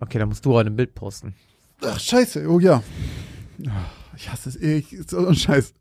Okay, 0.00 0.18
dann 0.18 0.28
musst 0.28 0.44
du 0.44 0.52
heute 0.52 0.70
ein 0.70 0.76
Bild 0.76 0.94
posten. 0.94 1.34
Ach, 1.82 1.98
scheiße. 1.98 2.48
Oh 2.48 2.60
ja. 2.60 2.82
Ich 4.16 4.30
hasse 4.30 4.48
es. 4.50 4.56
Ich, 4.56 4.96
so 5.08 5.26
ein 5.26 5.34
Scheiß. 5.34 5.74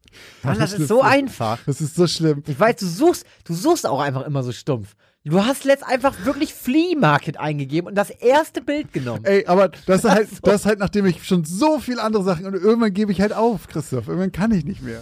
Mann, 0.44 0.60
das 0.60 0.74
ist 0.74 0.88
so 0.88 1.02
einfach. 1.02 1.60
Das 1.66 1.82
ist 1.82 1.96
so 1.96 2.08
schlimm. 2.08 2.44
Ich 2.48 2.60
weiß, 2.60 2.78
du 2.78 2.86
suchst, 2.86 3.26
du 3.44 3.54
suchst 3.54 3.86
auch 3.86 4.00
einfach 4.00 4.26
immer 4.26 4.44
so 4.44 4.52
stumpf. 4.52 4.96
Du 5.26 5.44
hast 5.44 5.64
letzt 5.64 5.84
einfach 5.84 6.14
wirklich 6.24 6.54
Flea 6.54 6.96
Market 6.96 7.38
eingegeben 7.40 7.88
und 7.88 7.96
das 7.96 8.12
erste 8.12 8.62
Bild 8.62 8.94
genommen. 8.94 9.26
Ey, 9.26 9.46
aber 9.48 9.70
das 9.70 10.04
ist 10.04 10.10
halt, 10.12 10.30
so. 10.30 10.36
das 10.44 10.62
ist 10.62 10.66
halt, 10.68 10.80
nachdem 10.80 11.06
ich 11.08 11.24
schon 11.26 11.44
so 11.44 11.80
viele 11.80 12.02
andere 12.04 12.24
Sachen 12.24 12.46
und 12.46 12.54
irgendwann 12.54 12.94
gebe 12.94 13.12
ich 13.12 13.20
halt 13.20 13.34
auf, 13.34 13.68
Christoph. 13.68 14.08
Irgendwann 14.08 14.32
kann 14.32 14.52
ich 14.52 14.66
nicht 14.66 14.84
mehr. 14.84 15.02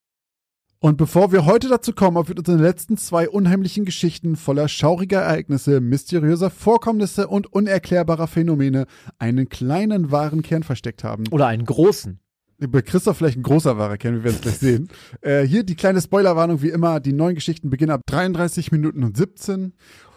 Und 0.83 0.97
bevor 0.97 1.31
wir 1.31 1.45
heute 1.45 1.69
dazu 1.69 1.93
kommen, 1.93 2.17
ob 2.17 2.29
wir 2.29 2.37
unsere 2.39 2.57
letzten 2.57 2.97
zwei 2.97 3.29
unheimlichen 3.29 3.85
Geschichten 3.85 4.35
voller 4.35 4.67
schauriger 4.67 5.19
Ereignisse, 5.19 5.79
mysteriöser 5.79 6.49
Vorkommnisse 6.49 7.27
und 7.27 7.53
unerklärbarer 7.53 8.25
Phänomene 8.25 8.87
einen 9.19 9.47
kleinen 9.47 10.09
wahren 10.09 10.41
Kern 10.41 10.63
versteckt 10.63 11.03
haben. 11.03 11.25
Oder 11.29 11.45
einen 11.45 11.65
großen. 11.65 12.19
Bei 12.57 12.81
Christoph 12.81 13.17
vielleicht 13.17 13.37
ein 13.37 13.43
großer 13.43 13.77
wahrer 13.77 13.97
Kern, 13.97 14.15
wir 14.15 14.23
werden 14.23 14.37
es 14.37 14.41
gleich 14.41 14.57
sehen. 14.57 14.87
Äh, 15.21 15.43
hier 15.43 15.61
die 15.63 15.75
kleine 15.75 16.01
Spoilerwarnung, 16.01 16.63
wie 16.63 16.69
immer, 16.69 16.99
die 16.99 17.13
neuen 17.13 17.35
Geschichten 17.35 17.69
beginnen 17.69 17.91
ab 17.91 18.01
33 18.07 18.71
Minuten 18.71 19.03
und 19.03 19.15
17. 19.15 19.73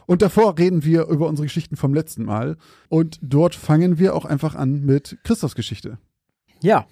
Und 0.06 0.22
davor 0.22 0.56
reden 0.56 0.82
wir 0.82 1.08
über 1.08 1.28
unsere 1.28 1.44
Geschichten 1.44 1.76
vom 1.76 1.92
letzten 1.92 2.24
Mal. 2.24 2.56
Und 2.88 3.18
dort 3.20 3.54
fangen 3.54 3.98
wir 3.98 4.14
auch 4.14 4.24
einfach 4.24 4.54
an 4.54 4.80
mit 4.80 5.18
Christophs 5.24 5.56
Geschichte. 5.56 5.98
Ja, 6.62 6.86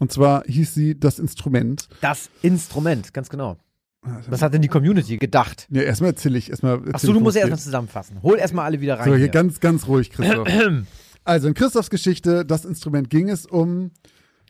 Und 0.00 0.10
zwar 0.10 0.42
hieß 0.46 0.74
sie 0.74 0.98
Das 0.98 1.18
Instrument. 1.18 1.88
das 2.00 2.30
Instrument, 2.42 3.14
ganz 3.14 3.28
genau. 3.28 3.56
Was 4.02 4.40
hat 4.40 4.54
denn 4.54 4.62
die 4.62 4.68
Community 4.68 5.18
gedacht? 5.18 5.66
Ja, 5.70 5.82
erstmal 5.82 6.10
erzähle 6.10 6.38
ich. 6.38 6.48
Erstmal 6.48 6.78
erzähl 6.78 6.94
Achso, 6.94 7.12
du 7.12 7.20
musst 7.20 7.36
ja 7.36 7.42
erstmal 7.42 7.58
zusammenfassen. 7.58 8.22
Hol 8.22 8.38
erstmal 8.38 8.64
alle 8.64 8.80
wieder 8.80 8.98
rein. 8.98 9.04
So, 9.04 9.10
hier 9.10 9.18
hier. 9.18 9.28
ganz, 9.28 9.60
ganz 9.60 9.86
ruhig, 9.86 10.10
Christoph. 10.10 10.48
also, 11.24 11.48
in 11.48 11.54
Christophs 11.54 11.90
Geschichte, 11.90 12.46
das 12.46 12.64
Instrument 12.64 13.10
ging 13.10 13.28
es 13.28 13.44
um, 13.44 13.90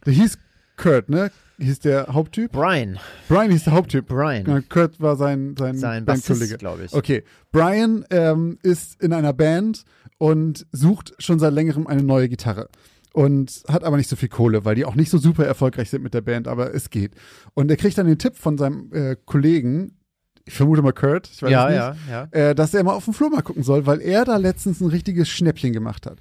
der 0.06 0.12
hieß 0.12 0.38
Kurt, 0.76 1.08
ne? 1.10 1.32
Hieß 1.58 1.80
der 1.80 2.06
Haupttyp? 2.06 2.52
Brian. 2.52 2.98
Brian 3.28 3.50
hieß 3.50 3.64
der 3.64 3.72
Haupttyp. 3.74 4.06
Brian. 4.06 4.64
Kurt 4.68 5.00
war 5.00 5.16
sein, 5.16 5.56
sein, 5.58 5.76
Sein 5.76 6.04
Bandkollege. 6.04 6.56
Glaube 6.56 6.84
ich. 6.84 6.94
Okay. 6.94 7.24
Brian 7.52 8.04
ähm, 8.10 8.56
ist 8.62 9.02
in 9.02 9.12
einer 9.12 9.34
Band 9.34 9.84
und 10.16 10.66
sucht 10.72 11.12
schon 11.18 11.38
seit 11.38 11.52
längerem 11.52 11.86
eine 11.86 12.02
neue 12.02 12.28
Gitarre. 12.28 12.68
Und 13.12 13.62
hat 13.68 13.82
aber 13.82 13.96
nicht 13.96 14.08
so 14.08 14.14
viel 14.16 14.28
Kohle, 14.28 14.64
weil 14.64 14.76
die 14.76 14.84
auch 14.84 14.94
nicht 14.94 15.10
so 15.10 15.18
super 15.18 15.44
erfolgreich 15.44 15.90
sind 15.90 16.02
mit 16.02 16.14
der 16.14 16.20
Band, 16.20 16.46
aber 16.46 16.74
es 16.74 16.90
geht. 16.90 17.12
Und 17.54 17.70
er 17.70 17.76
kriegt 17.76 17.98
dann 17.98 18.06
den 18.06 18.18
Tipp 18.18 18.36
von 18.36 18.56
seinem 18.56 18.92
äh, 18.92 19.16
Kollegen, 19.24 19.96
ich 20.44 20.54
vermute 20.54 20.80
mal 20.82 20.92
Kurt, 20.92 21.28
ich 21.32 21.42
weiß 21.42 21.50
Ja, 21.50 21.66
nicht, 21.68 21.76
ja, 22.08 22.28
ja. 22.32 22.50
äh, 22.50 22.54
dass 22.54 22.72
er 22.72 22.82
mal 22.84 22.94
auf 22.94 23.04
den 23.04 23.14
Flohmarkt 23.14 23.46
gucken 23.46 23.62
soll, 23.64 23.86
weil 23.86 24.00
er 24.00 24.24
da 24.24 24.36
letztens 24.36 24.80
ein 24.80 24.88
richtiges 24.88 25.28
Schnäppchen 25.28 25.72
gemacht 25.72 26.06
hat. 26.06 26.18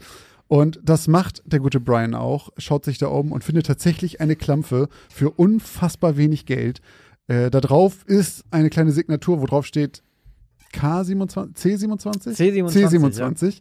Und 0.47 0.79
das 0.83 1.07
macht 1.07 1.43
der 1.45 1.59
gute 1.59 1.79
Brian 1.79 2.15
auch, 2.15 2.49
schaut 2.57 2.83
sich 2.83 2.97
da 2.97 3.07
um 3.07 3.31
und 3.31 3.43
findet 3.43 3.67
tatsächlich 3.67 4.19
eine 4.19 4.35
Klampfe 4.35 4.89
für 5.13 5.29
unfassbar 5.29 6.17
wenig 6.17 6.47
Geld. 6.47 6.81
Äh, 7.27 7.51
da 7.51 7.61
drauf 7.61 8.03
ist 8.07 8.45
eine 8.49 8.71
kleine 8.71 8.91
Signatur, 8.91 9.41
wo 9.41 9.45
drauf 9.45 9.67
steht 9.67 10.01
K27, 10.73 11.55
C27? 11.55 12.35
C27, 12.35 12.89
C27. 12.89 13.59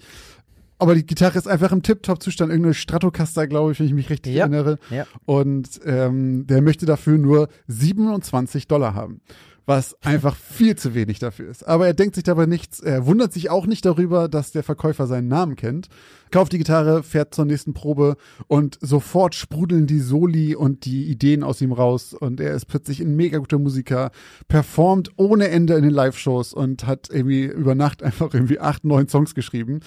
Aber 0.79 0.95
die 0.95 1.05
Gitarre 1.07 1.39
ist 1.39 1.49
einfach 1.49 1.73
im 1.73 1.83
Tip-Top-Zustand, 1.83 2.51
irgendeine 2.51 2.75
Stratocaster, 2.75 3.47
glaube 3.49 3.73
ich, 3.73 3.81
wenn 3.81 3.87
ich 3.87 3.95
mich 3.95 4.11
richtig 4.11 4.35
Ja. 4.35 4.43
erinnere. 4.43 4.79
Ja. 4.91 5.07
Und 5.27 5.69
ähm, 5.85 6.47
der 6.47 6.63
möchte 6.63 6.87
dafür 6.87 7.19
nur 7.19 7.49
27 7.67 8.69
Dollar 8.69 8.95
haben. 8.95 9.21
Was 9.67 9.97
einfach 10.03 10.35
viel 10.35 10.77
zu 10.77 10.95
wenig 10.95 11.19
dafür 11.19 11.51
ist. 11.51 11.67
Aber 11.67 11.87
er 11.87 11.93
denkt 11.95 12.15
sich 12.15 12.25
dabei 12.25 12.47
nichts. 12.47 12.81
Er 12.81 13.05
wundert 13.07 13.33
sich 13.35 13.51
auch 13.51 13.67
nicht 13.67 13.85
darüber, 13.85 14.29
dass 14.29 14.51
der 14.53 14.63
Verkäufer 14.63 15.07
seinen 15.07 15.29
Namen 15.29 15.57
kennt. 15.57 15.89
Kauft 16.31 16.53
die 16.53 16.59
Gitarre, 16.59 17.03
fährt 17.03 17.35
zur 17.35 17.45
nächsten 17.47 17.73
Probe 17.75 18.17
und 18.49 18.79
sofort 18.83 19.35
sprudeln 19.35 19.87
die 19.87 20.01
Soli 20.01 20.55
und 20.55 20.85
die 20.85 21.05
Ideen 21.11 21.43
aus 21.43 21.61
ihm 21.61 21.73
raus. 21.73 22.15
Und 22.15 22.39
er 22.41 22.55
ist 22.55 22.67
plötzlich 22.67 23.01
ein 23.01 23.17
mega 23.17 23.39
guter 23.39 23.59
Musiker, 23.59 24.11
performt 24.47 25.11
ohne 25.17 25.49
Ende 25.49 25.75
in 25.75 25.83
den 25.83 25.93
Live-Shows 25.93 26.53
und 26.55 26.87
hat 26.87 27.09
irgendwie 27.11 27.45
über 27.45 27.75
Nacht 27.75 28.03
einfach 28.03 28.33
irgendwie 28.33 28.61
acht, 28.61 28.85
neun 28.85 29.09
Songs 29.09 29.35
geschrieben. 29.35 29.81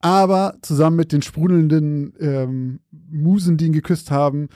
Aber 0.00 0.56
zusammen 0.62 0.96
mit 0.96 1.12
den 1.12 1.22
sprudelnden 1.22 2.14
ähm, 2.20 2.80
Musen, 2.90 3.56
die 3.56 3.66
ihn 3.66 3.72
geküsst 3.72 4.10
haben, 4.10 4.48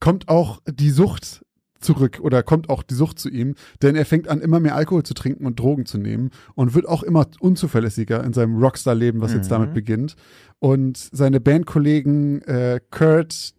kommt 0.00 0.28
auch 0.28 0.60
die 0.66 0.90
Sucht 0.90 1.44
zurück 1.78 2.20
oder 2.20 2.42
kommt 2.42 2.68
auch 2.68 2.82
die 2.82 2.94
Sucht 2.94 3.18
zu 3.18 3.28
ihm, 3.28 3.54
denn 3.82 3.96
er 3.96 4.04
fängt 4.06 4.28
an, 4.28 4.40
immer 4.40 4.60
mehr 4.60 4.76
Alkohol 4.76 5.02
zu 5.02 5.14
trinken 5.14 5.46
und 5.46 5.58
Drogen 5.58 5.84
zu 5.86 5.98
nehmen 5.98 6.30
und 6.54 6.74
wird 6.74 6.86
auch 6.86 7.02
immer 7.02 7.26
unzuverlässiger 7.40 8.22
in 8.24 8.32
seinem 8.32 8.56
Rockstar-Leben, 8.62 9.20
was 9.20 9.32
jetzt 9.32 9.46
Mhm. 9.46 9.50
damit 9.50 9.74
beginnt. 9.74 10.14
Und 10.60 10.96
seine 11.12 11.40
Bandkollegen 11.40 12.42
äh, 12.42 12.80
Kurt, 12.90 13.54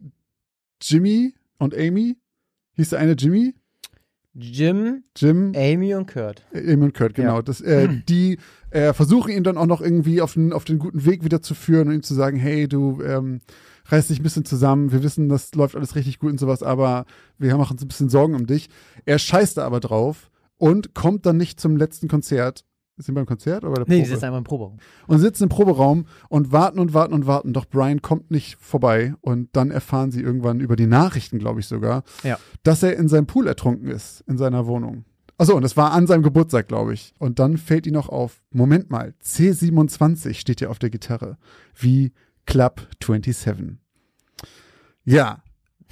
Jimmy 0.81 1.33
und 1.57 1.75
Amy, 1.77 2.17
hieß 2.75 2.89
der 2.91 2.99
eine 2.99 3.13
Jimmy? 3.13 3.55
Jim, 4.35 5.03
Jim, 5.15 5.51
Amy 5.55 5.93
und 5.93 6.11
Kurt. 6.11 6.43
Amy 6.53 6.85
und 6.85 6.93
Kurt, 6.95 7.13
genau. 7.13 7.35
Ja. 7.35 7.41
Das, 7.43 7.61
äh, 7.61 7.87
die 8.09 8.39
äh, 8.73 8.93
versuchen 8.93 9.31
ihn 9.31 9.43
dann 9.43 9.57
auch 9.57 9.65
noch 9.67 9.81
irgendwie 9.81 10.21
auf 10.21 10.33
den, 10.33 10.51
auf 10.53 10.65
den 10.65 10.79
guten 10.79 11.05
Weg 11.05 11.23
wieder 11.23 11.41
zu 11.41 11.53
führen 11.55 11.87
und 11.87 11.93
ihm 11.95 12.03
zu 12.03 12.13
sagen, 12.13 12.37
hey, 12.37 12.67
du 12.67 13.01
ähm, 13.03 13.41
reiß 13.85 14.07
dich 14.07 14.19
ein 14.19 14.23
bisschen 14.23 14.45
zusammen, 14.45 14.91
wir 14.91 15.03
wissen, 15.03 15.29
das 15.29 15.53
läuft 15.55 15.75
alles 15.75 15.95
richtig 15.95 16.19
gut 16.19 16.31
und 16.31 16.39
sowas, 16.39 16.63
aber 16.63 17.05
wir 17.37 17.55
machen 17.57 17.73
uns 17.73 17.81
ein 17.83 17.87
bisschen 17.87 18.09
Sorgen 18.09 18.35
um 18.35 18.47
dich. 18.47 18.69
Er 19.05 19.19
scheißt 19.19 19.57
da 19.57 19.65
aber 19.65 19.79
drauf 19.79 20.31
und 20.57 20.93
kommt 20.93 21.25
dann 21.25 21.37
nicht 21.37 21.59
zum 21.59 21.77
letzten 21.77 22.07
Konzert. 22.07 22.65
Sind 22.97 23.15
wir 23.15 23.21
beim 23.21 23.25
Konzert 23.25 23.63
oder 23.63 23.73
bei 23.73 23.83
der 23.83 23.85
Nee, 23.89 23.95
die 23.95 24.01
Probe? 24.03 24.09
sitzen 24.15 24.25
einmal 24.25 24.37
im 24.37 24.43
Proberaum. 24.43 24.77
und 25.07 25.17
sitzen 25.19 25.43
im 25.43 25.49
Proberaum 25.49 26.05
und 26.29 26.51
warten 26.51 26.77
und 26.77 26.93
warten 26.93 27.13
und 27.15 27.25
warten. 27.25 27.51
Doch 27.51 27.65
Brian 27.65 28.03
kommt 28.03 28.29
nicht 28.29 28.55
vorbei. 28.59 29.15
Und 29.21 29.49
dann 29.55 29.71
erfahren 29.71 30.11
sie 30.11 30.21
irgendwann 30.21 30.59
über 30.59 30.75
die 30.75 30.85
Nachrichten, 30.85 31.39
glaube 31.39 31.59
ich 31.59 31.65
sogar, 31.65 32.03
Ja. 32.23 32.37
dass 32.61 32.83
er 32.83 32.95
in 32.95 33.07
seinem 33.07 33.25
Pool 33.25 33.47
ertrunken 33.47 33.87
ist, 33.89 34.21
in 34.27 34.37
seiner 34.37 34.67
Wohnung. 34.67 35.05
Achso, 35.37 35.55
und 35.55 35.63
das 35.63 35.75
war 35.75 35.91
an 35.91 36.07
seinem 36.07 36.23
Geburtstag, 36.23 36.67
glaube 36.67 36.93
ich. 36.93 37.13
Und 37.17 37.39
dann 37.39 37.57
fällt 37.57 37.87
ihm 37.87 37.93
noch 37.93 38.09
auf, 38.09 38.41
Moment 38.51 38.89
mal, 38.91 39.13
C27 39.23 40.35
steht 40.35 40.61
ja 40.61 40.69
auf 40.69 40.79
der 40.79 40.89
Gitarre. 40.89 41.37
Wie 41.75 42.13
Club 42.45 42.87
27. 43.03 43.77
Ja, 45.05 45.43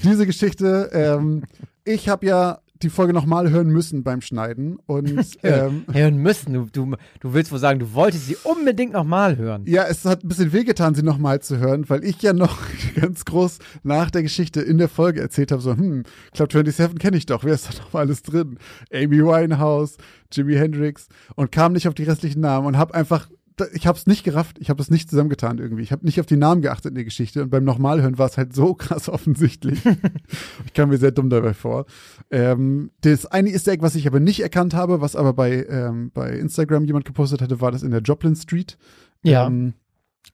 diese 0.03 0.25
Geschichte, 0.25 0.89
ähm, 0.93 1.43
ich 1.83 2.07
habe 2.07 2.25
ja 2.25 2.60
die 2.83 2.89
Folge 2.89 3.13
nochmal 3.13 3.49
hören 3.49 3.69
müssen 3.69 4.03
beim 4.03 4.21
Schneiden. 4.21 4.77
Und 4.85 5.37
ähm, 5.43 5.85
Hören 5.91 6.17
müssen. 6.17 6.53
Du, 6.53 6.67
du, 6.71 6.95
du 7.19 7.33
willst 7.33 7.51
wohl 7.51 7.59
sagen, 7.59 7.79
du 7.79 7.93
wolltest 7.93 8.27
sie 8.27 8.37
unbedingt 8.43 8.93
nochmal 8.93 9.37
hören. 9.37 9.63
Ja, 9.65 9.85
es 9.87 10.05
hat 10.05 10.23
ein 10.23 10.27
bisschen 10.27 10.53
wehgetan, 10.53 10.95
sie 10.95 11.03
nochmal 11.03 11.41
zu 11.41 11.57
hören, 11.57 11.89
weil 11.89 12.03
ich 12.03 12.21
ja 12.21 12.33
noch 12.33 12.57
ganz 12.95 13.25
groß 13.25 13.59
nach 13.83 14.11
der 14.11 14.23
Geschichte 14.23 14.61
in 14.61 14.77
der 14.77 14.89
Folge 14.89 15.21
erzählt 15.21 15.51
habe, 15.51 15.61
so, 15.61 15.75
hm, 15.75 16.03
Club 16.33 16.51
27 16.51 16.99
kenne 16.99 17.17
ich 17.17 17.25
doch, 17.25 17.43
wer 17.43 17.53
ist 17.53 17.67
da 17.69 17.83
noch 17.83 17.93
alles 17.99 18.23
drin? 18.23 18.57
Amy 18.93 19.23
Winehouse, 19.23 19.97
Jimi 20.31 20.55
Hendrix 20.55 21.07
und 21.35 21.51
kam 21.51 21.73
nicht 21.73 21.87
auf 21.87 21.93
die 21.93 22.03
restlichen 22.03 22.41
Namen 22.41 22.67
und 22.67 22.77
habe 22.77 22.93
einfach, 22.93 23.29
ich 23.73 23.87
habe 23.87 23.97
es 23.97 24.07
nicht 24.07 24.23
gerafft, 24.23 24.57
ich 24.59 24.69
habe 24.69 24.77
das 24.77 24.89
nicht 24.89 25.09
zusammengetan 25.09 25.57
irgendwie. 25.57 25.83
Ich 25.83 25.91
habe 25.91 26.05
nicht 26.05 26.19
auf 26.19 26.25
die 26.25 26.37
Namen 26.37 26.61
geachtet 26.61 26.89
in 26.89 26.95
der 26.95 27.03
Geschichte 27.03 27.43
und 27.43 27.49
beim 27.49 27.63
Nochmalhören 27.63 28.17
war 28.17 28.27
es 28.27 28.37
halt 28.37 28.53
so 28.53 28.73
krass 28.75 29.09
offensichtlich. 29.09 29.81
ich 30.65 30.73
kam 30.73 30.89
mir 30.89 30.97
sehr 30.97 31.11
dumm 31.11 31.29
dabei 31.29 31.53
vor. 31.53 31.85
Ähm, 32.29 32.91
das 33.01 33.25
eine 33.25 33.49
Easter 33.49 33.71
Egg, 33.73 33.81
was 33.81 33.95
ich 33.95 34.07
aber 34.07 34.19
nicht 34.19 34.41
erkannt 34.41 34.73
habe, 34.73 35.01
was 35.01 35.15
aber 35.15 35.33
bei, 35.33 35.65
ähm, 35.69 36.11
bei 36.13 36.31
Instagram 36.37 36.85
jemand 36.85 37.05
gepostet 37.05 37.41
hatte, 37.41 37.61
war 37.61 37.71
das 37.71 37.83
in 37.83 37.91
der 37.91 38.01
Joplin 38.01 38.35
Street. 38.35 38.77
Ja, 39.23 39.47
Ähm, 39.47 39.73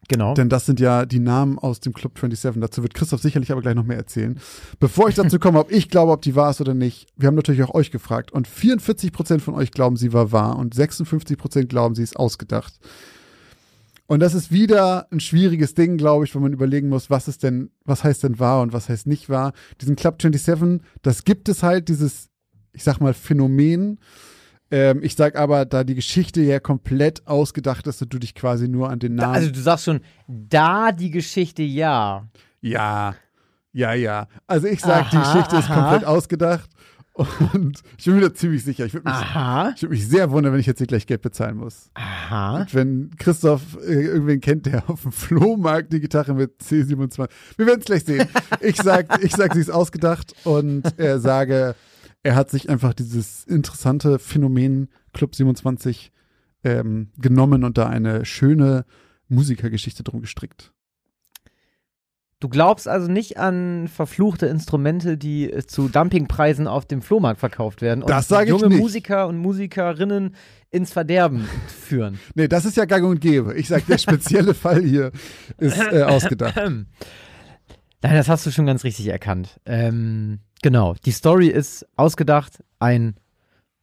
genau. 0.07 0.33
denn 0.33 0.49
das 0.49 0.65
sind 0.65 0.79
ja 0.79 1.05
die 1.05 1.19
Namen 1.19 1.59
aus 1.59 1.79
dem 1.79 1.93
Club 1.93 2.17
27. 2.17 2.61
Dazu 2.61 2.83
wird 2.83 2.93
Christoph 2.93 3.21
sicherlich 3.21 3.51
aber 3.51 3.61
gleich 3.61 3.75
noch 3.75 3.83
mehr 3.85 3.97
erzählen. 3.97 4.39
Bevor 4.79 5.09
ich 5.09 5.15
dazu 5.15 5.39
komme, 5.41 5.59
ob 5.59 5.71
ich 5.71 5.89
glaube, 5.89 6.11
ob 6.11 6.21
die 6.21 6.35
wahr 6.35 6.51
ist 6.51 6.61
oder 6.61 6.73
nicht, 6.73 7.07
wir 7.17 7.27
haben 7.27 7.35
natürlich 7.35 7.63
auch 7.63 7.73
euch 7.73 7.91
gefragt. 7.91 8.31
Und 8.31 8.47
44% 8.47 9.39
von 9.39 9.55
euch 9.55 9.71
glauben, 9.71 9.97
sie 9.97 10.13
war 10.13 10.31
wahr 10.31 10.57
und 10.57 10.75
56% 10.75 11.65
glauben, 11.65 11.95
sie 11.95 12.03
ist 12.03 12.17
ausgedacht. 12.17 12.79
Und 14.07 14.21
das 14.21 14.33
ist 14.33 14.51
wieder 14.51 15.07
ein 15.11 15.19
schwieriges 15.19 15.73
Ding, 15.73 15.97
glaube 15.97 16.25
ich, 16.25 16.33
wo 16.33 16.39
man 16.39 16.53
überlegen 16.53 16.89
muss, 16.89 17.09
was 17.09 17.27
ist 17.27 17.43
denn, 17.43 17.71
was 17.83 18.03
heißt 18.03 18.23
denn 18.23 18.39
wahr 18.39 18.61
und 18.61 18.71
was 18.71 18.87
heißt 18.87 19.05
nicht 19.05 19.29
wahr. 19.29 19.51
Diesen 19.81 19.97
Club 19.97 20.21
27, 20.21 20.81
das 21.01 21.25
gibt 21.25 21.49
es 21.49 21.61
halt, 21.61 21.89
dieses, 21.89 22.29
ich 22.71 22.83
sag 22.83 22.99
mal, 22.99 23.13
Phänomen. 23.13 23.99
Ähm, 24.71 25.01
ich 25.03 25.15
sag 25.15 25.35
aber, 25.35 25.65
da 25.65 25.83
die 25.83 25.95
Geschichte 25.95 26.41
ja 26.41 26.59
komplett 26.59 27.27
ausgedacht 27.27 27.85
ist 27.87 28.01
und 28.01 28.13
du 28.13 28.17
dich 28.17 28.33
quasi 28.33 28.69
nur 28.69 28.89
an 28.89 28.99
den 28.99 29.15
Namen. 29.15 29.35
also 29.35 29.51
du 29.51 29.59
sagst 29.59 29.85
schon, 29.85 29.99
da 30.27 30.93
die 30.93 31.11
Geschichte 31.11 31.63
ja. 31.63 32.27
ja, 32.61 33.15
ja, 33.73 33.93
ja. 33.93 34.27
Also 34.47 34.67
ich 34.67 34.79
sag, 34.79 35.09
die 35.11 35.17
Aha, 35.17 35.33
Geschichte 35.33 35.57
ist 35.57 35.69
aha. 35.69 35.81
komplett 35.81 36.05
ausgedacht. 36.07 36.69
Und 37.53 37.81
ich 37.97 38.05
bin 38.05 38.15
mir 38.15 38.21
da 38.21 38.33
ziemlich 38.33 38.63
sicher. 38.63 38.85
Ich 38.85 38.93
würde 38.93 39.09
mich, 39.09 39.13
Aha. 39.13 39.73
ich 39.75 39.81
würd 39.81 39.91
mich 39.91 40.07
sehr 40.07 40.29
wundern, 40.29 40.53
wenn 40.53 40.59
ich 40.59 40.67
jetzt 40.67 40.77
hier 40.77 40.87
gleich 40.87 41.07
Geld 41.07 41.21
bezahlen 41.21 41.57
muss. 41.57 41.89
Aha. 41.95 42.61
Und 42.61 42.73
wenn 42.75 43.11
Christoph 43.17 43.77
äh, 43.81 44.05
irgendwen 44.05 44.39
kennt, 44.39 44.67
der 44.67 44.89
auf 44.89 45.01
dem 45.01 45.11
Flohmarkt 45.11 45.91
die 45.91 45.99
Gitarre 45.99 46.35
mit 46.35 46.61
C27. 46.61 47.27
Wir 47.57 47.65
werden 47.65 47.79
es 47.79 47.85
gleich 47.85 48.03
sehen. 48.05 48.27
Ich 48.61 48.77
sag, 48.77 49.23
ich 49.23 49.35
sag, 49.35 49.53
sie 49.53 49.61
ist 49.61 49.71
ausgedacht 49.71 50.33
und 50.43 50.99
äh, 50.99 51.19
sage, 51.19 51.75
er 52.23 52.35
hat 52.35 52.49
sich 52.49 52.69
einfach 52.69 52.93
dieses 52.93 53.43
interessante 53.45 54.19
Phänomen 54.19 54.89
Club 55.13 55.35
27 55.35 56.11
ähm, 56.63 57.11
genommen 57.17 57.63
und 57.63 57.77
da 57.77 57.87
eine 57.87 58.25
schöne 58.25 58.85
Musikergeschichte 59.29 60.03
drum 60.03 60.21
gestrickt. 60.21 60.73
Du 62.39 62.49
glaubst 62.49 62.87
also 62.87 63.07
nicht 63.09 63.37
an 63.37 63.87
verfluchte 63.87 64.45
Instrumente, 64.45 65.17
die 65.17 65.51
äh, 65.51 65.65
zu 65.65 65.89
Dumpingpreisen 65.89 66.67
auf 66.67 66.85
dem 66.85 67.01
Flohmarkt 67.01 67.39
verkauft 67.39 67.81
werden 67.81 68.03
und 68.03 68.09
Das 68.11 68.27
sag 68.27 68.43
ich 68.43 68.49
junge 68.49 68.67
nicht. 68.67 68.77
Musiker 68.77 69.27
und 69.27 69.37
Musikerinnen 69.37 70.35
ins 70.69 70.91
Verderben 70.93 71.47
führen. 71.67 72.19
Nee, 72.35 72.47
das 72.47 72.65
ist 72.65 72.77
ja 72.77 72.85
gang 72.85 73.05
und 73.05 73.21
gäbe. 73.21 73.55
Ich 73.55 73.67
sag, 73.67 73.87
der 73.87 73.97
spezielle 73.97 74.53
Fall 74.53 74.83
hier 74.83 75.11
ist 75.57 75.79
äh, 75.79 76.03
ausgedacht. 76.03 76.55
Nein, 76.57 76.87
das 78.01 78.29
hast 78.29 78.45
du 78.45 78.51
schon 78.51 78.67
ganz 78.67 78.83
richtig 78.83 79.07
erkannt. 79.07 79.59
Ähm, 79.65 80.39
genau, 80.61 80.93
die 81.05 81.11
Story 81.11 81.47
ist 81.47 81.87
ausgedacht. 81.95 82.63
Ein 82.77 83.15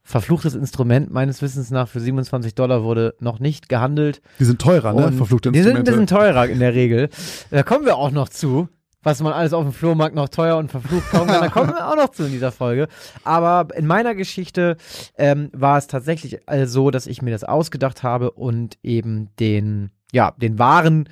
verfluchtes 0.04 0.54
Instrument 0.54 1.10
meines 1.10 1.40
Wissens 1.40 1.70
nach 1.70 1.88
für 1.88 1.98
27 1.98 2.54
Dollar 2.54 2.84
wurde 2.84 3.14
noch 3.20 3.40
nicht 3.40 3.68
gehandelt. 3.70 4.20
Die 4.38 4.44
sind 4.44 4.60
teurer, 4.60 4.92
ne? 4.92 5.12
Verfluchte 5.12 5.50
Die 5.50 5.62
sind 5.62 5.72
ein 5.72 5.78
Instrumente. 5.78 6.04
bisschen 6.04 6.06
teurer 6.18 6.46
in 6.46 6.60
der 6.60 6.74
Regel. 6.74 7.08
Da 7.50 7.62
kommen 7.62 7.86
wir 7.86 7.96
auch 7.96 8.10
noch 8.10 8.28
zu. 8.28 8.68
Was 9.02 9.20
man 9.20 9.34
alles 9.34 9.52
auf 9.52 9.64
dem 9.64 9.72
Flohmarkt 9.74 10.14
noch 10.14 10.30
teuer 10.30 10.56
und 10.56 10.70
verflucht 10.70 11.10
kaufen 11.10 11.26
kann, 11.28 11.42
da 11.42 11.48
kommen 11.48 11.68
wir 11.70 11.86
auch 11.88 11.96
noch 11.96 12.08
zu 12.08 12.24
in 12.24 12.32
dieser 12.32 12.52
Folge. 12.52 12.88
Aber 13.22 13.68
in 13.76 13.86
meiner 13.86 14.14
Geschichte 14.14 14.78
ähm, 15.18 15.50
war 15.52 15.76
es 15.76 15.88
tatsächlich 15.88 16.38
äh, 16.46 16.66
so, 16.66 16.90
dass 16.90 17.06
ich 17.06 17.20
mir 17.20 17.30
das 17.30 17.44
ausgedacht 17.44 18.02
habe 18.02 18.30
und 18.30 18.78
eben 18.82 19.28
den, 19.38 19.90
ja, 20.12 20.32
den 20.38 20.58
wahren 20.58 21.08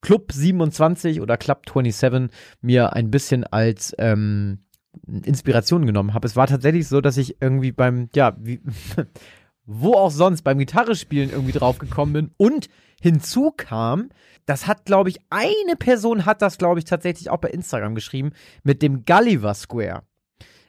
Club 0.00 0.32
27 0.32 1.20
oder 1.20 1.36
Club 1.36 1.62
27 1.72 2.28
mir 2.60 2.92
ein 2.92 3.12
bisschen 3.12 3.44
als 3.44 3.94
ähm, 3.98 4.61
Inspiration 5.06 5.86
genommen 5.86 6.14
habe. 6.14 6.26
Es 6.26 6.36
war 6.36 6.46
tatsächlich 6.46 6.88
so, 6.88 7.00
dass 7.00 7.16
ich 7.16 7.40
irgendwie 7.40 7.72
beim, 7.72 8.08
ja, 8.14 8.36
wie, 8.38 8.60
wo 9.66 9.94
auch 9.94 10.10
sonst, 10.10 10.42
beim 10.42 10.58
Gitarrespielen 10.58 11.30
irgendwie 11.30 11.52
drauf 11.52 11.78
gekommen 11.78 12.12
bin 12.12 12.30
und 12.36 12.68
hinzu 13.00 13.52
kam, 13.56 14.10
das 14.46 14.66
hat, 14.66 14.84
glaube 14.84 15.08
ich, 15.08 15.18
eine 15.30 15.76
Person 15.78 16.26
hat 16.26 16.42
das, 16.42 16.58
glaube 16.58 16.78
ich, 16.78 16.84
tatsächlich 16.84 17.30
auch 17.30 17.38
bei 17.38 17.48
Instagram 17.48 17.94
geschrieben, 17.94 18.32
mit 18.62 18.82
dem 18.82 19.04
Gulliver 19.04 19.54
Square. 19.54 20.02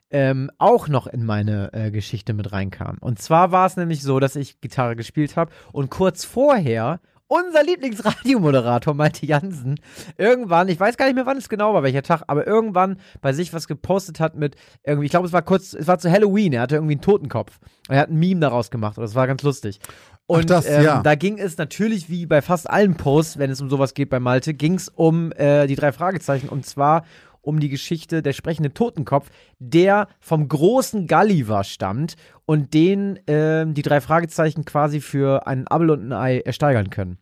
Ähm, 0.09 0.51
auch 0.59 0.87
noch 0.87 1.07
in 1.07 1.25
meine 1.25 1.73
äh, 1.73 1.89
Geschichte 1.89 2.33
mit 2.33 2.51
reinkam. 2.51 2.97
Und 2.99 3.19
zwar 3.19 3.51
war 3.51 3.65
es 3.65 3.77
nämlich 3.77 4.03
so, 4.03 4.19
dass 4.19 4.35
ich 4.35 4.61
Gitarre 4.61 4.95
gespielt 4.95 5.35
habe 5.37 5.51
und 5.71 5.89
kurz 5.89 6.23
vorher 6.23 6.99
unser 7.27 7.63
Lieblingsradiomoderator 7.63 8.93
Malte 8.93 9.25
Jansen 9.25 9.79
irgendwann, 10.17 10.67
ich 10.67 10.79
weiß 10.79 10.97
gar 10.97 11.05
nicht 11.05 11.15
mehr, 11.15 11.25
wann 11.25 11.37
es 11.37 11.49
genau 11.49 11.73
war, 11.73 11.83
welcher 11.83 12.03
Tag, 12.03 12.23
aber 12.27 12.45
irgendwann 12.45 12.97
bei 13.21 13.33
sich 13.33 13.53
was 13.53 13.67
gepostet 13.67 14.19
hat 14.19 14.35
mit 14.35 14.55
irgendwie, 14.83 15.05
ich 15.05 15.11
glaube, 15.11 15.27
es 15.27 15.33
war 15.33 15.41
kurz, 15.41 15.73
es 15.73 15.87
war 15.87 15.99
zu 15.99 16.11
Halloween, 16.11 16.53
er 16.53 16.61
hatte 16.61 16.75
irgendwie 16.75 16.93
einen 16.93 17.01
Totenkopf. 17.01 17.59
Er 17.89 17.99
hat 17.99 18.09
ein 18.09 18.19
Meme 18.19 18.39
daraus 18.39 18.71
gemacht 18.71 18.97
und 18.97 19.01
das 19.01 19.15
war 19.15 19.27
ganz 19.27 19.43
lustig. 19.43 19.79
Und 20.25 20.49
das, 20.49 20.65
ähm, 20.65 20.83
ja. 20.83 21.01
da 21.01 21.15
ging 21.15 21.37
es 21.37 21.57
natürlich 21.57 22.09
wie 22.09 22.25
bei 22.25 22.41
fast 22.41 22.69
allen 22.69 22.95
Posts, 22.95 23.39
wenn 23.39 23.51
es 23.51 23.59
um 23.59 23.69
sowas 23.69 23.93
geht 23.93 24.09
bei 24.09 24.19
Malte, 24.19 24.53
ging 24.53 24.75
es 24.75 24.87
um 24.87 25.31
äh, 25.33 25.67
die 25.67 25.75
drei 25.75 25.91
Fragezeichen 25.91 26.49
und 26.49 26.65
zwar 26.65 27.03
um 27.43 27.59
die 27.59 27.69
Geschichte 27.69 28.23
der 28.23 28.33
sprechende 28.33 28.73
Totenkopf, 28.73 29.29
der 29.59 30.07
vom 30.19 30.47
großen 30.47 31.07
Gulliver 31.07 31.63
stammt 31.63 32.15
und 32.45 32.73
den 32.73 33.19
ähm, 33.27 33.75
die 33.75 33.83
drei 33.83 34.01
Fragezeichen 34.01 34.65
quasi 34.65 35.01
für 35.01 35.45
einen 35.45 35.67
Abel 35.67 35.91
und 35.91 36.07
ein 36.07 36.13
Ei 36.13 36.39
ersteigern 36.39 36.89
können. 36.89 37.19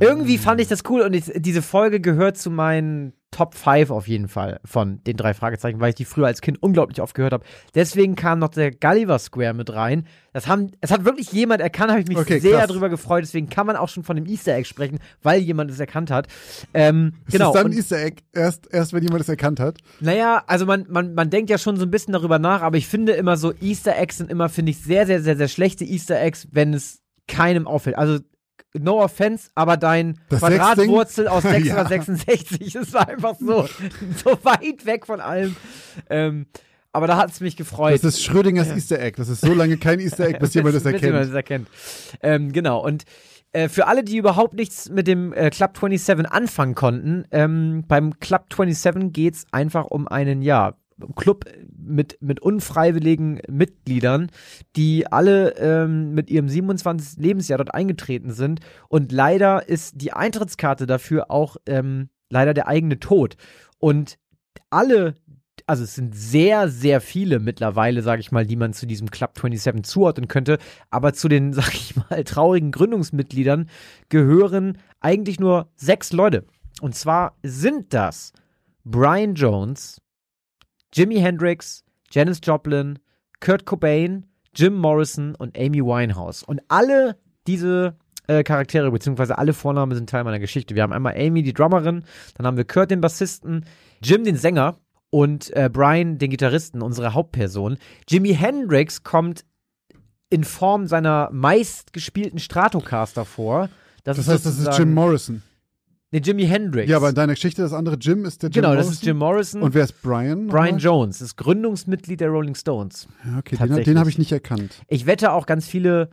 Irgendwie 0.00 0.36
fand 0.38 0.60
ich 0.60 0.68
das 0.68 0.82
cool 0.88 1.02
und 1.02 1.14
ich, 1.14 1.30
diese 1.36 1.62
Folge 1.62 2.00
gehört 2.00 2.36
zu 2.36 2.50
meinen 2.50 3.12
Top 3.32 3.54
5 3.54 3.90
auf 3.90 4.06
jeden 4.06 4.28
Fall 4.28 4.60
von 4.64 5.02
den 5.04 5.16
drei 5.16 5.34
Fragezeichen, 5.34 5.80
weil 5.80 5.88
ich 5.88 5.94
die 5.96 6.04
früher 6.04 6.26
als 6.26 6.40
Kind 6.42 6.62
unglaublich 6.62 7.00
oft 7.00 7.14
gehört 7.14 7.32
habe. 7.32 7.44
Deswegen 7.74 8.14
kam 8.14 8.38
noch 8.38 8.50
der 8.50 8.70
Gulliver 8.70 9.18
Square 9.18 9.54
mit 9.54 9.72
rein. 9.72 10.06
Das 10.34 10.46
haben, 10.46 10.70
es 10.80 10.90
hat 10.90 11.04
wirklich 11.04 11.32
jemand 11.32 11.62
erkannt, 11.62 11.90
habe 11.90 12.00
ich 12.00 12.06
mich 12.08 12.18
Okay, 12.18 12.38
sehr 12.38 12.58
krass. 12.58 12.68
drüber 12.68 12.90
gefreut. 12.90 13.22
Deswegen 13.24 13.48
kann 13.48 13.66
man 13.66 13.76
auch 13.76 13.88
schon 13.88 14.04
von 14.04 14.16
dem 14.16 14.26
Easter 14.26 14.54
Egg 14.54 14.66
sprechen, 14.68 14.98
weil 15.22 15.40
jemand 15.40 15.70
es 15.70 15.80
erkannt 15.80 16.10
hat. 16.10 16.28
Ähm, 16.74 17.14
Ist 17.26 17.32
genau. 17.32 17.52
das 17.52 17.62
dann 17.62 17.72
ein 17.72 17.76
Easter 17.76 18.02
Egg? 18.04 18.22
Erst, 18.32 18.68
erst 18.70 18.92
wenn 18.92 19.02
jemand 19.02 19.22
es 19.22 19.28
erkannt 19.28 19.58
hat? 19.60 19.78
naja, 20.00 20.44
also 20.46 20.66
man, 20.66 20.86
man, 20.90 21.14
man 21.14 21.30
denkt 21.30 21.48
ja 21.50 21.56
schon 21.58 21.76
so 21.78 21.84
ein 21.84 21.90
bisschen 21.90 22.12
darüber 22.12 22.38
nach, 22.38 22.60
aber 22.62 22.76
ich 22.76 22.86
finde 22.86 23.12
immer 23.12 23.36
so, 23.38 23.52
Easter 23.60 23.96
Eggs 23.98 24.18
sind 24.18 24.30
immer, 24.30 24.50
finde 24.50 24.70
ich, 24.70 24.82
sehr, 24.82 25.06
sehr, 25.06 25.22
sehr, 25.22 25.36
sehr 25.36 25.48
schlechte 25.48 25.84
Easter 25.84 26.20
Eggs, 26.20 26.48
wenn 26.52 26.74
es 26.74 27.00
keinem 27.28 27.66
auffällt. 27.66 27.96
Also, 27.96 28.18
no 28.78 29.02
offense, 29.02 29.50
aber 29.54 29.76
dein 29.76 30.18
Das 30.28 30.40
Quadratwurzel 30.40 31.28
aus 31.28 31.42
Sechsding? 31.42 31.74
666, 31.88 32.72
das 32.72 32.92
war 32.92 33.08
einfach 33.08 33.34
so, 33.38 33.68
so 34.24 34.38
weit 34.42 34.86
weg 34.86 35.06
von 35.06 35.20
allem. 35.20 35.56
Ähm, 36.08 36.46
aber 36.92 37.06
da 37.06 37.16
hat 37.16 37.30
es 37.30 37.40
mich 37.40 37.56
gefreut. 37.56 37.94
Das 37.94 38.04
ist 38.04 38.22
Schrödingers 38.22 38.68
Easter 38.68 39.00
Egg. 39.00 39.16
Das 39.16 39.28
ist 39.28 39.40
so 39.40 39.54
lange 39.54 39.78
kein 39.78 39.98
Easter 39.98 40.26
Egg, 40.26 40.38
bis 40.38 40.52
jemand 40.54 40.74
das 40.76 40.82
Bis 40.84 41.00
jemand 41.00 41.04
erkennt. 41.04 41.28
das 41.28 41.34
erkennt. 41.34 41.68
Ähm, 42.22 42.52
genau. 42.52 42.84
Und 42.84 43.04
äh, 43.52 43.68
für 43.68 43.86
alle, 43.86 44.04
die 44.04 44.16
überhaupt 44.18 44.54
nichts 44.54 44.90
mit 44.90 45.06
dem 45.06 45.32
äh, 45.32 45.50
Club 45.50 45.76
27 45.78 46.30
anfangen 46.30 46.74
konnten, 46.74 47.24
ähm, 47.30 47.84
beim 47.88 48.18
Club 48.20 48.46
27 48.54 49.12
geht 49.12 49.34
es 49.34 49.46
einfach 49.52 49.86
um 49.86 50.06
einen, 50.06 50.42
ja, 50.42 50.74
Club 51.16 51.44
mit, 51.76 52.18
mit 52.20 52.40
unfreiwilligen 52.40 53.40
Mitgliedern, 53.48 54.30
die 54.76 55.06
alle 55.06 55.56
ähm, 55.56 56.14
mit 56.14 56.30
ihrem 56.30 56.48
27. 56.48 57.22
Lebensjahr 57.22 57.58
dort 57.58 57.74
eingetreten 57.74 58.32
sind. 58.32 58.60
Und 58.88 59.12
leider 59.12 59.68
ist 59.68 60.00
die 60.00 60.12
Eintrittskarte 60.12 60.86
dafür 60.86 61.30
auch 61.30 61.56
ähm, 61.66 62.08
leider 62.30 62.54
der 62.54 62.68
eigene 62.68 62.98
Tod. 62.98 63.36
Und 63.78 64.18
alle 64.70 65.16
also 65.66 65.84
es 65.84 65.94
sind 65.94 66.14
sehr, 66.14 66.68
sehr 66.68 67.00
viele 67.00 67.38
mittlerweile, 67.38 68.02
sage 68.02 68.20
ich 68.20 68.32
mal, 68.32 68.46
die 68.46 68.56
man 68.56 68.72
zu 68.72 68.86
diesem 68.86 69.10
Club 69.10 69.32
27 69.36 69.84
zuordnen 69.84 70.28
könnte. 70.28 70.58
Aber 70.90 71.12
zu 71.12 71.28
den, 71.28 71.52
sage 71.52 71.74
ich 71.74 71.94
mal, 71.96 72.24
traurigen 72.24 72.72
Gründungsmitgliedern 72.72 73.68
gehören 74.08 74.78
eigentlich 75.00 75.40
nur 75.40 75.68
sechs 75.76 76.12
Leute. 76.12 76.44
Und 76.80 76.94
zwar 76.94 77.36
sind 77.42 77.92
das 77.94 78.32
Brian 78.84 79.34
Jones, 79.34 80.00
Jimi 80.92 81.16
Hendrix, 81.16 81.84
Janis 82.10 82.40
Joplin, 82.42 82.98
Kurt 83.40 83.64
Cobain, 83.64 84.26
Jim 84.54 84.74
Morrison 84.74 85.34
und 85.34 85.58
Amy 85.58 85.82
Winehouse. 85.82 86.42
Und 86.42 86.60
alle 86.68 87.16
diese 87.46 87.96
äh, 88.26 88.42
Charaktere, 88.42 88.90
beziehungsweise 88.90 89.38
alle 89.38 89.52
Vornamen 89.52 89.94
sind 89.94 90.08
Teil 90.08 90.24
meiner 90.24 90.38
Geschichte. 90.38 90.74
Wir 90.74 90.82
haben 90.82 90.92
einmal 90.92 91.14
Amy, 91.16 91.42
die 91.42 91.52
Drummerin, 91.52 92.04
dann 92.34 92.46
haben 92.46 92.56
wir 92.56 92.64
Kurt, 92.64 92.90
den 92.90 93.00
Bassisten, 93.00 93.64
Jim, 94.02 94.24
den 94.24 94.36
Sänger 94.36 94.78
und 95.10 95.54
äh, 95.56 95.68
Brian, 95.72 96.18
den 96.18 96.30
Gitarristen, 96.30 96.82
unsere 96.82 97.14
Hauptperson. 97.14 97.78
Jimi 98.08 98.34
Hendrix 98.34 99.02
kommt 99.02 99.44
in 100.30 100.44
Form 100.44 100.86
seiner 100.86 101.28
meistgespielten 101.32 102.38
Stratocaster 102.38 103.24
vor. 103.24 103.68
Das, 104.04 104.16
Das 104.16 104.26
ist 104.26 104.32
heißt, 104.32 104.46
das 104.46 104.58
ist 104.58 104.78
Jim 104.78 104.94
Morrison. 104.94 105.42
Nee, 106.12 106.20
Jimi 106.22 106.46
Hendrix. 106.46 106.90
Ja, 106.90 106.98
aber 106.98 107.08
in 107.08 107.14
deiner 107.14 107.32
Geschichte, 107.32 107.62
das 107.62 107.72
andere 107.72 107.96
Jim 107.96 108.26
ist 108.26 108.42
der 108.42 108.50
Jim 108.50 108.62
genau, 108.62 108.74
Morrison. 108.74 108.90
das 108.90 108.98
ist 108.98 109.06
Jim 109.06 109.16
Morrison. 109.16 109.62
Und 109.62 109.74
wer 109.74 109.84
ist 109.84 110.02
Brian? 110.02 110.46
Brian 110.46 110.76
nochmal? 110.76 110.80
Jones 110.80 111.22
ist 111.22 111.36
Gründungsmitglied 111.36 112.20
der 112.20 112.28
Rolling 112.28 112.54
Stones. 112.54 113.08
Ja, 113.24 113.38
okay, 113.38 113.56
den, 113.56 113.82
den 113.82 113.98
habe 113.98 114.10
ich 114.10 114.18
nicht 114.18 114.30
erkannt. 114.30 114.82
Ich 114.88 115.06
wette 115.06 115.32
auch 115.32 115.46
ganz 115.46 115.66
viele, 115.66 116.10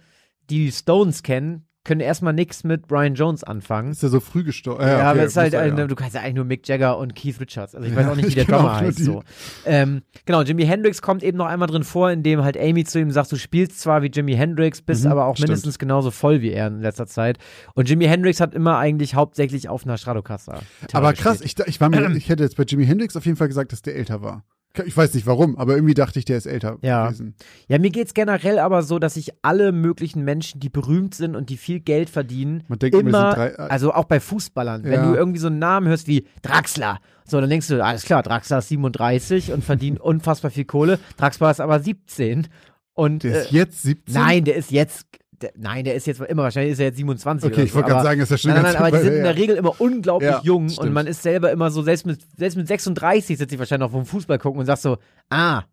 die 0.49 0.71
Stones 0.71 1.21
kennen, 1.21 1.65
können 1.85 2.01
erstmal 2.01 2.33
nichts 2.33 2.63
mit 2.63 2.87
Brian 2.87 3.15
Jones 3.15 3.43
anfangen. 3.43 3.91
Ist 3.91 4.03
ja 4.03 4.09
so 4.09 4.19
früh 4.19 4.43
gestorben. 4.43 4.81
Ja, 4.83 4.95
okay, 4.97 5.01
aber 5.05 5.19
es 5.21 5.31
ist 5.31 5.37
halt, 5.37 5.53
er, 5.53 5.63
äh, 5.65 5.69
ja. 5.77 5.87
du 5.87 5.95
kannst 5.95 6.13
ja 6.13 6.21
eigentlich 6.21 6.35
nur 6.35 6.45
Mick 6.45 6.67
Jagger 6.67 6.97
und 6.97 7.15
Keith 7.15 7.39
Richards. 7.39 7.73
Also 7.73 7.87
ich 7.87 7.93
Ja, 7.93 7.99
weiß 7.99 8.07
auch 8.07 8.15
nicht, 8.15 8.29
wie 8.29 8.35
der 8.35 8.45
Drummer 8.45 8.75
heißt. 8.79 8.99
So. 8.99 9.23
Ähm, 9.65 10.01
genau, 10.25 10.41
Jimi 10.41 10.65
Hendrix 10.65 11.01
kommt 11.01 11.23
eben 11.23 11.37
noch 11.37 11.45
einmal 11.47 11.67
drin 11.67 11.83
vor, 11.83 12.11
indem 12.11 12.43
halt 12.43 12.57
Amy 12.57 12.83
zu 12.83 12.99
ihm 12.99 13.11
sagt, 13.11 13.31
du 13.31 13.37
spielst 13.37 13.79
zwar 13.79 14.01
wie 14.01 14.07
Jimi 14.07 14.33
Hendrix, 14.35 14.81
bist 14.81 15.05
Mhm, 15.05 15.11
aber 15.11 15.25
auch 15.25 15.35
stimmt. 15.35 15.49
mindestens 15.49 15.79
genauso 15.79 16.11
voll 16.11 16.41
wie 16.41 16.51
er 16.51 16.67
in 16.67 16.81
letzter 16.81 17.07
Zeit. 17.07 17.37
Und 17.73 17.89
Jimi 17.89 18.05
Hendrix 18.05 18.39
hat 18.41 18.53
immer 18.53 18.77
eigentlich 18.77 19.15
hauptsächlich 19.15 19.69
auf 19.69 19.85
einer 19.85 19.97
Stratocaster. 19.97 20.59
Aber 20.93 21.13
krass, 21.13 21.41
ich, 21.41 21.55
ich, 21.65 21.79
war 21.81 21.89
mir, 21.89 22.09
ich 22.15 22.29
hätte 22.29 22.43
jetzt 22.43 22.57
bei 22.57 22.63
Jimi 22.63 22.85
Hendrix 22.85 23.15
auf 23.15 23.25
jeden 23.25 23.37
Fall 23.37 23.47
gesagt, 23.47 23.71
dass 23.71 23.81
der 23.81 23.95
älter 23.95 24.21
war. 24.21 24.43
Ich 24.85 24.95
weiß 24.95 25.13
nicht 25.13 25.25
warum, 25.27 25.57
aber 25.57 25.75
irgendwie 25.75 25.93
dachte 25.93 26.19
ich, 26.19 26.25
der 26.25 26.37
ist 26.37 26.45
älter 26.45 26.77
Ja. 26.81 27.07
gewesen. 27.07 27.35
Ja, 27.67 27.79
mir 27.79 27.89
geht's 27.89 28.13
generell 28.13 28.59
aber 28.59 28.83
so, 28.83 28.99
dass 28.99 29.17
ich 29.17 29.31
alle 29.41 29.71
möglichen 29.71 30.23
Menschen, 30.23 30.59
die 30.59 30.69
berühmt 30.69 31.15
sind 31.15 31.35
und 31.35 31.49
die 31.49 31.57
viel 31.57 31.79
Geld 31.79 32.09
verdienen, 32.09 32.63
Man 32.67 32.79
denkt 32.79 32.97
immer, 32.97 33.33
drei- 33.33 33.55
also 33.55 33.93
auch 33.93 34.05
bei 34.05 34.19
Fußballern, 34.19 34.83
wenn 34.83 34.91
Ja. 34.93 35.05
du 35.11 35.15
irgendwie 35.15 35.39
so 35.39 35.47
einen 35.47 35.59
Namen 35.59 35.87
hörst 35.87 36.07
wie 36.07 36.25
Draxler, 36.41 36.99
so, 37.25 37.39
dann 37.39 37.49
denkst 37.49 37.67
du, 37.67 37.83
alles 37.83 38.03
klar, 38.03 38.23
Draxler 38.23 38.59
ist 38.59 38.69
37 38.69 39.51
und 39.53 39.63
verdient 39.63 39.99
unfassbar 40.01 40.51
viel 40.51 40.65
Kohle, 40.65 40.99
Draxler 41.17 41.51
ist 41.51 41.59
aber 41.61 41.79
17 41.79 42.47
und 42.93 43.23
Der 43.23 43.33
äh, 43.35 43.41
ist 43.43 43.51
jetzt 43.51 43.81
17. 43.83 44.13
nein, 44.13 44.43
der 44.45 44.55
ist 44.55 44.71
jetzt, 44.71 45.05
der, 45.41 45.51
nein, 45.57 45.83
der 45.83 45.95
ist 45.95 46.07
jetzt 46.07 46.21
immer, 46.21 46.43
wahrscheinlich 46.43 46.73
ist 46.73 46.79
er 46.79 46.87
jetzt 46.87 46.97
27 46.97 47.45
Okay, 47.45 47.53
oder 47.55 47.63
ich 47.63 47.71
so, 47.71 47.75
wollte 47.75 47.89
gerade 47.89 48.03
sagen, 48.03 48.21
ist 48.21 48.31
ja 48.31 48.37
schon 48.37 48.51
Nein, 48.51 48.63
nein, 48.63 48.73
nein, 48.73 48.81
aber 48.81 48.97
die 48.97 49.03
sind 49.03 49.15
in 49.15 49.23
der 49.23 49.35
Regel 49.35 49.55
immer 49.55 49.79
unglaublich 49.79 50.29
Ja, 50.29 50.41
jung 50.43 50.63
und 50.63 50.71
stimmt. 50.71 50.93
man 50.93 51.07
ist 51.07 51.21
selber 51.23 51.51
immer 51.51 51.71
so, 51.71 51.81
selbst 51.81 52.05
mit, 52.05 52.19
selbst 52.37 52.55
mit 52.55 52.67
36 52.67 53.37
sitzt 53.37 53.53
ich 53.53 53.59
wahrscheinlich 53.59 53.87
noch 53.87 53.91
vom 53.91 54.05
Fußball 54.05 54.37
gucken 54.39 54.59
und 54.59 54.65
sagst 54.65 54.83
so, 54.83 54.97
ah, 55.29 55.63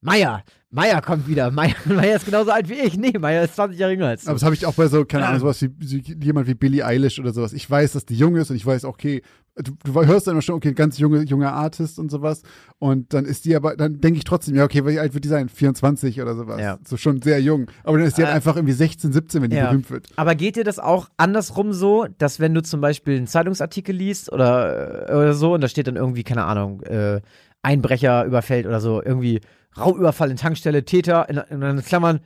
Meier, 0.00 0.42
Meier 0.70 1.00
kommt 1.00 1.28
wieder. 1.28 1.50
Meier, 1.52 1.74
Meier 1.84 2.16
ist 2.16 2.24
genauso 2.24 2.50
alt 2.50 2.68
wie 2.68 2.74
ich. 2.74 2.96
Nee, 2.96 3.12
Meier 3.18 3.44
ist 3.44 3.54
20 3.54 3.78
Jahre 3.78 3.92
jünger 3.92 4.08
als 4.08 4.22
du. 4.22 4.28
Aber 4.28 4.34
das 4.34 4.42
habe 4.42 4.54
ich 4.54 4.66
auch 4.66 4.74
bei 4.74 4.88
so, 4.88 5.04
keine 5.04 5.26
Ahnung, 5.26 5.40
sowas 5.40 5.62
wie, 5.62 5.70
wie 5.78 6.24
jemand 6.24 6.48
wie 6.48 6.54
Billie 6.54 6.84
Eilish 6.84 7.20
oder 7.20 7.32
sowas. 7.32 7.52
Ich 7.52 7.70
weiß, 7.70 7.92
dass 7.92 8.04
die 8.04 8.16
jung 8.16 8.36
ist 8.36 8.50
und 8.50 8.56
ich 8.56 8.66
weiß, 8.66 8.84
okay, 8.84 9.22
du, 9.56 9.72
du 9.84 10.06
hörst 10.06 10.26
dann 10.26 10.32
immer 10.32 10.42
schon, 10.42 10.54
okay, 10.54 10.72
ganz 10.72 10.98
junge, 10.98 11.22
junger 11.22 11.52
Artist 11.52 11.98
und 11.98 12.10
sowas. 12.10 12.42
Und 12.78 13.12
dann 13.12 13.24
ist 13.24 13.44
die 13.44 13.54
aber, 13.54 13.76
dann 13.76 14.00
denke 14.00 14.18
ich 14.18 14.24
trotzdem, 14.24 14.54
ja, 14.54 14.64
okay, 14.64 14.86
wie 14.86 14.98
alt 14.98 15.14
wird 15.14 15.24
die 15.24 15.28
sein? 15.28 15.48
24 15.48 16.20
oder 16.20 16.34
sowas. 16.34 16.60
Ja. 16.60 16.78
So 16.86 16.96
schon 16.96 17.20
sehr 17.22 17.40
jung. 17.40 17.70
Aber 17.84 17.98
dann 17.98 18.06
ist 18.06 18.18
die 18.18 18.22
halt 18.22 18.32
Äh, 18.32 18.36
einfach 18.36 18.56
irgendwie 18.56 18.72
16, 18.72 19.12
17, 19.12 19.42
wenn 19.42 19.50
die 19.50 19.56
ja. 19.56 19.66
berühmt 19.66 19.90
wird. 19.90 20.08
Aber 20.16 20.34
geht 20.34 20.56
dir 20.56 20.64
das 20.64 20.78
auch 20.78 21.08
andersrum 21.16 21.72
so, 21.72 22.06
dass 22.18 22.40
wenn 22.40 22.54
du 22.54 22.62
zum 22.62 22.80
Beispiel 22.80 23.16
einen 23.16 23.26
Zeitungsartikel 23.26 23.94
liest 23.94 24.32
oder, 24.32 25.10
äh, 25.10 25.14
oder 25.14 25.34
so 25.34 25.54
und 25.54 25.60
da 25.60 25.68
steht 25.68 25.86
dann 25.86 25.96
irgendwie, 25.96 26.24
keine 26.24 26.44
Ahnung, 26.44 26.82
äh, 26.82 27.20
Einbrecher 27.62 28.24
überfällt 28.24 28.66
oder 28.66 28.80
so, 28.80 29.02
irgendwie 29.02 29.40
Raubüberfall 29.76 30.30
in 30.30 30.36
Tankstelle, 30.36 30.84
Täter, 30.84 31.28
in, 31.28 31.36
in, 31.38 31.82
Klammern 31.82 32.20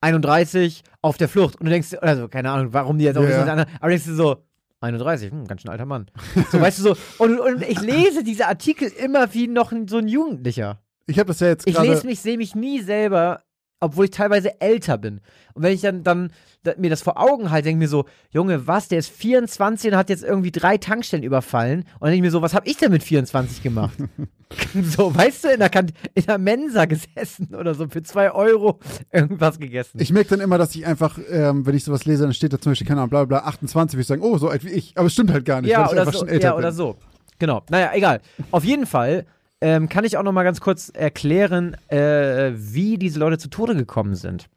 31, 0.00 0.82
auf 1.00 1.16
der 1.16 1.28
Flucht. 1.28 1.56
Und 1.60 1.66
du 1.66 1.70
denkst, 1.70 1.94
also 2.00 2.28
keine 2.28 2.50
Ahnung, 2.50 2.72
warum 2.72 2.98
die 2.98 3.04
jetzt 3.04 3.16
auch 3.16 3.22
anderen, 3.22 3.60
aber 3.60 3.88
du 3.88 3.88
denkst 3.88 4.06
dir 4.06 4.14
so, 4.14 4.42
31, 4.84 5.30
hm, 5.30 5.46
ganz 5.46 5.62
schön 5.62 5.70
alter 5.70 5.86
Mann. 5.86 6.06
So, 6.52 6.60
weißt 6.60 6.78
du 6.78 6.82
so, 6.82 6.96
und, 7.18 7.38
und 7.40 7.62
ich 7.62 7.80
lese 7.80 8.22
diese 8.24 8.46
Artikel 8.46 8.88
immer 8.88 9.32
wie 9.34 9.48
noch 9.48 9.72
ein, 9.72 9.88
so 9.88 9.98
ein 9.98 10.08
Jugendlicher. 10.08 10.80
Ich 11.06 11.18
habe 11.18 11.28
das 11.28 11.40
ja 11.40 11.48
jetzt 11.48 11.66
Ich 11.66 11.74
gerade. 11.74 11.88
lese 11.88 12.06
mich, 12.06 12.20
sehe 12.20 12.36
mich 12.38 12.54
nie 12.54 12.80
selber, 12.80 13.42
obwohl 13.80 14.06
ich 14.06 14.10
teilweise 14.10 14.60
älter 14.60 14.98
bin. 14.98 15.20
Und 15.54 15.62
wenn 15.62 15.72
ich 15.72 15.82
dann, 15.82 16.02
dann 16.02 16.30
da, 16.62 16.72
mir 16.78 16.90
das 16.90 17.02
vor 17.02 17.20
Augen 17.20 17.50
halte, 17.50 17.68
denke 17.68 17.84
ich 17.84 17.84
mir 17.84 17.88
so, 17.88 18.06
Junge, 18.30 18.66
was, 18.66 18.88
der 18.88 18.98
ist 18.98 19.10
24 19.10 19.92
und 19.92 19.96
hat 19.96 20.08
jetzt 20.08 20.24
irgendwie 20.24 20.50
drei 20.50 20.78
Tankstellen 20.78 21.24
überfallen. 21.24 21.80
Und 21.80 22.02
dann 22.02 22.10
denke 22.10 22.16
ich 22.16 22.22
mir 22.22 22.30
so, 22.30 22.42
was 22.42 22.54
habe 22.54 22.66
ich 22.66 22.76
denn 22.76 22.90
mit 22.90 23.02
24 23.02 23.62
gemacht? 23.62 23.96
so, 24.82 25.14
weißt 25.14 25.44
du, 25.44 25.48
in 25.48 25.58
der, 25.60 25.68
Kant 25.68 25.92
in 26.14 26.24
der 26.24 26.38
Mensa 26.38 26.86
gesessen 26.86 27.54
oder 27.54 27.74
so, 27.74 27.88
für 27.88 28.02
zwei 28.02 28.32
Euro 28.32 28.80
irgendwas 29.12 29.58
gegessen. 29.58 29.98
Ich 30.00 30.12
merke 30.12 30.30
dann 30.30 30.40
immer, 30.40 30.58
dass 30.58 30.74
ich 30.74 30.86
einfach, 30.86 31.18
ähm, 31.30 31.66
wenn 31.66 31.74
ich 31.74 31.84
sowas 31.84 32.04
lese, 32.04 32.22
dann 32.22 32.32
steht 32.32 32.52
da 32.52 32.60
zum 32.60 32.72
Beispiel, 32.72 32.86
keine 32.86 33.00
Ahnung, 33.00 33.10
bla 33.10 33.24
bla, 33.24 33.40
bla 33.40 33.48
28, 33.48 33.96
würde 33.96 34.00
ich 34.00 34.06
sagen, 34.06 34.22
oh, 34.22 34.38
so 34.38 34.48
alt 34.48 34.64
wie 34.64 34.70
ich. 34.70 34.96
Aber 34.96 35.06
es 35.06 35.12
stimmt 35.12 35.32
halt 35.32 35.44
gar 35.44 35.60
nicht, 35.60 35.70
weil 35.70 35.80
ja, 35.80 35.86
ich 35.86 35.92
oder 35.92 36.00
einfach 36.00 36.12
so, 36.14 36.18
schon 36.20 36.28
älter 36.28 36.48
ja, 36.48 36.52
bin. 36.52 36.58
oder 36.58 36.72
so. 36.72 36.96
Genau. 37.38 37.62
Naja, 37.68 37.90
egal. 37.94 38.20
Auf 38.50 38.64
jeden 38.64 38.86
Fall 38.86 39.26
ähm, 39.64 39.88
kann 39.88 40.04
ich 40.04 40.18
auch 40.18 40.22
noch 40.22 40.32
mal 40.32 40.42
ganz 40.42 40.60
kurz 40.60 40.90
erklären, 40.90 41.74
äh, 41.88 42.52
wie 42.54 42.98
diese 42.98 43.18
Leute 43.18 43.38
zu 43.38 43.48
Tode 43.48 43.74
gekommen 43.74 44.14
sind. 44.14 44.50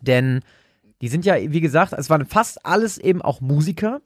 Denn 0.00 0.40
die 1.00 1.06
sind 1.06 1.24
ja, 1.24 1.36
wie 1.36 1.60
gesagt, 1.60 1.92
es 1.92 2.10
waren 2.10 2.26
fast 2.26 2.66
alles 2.66 2.98
eben 2.98 3.22
auch 3.22 3.40
Musiker. 3.40 4.00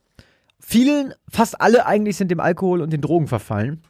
Vielen, 0.59 1.15
fast 1.27 1.59
alle 1.59 1.87
eigentlich 1.87 2.17
sind 2.17 2.29
dem 2.29 2.39
Alkohol 2.39 2.81
und 2.81 2.93
den 2.93 3.01
Drogen 3.01 3.27
verfallen. 3.27 3.81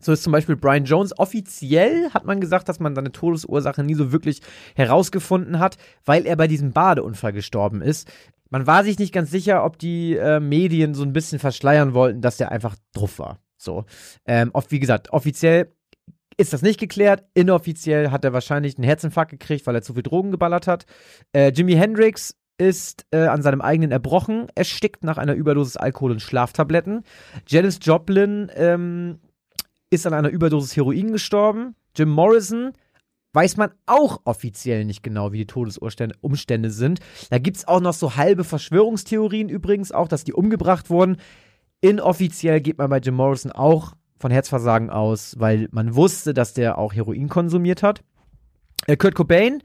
So 0.00 0.12
ist 0.12 0.22
zum 0.22 0.32
Beispiel 0.32 0.56
Brian 0.56 0.86
Jones. 0.86 1.18
Offiziell 1.18 2.08
hat 2.14 2.24
man 2.24 2.40
gesagt, 2.40 2.70
dass 2.70 2.80
man 2.80 2.94
seine 2.94 3.12
Todesursache 3.12 3.84
nie 3.84 3.92
so 3.94 4.12
wirklich 4.12 4.40
herausgefunden 4.76 5.58
hat, 5.58 5.76
weil 6.06 6.24
er 6.24 6.36
bei 6.36 6.48
diesem 6.48 6.72
Badeunfall 6.72 7.34
gestorben 7.34 7.82
ist. 7.82 8.10
Man 8.48 8.66
war 8.66 8.82
sich 8.82 8.98
nicht 8.98 9.12
ganz 9.12 9.30
sicher, 9.30 9.62
ob 9.62 9.78
die 9.78 10.16
äh, 10.16 10.40
Medien 10.40 10.94
so 10.94 11.02
ein 11.02 11.12
bisschen 11.12 11.38
verschleiern 11.38 11.92
wollten, 11.92 12.22
dass 12.22 12.38
der 12.38 12.50
einfach 12.50 12.76
drauf 12.94 13.18
war. 13.18 13.40
So. 13.60 13.84
Ähm, 14.26 14.52
wie 14.68 14.80
gesagt, 14.80 15.12
offiziell 15.12 15.72
ist 16.36 16.52
das 16.52 16.62
nicht 16.62 16.80
geklärt. 16.80 17.24
Inoffiziell 17.34 18.10
hat 18.10 18.24
er 18.24 18.32
wahrscheinlich 18.32 18.76
einen 18.76 18.84
Herzinfarkt 18.84 19.30
gekriegt, 19.30 19.66
weil 19.66 19.74
er 19.74 19.82
zu 19.82 19.94
viel 19.94 20.02
Drogen 20.02 20.30
geballert 20.30 20.66
hat. 20.66 20.86
Äh, 21.32 21.50
Jimi 21.50 21.74
Hendrix 21.74 22.34
ist 22.56 23.06
äh, 23.10 23.26
an 23.26 23.42
seinem 23.42 23.60
eigenen 23.60 23.90
Erbrochen 23.90 24.48
erstickt 24.54 25.04
nach 25.04 25.18
einer 25.18 25.34
Überdosis 25.34 25.76
Alkohol 25.76 26.12
und 26.12 26.22
Schlaftabletten. 26.22 27.04
Janis 27.46 27.78
Joplin 27.82 28.50
ähm, 28.54 29.18
ist 29.90 30.06
an 30.06 30.14
einer 30.14 30.28
Überdosis 30.28 30.76
Heroin 30.76 31.12
gestorben. 31.12 31.74
Jim 31.96 32.10
Morrison 32.10 32.72
weiß 33.32 33.56
man 33.56 33.70
auch 33.86 34.20
offiziell 34.24 34.84
nicht 34.84 35.02
genau, 35.02 35.32
wie 35.32 35.38
die 35.38 35.46
Todesumstände 35.46 36.16
Umstände 36.20 36.70
sind. 36.70 37.00
Da 37.30 37.38
gibt 37.38 37.58
es 37.58 37.68
auch 37.68 37.80
noch 37.80 37.94
so 37.94 38.16
halbe 38.16 38.44
Verschwörungstheorien 38.44 39.48
übrigens, 39.48 39.92
auch, 39.92 40.08
dass 40.08 40.24
die 40.24 40.32
umgebracht 40.32 40.90
wurden. 40.90 41.16
Inoffiziell 41.80 42.60
geht 42.60 42.78
man 42.78 42.90
bei 42.90 42.98
Jim 42.98 43.14
Morrison 43.14 43.52
auch 43.52 43.94
von 44.18 44.30
Herzversagen 44.30 44.90
aus, 44.90 45.36
weil 45.38 45.68
man 45.70 45.94
wusste, 45.94 46.34
dass 46.34 46.52
der 46.52 46.76
auch 46.76 46.92
Heroin 46.92 47.28
konsumiert 47.28 47.82
hat. 47.82 48.02
Äh, 48.86 48.96
Kurt 48.96 49.14
Cobain, 49.14 49.62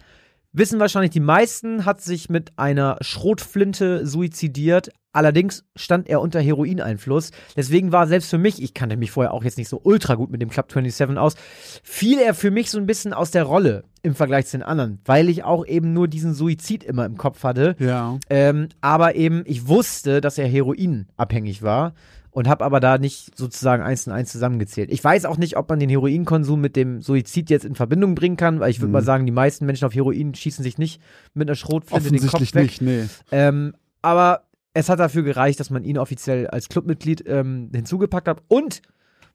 wissen 0.58 0.80
wahrscheinlich 0.80 1.12
die 1.12 1.20
meisten, 1.20 1.86
hat 1.86 2.02
sich 2.02 2.30
mit 2.30 2.54
einer 2.58 2.98
Schrotflinte 3.02 4.06
suizidiert. 4.06 4.90
Allerdings 5.12 5.64
stand 5.78 6.10
er 6.10 6.20
unter 6.20 6.42
Heroineinfluss. 6.42 7.32
Deswegen 7.56 7.94
war 7.94 8.06
selbst 8.08 8.30
für 8.30 8.38
mich, 8.38 8.62
ich 8.62 8.74
kannte 8.74 8.98
mich 8.98 9.12
vorher 9.12 9.34
auch 9.34 9.46
jetzt 9.46 9.58
nicht 9.58 9.70
so 9.70 9.80
ultra 9.82 10.16
gut 10.16 10.30
mit 10.30 10.42
dem 10.42 10.50
Club 10.50 10.72
27 10.72 11.18
aus, 11.18 11.36
fiel 11.84 12.20
er 12.20 12.34
für 12.34 12.52
mich 12.52 12.70
so 12.70 12.78
ein 12.78 12.86
bisschen 12.86 13.14
aus 13.14 13.32
der 13.32 13.44
Rolle 13.44 13.86
im 14.04 14.14
Vergleich 14.14 14.48
zu 14.48 14.58
den 14.58 14.64
anderen, 14.64 15.00
weil 15.06 15.30
ich 15.30 15.44
auch 15.44 15.66
eben 15.66 15.94
nur 15.94 16.10
diesen 16.10 16.34
Suizid 16.34 16.84
immer 16.84 17.06
im 17.06 17.18
Kopf 17.18 17.44
hatte. 17.44 17.76
Ja. 17.80 18.20
Ähm, 18.30 18.68
aber 18.82 19.16
eben, 19.16 19.44
ich 19.46 19.68
wusste, 19.68 20.20
dass 20.20 20.38
er 20.38 20.48
heroinabhängig 20.48 21.62
war 21.62 21.94
und 22.36 22.50
habe 22.50 22.66
aber 22.66 22.82
da 22.82 22.98
nicht 22.98 23.38
sozusagen 23.38 23.82
eins 23.82 24.06
und 24.08 24.12
eins 24.14 24.30
zusammengezählt. 24.30 24.92
Ich 24.92 25.02
weiß 25.02 25.24
auch 25.24 25.38
nicht, 25.38 25.56
ob 25.56 25.70
man 25.70 25.80
den 25.80 25.88
Heroinkonsum 25.88 26.60
mit 26.60 26.76
dem 26.76 27.02
Suizid 27.02 27.50
jetzt 27.50 27.64
in 27.64 27.76
Verbindung 27.76 28.14
bringen 28.14 28.36
kann, 28.36 28.60
weil 28.60 28.70
ich 28.72 28.80
würde 28.82 28.88
Mhm. 28.88 28.92
mal 28.94 29.04
sagen, 29.04 29.26
die 29.26 29.32
meisten 29.32 29.66
Menschen 29.66 29.86
auf 29.86 29.96
Heroin 29.96 30.36
schießen 30.36 30.62
sich 30.62 30.78
nicht 30.78 31.02
mit 31.34 31.48
einer 31.48 31.56
Schrotflinte 31.56 32.12
den 32.12 32.28
Kopf 32.28 32.42
weg. 32.54 32.64
nicht, 32.64 32.82
nee. 32.82 33.06
Ähm, 33.32 33.74
aber 34.02 34.44
es 34.74 34.90
hat 34.90 35.00
dafür 35.00 35.24
gereicht, 35.24 35.62
dass 35.62 35.70
man 35.70 35.86
ihn 35.86 35.98
offiziell 35.98 36.48
als 36.48 36.68
Clubmitglied 36.68 37.24
ähm, 37.26 37.70
hinzugepackt 37.74 38.28
hat. 38.28 38.44
Und 38.50 38.82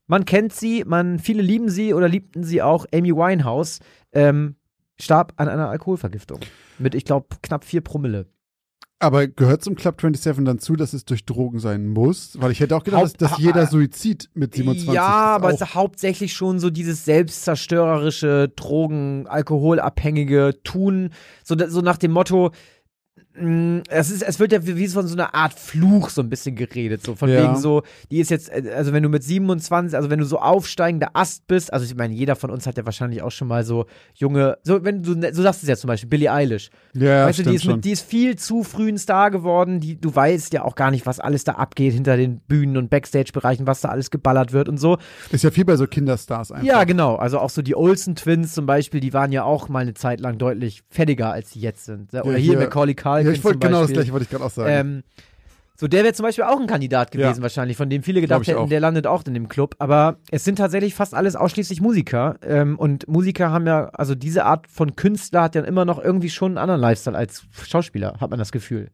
man 0.06 0.26
kennt 0.26 0.52
sie, 0.52 0.84
man, 0.86 1.18
viele 1.18 1.40
lieben 1.40 1.70
sie 1.70 1.94
oder 1.94 2.06
liebten 2.06 2.44
sie 2.44 2.60
auch. 2.60 2.84
Amy 2.92 3.14
Winehouse 3.16 3.78
ähm, 4.12 4.56
starb 5.00 5.32
an 5.36 5.48
einer 5.48 5.70
Alkoholvergiftung. 5.70 6.40
Mit, 6.78 6.94
ich 6.94 7.06
glaube, 7.06 7.28
knapp 7.40 7.64
vier 7.64 7.80
Promille. 7.80 8.26
Aber 9.02 9.26
gehört 9.26 9.64
zum 9.64 9.76
Club 9.76 9.98
27 9.98 10.44
dann 10.44 10.58
zu, 10.58 10.76
dass 10.76 10.92
es 10.92 11.06
durch 11.06 11.24
Drogen 11.24 11.58
sein 11.58 11.88
muss? 11.88 12.36
Weil 12.38 12.52
ich 12.52 12.60
hätte 12.60 12.76
auch 12.76 12.84
gedacht, 12.84 13.02
dass, 13.02 13.12
Haupt- 13.12 13.22
dass 13.22 13.38
jeder 13.38 13.66
Suizid 13.66 14.28
mit 14.34 14.54
27 14.54 14.92
Ja, 14.94 15.06
aber 15.36 15.48
es 15.54 15.60
ist 15.62 15.74
hauptsächlich 15.74 16.34
schon 16.34 16.58
so 16.58 16.68
dieses 16.68 17.06
selbstzerstörerische, 17.06 18.52
Drogen, 18.54 19.26
Alkoholabhängige 19.26 20.58
Tun, 20.64 21.10
so, 21.44 21.56
so 21.68 21.80
nach 21.80 21.96
dem 21.96 22.12
Motto, 22.12 22.50
es, 23.88 24.10
ist, 24.10 24.22
es 24.22 24.38
wird 24.38 24.52
ja 24.52 24.66
wie 24.66 24.88
von 24.88 25.06
so 25.06 25.14
einer 25.14 25.34
Art 25.34 25.54
Fluch 25.54 26.10
so 26.10 26.20
ein 26.22 26.28
bisschen 26.28 26.54
geredet, 26.56 27.04
so 27.04 27.14
von 27.14 27.28
Ja. 27.30 27.42
wegen 27.42 27.56
so, 27.56 27.82
die 28.10 28.18
ist 28.18 28.30
jetzt, 28.30 28.50
äh, 28.50 28.70
also 28.76 28.92
wenn 28.92 29.02
du 29.02 29.08
mit 29.08 29.22
27, 29.24 29.96
also 29.96 30.10
wenn 30.10 30.18
du 30.18 30.24
so 30.24 30.38
aufsteigender 30.38 31.10
Ast 31.14 31.46
bist, 31.46 31.72
also 31.72 31.84
ich 31.84 31.94
meine, 31.94 32.14
jeder 32.14 32.36
von 32.36 32.50
uns 32.50 32.66
hat 32.66 32.76
ja 32.76 32.84
wahrscheinlich 32.84 33.22
auch 33.22 33.30
schon 33.30 33.48
mal 33.48 33.64
so 33.64 33.86
junge, 34.14 34.58
so 34.62 34.84
wenn 34.84 35.02
du, 35.02 35.14
so 35.32 35.42
sagst 35.42 35.62
du 35.62 35.64
es 35.64 35.68
ja 35.68 35.76
zum 35.76 35.88
Beispiel, 35.88 36.08
Billie 36.08 36.32
Eilish, 36.32 36.70
ja, 36.94 37.26
weißt 37.26 37.40
du, 37.40 37.42
die 37.44 37.54
ist, 37.54 37.64
mit, 37.66 37.84
die 37.84 37.92
ist 37.92 38.02
viel 38.06 38.36
zu 38.36 38.62
früh 38.64 38.88
ein 38.88 38.98
Star 38.98 39.30
geworden. 39.30 39.80
Die, 39.80 40.00
du 40.00 40.14
weißt 40.14 40.52
ja 40.52 40.64
auch 40.64 40.74
gar 40.74 40.90
nicht, 40.90 41.06
was 41.06 41.20
alles 41.20 41.44
da 41.44 41.52
abgeht 41.52 41.94
hinter 41.94 42.16
den 42.16 42.40
Bühnen 42.40 42.76
und 42.76 42.90
Backstage-Bereichen, 42.90 43.66
was 43.66 43.80
da 43.80 43.88
alles 43.88 44.10
geballert 44.10 44.52
wird 44.52 44.68
und 44.68 44.78
so. 44.78 44.98
ist 45.30 45.44
ja 45.44 45.50
viel 45.50 45.64
bei 45.64 45.76
so 45.76 45.86
Kinderstars 45.86 46.52
einfach. 46.52 46.66
Ja, 46.66 46.84
genau. 46.84 47.16
Also 47.16 47.38
auch 47.38 47.50
so 47.50 47.62
die 47.62 47.74
Olsen 47.76 48.14
Twins 48.16 48.52
zum 48.54 48.66
Beispiel, 48.66 49.00
die 49.00 49.12
waren 49.12 49.32
ja 49.32 49.44
auch 49.44 49.68
mal 49.68 49.80
eine 49.80 49.94
Zeit 49.94 50.20
lang 50.20 50.38
deutlich 50.38 50.82
fertiger, 50.90 51.32
als 51.32 51.52
sie 51.52 51.60
jetzt 51.60 51.84
sind. 51.84 52.12
Oder 52.12 52.24
Ja, 52.24 52.30
hier, 52.32 52.38
hier- 52.38 52.58
Macaulay 52.58 52.94
Culkin 52.94 53.29
Ja, 53.32 53.38
ich 53.38 53.44
wollte 53.44 53.58
genau 53.58 53.82
das 53.82 53.92
gleiche, 53.92 54.12
wollte 54.12 54.24
ich 54.24 54.30
gerade 54.30 54.44
auch 54.44 54.50
sagen. 54.50 54.70
Ähm, 54.70 55.02
so, 55.76 55.88
der 55.88 56.02
wäre 56.04 56.12
zum 56.12 56.24
Beispiel 56.24 56.44
auch 56.44 56.60
ein 56.60 56.66
Kandidat 56.66 57.10
gewesen, 57.10 57.36
Ja. 57.38 57.42
wahrscheinlich, 57.42 57.76
von 57.78 57.88
dem 57.88 58.02
viele 58.02 58.20
gedacht 58.20 58.46
hätten, 58.46 58.58
auch. 58.58 58.68
der 58.68 58.80
landet 58.80 59.06
auch 59.06 59.24
in 59.24 59.32
dem 59.32 59.48
Club. 59.48 59.76
Aber 59.78 60.18
es 60.30 60.44
sind 60.44 60.56
tatsächlich 60.56 60.94
fast 60.94 61.14
alles 61.14 61.36
ausschließlich 61.36 61.80
Musiker. 61.80 62.36
Ähm, 62.42 62.78
und 62.78 63.08
Musiker 63.08 63.50
haben 63.50 63.66
ja, 63.66 63.86
also 63.94 64.14
diese 64.14 64.44
Art 64.44 64.66
von 64.66 64.94
Künstler 64.94 65.42
hat 65.42 65.54
ja 65.54 65.62
immer 65.62 65.86
noch 65.86 65.98
irgendwie 65.98 66.28
schon 66.28 66.52
einen 66.52 66.58
anderen 66.58 66.82
Lifestyle 66.82 67.16
als 67.16 67.44
Schauspieler, 67.66 68.16
hat 68.20 68.28
man 68.28 68.38
das 68.38 68.52
Gefühl. 68.52 68.90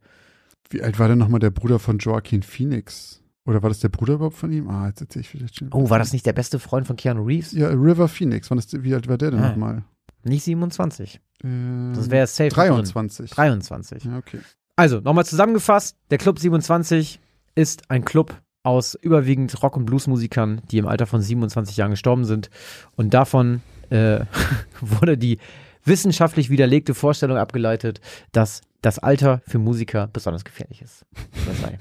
Wie 0.71 0.81
alt 0.83 0.99
war 1.01 1.09
denn 1.09 1.19
nochmal 1.19 1.41
der 1.41 1.51
Bruder 1.51 1.81
von 1.81 1.99
Joaquin 1.99 2.43
Phoenix? 2.45 3.21
Oder 3.47 3.63
war 3.63 3.71
das 3.71 3.79
der 3.81 3.89
Bruder 3.89 4.15
überhaupt 4.15 4.37
von 4.37 4.53
ihm? 4.53 4.69
Ah, 4.69 4.87
jetzt 4.89 5.01
erzähl 5.01 5.23
ich 5.23 5.29
vielleicht 5.29 5.57
schon. 5.57 5.71
Oh, 5.73 5.91
war 5.91 5.99
das 6.01 6.13
nicht 6.13 6.27
der 6.27 6.33
beste 6.33 6.59
Freund 6.59 6.87
von 6.87 6.97
Keanu 6.97 7.23
Reeves? 7.25 7.53
Ja, 7.53 7.69
River 7.69 8.09
Phoenix. 8.09 8.51
Wann 8.51 8.59
ist, 8.59 8.83
wie 8.83 8.93
alt 8.95 9.09
war 9.09 9.19
der 9.19 9.31
denn 9.33 9.41
Ah. 9.41 9.49
nochmal? 9.51 9.85
Nicht 10.27 10.45
27. 10.45 11.21
Äh, 11.43 11.49
Das 11.95 12.11
wäre 12.11 12.27
safe. 12.27 12.45
mit 12.45 12.57
drin. 12.57 12.67
23. 12.67 13.31
23. 13.31 14.05
Ja, 14.05 14.19
okay. 14.19 14.41
Also, 14.77 15.01
nochmal 15.01 15.25
zusammengefasst, 15.25 15.97
der 16.11 16.19
Club 16.19 16.39
27 16.39 17.21
ist 17.55 17.91
ein 17.91 18.05
Club 18.05 18.35
aus 18.63 18.95
überwiegend 18.95 19.63
Rock- 19.63 19.77
und 19.77 19.87
Bluesmusikern, 19.87 20.61
die 20.71 20.79
im 20.79 20.87
Alter 20.89 21.07
von 21.07 21.23
27 21.23 21.77
Jahren 21.77 21.93
gestorben 21.93 22.25
sind. 22.25 22.51
Und 22.97 23.15
davon 23.15 23.63
äh, 23.91 24.21
wurde 24.81 25.17
die 25.17 25.39
wissenschaftlich 25.85 26.51
widerlegte 26.51 26.95
Vorstellung 26.95 27.39
abgeleitet, 27.39 28.01
dass 28.33 28.61
das 28.83 28.99
Alter 28.99 29.41
für 29.47 29.59
Musiker 29.59 30.09
besonders 30.13 30.45
gefährlich 30.45 30.83
ist. 30.83 31.07
Das 31.47 31.61
sei. 31.61 31.79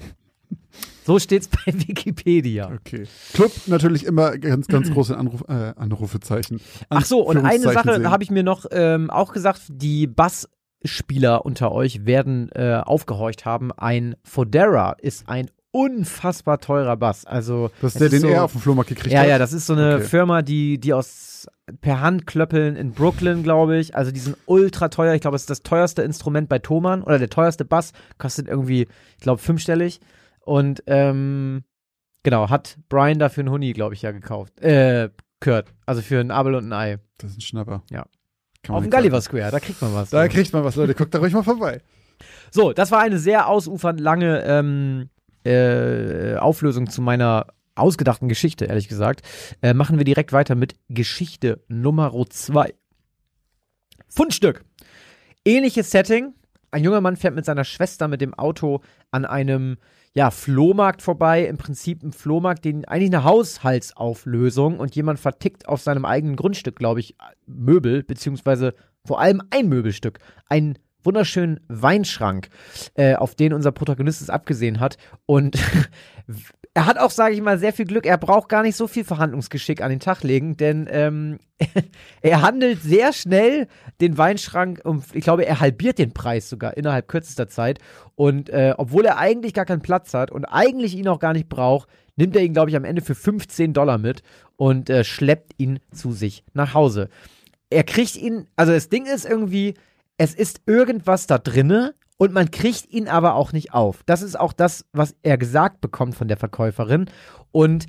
So 1.06 1.18
steht's 1.20 1.48
bei 1.48 1.72
Wikipedia. 1.72 2.70
Okay. 2.74 3.04
Club 3.32 3.52
natürlich 3.66 4.04
immer 4.04 4.36
ganz, 4.38 4.66
ganz 4.66 4.90
große 4.90 5.16
Anruf, 5.16 5.44
äh, 5.48 5.72
Anrufezeichen. 5.76 6.60
Ach 6.88 7.04
so, 7.04 7.20
und 7.20 7.38
eine 7.38 7.60
Sache 7.72 8.10
habe 8.10 8.24
ich 8.24 8.30
mir 8.30 8.42
noch 8.42 8.66
ähm, 8.72 9.08
auch 9.10 9.32
gesagt, 9.32 9.62
die 9.68 10.06
Bassspieler 10.08 11.44
unter 11.46 11.72
euch 11.72 12.04
werden 12.06 12.50
äh, 12.54 12.80
aufgehorcht 12.84 13.44
haben. 13.44 13.70
Ein 13.72 14.16
Fodera 14.24 14.96
ist 15.00 15.28
ein 15.28 15.50
unfassbar 15.70 16.58
teurer 16.58 16.96
Bass. 16.96 17.24
Also 17.26 17.70
Das 17.82 17.94
ist 17.94 18.00
es 18.00 18.00
der, 18.00 18.08
den 18.08 18.20
so, 18.22 18.28
er 18.28 18.44
auf 18.44 18.52
dem 18.52 18.60
Flohmarkt 18.62 18.88
gekriegt 18.88 19.12
Ja, 19.12 19.20
hat. 19.20 19.28
ja, 19.28 19.38
das 19.38 19.52
ist 19.52 19.66
so 19.66 19.74
eine 19.74 19.96
Okay. 19.96 20.04
Firma, 20.04 20.42
die, 20.42 20.78
die 20.78 20.92
aus 20.94 21.46
per 21.80 22.00
Hand 22.00 22.26
klöppeln 22.26 22.76
in 22.76 22.92
Brooklyn, 22.92 23.42
glaube 23.42 23.76
ich. 23.78 23.94
Also 23.94 24.10
die 24.10 24.20
sind 24.20 24.36
ultra 24.46 24.88
teuer. 24.88 25.14
Ich 25.14 25.20
glaube, 25.20 25.36
es 25.36 25.42
ist 25.42 25.50
das 25.50 25.62
teuerste 25.62 26.02
Instrument 26.02 26.48
bei 26.48 26.58
Thomann 26.58 27.02
oder 27.02 27.18
der 27.18 27.28
teuerste 27.28 27.64
Bass. 27.64 27.92
Kostet 28.18 28.48
irgendwie, 28.48 28.82
ich 29.16 29.22
glaube, 29.22 29.40
fünfstellig. 29.40 30.00
Und 30.46 30.84
ähm, 30.86 31.64
genau, 32.22 32.48
hat 32.48 32.78
Brian 32.88 33.18
dafür 33.18 33.42
einen 33.42 33.50
Huni, 33.50 33.72
glaube 33.72 33.94
ich, 33.94 34.02
ja 34.02 34.12
gekauft. 34.12 34.60
Äh, 34.60 35.10
Kurt. 35.40 35.74
Also 35.86 36.02
für 36.02 36.20
ein 36.20 36.30
Abel 36.30 36.54
und 36.54 36.68
ein 36.68 36.72
Ei. 36.72 36.98
Das 37.18 37.32
ist 37.32 37.38
ein 37.38 37.40
Schnapper. 37.42 37.82
Ja. 37.90 38.06
Auf 38.68 38.82
dem 38.82 38.90
Gulliver. 38.90 39.20
Square, 39.20 39.50
da 39.50 39.60
kriegt 39.60 39.82
man 39.82 39.92
was. 39.92 40.10
Da 40.10 40.26
kriegt 40.28 40.52
man 40.52 40.64
was, 40.64 40.76
Leute. 40.76 40.94
Guckt 40.94 41.12
da 41.12 41.18
ruhig 41.18 41.32
mal 41.32 41.42
vorbei. 41.42 41.82
So, 42.52 42.72
das 42.72 42.92
war 42.92 43.00
eine 43.00 43.18
sehr 43.18 43.48
ausufernd 43.48 44.00
lange 44.00 44.44
ähm, 44.44 45.10
äh, 45.44 46.36
Auflösung 46.36 46.88
zu 46.88 47.02
meiner 47.02 47.48
ausgedachten 47.74 48.28
Geschichte, 48.28 48.66
ehrlich 48.66 48.88
gesagt. 48.88 49.22
Äh, 49.62 49.74
machen 49.74 49.98
wir 49.98 50.04
direkt 50.04 50.32
weiter 50.32 50.54
mit 50.54 50.76
Geschichte 50.88 51.60
Nummer 51.68 52.12
2. 52.28 52.72
Fundstück. 54.08 54.64
Ähnliches 55.44 55.90
Setting. 55.90 56.34
Ein 56.70 56.84
junger 56.84 57.00
Mann 57.00 57.16
fährt 57.16 57.34
mit 57.34 57.44
seiner 57.44 57.64
Schwester 57.64 58.08
mit 58.08 58.20
dem 58.20 58.32
Auto 58.34 58.80
an 59.10 59.24
einem 59.24 59.76
ja, 60.16 60.30
Flohmarkt 60.30 61.02
vorbei. 61.02 61.44
Im 61.46 61.58
Prinzip 61.58 62.02
ein 62.02 62.10
Flohmarkt, 62.10 62.64
den 62.64 62.86
eigentlich 62.86 63.14
eine 63.14 63.24
Haushaltsauflösung 63.24 64.80
und 64.80 64.96
jemand 64.96 65.20
vertickt 65.20 65.68
auf 65.68 65.82
seinem 65.82 66.06
eigenen 66.06 66.36
Grundstück, 66.36 66.76
glaube 66.76 67.00
ich, 67.00 67.16
Möbel, 67.46 68.02
beziehungsweise 68.02 68.74
vor 69.04 69.20
allem 69.20 69.42
ein 69.50 69.68
Möbelstück. 69.68 70.18
Ein 70.48 70.78
wunderschönen 71.02 71.60
Weinschrank, 71.68 72.48
äh, 72.94 73.14
auf 73.14 73.34
den 73.34 73.52
unser 73.52 73.72
Protagonist 73.72 74.22
es 74.22 74.30
abgesehen 74.30 74.80
hat. 74.80 74.96
Und 75.26 75.58
er 76.76 76.84
hat 76.84 76.98
auch, 76.98 77.10
sage 77.10 77.34
ich 77.34 77.40
mal, 77.40 77.58
sehr 77.58 77.72
viel 77.72 77.86
Glück. 77.86 78.04
Er 78.04 78.18
braucht 78.18 78.50
gar 78.50 78.62
nicht 78.62 78.76
so 78.76 78.86
viel 78.86 79.02
Verhandlungsgeschick 79.02 79.80
an 79.80 79.88
den 79.88 79.98
Tag 79.98 80.22
legen, 80.22 80.58
denn 80.58 80.86
ähm, 80.90 81.38
er 82.20 82.42
handelt 82.42 82.82
sehr 82.82 83.14
schnell 83.14 83.66
den 84.02 84.18
Weinschrank 84.18 84.82
um, 84.84 85.02
ich 85.14 85.24
glaube, 85.24 85.46
er 85.46 85.60
halbiert 85.60 85.98
den 85.98 86.12
Preis 86.12 86.50
sogar 86.50 86.76
innerhalb 86.76 87.08
kürzester 87.08 87.48
Zeit. 87.48 87.78
Und 88.14 88.50
äh, 88.50 88.74
obwohl 88.76 89.06
er 89.06 89.16
eigentlich 89.16 89.54
gar 89.54 89.64
keinen 89.64 89.80
Platz 89.80 90.12
hat 90.12 90.30
und 90.30 90.44
eigentlich 90.44 90.94
ihn 90.94 91.08
auch 91.08 91.18
gar 91.18 91.32
nicht 91.32 91.48
braucht, 91.48 91.88
nimmt 92.16 92.36
er 92.36 92.42
ihn, 92.42 92.52
glaube 92.52 92.68
ich, 92.68 92.76
am 92.76 92.84
Ende 92.84 93.00
für 93.00 93.14
15 93.14 93.72
Dollar 93.72 93.96
mit 93.96 94.22
und 94.56 94.90
äh, 94.90 95.02
schleppt 95.02 95.54
ihn 95.56 95.78
zu 95.94 96.12
sich 96.12 96.44
nach 96.52 96.74
Hause. 96.74 97.08
Er 97.70 97.84
kriegt 97.84 98.16
ihn, 98.16 98.48
also 98.54 98.72
das 98.72 98.90
Ding 98.90 99.06
ist 99.06 99.24
irgendwie, 99.24 99.76
es 100.18 100.34
ist 100.34 100.60
irgendwas 100.66 101.26
da 101.26 101.38
drinne 101.38 101.94
und 102.18 102.32
man 102.32 102.50
kriegt 102.50 102.88
ihn 102.90 103.08
aber 103.08 103.34
auch 103.34 103.52
nicht 103.52 103.74
auf. 103.74 104.02
Das 104.04 104.22
ist 104.22 104.38
auch 104.38 104.52
das, 104.52 104.84
was 104.92 105.14
er 105.22 105.38
gesagt 105.38 105.80
bekommt 105.80 106.14
von 106.14 106.28
der 106.28 106.36
Verkäuferin. 106.36 107.06
Und 107.52 107.86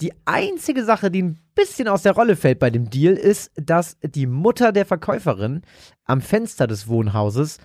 die 0.00 0.12
einzige 0.24 0.84
Sache, 0.84 1.10
die 1.10 1.22
ein 1.22 1.38
bisschen 1.54 1.88
aus 1.88 2.02
der 2.02 2.12
Rolle 2.12 2.36
fällt 2.36 2.58
bei 2.58 2.70
dem 2.70 2.88
Deal, 2.90 3.14
ist, 3.14 3.52
dass 3.56 3.98
die 4.02 4.26
Mutter 4.26 4.72
der 4.72 4.86
Verkäuferin 4.86 5.62
am 6.04 6.20
Fenster 6.20 6.66
des 6.66 6.88
Wohnhauses 6.88 7.58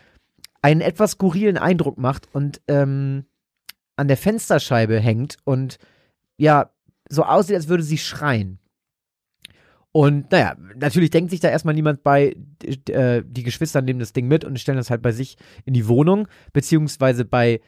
einen 0.61 0.81
etwas 0.81 1.11
skurrilen 1.11 1.57
Eindruck 1.57 1.97
macht 1.97 2.27
und 2.33 2.61
ähm, 2.67 3.25
an 3.95 4.07
der 4.07 4.17
Fensterscheibe 4.17 4.99
hängt 4.99 5.37
und 5.43 5.77
ja, 6.37 6.71
so 7.07 7.23
aussieht, 7.23 7.55
als 7.55 7.67
würde 7.67 7.83
sie 7.83 7.97
schreien. 7.97 8.59
Und 9.95 10.29
naja, 10.29 10.57
natürlich 10.75 11.09
denkt 11.09 11.31
sich 11.31 11.39
da 11.39 11.47
erstmal 11.47 11.73
niemand 11.73 12.03
bei, 12.03 12.35
äh, 12.89 13.23
die 13.25 13.43
Geschwister 13.43 13.81
nehmen 13.81 14.01
das 14.01 14.11
Ding 14.11 14.27
mit 14.27 14.43
und 14.43 14.59
stellen 14.59 14.77
das 14.77 14.89
halt 14.89 15.01
bei 15.01 15.13
sich 15.13 15.37
in 15.63 15.73
die 15.73 15.87
Wohnung, 15.87 16.27
beziehungsweise 16.51 17.23
bei 17.23 17.61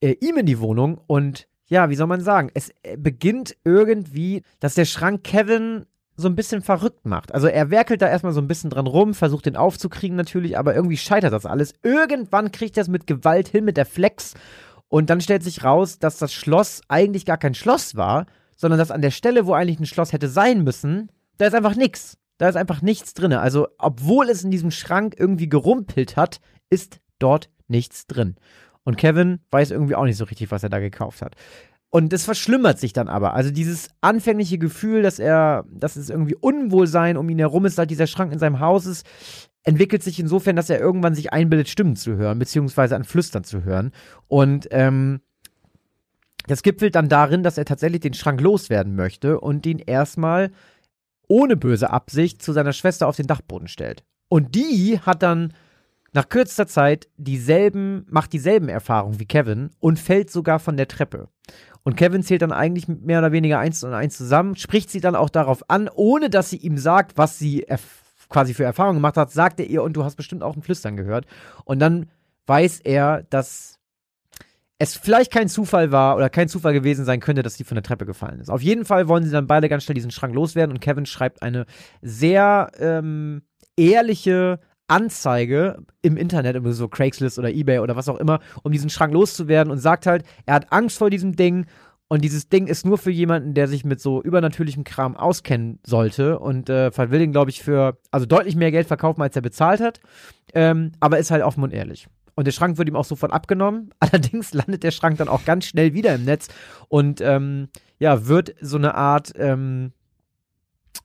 äh, 0.00 0.16
ihm 0.22 0.38
in 0.38 0.46
die 0.46 0.58
Wohnung. 0.58 0.98
Und 1.06 1.46
ja, 1.66 1.90
wie 1.90 1.94
soll 1.94 2.06
man 2.06 2.22
sagen, 2.22 2.50
es 2.54 2.70
äh, 2.82 2.96
beginnt 2.96 3.58
irgendwie, 3.62 4.42
dass 4.58 4.72
der 4.72 4.86
Schrank 4.86 5.22
Kevin 5.22 5.84
so 6.16 6.28
ein 6.28 6.34
bisschen 6.34 6.62
verrückt 6.62 7.04
macht. 7.04 7.34
Also 7.34 7.46
er 7.46 7.68
werkelt 7.68 8.00
da 8.00 8.08
erstmal 8.08 8.32
so 8.32 8.40
ein 8.40 8.48
bisschen 8.48 8.70
dran 8.70 8.86
rum, 8.86 9.12
versucht 9.12 9.44
den 9.44 9.56
aufzukriegen 9.56 10.16
natürlich, 10.16 10.56
aber 10.56 10.74
irgendwie 10.74 10.96
scheitert 10.96 11.34
das 11.34 11.44
alles. 11.44 11.74
Irgendwann 11.82 12.52
kriegt 12.52 12.78
er 12.78 12.84
es 12.84 12.88
mit 12.88 13.06
Gewalt 13.06 13.48
hin, 13.48 13.66
mit 13.66 13.76
der 13.76 13.84
Flex. 13.84 14.32
Und 14.88 15.10
dann 15.10 15.20
stellt 15.20 15.42
sich 15.42 15.62
raus, 15.62 15.98
dass 15.98 16.16
das 16.16 16.32
Schloss 16.32 16.80
eigentlich 16.88 17.26
gar 17.26 17.36
kein 17.36 17.52
Schloss 17.52 17.96
war, 17.96 18.24
sondern 18.56 18.78
dass 18.78 18.90
an 18.90 19.02
der 19.02 19.10
Stelle, 19.10 19.44
wo 19.44 19.52
eigentlich 19.52 19.78
ein 19.78 19.84
Schloss 19.84 20.14
hätte 20.14 20.30
sein 20.30 20.64
müssen, 20.64 21.10
da 21.38 21.46
ist 21.46 21.54
einfach 21.54 21.76
nichts. 21.76 22.18
Da 22.38 22.48
ist 22.48 22.56
einfach 22.56 22.82
nichts 22.82 23.14
drin. 23.14 23.32
Also, 23.32 23.68
obwohl 23.78 24.28
es 24.28 24.44
in 24.44 24.50
diesem 24.50 24.70
Schrank 24.70 25.14
irgendwie 25.18 25.48
gerumpelt 25.48 26.16
hat, 26.16 26.40
ist 26.68 27.00
dort 27.18 27.48
nichts 27.68 28.06
drin. 28.06 28.36
Und 28.84 28.96
Kevin 28.96 29.40
weiß 29.50 29.70
irgendwie 29.70 29.94
auch 29.94 30.04
nicht 30.04 30.16
so 30.16 30.24
richtig, 30.24 30.50
was 30.50 30.62
er 30.62 30.68
da 30.68 30.78
gekauft 30.78 31.22
hat. 31.22 31.34
Und 31.88 32.12
es 32.12 32.24
verschlimmert 32.24 32.78
sich 32.78 32.92
dann 32.92 33.08
aber. 33.08 33.34
Also 33.34 33.50
dieses 33.50 33.88
anfängliche 34.00 34.58
Gefühl, 34.58 35.02
dass 35.02 35.18
er, 35.18 35.64
dass 35.70 35.96
es 35.96 36.10
irgendwie 36.10 36.34
Unwohlsein 36.34 37.16
um 37.16 37.28
ihn 37.30 37.38
herum 37.38 37.64
ist, 37.64 37.78
dass 37.78 37.86
dieser 37.86 38.06
Schrank 38.06 38.32
in 38.32 38.38
seinem 38.38 38.60
Haus 38.60 38.86
ist, 38.86 39.06
entwickelt 39.64 40.02
sich 40.02 40.20
insofern, 40.20 40.56
dass 40.56 40.70
er 40.70 40.78
irgendwann 40.78 41.14
sich 41.14 41.32
einbildet, 41.32 41.68
Stimmen 41.68 41.96
zu 41.96 42.16
hören, 42.16 42.38
beziehungsweise 42.38 42.96
an 42.96 43.04
Flüstern 43.04 43.44
zu 43.44 43.64
hören. 43.64 43.92
Und 44.28 44.68
ähm, 44.70 45.20
das 46.46 46.62
gipfelt 46.62 46.94
dann 46.94 47.08
darin, 47.08 47.42
dass 47.42 47.58
er 47.58 47.64
tatsächlich 47.64 48.00
den 48.00 48.14
Schrank 48.14 48.40
loswerden 48.40 48.94
möchte 48.94 49.40
und 49.40 49.66
ihn 49.66 49.78
erstmal 49.78 50.50
ohne 51.28 51.56
böse 51.56 51.90
Absicht 51.90 52.42
zu 52.42 52.52
seiner 52.52 52.72
Schwester 52.72 53.08
auf 53.08 53.16
den 53.16 53.26
Dachboden 53.26 53.68
stellt. 53.68 54.04
Und 54.28 54.54
die 54.54 55.00
hat 55.00 55.22
dann 55.22 55.52
nach 56.12 56.28
kürzester 56.28 56.66
Zeit 56.66 57.08
dieselben, 57.16 58.06
macht 58.08 58.32
dieselben 58.32 58.68
Erfahrungen 58.68 59.20
wie 59.20 59.26
Kevin 59.26 59.70
und 59.80 59.98
fällt 59.98 60.30
sogar 60.30 60.58
von 60.58 60.76
der 60.76 60.88
Treppe. 60.88 61.28
Und 61.82 61.96
Kevin 61.96 62.22
zählt 62.22 62.42
dann 62.42 62.52
eigentlich 62.52 62.88
mehr 62.88 63.20
oder 63.20 63.32
weniger 63.32 63.58
eins 63.58 63.84
und 63.84 63.94
eins 63.94 64.16
zusammen, 64.16 64.56
spricht 64.56 64.90
sie 64.90 65.00
dann 65.00 65.14
auch 65.14 65.30
darauf 65.30 65.68
an, 65.70 65.88
ohne 65.94 66.30
dass 66.30 66.50
sie 66.50 66.56
ihm 66.56 66.78
sagt, 66.78 67.16
was 67.16 67.38
sie 67.38 67.66
quasi 68.28 68.54
für 68.54 68.64
Erfahrungen 68.64 68.96
gemacht 68.96 69.16
hat, 69.16 69.30
sagt 69.30 69.60
er 69.60 69.66
ihr, 69.66 69.82
und 69.82 69.92
du 69.92 70.04
hast 70.04 70.16
bestimmt 70.16 70.42
auch 70.42 70.56
ein 70.56 70.62
Flüstern 70.62 70.96
gehört. 70.96 71.26
Und 71.64 71.78
dann 71.78 72.06
weiß 72.46 72.80
er, 72.80 73.22
dass 73.30 73.75
es 74.78 74.94
vielleicht 74.94 75.32
kein 75.32 75.48
Zufall 75.48 75.90
war 75.90 76.16
oder 76.16 76.28
kein 76.28 76.48
Zufall 76.48 76.74
gewesen 76.74 77.04
sein 77.04 77.20
könnte, 77.20 77.42
dass 77.42 77.54
sie 77.54 77.64
von 77.64 77.76
der 77.76 77.82
Treppe 77.82 78.04
gefallen 78.04 78.40
ist. 78.40 78.50
Auf 78.50 78.62
jeden 78.62 78.84
Fall 78.84 79.08
wollen 79.08 79.24
sie 79.24 79.30
dann 79.30 79.46
beide 79.46 79.68
ganz 79.68 79.84
schnell 79.84 79.94
diesen 79.94 80.10
Schrank 80.10 80.34
loswerden 80.34 80.74
und 80.74 80.80
Kevin 80.80 81.06
schreibt 81.06 81.42
eine 81.42 81.66
sehr 82.02 82.70
ähm, 82.78 83.42
ehrliche 83.76 84.60
Anzeige 84.88 85.78
im 86.02 86.16
Internet, 86.16 86.56
so 86.74 86.88
Craigslist 86.88 87.38
oder 87.38 87.50
Ebay 87.50 87.80
oder 87.80 87.96
was 87.96 88.08
auch 88.08 88.18
immer, 88.18 88.40
um 88.62 88.70
diesen 88.70 88.90
Schrank 88.90 89.12
loszuwerden 89.12 89.72
und 89.72 89.78
sagt 89.78 90.06
halt, 90.06 90.24
er 90.44 90.54
hat 90.54 90.72
Angst 90.72 90.98
vor 90.98 91.10
diesem 91.10 91.34
Ding 91.34 91.66
und 92.08 92.22
dieses 92.22 92.48
Ding 92.48 92.68
ist 92.68 92.86
nur 92.86 92.98
für 92.98 93.10
jemanden, 93.10 93.54
der 93.54 93.66
sich 93.66 93.84
mit 93.84 94.00
so 94.00 94.22
übernatürlichem 94.22 94.84
Kram 94.84 95.16
auskennen 95.16 95.80
sollte 95.84 96.38
und 96.38 96.70
äh, 96.70 96.96
will 97.10 97.18
den, 97.18 97.32
glaube 97.32 97.50
ich, 97.50 97.62
für 97.62 97.98
also 98.12 98.26
deutlich 98.26 98.54
mehr 98.54 98.70
Geld 98.70 98.86
verkaufen, 98.86 99.22
als 99.22 99.34
er 99.34 99.42
bezahlt 99.42 99.80
hat, 99.80 100.00
ähm, 100.54 100.92
aber 101.00 101.18
ist 101.18 101.32
halt 101.32 101.42
offen 101.42 101.64
und 101.64 101.72
ehrlich. 101.72 102.06
Und 102.36 102.46
der 102.46 102.52
Schrank 102.52 102.78
wird 102.78 102.88
ihm 102.88 102.96
auch 102.96 103.04
sofort 103.04 103.32
abgenommen. 103.32 103.90
Allerdings 103.98 104.54
landet 104.54 104.84
der 104.84 104.92
Schrank 104.92 105.18
dann 105.18 105.28
auch 105.28 105.44
ganz 105.44 105.66
schnell 105.66 105.94
wieder 105.94 106.14
im 106.14 106.24
Netz 106.24 106.48
und 106.88 107.20
ähm, 107.20 107.68
ja, 107.98 108.28
wird 108.28 108.54
so 108.60 108.76
eine 108.76 108.94
Art 108.94 109.32
ähm, 109.36 109.92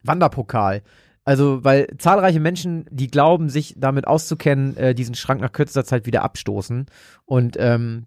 Wanderpokal. 0.04 0.82
Also, 1.24 1.62
weil 1.64 1.86
zahlreiche 1.98 2.40
Menschen, 2.40 2.84
die 2.90 3.06
glauben, 3.06 3.48
sich 3.48 3.74
damit 3.78 4.06
auszukennen, 4.06 4.76
äh, 4.76 4.94
diesen 4.94 5.14
Schrank 5.14 5.40
nach 5.40 5.52
kürzester 5.52 5.84
Zeit 5.84 6.04
wieder 6.04 6.22
abstoßen. 6.22 6.86
Und 7.24 7.56
ähm, 7.58 8.06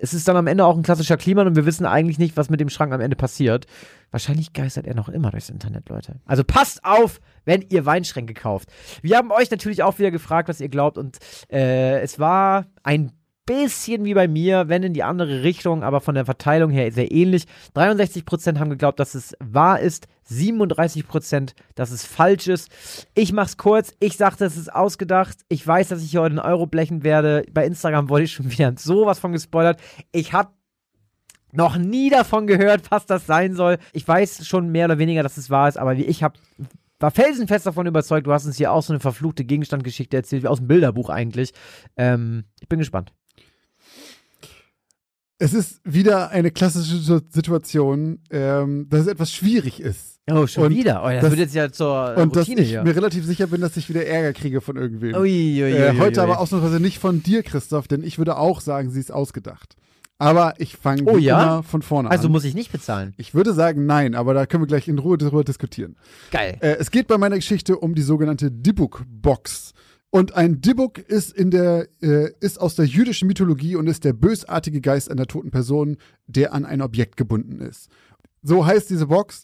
es 0.00 0.14
ist 0.14 0.28
dann 0.28 0.36
am 0.36 0.46
Ende 0.46 0.64
auch 0.64 0.76
ein 0.76 0.82
klassischer 0.82 1.16
Kliman 1.16 1.46
und 1.46 1.56
wir 1.56 1.66
wissen 1.66 1.86
eigentlich 1.86 2.18
nicht, 2.18 2.36
was 2.36 2.50
mit 2.50 2.60
dem 2.60 2.68
Schrank 2.68 2.92
am 2.92 3.00
Ende 3.00 3.16
passiert. 3.16 3.66
Wahrscheinlich 4.10 4.52
geistert 4.52 4.86
er 4.86 4.94
noch 4.94 5.08
immer 5.08 5.30
durchs 5.30 5.50
Internet, 5.50 5.88
Leute. 5.88 6.16
Also 6.24 6.44
passt 6.44 6.84
auf, 6.84 7.20
wenn 7.44 7.62
ihr 7.68 7.84
Weinschränke 7.84 8.34
kauft. 8.34 8.70
Wir 9.02 9.16
haben 9.16 9.30
euch 9.30 9.50
natürlich 9.50 9.82
auch 9.82 9.98
wieder 9.98 10.10
gefragt, 10.10 10.48
was 10.48 10.60
ihr 10.60 10.68
glaubt 10.68 10.98
und 10.98 11.18
äh, 11.50 12.00
es 12.00 12.18
war 12.18 12.66
ein 12.82 13.12
bisschen 13.48 14.04
wie 14.04 14.14
bei 14.14 14.28
mir, 14.28 14.68
wenn 14.68 14.82
in 14.82 14.92
die 14.92 15.02
andere 15.02 15.42
Richtung, 15.42 15.82
aber 15.82 16.00
von 16.00 16.14
der 16.14 16.26
Verteilung 16.26 16.70
her 16.70 16.92
sehr 16.92 17.10
ähnlich. 17.10 17.46
63% 17.74 18.58
haben 18.58 18.68
geglaubt, 18.70 19.00
dass 19.00 19.14
es 19.14 19.34
wahr 19.40 19.80
ist, 19.80 20.06
37%, 20.30 21.54
dass 21.74 21.90
es 21.90 22.04
falsch 22.04 22.46
ist. 22.46 22.70
Ich 23.14 23.32
mach's 23.32 23.56
kurz, 23.56 23.94
ich 24.00 24.18
sagte, 24.18 24.44
es 24.44 24.58
ist 24.58 24.72
ausgedacht. 24.72 25.38
Ich 25.48 25.66
weiß, 25.66 25.88
dass 25.88 26.02
ich 26.02 26.10
hier 26.10 26.20
heute 26.20 26.32
einen 26.32 26.52
Euro 26.52 26.66
blechen 26.66 27.04
werde. 27.04 27.44
Bei 27.50 27.64
Instagram 27.64 28.10
wurde 28.10 28.24
ich 28.24 28.32
schon 28.32 28.50
wieder 28.50 28.74
sowas 28.76 29.18
von 29.18 29.32
gespoilert. 29.32 29.80
Ich 30.12 30.32
hab 30.34 30.52
Noch 31.52 31.78
nie 31.78 32.10
davon 32.10 32.46
gehört, 32.46 32.90
was 32.90 33.06
das 33.06 33.26
sein 33.26 33.54
soll. 33.54 33.78
Ich 33.94 34.06
weiß 34.06 34.46
schon 34.46 34.68
mehr 34.70 34.84
oder 34.84 34.98
weniger, 34.98 35.22
dass 35.22 35.38
es 35.38 35.48
wahr 35.48 35.70
ist, 35.70 35.78
aber 35.78 35.94
ich 35.94 36.22
hab, 36.22 36.36
war 37.00 37.10
felsenfest 37.10 37.64
davon 37.64 37.86
überzeugt, 37.86 38.26
du 38.26 38.32
hast 38.34 38.44
uns 38.44 38.58
hier 38.58 38.70
auch 38.70 38.82
so 38.82 38.92
eine 38.92 39.00
verfluchte 39.00 39.46
Gegenstandgeschichte 39.46 40.14
erzählt, 40.14 40.42
wie 40.42 40.48
aus 40.48 40.58
dem 40.58 40.68
Bilderbuch 40.68 41.08
eigentlich. 41.08 41.54
Ähm, 41.96 42.44
ich 42.60 42.68
bin 42.68 42.78
gespannt. 42.78 43.14
Es 45.40 45.54
ist 45.54 45.80
wieder 45.84 46.30
eine 46.30 46.50
klassische 46.50 46.96
Situation, 47.30 48.18
ähm, 48.30 48.88
dass 48.90 49.02
es 49.02 49.06
etwas 49.06 49.32
schwierig 49.32 49.80
ist. 49.80 50.18
Oh, 50.30 50.46
schon 50.46 50.64
Und 50.64 50.74
wieder. 50.74 51.02
Oh, 51.04 51.08
das, 51.08 51.20
das- 51.22 51.30
wird 51.30 51.40
jetzt 51.40 51.54
ja 51.54 51.70
zur 51.70 52.16
Und 52.16 52.34
dass 52.36 52.46
Routine 52.48 52.60
ich 52.62 52.68
hier. 52.70 52.82
mir 52.82 52.94
relativ 52.94 53.24
sicher 53.24 53.46
bin, 53.46 53.60
dass 53.60 53.76
ich 53.76 53.88
wieder 53.88 54.04
Ärger 54.04 54.32
kriege 54.32 54.60
von 54.60 54.76
irgendwem. 54.76 55.14
Ui, 55.14 55.20
ui, 55.22 55.62
ui, 55.62 55.72
äh, 55.72 55.96
heute 55.98 56.22
aber 56.22 56.40
ausnahmsweise 56.40 56.80
nicht 56.80 56.98
von 56.98 57.22
dir, 57.22 57.42
Christoph, 57.44 57.86
denn 57.88 58.02
ich 58.02 58.18
würde 58.18 58.36
auch 58.36 58.60
sagen, 58.60 58.90
sie 58.90 59.00
ist 59.00 59.12
ausgedacht. 59.12 59.76
Aber 60.20 60.54
ich 60.58 60.76
fange 60.76 61.04
Oh 61.04 61.16
ja? 61.16 61.40
immer 61.40 61.62
von 61.62 61.80
vorne 61.82 62.10
Also 62.10 62.26
an. 62.26 62.32
muss 62.32 62.42
ich 62.44 62.54
nicht 62.56 62.72
bezahlen. 62.72 63.14
Ich 63.16 63.34
würde 63.34 63.54
sagen, 63.54 63.86
nein, 63.86 64.16
aber 64.16 64.34
da 64.34 64.44
können 64.46 64.64
wir 64.64 64.66
gleich 64.66 64.88
in 64.88 64.98
Ruhe 64.98 65.16
darüber 65.16 65.44
diskutieren. 65.44 65.94
Geil. 66.32 66.56
Äh, 66.60 66.76
es 66.80 66.90
geht 66.90 67.06
bei 67.06 67.16
meiner 67.16 67.36
Geschichte 67.36 67.78
um 67.78 67.94
die 67.94 68.02
sogenannte 68.02 68.50
Dibbuk-Box. 68.50 69.72
Und 70.10 70.34
ein 70.34 70.60
Dibbuk 70.60 70.98
ist 70.98 71.32
in 71.32 71.50
der 71.50 71.88
äh, 72.00 72.30
ist 72.40 72.60
aus 72.60 72.74
der 72.74 72.86
jüdischen 72.86 73.28
Mythologie 73.28 73.76
und 73.76 73.86
ist 73.86 74.04
der 74.04 74.14
bösartige 74.14 74.80
Geist 74.80 75.10
einer 75.10 75.26
toten 75.26 75.50
Person, 75.50 75.98
der 76.26 76.54
an 76.54 76.64
ein 76.64 76.80
Objekt 76.80 77.16
gebunden 77.16 77.60
ist. 77.60 77.88
So 78.42 78.64
heißt 78.64 78.88
diese 78.90 79.06
Box. 79.06 79.42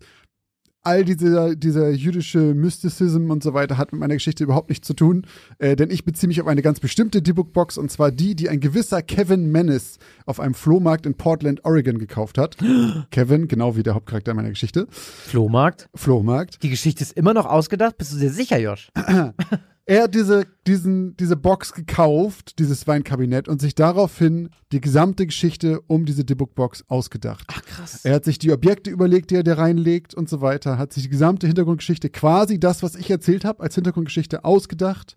All 0.86 1.02
dieser, 1.02 1.56
dieser 1.56 1.88
jüdische 1.92 2.52
Mysticism 2.52 3.30
und 3.30 3.42
so 3.42 3.54
weiter 3.54 3.78
hat 3.78 3.92
mit 3.92 4.00
meiner 4.00 4.12
Geschichte 4.12 4.44
überhaupt 4.44 4.68
nichts 4.68 4.86
zu 4.86 4.92
tun, 4.92 5.26
äh, 5.58 5.76
denn 5.76 5.88
ich 5.88 6.04
beziehe 6.04 6.28
mich 6.28 6.42
auf 6.42 6.46
eine 6.46 6.60
ganz 6.60 6.78
bestimmte 6.78 7.22
Dibbuk-Box 7.22 7.78
und 7.78 7.90
zwar 7.90 8.10
die, 8.10 8.34
die 8.34 8.50
ein 8.50 8.60
gewisser 8.60 9.00
Kevin 9.00 9.50
Menace 9.50 9.98
auf 10.26 10.40
einem 10.40 10.52
Flohmarkt 10.52 11.06
in 11.06 11.14
Portland, 11.14 11.64
Oregon 11.64 11.96
gekauft 11.98 12.36
hat. 12.36 12.58
Kevin, 13.10 13.48
genau 13.48 13.76
wie 13.76 13.82
der 13.82 13.94
Hauptcharakter 13.94 14.34
meiner 14.34 14.50
Geschichte. 14.50 14.86
Flohmarkt. 14.90 15.88
Flohmarkt. 15.94 16.62
Die 16.62 16.68
Geschichte 16.68 17.02
ist 17.02 17.14
immer 17.14 17.32
noch 17.32 17.46
ausgedacht. 17.46 17.96
Bist 17.96 18.12
du 18.12 18.18
dir 18.18 18.30
sicher, 18.30 18.58
Josh? 18.58 18.90
Er 19.86 20.04
hat 20.04 20.14
diese, 20.14 20.46
diesen, 20.66 21.14
diese 21.18 21.36
Box 21.36 21.74
gekauft, 21.74 22.58
dieses 22.58 22.86
Weinkabinett, 22.86 23.48
und 23.48 23.60
sich 23.60 23.74
daraufhin 23.74 24.48
die 24.72 24.80
gesamte 24.80 25.26
Geschichte 25.26 25.80
um 25.88 26.06
diese 26.06 26.24
Dibbuk-Box 26.24 26.84
ausgedacht. 26.88 27.44
Ach, 27.48 27.62
krass. 27.62 28.02
Er 28.04 28.14
hat 28.14 28.24
sich 28.24 28.38
die 28.38 28.50
Objekte 28.52 28.90
überlegt, 28.90 29.30
die 29.30 29.34
er 29.36 29.42
da 29.42 29.54
reinlegt 29.54 30.14
und 30.14 30.28
so 30.28 30.40
weiter, 30.40 30.78
hat 30.78 30.94
sich 30.94 31.02
die 31.02 31.10
gesamte 31.10 31.46
Hintergrundgeschichte, 31.46 32.08
quasi 32.08 32.58
das, 32.58 32.82
was 32.82 32.94
ich 32.94 33.10
erzählt 33.10 33.44
habe, 33.44 33.62
als 33.62 33.74
Hintergrundgeschichte 33.74 34.44
ausgedacht 34.46 35.16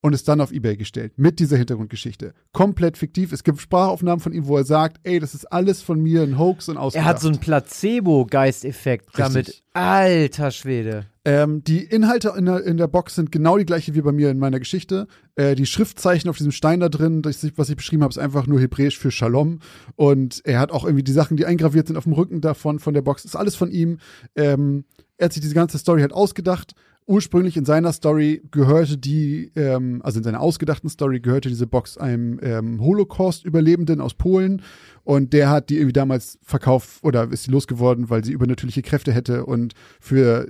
und 0.00 0.14
es 0.14 0.24
dann 0.24 0.40
auf 0.40 0.50
Ebay 0.50 0.78
gestellt. 0.78 1.12
Mit 1.18 1.38
dieser 1.38 1.58
Hintergrundgeschichte. 1.58 2.32
Komplett 2.52 2.96
fiktiv. 2.96 3.32
Es 3.32 3.44
gibt 3.44 3.60
Sprachaufnahmen 3.60 4.20
von 4.20 4.32
ihm, 4.32 4.46
wo 4.46 4.56
er 4.56 4.64
sagt, 4.64 4.98
ey, 5.02 5.18
das 5.20 5.34
ist 5.34 5.44
alles 5.52 5.82
von 5.82 6.00
mir 6.00 6.22
ein 6.22 6.38
Hoax 6.38 6.70
und 6.70 6.76
Er 6.76 6.82
ausgedacht. 6.82 7.06
hat 7.08 7.20
so 7.20 7.28
einen 7.28 7.40
Placebo-Geisteffekt 7.40 9.10
damit. 9.18 9.62
Alter 9.74 10.50
Schwede. 10.52 11.06
Ähm, 11.26 11.64
die 11.64 11.82
Inhalte 11.82 12.32
in 12.38 12.44
der, 12.44 12.62
in 12.62 12.76
der 12.76 12.86
Box 12.86 13.16
sind 13.16 13.32
genau 13.32 13.58
die 13.58 13.66
gleiche 13.66 13.96
wie 13.96 14.00
bei 14.00 14.12
mir 14.12 14.30
in 14.30 14.38
meiner 14.38 14.60
Geschichte. 14.60 15.08
Äh, 15.34 15.56
die 15.56 15.66
Schriftzeichen 15.66 16.30
auf 16.30 16.36
diesem 16.36 16.52
Stein 16.52 16.78
da 16.78 16.88
drin, 16.88 17.20
das, 17.20 17.44
was 17.56 17.68
ich 17.68 17.74
beschrieben 17.74 18.04
habe, 18.04 18.12
ist 18.12 18.18
einfach 18.18 18.46
nur 18.46 18.60
hebräisch 18.60 18.96
für 18.96 19.10
Shalom. 19.10 19.58
Und 19.96 20.40
er 20.44 20.60
hat 20.60 20.70
auch 20.70 20.84
irgendwie 20.84 21.02
die 21.02 21.10
Sachen, 21.10 21.36
die 21.36 21.44
eingraviert 21.44 21.88
sind 21.88 21.96
auf 21.96 22.04
dem 22.04 22.12
Rücken 22.12 22.40
davon, 22.42 22.78
von 22.78 22.94
der 22.94 23.02
Box, 23.02 23.24
ist 23.24 23.34
alles 23.34 23.56
von 23.56 23.72
ihm. 23.72 23.98
Ähm, 24.36 24.84
er 25.16 25.24
hat 25.24 25.32
sich 25.32 25.42
diese 25.42 25.56
ganze 25.56 25.78
Story 25.78 26.02
halt 26.02 26.12
ausgedacht. 26.12 26.74
Ursprünglich 27.08 27.56
in 27.56 27.64
seiner 27.64 27.92
Story 27.92 28.42
gehörte 28.52 28.96
die, 28.96 29.50
ähm, 29.56 30.02
also 30.04 30.20
in 30.20 30.24
seiner 30.24 30.40
ausgedachten 30.40 30.88
Story 30.88 31.18
gehörte 31.18 31.48
diese 31.48 31.66
Box 31.66 31.98
einem 31.98 32.38
ähm, 32.40 32.80
Holocaust-Überlebenden 32.80 34.00
aus 34.00 34.14
Polen 34.14 34.62
und 35.02 35.32
der 35.32 35.50
hat 35.50 35.70
die 35.70 35.76
irgendwie 35.76 35.92
damals 35.92 36.38
verkauft 36.42 37.02
oder 37.02 37.32
ist 37.32 37.44
sie 37.44 37.50
losgeworden, 37.50 38.10
weil 38.10 38.24
sie 38.24 38.32
übernatürliche 38.32 38.82
Kräfte 38.82 39.12
hätte 39.12 39.44
und 39.44 39.74
für 39.98 40.46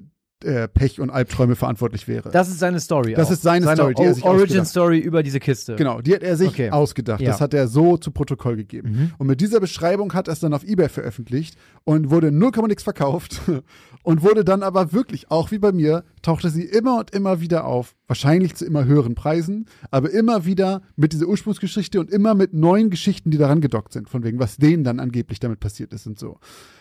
äh, 0.46 0.68
Pech 0.68 1.00
und 1.00 1.10
Albträume 1.10 1.56
verantwortlich 1.56 2.08
wäre. 2.08 2.30
Das 2.30 2.48
ist 2.48 2.58
seine 2.58 2.80
Story. 2.80 3.14
Das 3.14 3.28
auch. 3.28 3.32
ist 3.32 3.42
seine 3.42 3.70
Story, 3.74 3.94
die 3.94 4.02
er 4.02 4.14
sich 4.14 4.24
Origin 4.24 4.42
ausgedacht. 4.44 4.68
Story 4.68 4.98
über 4.98 5.22
diese 5.22 5.40
Kiste. 5.40 5.76
Genau, 5.76 6.00
die 6.00 6.14
hat 6.14 6.22
er 6.22 6.36
sich 6.36 6.48
Okay. 6.48 6.70
ausgedacht. 6.70 7.20
Ja. 7.20 7.32
Das 7.32 7.40
hat 7.40 7.52
er 7.52 7.68
so 7.68 7.96
zu 7.96 8.10
Protokoll 8.10 8.56
gegeben. 8.56 8.90
Mhm. 8.90 9.12
Und 9.18 9.26
mit 9.26 9.40
dieser 9.40 9.60
Beschreibung 9.60 10.14
hat 10.14 10.28
er 10.28 10.32
es 10.32 10.40
dann 10.40 10.54
auf 10.54 10.64
Ebay 10.64 10.88
veröffentlicht 10.88 11.56
und 11.84 12.10
wurde 12.10 12.32
0, 12.32 12.52
nix 12.68 12.82
verkauft 12.82 13.40
und 14.02 14.22
wurde 14.22 14.44
dann 14.44 14.62
aber 14.62 14.92
wirklich, 14.92 15.30
auch 15.30 15.50
wie 15.50 15.58
bei 15.58 15.72
mir, 15.72 16.04
tauchte 16.22 16.48
sie 16.50 16.62
immer 16.64 16.98
und 17.00 17.10
immer 17.10 17.40
wieder 17.40 17.64
auf. 17.64 17.94
Wahrscheinlich 18.06 18.54
zu 18.54 18.64
immer 18.64 18.84
höheren 18.84 19.14
Preisen, 19.16 19.66
aber 19.90 20.10
immer 20.10 20.44
wieder 20.46 20.82
mit 20.94 21.12
dieser 21.12 21.26
Ursprungsgeschichte 21.26 21.98
und 21.98 22.10
immer 22.10 22.34
mit 22.34 22.54
neuen 22.54 22.90
Geschichten, 22.90 23.30
die 23.30 23.38
daran 23.38 23.60
gedockt 23.60 23.92
sind, 23.92 24.08
von 24.08 24.22
wegen, 24.22 24.38
was 24.38 24.56
denen 24.56 24.84
dann 24.84 25.00
angeblich 25.00 25.40
damit 25.40 25.58
passiert 25.60 25.92
ist 25.92 26.06
und 26.06 26.18
so. 26.18 26.38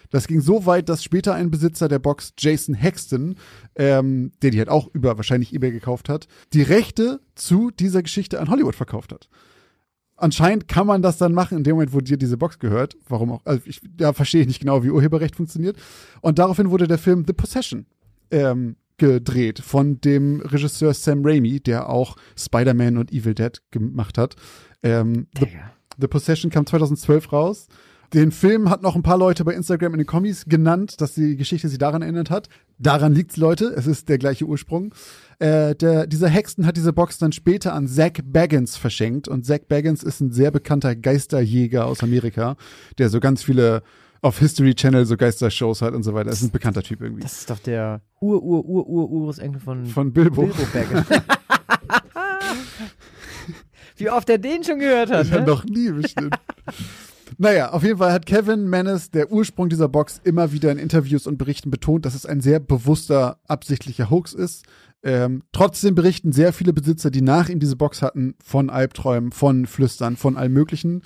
Das 0.09 0.27
ging 0.27 0.41
so 0.41 0.65
weit, 0.65 0.89
dass 0.89 1.03
später 1.03 1.33
ein 1.33 1.51
Besitzer 1.51 1.87
der 1.87 1.99
Box, 1.99 2.33
Jason 2.37 2.75
Hexton, 2.75 3.35
ähm, 3.75 4.31
der 4.41 4.51
die 4.51 4.59
halt 4.59 4.69
auch 4.69 4.89
über 4.93 5.17
wahrscheinlich 5.17 5.53
eBay 5.53 5.71
gekauft 5.71 6.09
hat, 6.09 6.27
die 6.53 6.61
Rechte 6.61 7.21
zu 7.35 7.71
dieser 7.71 8.03
Geschichte 8.03 8.39
an 8.39 8.49
Hollywood 8.49 8.75
verkauft 8.75 9.13
hat. 9.13 9.29
Anscheinend 10.17 10.67
kann 10.69 10.87
man 10.87 11.01
das 11.01 11.17
dann 11.17 11.33
machen 11.33 11.57
in 11.57 11.63
dem 11.63 11.75
Moment, 11.75 11.93
wo 11.93 11.99
dir 11.99 12.17
diese 12.17 12.37
Box 12.37 12.59
gehört. 12.59 12.95
Warum 13.07 13.31
auch? 13.31 13.41
Also 13.43 13.61
ich, 13.65 13.81
da 13.97 14.13
verstehe 14.13 14.41
ich 14.41 14.47
nicht 14.47 14.61
genau, 14.61 14.83
wie 14.83 14.89
Urheberrecht 14.89 15.35
funktioniert. 15.35 15.77
Und 16.21 16.39
daraufhin 16.39 16.71
wurde 16.71 16.87
der 16.87 16.97
Film 16.97 17.25
The 17.27 17.33
Possession 17.33 17.85
ähm, 18.31 18.77
gedreht 18.97 19.59
von 19.59 19.99
dem 19.99 20.39
Regisseur 20.39 20.93
Sam 20.93 21.25
Raimi, 21.25 21.59
der 21.59 21.89
auch 21.89 22.15
Spider-Man 22.37 22.97
und 22.97 23.11
Evil 23.11 23.35
Dead 23.35 23.61
gemacht 23.71 24.17
hat. 24.17 24.35
Ähm, 24.83 25.27
The. 25.37 25.47
The 25.99 26.07
Possession 26.07 26.51
kam 26.51 26.65
2012 26.65 27.31
raus. 27.31 27.67
Den 28.13 28.31
Film 28.31 28.69
hat 28.69 28.81
noch 28.81 28.95
ein 28.95 29.03
paar 29.03 29.17
Leute 29.17 29.43
bei 29.43 29.53
Instagram 29.53 29.93
in 29.93 29.97
den 29.99 30.07
Kommis 30.07 30.45
genannt, 30.45 31.01
dass 31.01 31.13
die 31.15 31.35
Geschichte 31.35 31.67
sie 31.69 31.77
daran 31.77 32.01
erinnert 32.01 32.29
hat. 32.29 32.47
Daran 32.77 33.13
liegt's, 33.13 33.37
Leute. 33.37 33.65
Es 33.75 33.87
ist 33.87 34.07
der 34.09 34.17
gleiche 34.17 34.45
Ursprung. 34.45 34.93
Äh, 35.39 35.75
der, 35.75 36.07
dieser 36.07 36.29
Hexton 36.29 36.65
hat 36.65 36.77
diese 36.77 36.93
Box 36.93 37.17
dann 37.17 37.31
später 37.31 37.73
an 37.73 37.87
Zach 37.87 38.11
Baggins 38.23 38.77
verschenkt. 38.77 39.27
Und 39.27 39.45
Zach 39.45 39.59
Baggins 39.67 40.03
ist 40.03 40.21
ein 40.21 40.31
sehr 40.31 40.51
bekannter 40.51 40.95
Geisterjäger 40.95 41.85
aus 41.85 42.03
Amerika, 42.03 42.55
der 42.97 43.09
so 43.09 43.19
ganz 43.19 43.43
viele 43.43 43.81
auf 44.21 44.39
History 44.39 44.73
Channel 44.73 45.05
so 45.05 45.17
Geistershows 45.17 45.81
hat 45.81 45.93
und 45.93 46.03
so 46.03 46.13
weiter. 46.13 46.29
Das 46.29 46.39
ist 46.41 46.47
ein 46.47 46.51
bekannter 46.51 46.83
Typ 46.83 47.01
irgendwie. 47.01 47.21
Das 47.21 47.39
ist 47.39 47.49
doch 47.49 47.59
der 47.59 48.01
Ur, 48.21 48.41
Ur, 48.41 48.65
Ur, 48.65 48.87
Ur, 48.87 49.09
Urenkel 49.11 49.59
von, 49.61 49.85
Von 49.85 50.13
Bilbo. 50.13 50.43
Bilbo 50.43 50.63
Baggins. 50.73 51.05
Wie 53.97 54.09
oft 54.09 54.29
er 54.29 54.37
den 54.37 54.63
schon 54.63 54.79
gehört 54.79 55.09
hat. 55.11 55.25
Ich 55.25 55.31
Ne? 55.31 55.41
noch 55.41 55.63
nie 55.65 55.89
bestimmt. 55.91 56.35
Naja, 57.37 57.71
auf 57.71 57.83
jeden 57.83 57.97
Fall 57.97 58.11
hat 58.11 58.25
Kevin 58.25 58.69
Menace, 58.69 59.11
der 59.11 59.31
Ursprung 59.31 59.69
dieser 59.69 59.89
Box, 59.89 60.21
immer 60.23 60.51
wieder 60.51 60.71
in 60.71 60.77
Interviews 60.77 61.27
und 61.27 61.37
Berichten 61.37 61.71
betont, 61.71 62.05
dass 62.05 62.15
es 62.15 62.25
ein 62.25 62.41
sehr 62.41 62.59
bewusster, 62.59 63.39
absichtlicher 63.47 64.09
Hoax 64.09 64.33
ist. 64.33 64.65
Ähm, 65.03 65.43
trotzdem 65.51 65.93
berichten 65.95 66.31
sehr 66.31 66.53
viele 66.53 66.73
Besitzer, 66.73 67.11
die 67.11 67.21
nach 67.21 67.49
ihm 67.49 67.59
diese 67.59 67.75
Box 67.75 68.01
hatten, 68.01 68.35
von 68.43 68.69
Albträumen, 68.69 69.31
von 69.31 69.67
Flüstern, 69.67 70.17
von 70.17 70.37
allem 70.37 70.53
Möglichen. 70.53 71.03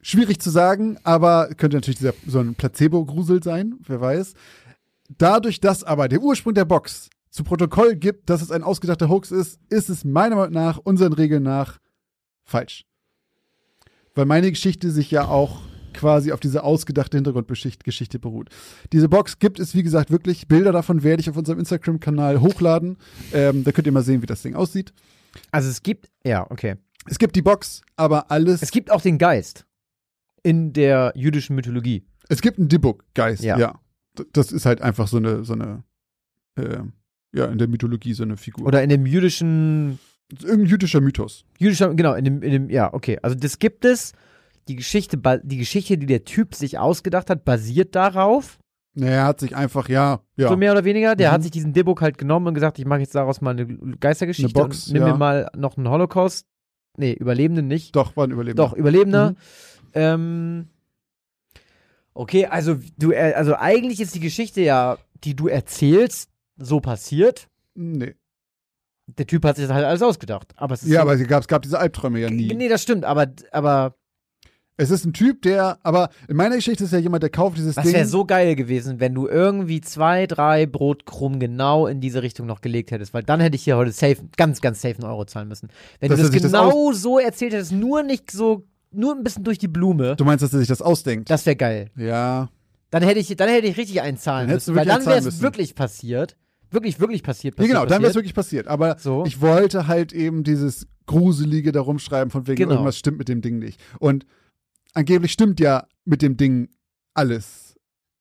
Schwierig 0.00 0.40
zu 0.40 0.50
sagen, 0.50 0.98
aber 1.04 1.50
könnte 1.56 1.76
natürlich 1.76 1.98
dieser, 1.98 2.14
so 2.26 2.40
ein 2.40 2.54
Placebo-Grusel 2.54 3.42
sein, 3.42 3.76
wer 3.86 4.00
weiß. 4.00 4.34
Dadurch, 5.18 5.60
dass 5.60 5.84
aber 5.84 6.08
der 6.08 6.20
Ursprung 6.20 6.54
der 6.54 6.64
Box 6.64 7.10
zu 7.30 7.44
Protokoll 7.44 7.94
gibt, 7.94 8.28
dass 8.28 8.42
es 8.42 8.50
ein 8.50 8.62
ausgedachter 8.62 9.08
Hoax 9.08 9.30
ist, 9.30 9.60
ist 9.68 9.88
es 9.88 10.04
meiner 10.04 10.36
Meinung 10.36 10.52
nach, 10.52 10.78
unseren 10.78 11.12
Regeln 11.12 11.44
nach, 11.44 11.78
falsch. 12.44 12.84
Weil 14.14 14.26
meine 14.26 14.50
Geschichte 14.50 14.90
sich 14.90 15.10
ja 15.10 15.26
auch 15.26 15.60
quasi 15.94 16.32
auf 16.32 16.40
diese 16.40 16.64
ausgedachte 16.64 17.16
Hintergrundgeschichte 17.16 18.18
beruht. 18.18 18.48
Diese 18.92 19.08
Box 19.08 19.38
gibt 19.38 19.60
es, 19.60 19.74
wie 19.74 19.82
gesagt, 19.82 20.10
wirklich. 20.10 20.48
Bilder 20.48 20.72
davon 20.72 21.02
werde 21.02 21.20
ich 21.20 21.28
auf 21.30 21.36
unserem 21.36 21.58
Instagram-Kanal 21.58 22.40
hochladen. 22.40 22.96
Ähm, 23.32 23.64
da 23.64 23.72
könnt 23.72 23.86
ihr 23.86 23.92
mal 23.92 24.02
sehen, 24.02 24.22
wie 24.22 24.26
das 24.26 24.42
Ding 24.42 24.54
aussieht. 24.54 24.92
Also 25.50 25.68
es 25.68 25.82
gibt, 25.82 26.10
ja, 26.24 26.50
okay. 26.50 26.76
Es 27.06 27.18
gibt 27.18 27.36
die 27.36 27.42
Box, 27.42 27.82
aber 27.96 28.30
alles. 28.30 28.62
Es 28.62 28.70
gibt 28.70 28.90
auch 28.90 29.00
den 29.02 29.18
Geist 29.18 29.66
in 30.42 30.72
der 30.72 31.12
jüdischen 31.14 31.56
Mythologie. 31.56 32.04
Es 32.28 32.40
gibt 32.40 32.58
einen 32.58 32.68
Dibbuk-Geist, 32.68 33.42
Ja. 33.42 33.58
ja. 33.58 33.78
Das 34.32 34.52
ist 34.52 34.66
halt 34.66 34.82
einfach 34.82 35.08
so 35.08 35.16
eine, 35.16 35.42
so 35.44 35.54
eine, 35.54 35.84
äh, 36.56 36.78
ja, 37.34 37.46
in 37.46 37.58
der 37.58 37.68
Mythologie 37.68 38.12
so 38.12 38.22
eine 38.22 38.36
Figur. 38.36 38.66
Oder 38.66 38.82
in 38.82 38.90
dem 38.90 39.06
jüdischen, 39.06 39.98
Irgendein 40.42 40.66
jüdischer 40.70 41.00
Mythos. 41.00 41.44
jüdischer, 41.58 41.94
genau, 41.94 42.14
in 42.14 42.24
dem, 42.24 42.42
in 42.42 42.50
dem, 42.50 42.70
ja, 42.70 42.92
okay. 42.92 43.18
Also 43.22 43.36
das 43.36 43.58
gibt 43.58 43.84
es. 43.84 44.12
Die 44.68 44.76
Geschichte, 44.76 45.18
die 45.42 45.56
Geschichte, 45.56 45.98
die 45.98 46.06
der 46.06 46.24
Typ 46.24 46.54
sich 46.54 46.78
ausgedacht 46.78 47.28
hat, 47.30 47.44
basiert 47.44 47.94
darauf. 47.96 48.58
Naja, 48.94 49.12
er 49.12 49.24
hat 49.26 49.40
sich 49.40 49.56
einfach, 49.56 49.88
ja, 49.88 50.20
ja. 50.36 50.48
So 50.48 50.56
mehr 50.56 50.72
oder 50.72 50.84
weniger. 50.84 51.16
Der 51.16 51.30
Mhm. 51.30 51.32
hat 51.34 51.42
sich 51.42 51.50
diesen 51.50 51.72
Debug 51.72 52.00
halt 52.00 52.16
genommen 52.18 52.46
und 52.46 52.54
gesagt, 52.54 52.78
ich 52.78 52.84
mache 52.84 53.00
jetzt 53.00 53.14
daraus 53.14 53.40
mal 53.40 53.50
eine 53.50 53.66
Geistergeschichte 53.66 54.54
Eine 54.54 54.68
Box, 54.68 54.86
und 54.86 54.92
nimm 54.92 55.02
ja. 55.02 55.12
mir 55.12 55.18
mal 55.18 55.50
noch 55.56 55.76
einen 55.76 55.88
Holocaust. 55.88 56.46
Nee, 56.96 57.12
Überlebenden 57.12 57.66
nicht. 57.68 57.96
Doch, 57.96 58.16
war 58.16 58.26
ein 58.26 58.30
Überlebender. 58.30 58.62
Doch, 58.62 58.74
Überlebender. 58.74 59.30
Mhm. 59.30 59.36
Ähm, 59.94 60.68
okay, 62.14 62.46
also 62.46 62.76
du, 62.98 63.12
äh, 63.12 63.32
also 63.34 63.56
eigentlich 63.56 64.00
ist 64.00 64.14
die 64.14 64.20
Geschichte 64.20 64.60
ja, 64.60 64.98
die 65.24 65.34
du 65.34 65.48
erzählst, 65.48 66.30
so 66.56 66.80
passiert. 66.80 67.48
Nee. 67.74 68.14
Der 69.06 69.26
Typ 69.26 69.44
hat 69.44 69.56
sich 69.56 69.66
das 69.66 69.74
halt 69.74 69.84
alles 69.84 70.02
ausgedacht. 70.02 70.52
Aber 70.56 70.74
es 70.74 70.82
ist 70.82 70.88
Ja, 70.90 70.96
so, 70.96 71.02
aber 71.02 71.14
es 71.14 71.26
gab, 71.26 71.42
es 71.42 71.48
gab 71.48 71.62
diese 71.62 71.78
Albträume 71.78 72.20
ja 72.20 72.30
nie. 72.30 72.54
Nee, 72.54 72.68
das 72.68 72.82
stimmt, 72.82 73.04
aber, 73.04 73.26
aber 73.50 73.96
Es 74.76 74.90
ist 74.90 75.04
ein 75.04 75.12
Typ, 75.12 75.42
der, 75.42 75.78
aber 75.82 76.08
in 76.28 76.36
meiner 76.36 76.56
Geschichte 76.56 76.84
ist 76.84 76.92
ja 76.92 76.98
jemand, 76.98 77.22
der 77.22 77.30
kauft 77.30 77.56
dieses 77.58 77.74
Das 77.74 77.84
Ding. 77.84 77.94
wäre 77.94 78.06
so 78.06 78.24
geil 78.24 78.54
gewesen, 78.56 79.00
wenn 79.00 79.12
du 79.14 79.26
irgendwie 79.28 79.80
zwei, 79.80 80.26
drei 80.26 80.66
Brotkrumm 80.66 81.40
genau 81.40 81.86
in 81.88 82.00
diese 82.00 82.22
Richtung 82.22 82.46
noch 82.46 82.60
gelegt 82.60 82.90
hättest, 82.90 83.12
weil 83.12 83.22
dann 83.22 83.40
hätte 83.40 83.56
ich 83.56 83.64
hier 83.64 83.76
heute 83.76 83.92
safe, 83.92 84.16
ganz, 84.36 84.60
ganz 84.60 84.80
safe 84.80 84.94
einen 84.94 85.04
Euro 85.04 85.24
zahlen 85.24 85.48
müssen. 85.48 85.68
Wenn 86.00 86.08
Dass 86.08 86.18
du 86.18 86.22
das 86.24 86.32
sich 86.32 86.42
das 86.42 86.52
genau 86.52 86.92
so 86.92 87.18
erzählt 87.18 87.52
hättest, 87.52 87.72
nur 87.72 88.02
nicht 88.02 88.30
so, 88.30 88.64
nur 88.92 89.14
ein 89.14 89.22
bisschen 89.24 89.44
durch 89.44 89.58
die 89.58 89.68
Blume, 89.68 90.16
du 90.16 90.24
meinst, 90.24 90.42
dass 90.42 90.52
er 90.52 90.60
sich 90.60 90.68
das 90.68 90.80
ausdenkt? 90.80 91.28
das 91.28 91.44
wäre 91.44 91.56
geil. 91.56 91.90
ja. 91.96 92.48
Dann 92.90 93.02
hätte 93.02 93.20
ich, 93.20 93.34
dann 93.36 93.48
hätte 93.48 93.66
ich 93.66 93.78
richtig 93.78 94.02
einzahlen 94.02 94.50
müssen, 94.50 94.74
weil 94.74 94.84
dann 94.84 95.04
wäre 95.06 95.16
es 95.18 95.40
wirklich 95.40 95.74
passiert. 95.74 96.36
Wirklich, 96.72 96.98
wirklich 97.00 97.22
passiert. 97.22 97.54
Ja, 97.54 97.56
passiert 97.58 97.76
genau, 97.76 97.86
dann 97.86 98.00
wäre 98.02 98.10
es 98.10 98.14
wirklich 98.16 98.34
passiert. 98.34 98.66
Aber 98.68 98.96
So. 98.98 99.24
ich 99.26 99.40
wollte 99.40 99.86
halt 99.86 100.12
eben 100.12 100.42
dieses 100.44 100.86
Gruselige 101.06 101.72
darum 101.72 101.98
schreiben, 101.98 102.30
von 102.30 102.46
wegen 102.46 102.56
Genau. 102.56 102.72
irgendwas 102.72 102.96
stimmt 102.98 103.18
mit 103.18 103.28
dem 103.28 103.40
Ding 103.42 103.58
nicht. 103.58 103.80
Und 103.98 104.24
angeblich 104.94 105.32
stimmt 105.32 105.60
ja 105.60 105.86
mit 106.04 106.22
dem 106.22 106.36
Ding 106.36 106.68
alles, 107.14 107.74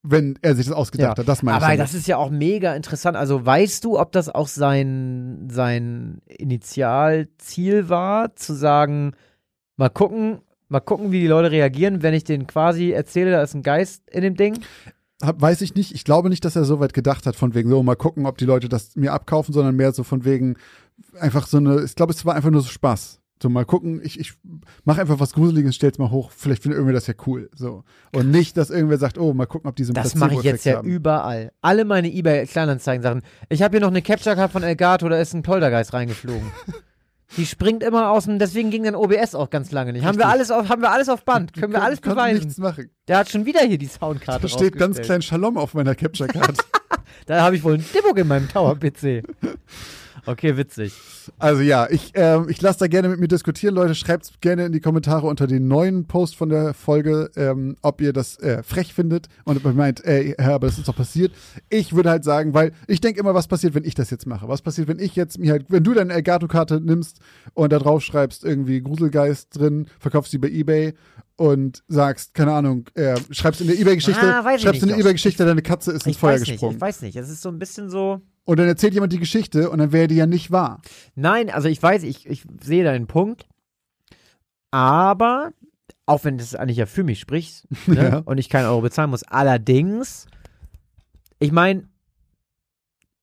wenn 0.04 0.38
er 0.42 0.56
sich 0.56 0.66
das 0.66 0.76
ausgedacht 0.76 1.18
Ja. 1.18 1.22
hat. 1.22 1.28
Das 1.28 1.44
meine 1.44 1.58
ich. 1.58 1.64
Aber 1.64 1.72
damit. 1.74 1.80
das 1.82 1.94
ist 1.94 2.08
ja 2.08 2.18
auch 2.18 2.30
mega 2.32 2.76
interessant. 2.76 3.16
Also 3.16 3.46
weißt 3.46 3.84
du, 3.86 4.00
ob 4.00 4.12
das 4.12 4.30
auch 4.30 4.48
sein, 4.48 5.48
sein 5.52 6.22
Initialziel 6.28 7.90
war, 7.90 8.36
zu 8.36 8.54
sagen, 8.54 9.14
mal 9.78 9.90
gucken, 9.90 10.40
mal 10.70 10.80
gucken, 10.80 11.12
wie 11.12 11.20
die 11.22 11.28
Leute 11.28 11.52
reagieren, 11.52 12.02
wenn 12.02 12.14
ich 12.14 12.24
denen 12.24 12.48
quasi 12.48 12.92
erzähle, 12.92 13.32
da 13.32 13.42
ist 13.44 13.54
ein 13.54 13.64
Geist 13.64 14.10
in 14.10 14.22
dem 14.24 14.36
Ding? 14.36 14.60
Hab, 15.21 15.41
weiß 15.41 15.62
ich 15.62 15.75
nicht. 15.75 15.93
Ich 15.93 16.03
glaube 16.03 16.29
nicht, 16.29 16.43
dass 16.45 16.55
er 16.55 16.65
so 16.65 16.79
weit 16.79 16.93
gedacht 16.93 17.25
hat, 17.25 17.36
von 17.36 17.53
wegen, 17.53 17.69
so 17.69 17.81
mal 17.84 17.95
gucken, 17.95 18.25
ob 18.25 18.38
die 18.38 18.45
Leute 18.45 18.69
das 18.69 18.95
mir 18.95 19.13
abkaufen, 19.13 19.53
sondern 19.53 19.75
mehr 19.75 19.91
so 19.91 20.03
von 20.03 20.25
wegen, 20.25 20.55
einfach 21.19 21.47
so 21.47 21.57
eine, 21.57 21.84
ich 21.84 21.95
glaube, 21.95 22.13
es 22.13 22.25
war 22.25 22.36
einfach 22.36 22.51
nur 22.51 22.62
so 22.62 22.69
Spaß. 22.69 23.19
So 23.41 23.49
mal 23.49 23.65
gucken, 23.65 24.01
ich, 24.03 24.19
ich 24.19 24.34
mach 24.84 24.99
einfach 24.99 25.19
was 25.19 25.34
Gruseliges, 25.34 25.75
stell's 25.75 25.97
mal 25.97 26.12
hoch, 26.12 26.29
vielleicht 26.29 26.62
findet 26.62 26.77
irgendwer 26.77 26.93
das 26.93 27.07
ja 27.07 27.15
cool. 27.25 27.49
So. 27.55 27.84
Und 28.13 28.29
nicht, 28.29 28.55
dass 28.55 28.69
irgendwer 28.69 28.99
sagt, 28.99 29.17
oh, 29.17 29.34
mal 29.34 29.47
gucken, 29.47 29.67
ob 29.67 29.75
die 29.75 29.84
so 29.84 29.93
Das 29.93 30.13
mache 30.13 30.36
ich 30.36 30.43
jetzt 30.43 30.63
ja 30.63 30.77
haben. 30.77 30.88
überall. 30.88 31.51
Alle 31.62 31.84
meine 31.86 32.12
eBay-Kleinanzeigen-Sachen. 32.12 33.23
Ich 33.49 33.63
habe 33.63 33.77
hier 33.77 33.81
noch 33.81 33.88
eine 33.88 34.03
Capture 34.03 34.36
gehabt 34.36 34.53
von 34.53 34.62
Elgato, 34.62 35.10
da 35.10 35.19
ist 35.19 35.34
ein 35.34 35.41
Poltergeist 35.41 35.91
reingeflogen. 35.93 36.51
Die 37.38 37.46
springt 37.46 37.82
immer 37.84 38.10
aus 38.12 38.26
dem, 38.26 38.39
deswegen 38.39 38.72
ging 38.72 38.84
dann 38.84 38.96
OBS 38.96 39.36
auch 39.36 39.50
ganz 39.50 39.72
lange 39.72 39.94
nicht. 39.94 40.04
Haben 40.04 40.17
wir 40.17 40.26
Richtig. 40.26 40.34
alles 40.34 40.52
auf, 40.52 40.70
haben 40.70 40.82
wir 40.82 40.91
alles 40.91 41.08
auf 41.10 41.24
Band, 41.24 41.54
können 41.54 41.72
wir 41.72 41.80
Kon- 41.80 41.86
alles 41.86 42.02
beweisen. 42.02 42.39
nichts 42.44 42.58
machen. 42.58 42.89
Der 43.08 43.17
hat 43.20 43.30
schon 43.30 43.46
wieder 43.46 43.62
hier 43.62 43.78
die 43.78 43.88
Soundkarte 43.88 44.41
Da 44.44 44.48
steht 44.48 44.78
ganz 44.78 45.00
klein 45.02 45.22
Shalom 45.22 45.58
auf 45.58 45.74
meiner 45.74 45.96
Capture 45.96 46.28
Card. 46.28 46.58
Da 47.28 47.41
habe 47.44 47.56
ich 47.56 47.63
wohl 47.63 47.76
einen 47.76 47.86
Dibbock 47.94 48.17
in 48.17 48.28
meinem 48.28 48.50
Tower-PC. 48.50 49.24
Okay, 50.25 50.55
witzig. 50.57 50.93
also 51.39 51.62
ja, 51.62 51.88
ich, 51.89 52.12
ähm, 52.13 52.47
ich 52.49 52.62
lasse 52.62 52.79
da 52.79 52.88
gerne 52.88 53.10
mit 53.10 53.19
mir 53.19 53.27
diskutieren, 53.27 53.73
Leute. 53.75 53.95
Schreibt 53.95 54.41
gerne 54.41 54.65
in 54.65 54.71
die 54.71 54.79
Kommentare 54.79 55.27
unter 55.27 55.47
den 55.47 55.67
neuen 55.67 56.05
Post 56.05 56.36
von 56.36 56.49
der 56.49 56.73
Folge, 56.73 57.31
ähm, 57.36 57.75
ob 57.81 58.01
ihr 58.01 58.13
das 58.13 58.38
äh, 58.39 58.62
frech 58.63 58.93
findet 58.93 59.27
und 59.45 59.57
ob 59.57 59.65
ihr 59.65 59.73
meint, 59.73 60.03
ey, 60.05 60.36
ja, 60.38 60.55
aber 60.55 60.67
das 60.67 60.77
ist 60.77 60.88
doch 60.88 60.95
passiert. 60.95 61.31
Ich 61.69 61.93
würde 61.95 62.10
halt 62.10 62.23
sagen, 62.23 62.53
weil 62.53 62.71
ich 62.88 63.01
denke 63.01 63.19
immer, 63.19 63.34
was 63.34 63.47
passiert, 63.47 63.73
wenn 63.73 63.84
ich 63.84 63.95
das 63.95 64.10
jetzt 64.12 64.27
mache? 64.27 64.47
Was 64.47 64.62
passiert, 64.62 64.88
wenn 64.88 64.99
ich 64.99 65.15
jetzt 65.15 65.39
mir 65.39 65.51
halt, 65.53 65.65
wenn 65.69 65.84
du 65.84 65.93
deine 65.93 66.13
Elgato-Karte 66.13 66.79
nimmst 66.81 67.19
und 67.53 67.71
da 67.73 67.79
drauf 67.79 68.01
schreibst, 68.03 68.43
irgendwie 68.43 68.81
Gruselgeist 68.81 69.57
drin, 69.57 69.88
verkaufst 69.99 70.31
die 70.34 70.38
bei 70.38 70.49
Ebay 70.49 70.93
und 71.38 71.81
sagst, 71.88 72.36
keine 72.36 72.51
Ahnung, 72.53 72.86
äh, 72.93 73.15
schreibst 73.31 73.62
in 73.62 73.67
der 73.67 73.79
Ebay-Geschichte, 73.79 74.21
Ah, 74.21 74.43
schreibst 74.60 74.84
in 74.84 74.89
der 74.89 74.97
Ebay-Geschichte, 74.99 75.43
deine 75.45 75.63
Katze 75.63 75.91
ist 75.91 76.05
ins 76.05 76.15
Ich 76.15 76.19
Feuer 76.19 76.34
weiß 76.34 76.41
nicht, 76.41 76.51
gesprungen. 76.51 76.75
ich 76.75 76.81
weiß 76.81 77.01
nicht. 77.01 77.15
Es 77.15 77.29
ist 77.29 77.41
so 77.41 77.49
ein 77.49 77.57
bisschen 77.57 77.89
so. 77.89 78.21
Und 78.43 78.58
dann 78.60 78.67
erzählt 78.67 78.93
jemand 78.93 79.13
die 79.13 79.19
Geschichte 79.19 79.69
und 79.69 79.77
dann 79.80 79.91
wäre 79.91 80.08
die 80.08 80.15
ja 80.15 80.25
nicht 80.25 80.51
wahr. 80.51 80.82
Nein, 81.15 81.49
also 81.49 81.67
ich 81.67 81.82
weiß, 81.82 82.04
ich, 82.04 82.25
ich 82.27 82.43
sehe 82.62 82.84
deinen 82.84 83.08
Punkt. 83.08 83.45
Aber, 84.71 85.51
auch 86.06 86.23
wenn 86.23 86.38
das 86.38 86.56
eigentlich 86.56 86.77
ja 86.77 86.86
für 86.86 87.04
mich 87.04 87.19
spricht 87.19 87.67
ne, 87.88 87.95
Ja. 88.04 88.17
und 88.25 88.38
ich 88.38 88.49
keinen 88.49 88.65
Euro 88.67 88.82
bezahlen 88.82 89.10
muss, 89.10 89.23
allerdings, 89.23 90.25
ich 91.39 91.51
meine, 91.51 91.88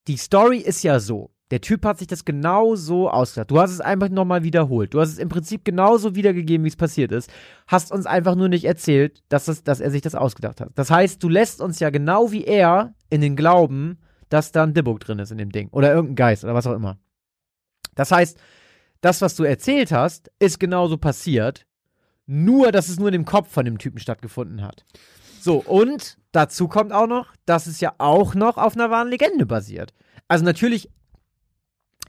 die 0.07 0.16
Story 0.16 0.59
ist 0.59 0.83
ja 0.83 1.00
so. 1.00 1.31
Der 1.50 1.62
Typ 1.62 1.85
hat 1.87 1.98
sich 1.98 2.07
das 2.07 2.26
genau 2.26 2.74
so 2.76 3.11
ausgedacht. 3.11 3.50
Du 3.50 3.59
hast 3.59 3.70
es 3.70 3.81
einfach 3.81 4.11
nochmal 4.11 4.42
wiederholt. 4.42 4.92
Du 4.92 5.00
hast 5.00 5.09
es 5.09 5.18
im 5.18 5.31
Prinzip 5.31 5.64
genauso 5.64 6.14
wiedergegeben, 6.14 6.62
wie 6.64 6.68
es 6.68 6.76
passiert 6.76 7.11
ist. 7.11 7.31
Hast 7.66 7.90
uns 7.90 8.04
einfach 8.04 8.35
nur 8.35 8.50
nicht 8.50 8.66
erzählt, 8.66 9.22
dass, 9.31 9.46
das, 9.46 9.64
dass 9.64 9.81
er 9.81 9.90
sich 9.90 10.02
das 10.02 10.14
ausgedacht 10.14 10.61
hat. 10.61 10.70
Das 10.74 10.90
heißt, 10.90 11.22
du 11.22 11.31
lässt 11.31 11.62
uns 11.62 11.81
ja 11.81 11.88
genau 11.88 12.33
wie 12.33 12.44
er 12.44 12.94
in 13.09 13.22
den 13.22 13.35
Glauben, 13.35 13.98
dass 14.29 14.53
da 14.53 14.62
ein 14.62 14.75
Dibbock 14.75 15.01
drin 15.01 15.19
ist 15.19 15.33
in 15.33 15.38
dem 15.38 15.53
Ding. 15.53 15.69
Oder 15.71 15.93
irgendein 15.93 16.17
Geist 16.17 16.45
oder 16.45 16.55
was 16.55 16.67
auch 16.67 16.75
immer. 16.75 16.99
Das 17.95 18.11
heißt, 18.11 18.38
das, 19.01 19.21
was 19.23 19.37
du 19.37 19.45
erzählt 19.45 19.93
hast, 19.93 20.31
ist 20.38 20.59
genauso 20.59 20.99
passiert. 20.99 21.67
Nur, 22.27 22.73
dass 22.73 22.88
es 22.88 22.99
nur 22.99 23.09
in 23.09 23.14
dem 23.14 23.25
Kopf 23.25 23.51
von 23.51 23.64
dem 23.64 23.79
Typen 23.79 23.99
stattgefunden 23.99 24.62
hat. 24.62 24.85
So, 25.41 25.59
und 25.59 26.19
dazu 26.33 26.69
kommt 26.69 26.93
auch 26.93 27.07
noch, 27.07 27.33
dass 27.47 27.67
es 27.67 27.81
ja 27.81 27.95
auch 27.99 28.35
noch 28.35 28.59
auf 28.59 28.75
einer 28.75 28.91
wahren 28.91 29.09
Legende 29.09 29.47
basiert. 29.47 29.95
Also 30.27 30.45
natürlich 30.45 30.91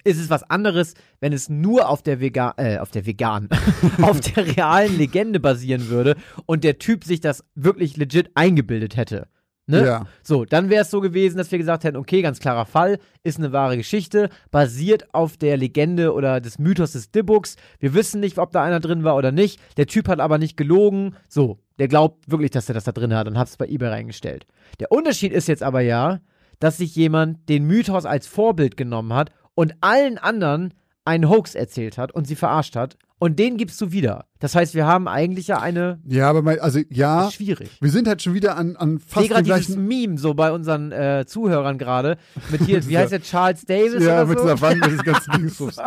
ist 0.04 0.20
es 0.20 0.30
was 0.30 0.44
anderes, 0.44 0.94
wenn 1.20 1.34
es 1.34 1.50
nur 1.50 1.90
auf 1.90 2.02
der 2.02 2.20
Vegan, 2.20 2.54
äh, 2.58 2.78
auf 2.80 2.92
der 2.92 3.06
Vegan, 3.06 3.50
auf 4.02 4.20
der 4.20 4.46
realen 4.46 4.98
Legende 4.98 5.40
basieren 5.40 5.90
würde 5.90 6.16
und 6.46 6.64
der 6.64 6.80
Typ 6.80 7.04
sich 7.04 7.22
das 7.22 7.44
wirklich 7.56 7.98
legit 7.98 8.32
eingebildet 8.36 8.96
hätte. 8.96 9.28
Ne? 9.70 9.86
Ja. 9.86 10.08
So, 10.24 10.46
dann 10.46 10.72
wäre 10.72 10.82
es 10.82 10.90
so 10.90 11.00
gewesen, 11.00 11.38
dass 11.38 11.52
wir 11.52 11.60
gesagt 11.60 11.84
hätten, 11.84 11.96
okay, 11.96 12.24
ganz 12.24 12.40
klarer 12.40 12.66
Fall, 12.66 12.98
ist 13.24 13.38
eine 13.38 13.52
wahre 13.52 13.78
Geschichte, 13.78 14.30
basiert 14.50 15.14
auf 15.14 15.38
der 15.38 15.58
Legende 15.58 16.14
oder 16.16 16.42
des 16.42 16.58
Mythos 16.58 16.94
des 16.94 17.12
Dibbooks. 17.12 17.56
Wir 17.80 17.94
wissen 17.94 18.20
nicht, 18.20 18.40
ob 18.40 18.52
da 18.52 18.64
einer 18.64 18.80
drin 18.80 19.04
war 19.04 19.16
oder 19.16 19.32
nicht. 19.32 19.60
Der 19.78 19.86
Typ 19.86 20.08
hat 20.08 20.20
aber 20.20 20.40
nicht 20.40 20.58
gelogen. 20.58 21.16
So, 21.28 21.60
der 21.78 21.88
glaubt 21.88 22.32
wirklich, 22.32 22.50
dass 22.50 22.68
er 22.68 22.74
das 22.74 22.86
da 22.86 22.92
drin 22.92 23.14
hat 23.14 23.28
und 23.28 23.38
hat 23.38 23.48
es 23.48 23.58
bei 23.58 23.68
eBay 23.68 23.90
reingestellt. 23.90 24.48
Der 24.80 24.92
Unterschied 24.92 25.32
ist 25.32 25.48
jetzt 25.48 25.62
aber 25.62 25.82
ja, 25.82 26.20
dass 26.60 26.78
sich 26.78 26.96
jemand 26.96 27.48
den 27.48 27.66
Mythos 27.66 28.08
als 28.08 28.26
Vorbild 28.26 28.76
genommen 28.76 29.14
hat 29.14 29.30
und 29.54 29.76
allen 29.82 30.18
anderen 30.18 30.74
einen 31.10 31.30
Hoax 31.30 31.56
erzählt 31.56 31.98
hat 31.98 32.12
und 32.13 32.26
sie 32.28 32.36
verarscht 32.36 32.76
hat. 32.76 32.98
Und 33.22 33.38
den 33.38 33.58
gibst 33.58 33.82
du 33.82 33.91
wieder. 33.91 34.28
Das 34.39 34.56
heißt, 34.56 34.76
wir 34.76 34.86
haben 34.88 35.10
eigentlich 35.10 35.48
ja 35.48 35.60
eine. 35.60 36.00
Ja, 36.08 36.30
aber 36.30 36.41
mein, 36.41 36.62
also 36.62 36.80
ja, 36.89 37.30
schwierig. 37.30 37.69
wir 37.82 37.91
sind 37.91 38.08
halt 38.08 38.22
schon 38.22 38.34
wieder 38.34 38.56
an, 38.56 38.78
an 38.78 38.95
Ich 38.95 39.02
sehe 39.04 39.10
fast 39.10 39.30
gerade 39.30 39.60
dieses. 39.60 39.76
Meme 39.76 40.17
so 40.17 40.34
bei 40.34 40.54
unseren 40.54 40.93
äh, 40.93 41.26
Zuhörern 41.28 41.78
gerade. 41.78 42.15
Mit 42.50 42.62
hier, 42.62 42.86
wie 42.88 42.98
heißt 42.98 43.12
der 43.12 43.22
Charles 43.22 43.65
Davis 43.65 44.02
Ja, 44.06 44.22
oder 44.22 44.26
mit 44.28 44.38
so? 44.38 44.43
dieser 44.45 44.62
Wand, 44.62 44.86
diesen 44.86 45.00
ganzen 45.00 45.32
Dingsbums. 45.34 45.78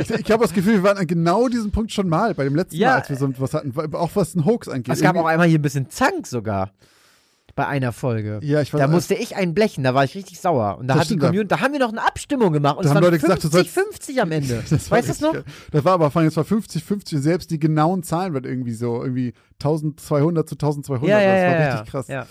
Ich, 0.00 0.10
ich 0.10 0.30
habe 0.32 0.42
das 0.42 0.52
Gefühl, 0.52 0.72
wir 0.74 0.82
waren 0.82 0.98
an 0.98 1.06
genau 1.06 1.46
diesem 1.48 1.70
Punkt 1.70 1.92
schon 1.92 2.08
mal, 2.08 2.34
bei 2.34 2.42
dem 2.42 2.56
letzten 2.56 2.74
Ja. 2.76 2.88
Mal, 2.88 2.94
als 3.02 3.08
wir 3.08 3.16
so 3.18 3.30
was 3.38 3.54
hatten, 3.54 3.72
auch 3.94 4.10
was 4.14 4.34
ein 4.34 4.44
Hoax 4.44 4.66
angeht. 4.68 4.92
Es 4.92 5.00
gab 5.00 5.10
auch 5.14 5.18
Irgendwie- 5.20 5.30
einmal 5.32 5.46
hier 5.46 5.60
ein 5.60 5.62
bisschen 5.62 5.90
Zank 5.90 6.26
sogar. 6.26 6.72
Bei 7.56 7.66
einer 7.68 7.92
Folge. 7.92 8.40
Ja, 8.42 8.60
ich 8.62 8.74
weiß 8.74 8.80
Da 8.80 8.88
musste 8.88 9.14
ich 9.14 9.36
einen 9.36 9.54
blechen, 9.54 9.84
da 9.84 9.94
war 9.94 10.02
ich 10.04 10.14
richtig 10.16 10.40
sauer. 10.40 10.76
Und 10.78 10.88
da 10.88 10.96
hat 10.96 11.08
die 11.08 11.16
Community, 11.16 11.46
da 11.46 11.60
haben 11.60 11.72
wir 11.72 11.78
noch 11.78 11.90
eine 11.92 12.04
Abstimmung 12.04 12.52
gemacht. 12.52 12.78
Und 12.78 12.84
Da 12.84 12.90
es 12.90 12.94
haben 12.96 13.02
waren 13.04 13.12
Leute 13.12 13.20
gesagt, 13.22 13.44
du 13.44 13.48
50, 13.48 13.72
sollst- 13.72 13.90
50 13.90 14.22
am 14.22 14.32
Ende. 14.32 14.62
Das 14.70 14.90
war 14.90 14.98
weißt 14.98 15.08
du 15.08 15.12
das 15.12 15.20
noch? 15.20 15.44
Das 15.70 15.84
war 15.84 15.92
aber 15.92 16.10
vor 16.10 16.20
allem, 16.20 16.28
es 16.28 16.36
war 16.36 16.44
50, 16.44 16.82
50, 16.82 17.20
selbst 17.20 17.50
die 17.52 17.60
genauen 17.60 18.02
Zahlen 18.02 18.34
waren 18.34 18.42
irgendwie 18.44 18.72
so, 18.74 19.00
irgendwie 19.02 19.34
1200 19.62 20.48
zu 20.48 20.54
1200, 20.56 21.08
Ja, 21.08 21.20
ja, 21.20 21.32
das 21.32 21.42
war 21.52 21.60
ja, 21.60 21.72
richtig 21.74 21.90
krass. 21.92 22.08
ja. 22.08 22.26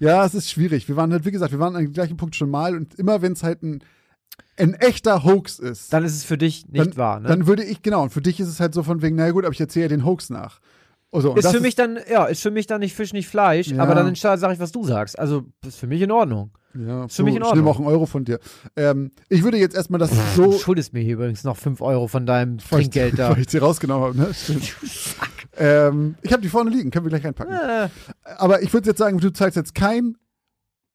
Ja, 0.00 0.24
es 0.26 0.34
ist 0.34 0.50
schwierig. 0.50 0.88
Wir 0.88 0.96
waren 0.96 1.12
halt, 1.12 1.24
wie 1.24 1.30
gesagt, 1.30 1.52
wir 1.52 1.60
waren 1.60 1.76
an 1.76 1.82
dem 1.84 1.92
gleichen 1.92 2.16
Punkt 2.16 2.34
schon 2.34 2.50
mal 2.50 2.74
und 2.76 2.94
immer 2.96 3.22
wenn 3.22 3.32
es 3.32 3.44
halt 3.44 3.62
ein, 3.62 3.78
ein 4.56 4.74
echter 4.74 5.22
Hoax 5.22 5.60
ist, 5.60 5.92
Dann 5.92 6.04
ist 6.04 6.14
es 6.16 6.24
für 6.24 6.36
dich 6.36 6.66
nicht 6.68 6.84
dann, 6.84 6.96
wahr, 6.96 7.20
ne? 7.20 7.28
dann 7.28 7.46
würde 7.46 7.62
ich, 7.62 7.80
genau, 7.82 8.02
und 8.02 8.10
für 8.10 8.20
dich 8.20 8.40
ist 8.40 8.48
es 8.48 8.58
halt 8.58 8.74
so 8.74 8.82
von 8.82 9.02
wegen, 9.02 9.14
naja 9.14 9.30
gut, 9.30 9.44
aber 9.44 9.52
ich 9.54 9.60
erzähle 9.60 9.84
ja 9.84 9.88
den 9.88 10.04
Hoax 10.04 10.30
nach. 10.30 10.58
Also, 11.14 11.34
ist 11.36 11.48
für 11.50 11.60
mich 11.60 11.74
dann, 11.76 11.98
ja, 12.10 12.24
ist 12.26 12.42
für 12.42 12.50
mich 12.50 12.66
dann 12.66 12.80
nicht 12.80 12.94
Fisch, 12.94 13.12
nicht 13.12 13.28
Fleisch, 13.28 13.68
Ja. 13.68 13.82
aber 13.82 13.94
dann 13.94 14.14
sage 14.14 14.52
ich, 14.52 14.58
was 14.60 14.72
du 14.72 14.84
sagst. 14.84 15.18
Also, 15.18 15.44
ist 15.66 15.78
für 15.78 15.86
mich 15.86 16.02
in 16.02 16.10
Ordnung. 16.10 16.50
ja, 16.74 17.04
ist 17.04 17.16
für 17.16 17.22
mich 17.22 17.36
in 17.36 17.42
Ich 17.42 17.52
nehme 17.54 17.68
Ordnung. 17.68 17.68
auch 17.68 17.78
einen 17.78 17.86
Euro 17.86 18.06
von 18.06 18.24
dir. 18.24 18.40
Ähm, 18.76 19.12
ich 19.28 19.42
würde 19.44 19.56
jetzt 19.58 19.76
erstmal 19.76 20.00
das 20.00 20.10
Du 20.10 20.50
so 20.52 20.58
schuldest 20.58 20.92
mir 20.92 21.00
hier 21.00 21.14
übrigens 21.14 21.44
noch 21.44 21.56
5 21.56 21.80
Euro 21.80 22.08
von 22.08 22.26
deinem 22.26 22.58
Weil 22.70 22.80
ich- 22.80 22.90
Trinkgeld 22.90 23.18
da. 23.18 23.30
Weil 23.30 23.42
ich 23.42 23.50
sie 23.50 23.58
rausgenommen 23.58 24.08
habe, 24.08 24.18
ne? 24.18 24.30
Ähm, 25.56 26.16
ich 26.22 26.32
habe 26.32 26.42
die 26.42 26.48
vorne 26.48 26.68
liegen, 26.70 26.90
können 26.90 27.04
wir 27.04 27.10
gleich 27.10 27.24
einpacken. 27.26 27.52
Äh, 27.54 27.88
Aber 28.38 28.62
ich 28.62 28.72
würde 28.72 28.88
jetzt 28.88 28.98
sagen, 28.98 29.18
du 29.18 29.32
zeigst 29.32 29.56
jetzt 29.56 29.74
kein 29.74 30.16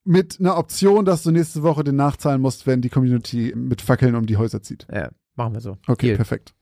mit 0.03 0.38
einer 0.39 0.58
Option, 0.58 1.05
dass 1.05 1.23
du 1.23 1.32
nächste 1.32 1.63
Woche 1.63 1.84
den 1.86 1.95
nachzahlen 1.95 2.41
musst, 2.41 2.67
wenn 2.67 2.82
die 2.82 2.89
Community 2.89 3.53
mit 3.55 3.82
Fackeln 3.82 4.15
um 4.15 4.25
die 4.25 4.36
Häuser 4.36 4.62
zieht. 4.62 4.86
ja, 4.93 5.10
machen 5.36 5.53
wir 5.53 5.62
so. 5.62 5.77
Okay, 5.88 6.08
Deal. 6.08 6.15
perfekt. 6.17 6.53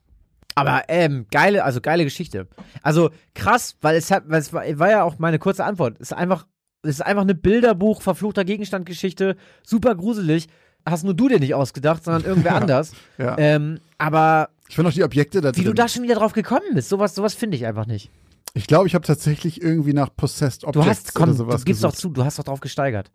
Aber 0.60 0.82
ähm, 0.88 1.26
geile, 1.30 1.64
also 1.64 1.80
geile 1.80 2.04
Geschichte. 2.04 2.48
Also 2.82 3.10
krass, 3.34 3.76
weil 3.80 3.96
es 3.96 4.10
hat, 4.10 4.24
weil 4.26 4.40
es 4.40 4.52
war, 4.52 4.62
war 4.78 4.90
ja 4.90 5.02
auch 5.02 5.18
meine 5.18 5.38
kurze 5.38 5.64
Antwort. 5.64 5.96
Es 6.00 6.10
ist 6.10 6.16
einfach, 6.16 6.46
es 6.82 6.90
ist 6.90 7.00
einfach 7.02 7.22
eine 7.22 7.34
Bilderbuch, 7.34 8.02
verfluchter 8.02 8.44
Gegenstandgeschichte, 8.44 9.36
super 9.62 9.94
gruselig. 9.94 10.48
Hast 10.86 11.04
nur 11.04 11.14
du 11.14 11.28
dir 11.28 11.40
nicht 11.40 11.54
ausgedacht, 11.54 12.04
sondern 12.04 12.24
irgendwer 12.24 12.54
anders. 12.60 12.92
Ja. 13.18 13.36
Ähm, 13.38 13.80
aber 13.98 14.50
ich 14.68 14.74
finde 14.74 14.90
auch 14.90 14.94
die 14.94 15.04
Objekte 15.04 15.40
da 15.40 15.54
wie 15.56 15.64
du 15.64 15.72
da 15.72 15.88
schon 15.88 16.02
wieder 16.02 16.14
drauf 16.14 16.32
gekommen 16.32 16.74
bist, 16.74 16.88
sowas, 16.88 17.14
sowas 17.14 17.34
finde 17.34 17.56
ich 17.56 17.66
einfach 17.66 17.86
nicht. 17.86 18.10
ich 18.54 18.66
glaube, 18.66 18.86
ich 18.86 18.94
habe 18.94 19.06
tatsächlich 19.06 19.62
irgendwie 19.62 19.92
nach 19.92 20.10
Possessed 20.14 20.62
Du 20.62 20.68
Objects 20.68 20.88
hast, 20.88 21.14
komm, 21.14 21.24
oder 21.24 21.32
du 21.32 21.38
sowas 21.38 21.64
gibst 21.64 21.84
doch 21.84 21.90
gesucht. 21.90 22.02
zu, 22.02 22.08
du 22.10 22.24
hast 22.24 22.38
doch 22.38 22.44
drauf 22.44 22.60
gesteigert. 22.60 23.10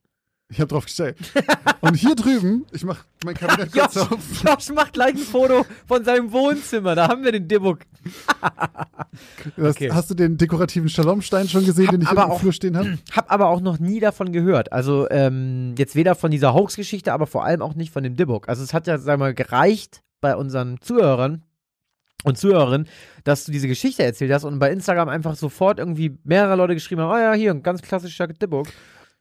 Ich 0.54 0.60
habe 0.60 0.68
drauf 0.68 0.86
gestellt. 0.86 1.18
Und 1.82 1.96
hier 1.96 2.13
drüben, 2.13 2.68
ich 2.72 2.84
mach 2.84 3.04
mein 3.26 3.34
Kabinett 3.34 3.72
kurz 3.74 3.96
Josh, 3.96 4.12
auf. 4.12 4.20
Josh 4.44 4.70
macht 4.70 4.94
gleich 4.94 5.16
ein 5.16 5.18
Foto 5.18 5.66
von 5.88 6.06
seinem 6.06 6.32
Wohnzimmer. 6.32 6.94
Da 6.94 7.08
haben 7.08 7.24
wir 7.24 7.32
den 7.32 7.48
Dibbuk. 7.48 7.80
Das, 9.58 9.76
okay. 9.76 9.89
Hast 9.92 10.12
du 10.12 10.13
den 10.13 10.38
dekorativen 10.38 10.89
Shalomstein 10.89 11.50
schon 11.50 11.66
gesehen, 11.66 11.88
Hab 11.88 11.92
den 11.94 12.02
ich 12.02 12.08
aber 12.08 12.32
im 12.32 12.39
Flur 12.39 12.54
stehen 12.54 12.78
habe? 12.78 13.00
Hab 13.12 13.32
aber 13.32 13.48
auch 13.48 13.62
noch 13.62 13.80
nie 13.80 14.00
davon 14.00 14.32
gehört. 14.32 14.72
Also 14.72 15.10
ähm, 15.10 15.74
jetzt 15.76 15.96
weder 15.96 16.13
von 16.13 16.30
dieser 16.30 16.54
Hoax-Geschichte, 16.54 17.12
aber 17.13 17.26
vor 17.26 17.44
allem 17.44 17.63
auch 17.63 17.74
nicht 17.74 17.92
von 17.92 18.04
dem 18.04 18.16
Dibbuk. 18.16 18.48
Also 18.48 18.63
es 18.63 18.76
hat 18.76 18.86
ja, 18.86 19.00
sag 19.00 19.18
mal, 19.18 19.34
gereicht 19.34 20.04
bei 20.22 20.36
unseren 20.36 20.80
Zuhörern 20.82 21.42
und 22.24 22.38
Zuhörerinnen, 22.38 22.88
dass 23.24 23.46
du 23.46 23.52
diese 23.52 23.68
Geschichte 23.68 24.04
erzählt 24.04 24.32
hast 24.32 24.44
und 24.44 24.60
bei 24.60 24.72
Instagram 24.72 25.10
einfach 25.10 25.36
sofort 25.36 25.80
irgendwie 25.80 26.18
mehrere 26.24 26.56
Leute 26.56 26.76
geschrieben 26.76 27.02
haben, 27.02 27.12
oh 27.12 27.18
ja, 27.18 27.34
hier, 27.34 27.52
ein 27.52 27.63
ganz 27.63 27.82
klassischer 27.82 28.28
Dibbuk. 28.28 28.68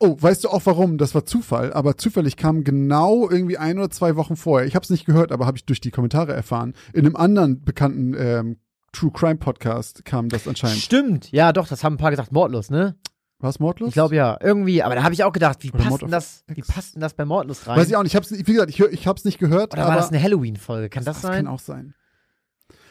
Oh, 0.05 0.17
weißt 0.21 0.43
du 0.43 0.49
auch 0.49 0.63
warum? 0.65 0.99
Das 0.99 1.15
war 1.15 1.25
Zufall, 1.25 1.73
aber 1.73 1.97
zufällig 1.97 2.37
kam 2.37 2.65
genau 2.65 3.31
irgendwie 3.31 3.57
ein 3.57 3.79
oder 3.79 3.89
zwei 3.89 4.17
Wochen 4.17 4.35
vorher. 4.35 4.67
Ich 4.67 4.75
habe 4.75 4.83
es 4.83 4.91
nicht 4.91 5.05
gehört, 5.05 5.31
aber 5.31 5.47
habe 5.47 5.57
ich 5.57 5.65
durch 5.65 5.81
die 5.81 5.93
Kommentare 5.93 6.33
erfahren. 6.33 6.75
In 6.93 7.07
einem 7.07 7.15
anderen 7.15 7.63
bekannten 7.63 8.13
ähm, 8.19 8.57
True 8.93 9.13
Crime 9.13 9.37
Podcast 9.37 10.05
kam 10.05 10.29
das 10.29 10.49
anscheinend. 10.49 10.79
Stimmt, 10.79 11.31
ja 11.31 11.53
doch, 11.53 11.69
das 11.69 11.85
haben 11.85 11.95
ein 11.95 11.99
paar 11.99 12.11
gesagt, 12.11 12.33
mordlos, 12.33 12.69
ne? 12.69 12.97
War 13.39 13.51
es 13.51 13.61
Mordlos? 13.61 13.89
Ich 13.89 13.95
glaube 13.95 14.17
ja, 14.17 14.39
irgendwie, 14.41 14.83
aber 14.83 14.97
da 14.97 15.05
habe 15.05 15.15
ich 15.15 15.23
auch 15.23 15.33
gedacht, 15.33 15.59
wie 15.61 15.71
Oder 15.71 15.85
passt 15.85 16.03
denn 16.03 16.11
das, 16.11 16.45
wie 16.49 16.63
passt 16.63 16.95
denn 16.97 17.01
das 17.01 17.15
bei 17.15 17.25
Mordlos 17.25 17.69
rein? 17.69 17.79
Weiß 17.79 17.89
ich 17.89 17.95
auch 17.95 18.03
nicht. 18.03 18.13
Ich 18.13 18.17
hab's, 18.17 18.33
wie 18.33 18.43
gesagt, 18.43 18.71
ich, 18.71 18.81
ich 18.81 19.07
habe 19.07 19.19
es 19.19 19.25
nicht 19.25 19.39
gehört. 19.39 19.73
Oder 19.73 19.83
aber 19.83 19.91
war 19.91 19.97
das 19.99 20.11
eine 20.11 20.21
Halloween-Folge? 20.21 20.89
Kann 20.89 21.05
das, 21.05 21.23
sein? 21.23 21.45
kann 21.45 21.47
auch 21.47 21.61
sein. 21.61 21.95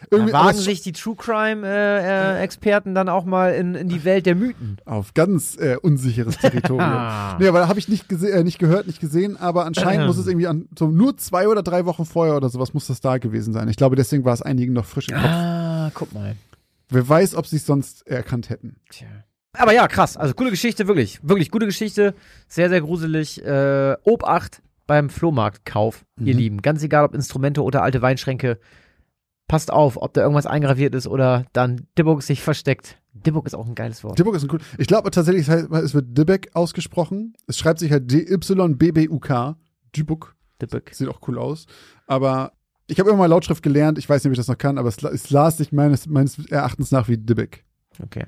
Irgendwie, 0.10 0.34
wagen 0.34 0.58
sich 0.58 0.82
die 0.82 0.94
True 0.94 1.16
Crime-Experten 1.16 2.96
dann 2.96 3.10
auch 3.10 3.26
mal 3.26 3.54
in, 3.54 3.76
in 3.76 3.88
die 3.88 4.04
Welt 4.04 4.26
der 4.26 4.36
Mythen. 4.36 4.78
auf 4.86 5.14
ganz 5.14 5.58
äh, 5.58 5.78
unsicheres 5.82 6.38
Territorium. 6.38 6.82
Ah. 6.92 7.38
nee, 7.40 7.48
aber 7.48 7.68
habe 7.68 7.80
ich 7.80 7.88
nicht, 7.88 8.12
äh, 8.12 8.44
nicht 8.44 8.60
gehört, 8.60 8.88
nicht 8.88 9.00
gesehen, 9.00 9.38
aber 9.38 9.66
anscheinend 9.66 10.08
muss 10.08 10.18
es 10.18 10.28
irgendwie 10.28 10.48
an 10.48 10.68
so 10.78 10.88
nur 10.88 11.18
zwei 11.18 11.48
oder 11.48 11.64
drei 11.64 11.86
Wochen 11.86 12.06
vorher 12.06 12.36
oder 12.36 12.50
sowas 12.50 12.74
muss 12.74 12.88
das 12.88 13.02
da 13.02 13.18
gewesen 13.18 13.54
sein. 13.54 13.68
Ich 13.70 13.76
glaube, 13.78 13.96
deswegen 13.96 14.26
war 14.26 14.34
es 14.34 14.42
einigen 14.42 14.74
noch 14.74 14.86
frisch 14.86 15.08
im 15.10 15.16
Kopf. 15.16 15.26
Ah, 15.26 15.92
guck 15.94 16.14
mal. 16.14 16.36
Wer 16.90 17.08
weiß, 17.08 17.36
ob 17.36 17.48
sie 17.48 17.58
es 17.58 17.66
sonst 17.66 18.06
erkannt 18.08 18.50
hätten. 18.50 18.76
Tja. 18.90 19.08
Aber 19.54 19.74
ja, 19.74 19.88
krass. 19.88 20.18
Also 20.18 20.34
coole 20.34 20.50
Geschichte, 20.50 20.88
wirklich. 20.88 21.20
Wirklich 21.24 21.52
gute 21.52 21.66
Geschichte. 21.66 22.14
Sehr, 22.48 22.70
sehr 22.70 22.82
gruselig. 22.82 23.44
Äh, 23.46 23.96
Obacht 24.04 24.62
beim 24.88 25.10
Flohmarktkauf, 25.10 26.04
ihr 26.20 26.34
Mhm. 26.34 26.40
Lieben. 26.40 26.62
Ganz 26.62 26.84
egal, 26.84 27.06
ob 27.06 27.14
Instrumente 27.14 27.64
oder 27.64 27.84
alte 27.84 28.02
Weinschränke. 28.02 28.60
Passt 29.52 29.70
auf, 29.70 30.02
ob 30.02 30.14
da 30.14 30.22
irgendwas 30.22 30.46
eingraviert 30.46 30.96
ist 30.96 31.08
oder 31.08 31.46
dann 31.52 31.86
Dibbuk 31.98 32.24
sich 32.24 32.42
versteckt. 32.42 33.02
Dibbuk 33.12 33.46
ist 33.46 33.54
auch 33.54 33.68
ein 33.68 33.76
geiles 33.76 34.02
Wort. 34.02 34.18
Dibbuck 34.18 34.36
ist 34.36 34.44
ein 34.44 34.50
cool. 34.50 34.60
Ich 34.78 34.88
glaube 34.88 35.12
tatsächlich, 35.12 35.42
es, 35.42 35.50
heißt, 35.50 35.70
es 35.70 35.94
wird 35.94 36.18
Dibbeck 36.18 36.52
ausgesprochen. 36.54 37.34
Es 37.48 37.58
schreibt 37.58 37.80
sich 37.80 37.92
halt 37.92 38.10
D-Y-B-B-U-K. 38.10 39.58
Dibbuk. 39.94 40.38
Sieht 40.92 41.10
auch 41.10 41.20
cool 41.28 41.38
aus. 41.38 41.66
Aber 42.08 42.54
ich 42.88 42.98
habe 43.02 43.10
immer 43.10 43.20
mal 43.20 43.26
Lautschrift 43.26 43.62
gelernt. 43.62 43.98
Ich 43.98 44.08
weiß 44.08 44.24
nicht, 44.24 44.30
ob 44.30 44.32
ich 44.32 44.38
das 44.38 44.48
noch 44.48 44.58
kann, 44.58 44.78
aber 44.78 44.88
es, 44.88 45.04
es 45.04 45.30
las 45.32 45.58
sich 45.58 45.74
meines, 45.74 46.08
meines 46.08 46.40
Erachtens 46.50 46.92
nach 46.92 47.10
wie 47.10 47.18
Dibbeck. 47.18 47.66
Okay. 48.02 48.28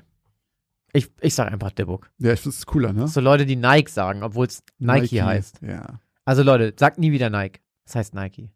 Ich, 0.92 1.10
ich 1.22 1.34
sag 1.34 1.50
einfach 1.50 1.70
Dibbuk. 1.70 2.10
Ja, 2.18 2.34
ich 2.34 2.40
finde 2.40 2.54
es 2.54 2.66
cooler, 2.66 2.92
ne? 2.92 3.08
So 3.08 3.22
Leute, 3.22 3.46
die 3.46 3.56
Nike 3.56 3.90
sagen, 3.90 4.22
obwohl 4.22 4.44
es 4.44 4.62
Nike, 4.78 5.22
heißt. 5.22 5.62
Ja. 5.62 6.00
Also 6.26 6.42
Leute, 6.42 6.74
sagt 6.78 6.98
nie 6.98 7.12
wieder 7.12 7.30
Nike. 7.30 7.60
Das 7.86 7.94
heißt 7.94 8.14
Nike. 8.14 8.50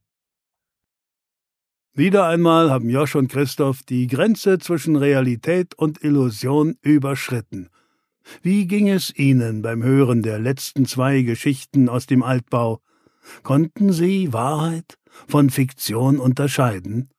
Wieder 1.99 2.29
einmal 2.29 2.71
haben 2.71 2.89
Josch 2.91 3.17
und 3.17 3.27
Christoph 3.27 3.83
die 3.83 4.07
Grenze 4.07 4.61
zwischen 4.61 4.95
Realität 4.95 5.75
und 5.75 6.05
Illusion 6.05 6.77
überschritten. 6.81 7.71
Wie 8.41 8.69
ging 8.69 8.89
es 8.89 9.13
Ihnen 9.17 9.63
beim 9.63 9.83
Hören 9.83 10.23
der 10.23 10.39
letzten 10.39 10.87
zwei 10.87 11.23
Geschichten 11.23 11.89
aus 11.89 12.07
dem 12.07 12.23
Altbau? 12.23 12.79
Konnten 13.43 13.91
Sie 13.93 14.33
Wahrheit 14.33 14.97
von 15.27 15.51
Fiktion 15.51 16.21
unterscheiden? 16.21 17.11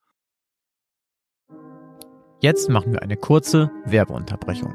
Jetzt 2.40 2.70
machen 2.70 2.94
wir 2.94 3.02
eine 3.02 3.18
kurze 3.18 3.70
Werbeunterbrechung. 3.84 4.72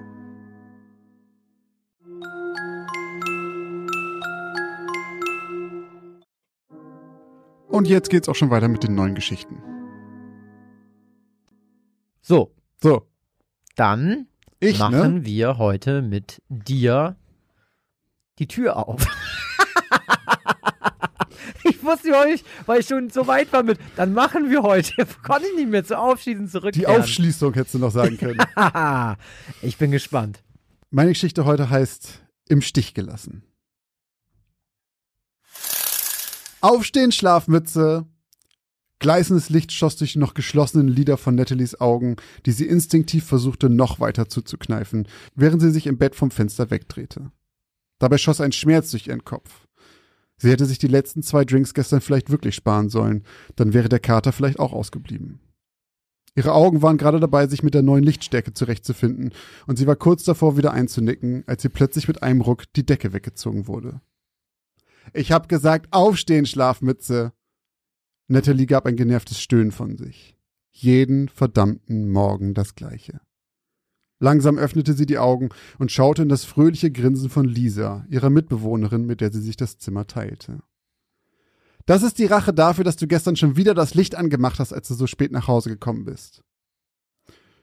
Und 7.70 7.88
jetzt 7.88 8.12
geht's 8.12 8.30
auch 8.30 8.36
schon 8.36 8.52
weiter 8.52 8.68
mit 8.68 8.84
den 8.84 8.94
neuen 8.94 9.16
Geschichten. 9.16 9.75
So, 12.28 12.56
So, 12.82 13.08
dann 13.76 14.26
ich, 14.60 14.80
machen 14.80 15.20
ne? 15.20 15.26
wir 15.26 15.60
heute 15.60 16.02
mit 16.02 16.42
dir 16.50 17.18
die 18.40 18.48
Tür 18.48 18.78
auf. 18.78 19.06
ich 21.66 21.84
wusste 21.84 22.08
überhaupt 22.08 22.30
nicht, 22.30 22.44
weil 22.66 22.80
ich 22.80 22.88
schon 22.88 23.12
so 23.12 23.28
weit 23.28 23.54
war 23.54 23.62
mit, 23.62 23.78
dann 23.96 24.14
machen 24.14 24.50
wir 24.50 24.64
heute. 24.64 25.06
Konnte 25.24 25.46
ich 25.50 25.56
nicht 25.56 25.70
mehr 25.70 25.86
zu 25.86 26.00
Aufschließen 26.00 26.46
Die 26.46 26.52
zurückkehren. 26.52 27.00
Aufschließung 27.00 27.54
hättest 27.54 27.76
du 27.76 27.80
noch 27.80 27.92
sagen 27.92 28.18
können. 28.18 28.40
Haha, 28.56 29.18
ich 29.62 29.78
bin 29.78 29.92
gespannt. 29.92 30.42
Meine 30.90 31.12
Geschichte 31.12 31.46
heute 31.46 31.70
heißt 31.70 32.24
Im 32.50 32.64
Stich 32.64 32.96
gelassen. 32.96 33.44
Aufstehen, 36.62 37.12
Schlafmütze. 37.12 38.08
Gleißendes 39.00 39.50
Licht 39.50 39.72
schoss 39.72 39.98
durch 39.98 40.14
die 40.14 40.20
noch 40.20 40.34
geschlossenen 40.34 40.88
Lider 40.88 41.18
von 41.18 41.36
Nathalies 41.36 41.80
Augen, 41.82 42.16
die 42.46 42.52
sie 42.52 42.66
instinktiv 42.66 43.26
versuchte, 43.26 43.70
noch 43.70 44.00
weiter 44.00 44.30
zuzukneifen, 44.30 45.08
während 45.36 45.62
sie 45.62 45.72
sich 45.72 45.88
im 45.88 45.98
Bett 45.98 46.16
vom 46.16 46.32
Fenster 46.32 46.72
wegdrehte. 46.72 47.32
Dabei 48.00 48.18
schoss 48.18 48.42
ein 48.42 48.52
Schmerz 48.52 48.92
durch 48.92 49.08
ihren 49.08 49.26
Kopf. 49.26 49.68
Sie 50.38 50.50
hätte 50.50 50.66
sich 50.66 50.80
die 50.80 50.88
letzten 50.88 51.24
zwei 51.24 51.46
Drinks 51.46 51.74
gestern 51.74 52.02
vielleicht 52.02 52.30
wirklich 52.30 52.56
sparen 52.56 52.90
sollen, 52.90 53.24
dann 53.56 53.74
wäre 53.74 53.90
der 53.90 54.00
Kater 54.00 54.32
vielleicht 54.32 54.60
auch 54.60 54.74
ausgeblieben. 54.74 55.40
Ihre 56.36 56.52
Augen 56.52 56.82
waren 56.82 56.98
gerade 56.98 57.22
dabei, 57.22 57.48
sich 57.48 57.64
mit 57.64 57.74
der 57.74 57.82
neuen 57.82 58.04
Lichtstärke 58.04 58.54
zurechtzufinden, 58.54 59.32
und 59.68 59.78
sie 59.78 59.88
war 59.88 59.96
kurz 59.96 60.26
davor, 60.26 60.58
wieder 60.58 60.74
einzunicken, 60.74 61.44
als 61.48 61.62
sie 61.62 61.70
plötzlich 61.70 62.10
mit 62.10 62.24
einem 62.24 62.42
Ruck 62.42 62.64
die 62.74 62.86
Decke 62.86 63.14
weggezogen 63.14 63.68
wurde. 63.68 64.02
Ich 65.14 65.32
hab 65.32 65.48
gesagt, 65.48 65.88
aufstehen, 65.92 66.46
Schlafmütze! 66.46 67.32
Natalie 68.28 68.66
gab 68.66 68.86
ein 68.86 68.96
genervtes 68.96 69.40
Stöhnen 69.40 69.72
von 69.72 69.98
sich. 69.98 70.36
Jeden 70.72 71.30
verdammten 71.30 72.10
Morgen 72.10 72.54
das 72.54 72.76
gleiche. 72.76 73.22
Langsam 74.20 74.58
öffnete 74.58 74.94
sie 74.94 75.06
die 75.06 75.18
Augen 75.18 75.50
und 75.78 75.92
schaute 75.92 76.24
in 76.24 76.30
das 76.30 76.46
fröhliche 76.46 76.92
Grinsen 76.92 77.30
von 77.30 77.46
Lisa, 77.46 78.06
ihrer 78.10 78.30
Mitbewohnerin, 78.30 79.06
mit 79.06 79.22
der 79.22 79.32
sie 79.32 79.42
sich 79.42 79.58
das 79.58 79.78
Zimmer 79.78 80.08
teilte. 80.08 80.64
Das 81.86 82.02
ist 82.02 82.18
die 82.18 82.26
Rache 82.26 82.54
dafür, 82.54 82.84
dass 82.84 82.96
du 82.96 83.08
gestern 83.08 83.36
schon 83.36 83.58
wieder 83.58 83.74
das 83.74 83.94
Licht 83.94 84.16
angemacht 84.16 84.60
hast, 84.60 84.74
als 84.74 84.88
du 84.88 84.96
so 84.96 85.06
spät 85.06 85.32
nach 85.32 85.48
Hause 85.48 85.70
gekommen 85.70 86.06
bist. 86.06 86.44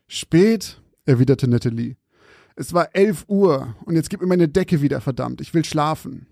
Spät, 0.07 0.81
erwiderte 1.05 1.49
Natalie. 1.49 1.97
Es 2.55 2.73
war 2.73 2.95
elf 2.95 3.25
Uhr 3.29 3.75
und 3.85 3.97
jetzt 3.97 4.11
gib 4.11 4.21
mir 4.21 4.27
meine 4.27 4.49
Decke 4.49 4.83
wieder, 4.83 5.01
verdammt. 5.01 5.41
Ich 5.41 5.55
will 5.55 5.65
schlafen. 5.65 6.27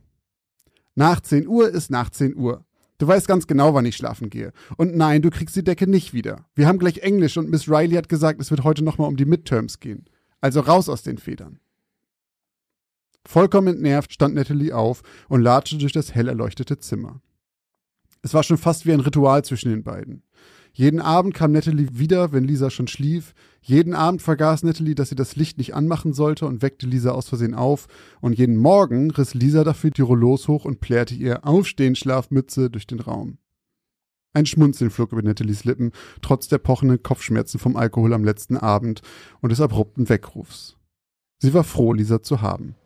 Nach 0.95 1.21
zehn 1.21 1.49
Uhr 1.49 1.69
ist 1.69 1.91
nach 1.91 2.11
zehn 2.11 2.37
Uhr. 2.37 2.65
Du 3.01 3.09
weißt 3.09 3.27
ganz 3.27 3.47
genau, 3.47 3.73
wann 3.73 3.87
ich 3.87 3.97
schlafen 3.97 4.29
gehe. 4.29 4.53
Und 4.77 4.95
nein, 4.95 5.23
du 5.23 5.31
kriegst 5.31 5.57
die 5.57 5.65
Decke 5.65 5.87
nicht 5.87 6.13
wieder. 6.13 6.45
Wir 6.55 6.69
haben 6.69 6.79
gleich 6.79 6.99
Englisch 6.99 7.39
und 7.39 7.49
Miss 7.49 7.67
Riley 7.67 7.97
hat 7.97 8.11
gesagt, 8.11 8.39
es 8.43 8.51
wird 8.51 8.63
heute 8.63 8.85
nochmal 8.85 9.09
um 9.09 9.17
die 9.17 9.25
Midterms 9.25 9.81
gehen. 9.81 10.05
Also 10.43 10.61
raus 10.61 10.91
aus 10.91 11.03
den 11.03 11.17
Federn. 11.17 11.61
Vollkommen 13.27 13.69
entnervt 13.69 14.13
stand 14.13 14.35
Natalie 14.35 14.75
auf 14.75 15.01
und 15.31 15.41
latschte 15.41 15.79
durch 15.79 15.95
das 15.95 16.15
hell 16.15 16.29
erleuchtete 16.29 16.79
Zimmer. 16.79 17.23
Es 18.21 18.35
war 18.35 18.43
schon 18.43 18.59
fast 18.59 18.85
wie 18.85 18.93
ein 18.93 19.01
Ritual 19.01 19.43
zwischen 19.47 19.71
den 19.71 19.83
beiden. 19.83 20.23
Jeden 20.73 21.01
Abend 21.01 21.35
kam 21.35 21.53
Natalie 21.53 21.89
wieder, 21.93 22.33
wenn 22.33 22.45
Lisa 22.45 22.71
schon 22.71 22.87
schlief. 22.87 23.35
Jeden 23.61 23.95
Abend 23.95 24.23
vergaß 24.23 24.63
Natalie, 24.63 24.95
dass 24.95 25.09
sie 25.09 25.15
das 25.15 25.37
Licht 25.37 25.59
nicht 25.59 25.75
anmachen 25.75 26.13
sollte 26.13 26.47
und 26.47 26.63
weckte 26.63 26.87
Lisa 26.87 27.11
aus 27.11 27.29
Versehen 27.29 27.55
auf. 27.55 27.89
Und 28.21 28.39
jeden 28.39 28.57
Morgen 28.57 29.11
riss 29.11 29.35
Lisa 29.35 29.65
dafür 29.65 29.91
die 29.91 30.03
Rollos 30.03 30.49
hoch 30.49 30.65
und 30.65 30.81
plärrte 30.81 31.15
ihr 31.15 31.45
Aufstehen, 31.47 31.97
Schlafmütze 31.97 32.71
durch 32.71 32.87
den 32.87 33.01
Raum. 33.01 33.39
Ein 34.33 34.47
Schmunzeln 34.47 34.91
flog 34.91 35.13
über 35.13 35.23
Natalies 35.23 35.65
Lippen, 35.65 35.91
trotz 36.23 36.47
der 36.47 36.59
pochenden 36.59 37.03
Kopfschmerzen 37.03 37.59
vom 37.59 37.77
Alkohol 37.77 38.15
am 38.15 38.25
letzten 38.25 38.57
Abend 38.57 39.03
und 39.41 39.51
des 39.51 39.61
abrupten 39.61 40.09
Weckrufs. 40.09 40.77
Sie 41.39 41.53
war 41.53 41.65
froh, 41.65 41.93
Lisa 41.93 42.23
zu 42.23 42.41
haben. 42.41 42.77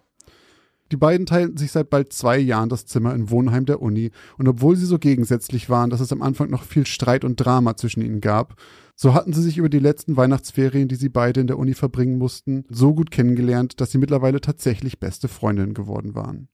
Die 0.94 0.98
beiden 0.98 1.26
teilten 1.26 1.56
sich 1.56 1.72
seit 1.72 1.90
bald 1.90 2.12
zwei 2.12 2.38
Jahren 2.38 2.68
das 2.68 2.86
Zimmer 2.86 3.16
im 3.16 3.28
Wohnheim 3.28 3.66
der 3.66 3.82
Uni, 3.82 4.12
und 4.38 4.46
obwohl 4.46 4.76
sie 4.76 4.86
so 4.86 5.00
gegensätzlich 5.00 5.68
waren, 5.68 5.90
dass 5.90 5.98
es 5.98 6.12
am 6.12 6.22
Anfang 6.22 6.50
noch 6.50 6.62
viel 6.62 6.86
Streit 6.86 7.24
und 7.24 7.34
Drama 7.34 7.76
zwischen 7.76 8.00
ihnen 8.00 8.20
gab, 8.20 8.54
so 8.94 9.12
hatten 9.12 9.32
sie 9.32 9.42
sich 9.42 9.58
über 9.58 9.68
die 9.68 9.80
letzten 9.80 10.16
Weihnachtsferien, 10.16 10.86
die 10.86 10.94
sie 10.94 11.08
beide 11.08 11.40
in 11.40 11.48
der 11.48 11.58
Uni 11.58 11.74
verbringen 11.74 12.16
mussten, 12.16 12.62
so 12.68 12.94
gut 12.94 13.10
kennengelernt, 13.10 13.80
dass 13.80 13.90
sie 13.90 13.98
mittlerweile 13.98 14.40
tatsächlich 14.40 15.00
beste 15.00 15.26
Freundinnen 15.26 15.74
geworden 15.74 16.14
waren. 16.14 16.46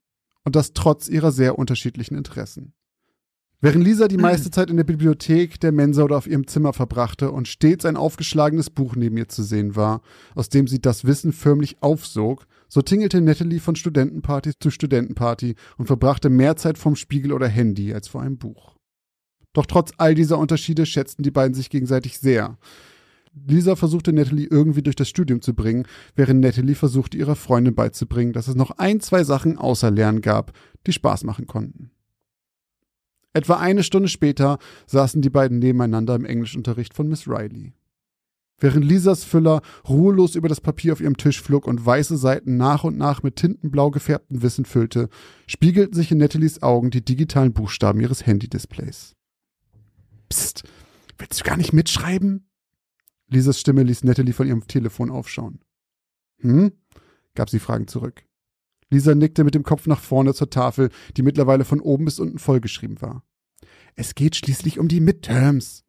Und 0.42 0.56
das 0.56 0.72
trotz 0.72 1.08
ihrer 1.08 1.32
sehr 1.32 1.58
unterschiedlichen 1.58 2.16
Interessen. 2.16 2.72
Während 3.60 3.84
Lisa 3.84 4.08
die 4.08 4.16
meiste 4.16 4.50
Zeit 4.50 4.70
in 4.70 4.78
der 4.78 4.84
Bibliothek, 4.84 5.60
der 5.60 5.72
Mensa 5.72 6.02
oder 6.02 6.16
auf 6.16 6.26
ihrem 6.26 6.46
Zimmer 6.46 6.72
verbrachte 6.72 7.30
und 7.30 7.46
stets 7.46 7.84
ein 7.84 7.98
aufgeschlagenes 7.98 8.70
Buch 8.70 8.96
neben 8.96 9.18
ihr 9.18 9.28
zu 9.28 9.42
sehen 9.42 9.76
war, 9.76 10.00
aus 10.34 10.48
dem 10.48 10.66
sie 10.66 10.80
das 10.80 11.04
Wissen 11.04 11.34
förmlich 11.34 11.82
aufsog, 11.82 12.46
so 12.70 12.80
tingelte 12.80 13.20
Natalie 13.20 13.60
von 13.60 13.76
Studentenparty 13.76 14.52
zu 14.58 14.70
Studentenparty 14.70 15.56
und 15.76 15.86
verbrachte 15.86 16.30
mehr 16.30 16.56
Zeit 16.56 16.78
vom 16.78 16.96
Spiegel 16.96 17.32
oder 17.32 17.48
Handy 17.48 17.92
als 17.92 18.08
vor 18.08 18.22
einem 18.22 18.38
Buch. 18.38 18.76
Doch 19.52 19.66
trotz 19.66 19.90
all 19.98 20.14
dieser 20.14 20.38
Unterschiede 20.38 20.86
schätzten 20.86 21.24
die 21.24 21.32
beiden 21.32 21.54
sich 21.54 21.68
gegenseitig 21.68 22.18
sehr. 22.18 22.56
Lisa 23.46 23.76
versuchte 23.76 24.12
Natalie 24.12 24.46
irgendwie 24.48 24.82
durch 24.82 24.96
das 24.96 25.08
Studium 25.08 25.42
zu 25.42 25.54
bringen, 25.54 25.86
während 26.14 26.40
Natalie 26.40 26.74
versuchte 26.74 27.18
ihrer 27.18 27.36
Freundin 27.36 27.74
beizubringen, 27.74 28.32
dass 28.32 28.48
es 28.48 28.54
noch 28.54 28.70
ein, 28.72 29.00
zwei 29.00 29.24
Sachen 29.24 29.58
außer 29.58 29.90
Lernen 29.90 30.20
gab, 30.20 30.52
die 30.86 30.92
Spaß 30.92 31.24
machen 31.24 31.46
konnten. 31.46 31.90
Etwa 33.32 33.58
eine 33.58 33.84
Stunde 33.84 34.08
später 34.08 34.58
saßen 34.86 35.22
die 35.22 35.30
beiden 35.30 35.58
nebeneinander 35.58 36.14
im 36.16 36.24
Englischunterricht 36.24 36.94
von 36.94 37.08
Miss 37.08 37.28
Riley. 37.28 37.72
Während 38.60 38.84
Lisas 38.84 39.24
Füller 39.24 39.62
ruhelos 39.88 40.34
über 40.34 40.48
das 40.48 40.60
Papier 40.60 40.92
auf 40.92 41.00
ihrem 41.00 41.16
Tisch 41.16 41.40
flog 41.40 41.66
und 41.66 41.84
weiße 41.84 42.16
Seiten 42.16 42.56
nach 42.56 42.84
und 42.84 42.98
nach 42.98 43.22
mit 43.22 43.36
tintenblau 43.36 43.90
gefärbtem 43.90 44.42
Wissen 44.42 44.66
füllte, 44.66 45.08
spiegelten 45.46 45.94
sich 45.94 46.12
in 46.12 46.18
Natalies 46.18 46.62
Augen 46.62 46.90
die 46.90 47.04
digitalen 47.04 47.54
Buchstaben 47.54 48.00
ihres 48.00 48.26
Handy-Displays. 48.26 49.16
Psst, 50.28 50.64
willst 51.18 51.40
du 51.40 51.44
gar 51.44 51.56
nicht 51.56 51.72
mitschreiben? 51.72 52.46
Lisas 53.28 53.58
Stimme 53.58 53.82
ließ 53.82 54.04
Natalie 54.04 54.34
von 54.34 54.46
ihrem 54.46 54.66
Telefon 54.66 55.10
aufschauen. 55.10 55.60
Hm? 56.40 56.72
gab 57.34 57.48
sie 57.48 57.58
fragend 57.58 57.90
zurück. 57.90 58.24
Lisa 58.90 59.14
nickte 59.14 59.44
mit 59.44 59.54
dem 59.54 59.62
Kopf 59.62 59.86
nach 59.86 60.00
vorne 60.00 60.34
zur 60.34 60.50
Tafel, 60.50 60.90
die 61.16 61.22
mittlerweile 61.22 61.64
von 61.64 61.80
oben 61.80 62.04
bis 62.04 62.18
unten 62.18 62.38
vollgeschrieben 62.38 63.00
war. 63.00 63.24
Es 63.94 64.14
geht 64.14 64.36
schließlich 64.36 64.78
um 64.78 64.88
die 64.88 65.00
Midterms. 65.00 65.84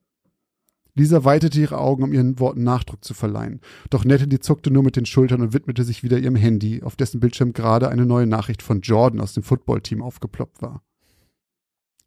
Lisa 0.93 1.23
weitete 1.23 1.59
ihre 1.59 1.77
Augen, 1.77 2.03
um 2.03 2.13
ihren 2.13 2.39
Worten 2.39 2.63
Nachdruck 2.63 3.03
zu 3.03 3.13
verleihen. 3.13 3.61
Doch 3.89 4.03
Natalie 4.03 4.39
zuckte 4.39 4.71
nur 4.71 4.83
mit 4.83 4.95
den 4.95 5.05
Schultern 5.05 5.41
und 5.41 5.53
widmete 5.53 5.83
sich 5.83 6.03
wieder 6.03 6.19
ihrem 6.19 6.35
Handy, 6.35 6.83
auf 6.83 6.95
dessen 6.95 7.19
Bildschirm 7.19 7.53
gerade 7.53 7.89
eine 7.89 8.05
neue 8.05 8.27
Nachricht 8.27 8.61
von 8.61 8.81
Jordan 8.81 9.21
aus 9.21 9.33
dem 9.33 9.43
Footballteam 9.43 10.01
aufgeploppt 10.01 10.61
war. 10.61 10.83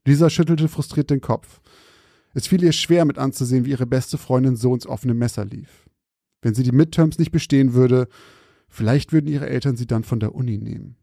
Lisa 0.06 0.28
schüttelte 0.28 0.68
frustriert 0.68 1.10
den 1.10 1.22
Kopf. 1.22 1.60
Es 2.34 2.46
fiel 2.46 2.62
ihr 2.62 2.72
schwer 2.72 3.04
mit 3.04 3.18
anzusehen, 3.18 3.64
wie 3.64 3.70
ihre 3.70 3.86
beste 3.86 4.18
Freundin 4.18 4.56
so 4.56 4.74
ins 4.74 4.86
offene 4.86 5.14
Messer 5.14 5.44
lief. 5.44 5.88
Wenn 6.42 6.54
sie 6.54 6.62
die 6.62 6.72
Midterms 6.72 7.18
nicht 7.18 7.30
bestehen 7.30 7.72
würde, 7.72 8.08
Vielleicht 8.74 9.12
würden 9.12 9.28
ihre 9.28 9.48
Eltern 9.48 9.76
sie 9.76 9.86
dann 9.86 10.02
von 10.02 10.18
der 10.18 10.34
Uni 10.34 10.58
nehmen. 10.58 10.96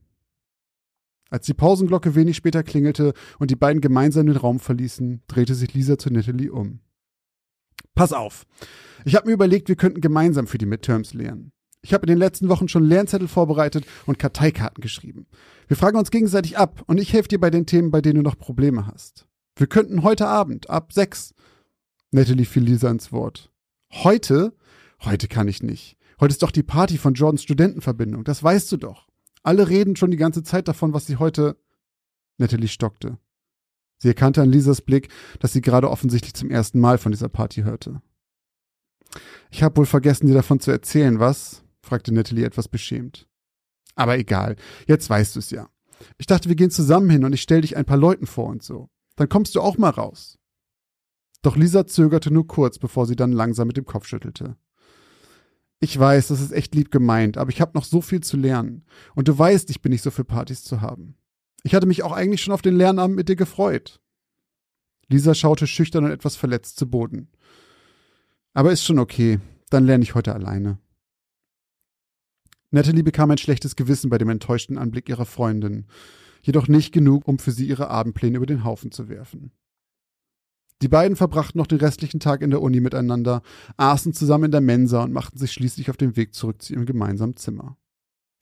Als 1.29 1.45
die 1.45 1.53
Pausenglocke 1.53 2.15
wenig 2.15 2.35
später 2.35 2.63
klingelte 2.63 3.13
und 3.39 3.49
die 3.49 3.55
beiden 3.55 3.79
gemeinsam 3.79 4.25
den 4.25 4.35
Raum 4.35 4.59
verließen, 4.59 5.21
drehte 5.27 5.55
sich 5.55 5.73
Lisa 5.73 5.97
zu 5.97 6.11
Natalie 6.11 6.51
um. 6.51 6.81
Pass 7.95 8.13
auf. 8.13 8.45
Ich 9.05 9.15
habe 9.15 9.27
mir 9.27 9.33
überlegt, 9.33 9.67
wir 9.67 9.75
könnten 9.75 10.01
gemeinsam 10.01 10.47
für 10.47 10.57
die 10.57 10.65
Midterms 10.65 11.13
lernen. 11.13 11.51
Ich 11.83 11.93
habe 11.93 12.05
in 12.05 12.09
den 12.09 12.19
letzten 12.19 12.47
Wochen 12.49 12.67
schon 12.67 12.85
Lernzettel 12.85 13.27
vorbereitet 13.27 13.85
und 14.05 14.19
Karteikarten 14.19 14.81
geschrieben. 14.81 15.25
Wir 15.67 15.77
fragen 15.77 15.97
uns 15.97 16.11
gegenseitig 16.11 16.57
ab 16.57 16.83
und 16.85 16.99
ich 16.99 17.11
helfe 17.13 17.29
dir 17.29 17.39
bei 17.39 17.49
den 17.49 17.65
Themen, 17.65 17.89
bei 17.89 18.01
denen 18.01 18.17
du 18.17 18.21
noch 18.21 18.37
Probleme 18.37 18.85
hast. 18.85 19.27
Wir 19.55 19.67
könnten 19.67 20.03
heute 20.03 20.27
Abend 20.27 20.69
ab 20.69 20.93
sechs. 20.93 21.33
Natalie 22.11 22.45
fiel 22.45 22.63
Lisa 22.63 22.89
ins 22.89 23.11
Wort. 23.11 23.51
Heute? 23.91 24.53
Heute 25.03 25.27
kann 25.27 25.47
ich 25.47 25.63
nicht. 25.63 25.97
Heute 26.19 26.33
ist 26.33 26.43
doch 26.43 26.51
die 26.51 26.63
Party 26.63 26.99
von 26.99 27.15
Jordans 27.15 27.41
Studentenverbindung, 27.41 28.23
das 28.23 28.43
weißt 28.43 28.71
du 28.71 28.77
doch. 28.77 29.07
Alle 29.41 29.69
reden 29.69 29.95
schon 29.95 30.11
die 30.11 30.17
ganze 30.17 30.43
Zeit 30.43 30.67
davon, 30.67 30.93
was 30.93 31.07
sie 31.07 31.15
heute. 31.15 31.57
Natalie 32.37 32.67
stockte. 32.67 33.17
Sie 34.01 34.07
erkannte 34.07 34.41
an 34.41 34.51
Lisas 34.51 34.81
Blick, 34.81 35.09
dass 35.39 35.53
sie 35.53 35.61
gerade 35.61 35.87
offensichtlich 35.87 36.33
zum 36.33 36.49
ersten 36.49 36.79
Mal 36.79 36.97
von 36.97 37.11
dieser 37.11 37.29
Party 37.29 37.61
hörte. 37.61 38.01
Ich 39.51 39.61
habe 39.61 39.77
wohl 39.77 39.85
vergessen, 39.85 40.25
dir 40.25 40.33
davon 40.33 40.59
zu 40.59 40.71
erzählen, 40.71 41.19
was? 41.19 41.63
fragte 41.83 42.11
Natalie 42.11 42.43
etwas 42.43 42.67
beschämt. 42.67 43.27
Aber 43.93 44.17
egal, 44.17 44.55
jetzt 44.87 45.07
weißt 45.07 45.35
du 45.35 45.39
es 45.39 45.51
ja. 45.51 45.69
Ich 46.17 46.25
dachte, 46.25 46.49
wir 46.49 46.55
gehen 46.55 46.71
zusammen 46.71 47.11
hin 47.11 47.23
und 47.23 47.33
ich 47.33 47.43
stell 47.43 47.61
dich 47.61 47.77
ein 47.77 47.85
paar 47.85 47.97
Leuten 47.97 48.25
vor 48.25 48.47
und 48.47 48.63
so. 48.63 48.89
Dann 49.17 49.29
kommst 49.29 49.53
du 49.53 49.61
auch 49.61 49.77
mal 49.77 49.91
raus. 49.91 50.39
Doch 51.43 51.55
Lisa 51.55 51.85
zögerte 51.85 52.33
nur 52.33 52.47
kurz, 52.47 52.79
bevor 52.79 53.05
sie 53.05 53.15
dann 53.15 53.31
langsam 53.31 53.67
mit 53.67 53.77
dem 53.77 53.85
Kopf 53.85 54.07
schüttelte. 54.07 54.57
Ich 55.79 55.97
weiß, 55.99 56.29
das 56.29 56.41
ist 56.41 56.53
echt 56.53 56.73
lieb 56.73 56.89
gemeint, 56.89 57.37
aber 57.37 57.51
ich 57.51 57.61
habe 57.61 57.73
noch 57.75 57.85
so 57.85 58.01
viel 58.01 58.21
zu 58.21 58.35
lernen. 58.35 58.83
Und 59.13 59.27
du 59.27 59.37
weißt, 59.37 59.69
ich 59.69 59.83
bin 59.83 59.91
nicht 59.91 60.01
so 60.01 60.09
für 60.09 60.25
Partys 60.25 60.63
zu 60.63 60.81
haben. 60.81 61.17
Ich 61.63 61.75
hatte 61.75 61.87
mich 61.87 62.03
auch 62.03 62.11
eigentlich 62.11 62.41
schon 62.41 62.53
auf 62.53 62.61
den 62.61 62.75
Lernabend 62.75 63.15
mit 63.15 63.29
dir 63.29 63.35
gefreut. 63.35 63.99
Lisa 65.07 65.35
schaute 65.35 65.67
schüchtern 65.67 66.05
und 66.05 66.11
etwas 66.11 66.35
verletzt 66.35 66.77
zu 66.77 66.89
Boden. 66.89 67.29
Aber 68.53 68.71
ist 68.71 68.83
schon 68.83 68.99
okay, 68.99 69.39
dann 69.69 69.85
lerne 69.85 70.03
ich 70.03 70.15
heute 70.15 70.33
alleine. 70.33 70.79
Natalie 72.71 73.03
bekam 73.03 73.31
ein 73.31 73.37
schlechtes 73.37 73.75
Gewissen 73.75 74.09
bei 74.09 74.17
dem 74.17 74.29
enttäuschten 74.29 74.77
Anblick 74.77 75.09
ihrer 75.09 75.25
Freundin, 75.25 75.85
jedoch 76.41 76.67
nicht 76.67 76.93
genug, 76.93 77.27
um 77.27 77.37
für 77.37 77.51
sie 77.51 77.67
ihre 77.67 77.89
Abendpläne 77.89 78.37
über 78.37 78.45
den 78.45 78.63
Haufen 78.63 78.91
zu 78.91 79.09
werfen. 79.09 79.51
Die 80.81 80.87
beiden 80.87 81.15
verbrachten 81.15 81.59
noch 81.59 81.67
den 81.67 81.79
restlichen 81.79 82.19
Tag 82.19 82.41
in 82.41 82.49
der 82.49 82.61
Uni 82.61 82.79
miteinander, 82.79 83.43
aßen 83.77 84.13
zusammen 84.13 84.45
in 84.45 84.51
der 84.51 84.61
Mensa 84.61 85.03
und 85.03 85.13
machten 85.13 85.37
sich 85.37 85.51
schließlich 85.51 85.89
auf 85.89 85.97
den 85.97 86.15
Weg 86.15 86.33
zurück 86.33 86.61
zu 86.61 86.73
ihrem 86.73 86.85
gemeinsamen 86.85 87.35
Zimmer. 87.35 87.77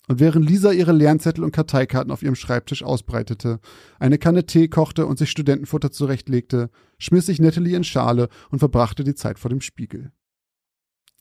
Und 0.09 0.19
während 0.19 0.49
Lisa 0.49 0.71
ihre 0.71 0.91
Lernzettel 0.91 1.43
und 1.43 1.51
Karteikarten 1.51 2.11
auf 2.11 2.23
ihrem 2.23 2.33
Schreibtisch 2.33 2.81
ausbreitete, 2.81 3.59
eine 3.99 4.17
Kanne 4.17 4.47
Tee 4.47 4.67
kochte 4.67 5.05
und 5.05 5.19
sich 5.19 5.29
Studentenfutter 5.29 5.91
zurechtlegte, 5.91 6.71
schmiss 6.97 7.27
sich 7.27 7.39
Natalie 7.39 7.77
in 7.77 7.83
Schale 7.83 8.27
und 8.49 8.57
verbrachte 8.57 9.03
die 9.03 9.13
Zeit 9.13 9.37
vor 9.37 9.49
dem 9.49 9.61
Spiegel. 9.61 10.11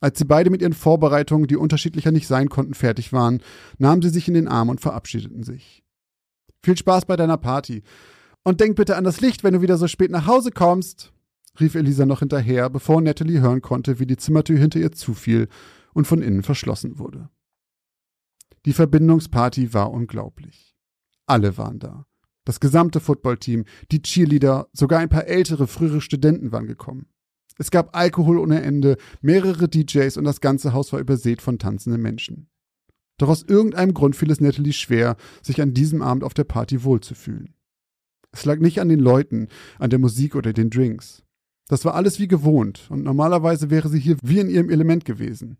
Als 0.01 0.19
sie 0.19 0.25
beide 0.25 0.49
mit 0.49 0.63
ihren 0.63 0.73
Vorbereitungen, 0.73 1.47
die 1.47 1.57
unterschiedlicher 1.57 2.13
nicht 2.13 2.27
sein 2.27 2.49
konnten, 2.49 2.73
fertig 2.73 3.13
waren, 3.13 3.43
nahmen 3.77 4.01
sie 4.01 4.09
sich 4.09 4.27
in 4.27 4.33
den 4.33 4.49
Arm 4.49 4.71
und 4.71 4.81
verabschiedeten 4.81 5.43
sich. 5.43 5.85
Viel 6.63 6.79
Spaß 6.79 7.05
bei 7.05 7.17
deiner 7.17 7.37
Party. 7.37 7.83
Und 8.43 8.61
denk 8.61 8.75
bitte 8.77 8.97
an 8.97 9.05
das 9.05 9.21
Licht, 9.21 9.45
wenn 9.45 9.53
du 9.53 9.61
wieder 9.61 9.77
so 9.77 9.87
spät 9.87 10.11
nach 10.11 10.27
Hause 10.27 10.51
kommst, 10.51 11.13
rief 11.61 11.75
Elisa 11.75 12.07
noch 12.07 12.21
hinterher, 12.21 12.71
bevor 12.71 13.03
Natalie 13.03 13.43
hören 13.43 13.61
konnte, 13.61 13.99
wie 13.99 14.07
die 14.07 14.17
Zimmertür 14.17 14.57
hinter 14.57 14.81
ihr 14.81 14.93
zufiel 14.93 15.49
und 15.93 16.07
von 16.07 16.23
innen 16.23 16.43
verschlossen 16.43 16.99
wurde. 16.99 17.29
Die 18.67 18.73
Verbindungsparty 18.73 19.73
war 19.75 19.91
unglaublich. 19.91 20.77
Alle 21.27 21.57
waren 21.59 21.79
da. 21.79 22.07
Das 22.45 22.61
gesamte 22.61 23.01
Footballteam, 23.01 23.65
die 23.93 24.01
Cheerleader, 24.01 24.69
sogar 24.73 25.01
ein 25.01 25.11
paar 25.11 25.27
ältere, 25.27 25.67
frühere 25.67 26.01
Studenten 26.01 26.51
waren 26.51 26.67
gekommen. 26.67 27.07
Es 27.59 27.71
gab 27.71 27.95
Alkohol 27.95 28.39
ohne 28.39 28.63
Ende, 28.63 28.97
mehrere 29.21 29.69
DJs 29.69 30.17
und 30.17 30.25
das 30.25 30.41
ganze 30.41 30.73
Haus 30.73 30.93
war 30.93 31.01
übersät 31.01 31.43
von 31.43 31.59
tanzenden 31.59 32.01
Menschen. 32.01 32.49
Doch 33.19 33.29
aus 33.29 33.43
irgendeinem 33.43 33.95
Grund 33.95 34.17
fiel 34.17 34.31
es 34.31 34.41
Natalie 34.41 34.73
schwer, 34.73 35.17
sich 35.43 35.61
an 35.61 35.75
diesem 35.75 36.03
Abend 36.03 36.23
auf 36.23 36.35
der 36.35 36.45
Party 36.45 36.85
wohlzufühlen. 36.85 37.55
Es 38.31 38.45
lag 38.45 38.61
nicht 38.61 38.81
an 38.81 38.89
den 38.89 39.01
Leuten, 39.01 39.49
an 39.79 39.91
der 39.91 39.99
Musik 39.99 40.37
oder 40.37 40.53
den 40.53 40.71
Drinks. 40.71 41.25
Das 41.67 41.85
war 41.85 41.95
alles 41.95 42.19
wie 42.19 42.29
gewohnt, 42.29 42.87
und 42.91 43.03
normalerweise 43.03 43.71
wäre 43.71 43.89
sie 43.89 43.99
hier 43.99 44.17
wie 44.23 44.39
in 44.39 44.49
ihrem 44.49 44.71
Element 44.71 45.05
gewesen. 45.05 45.59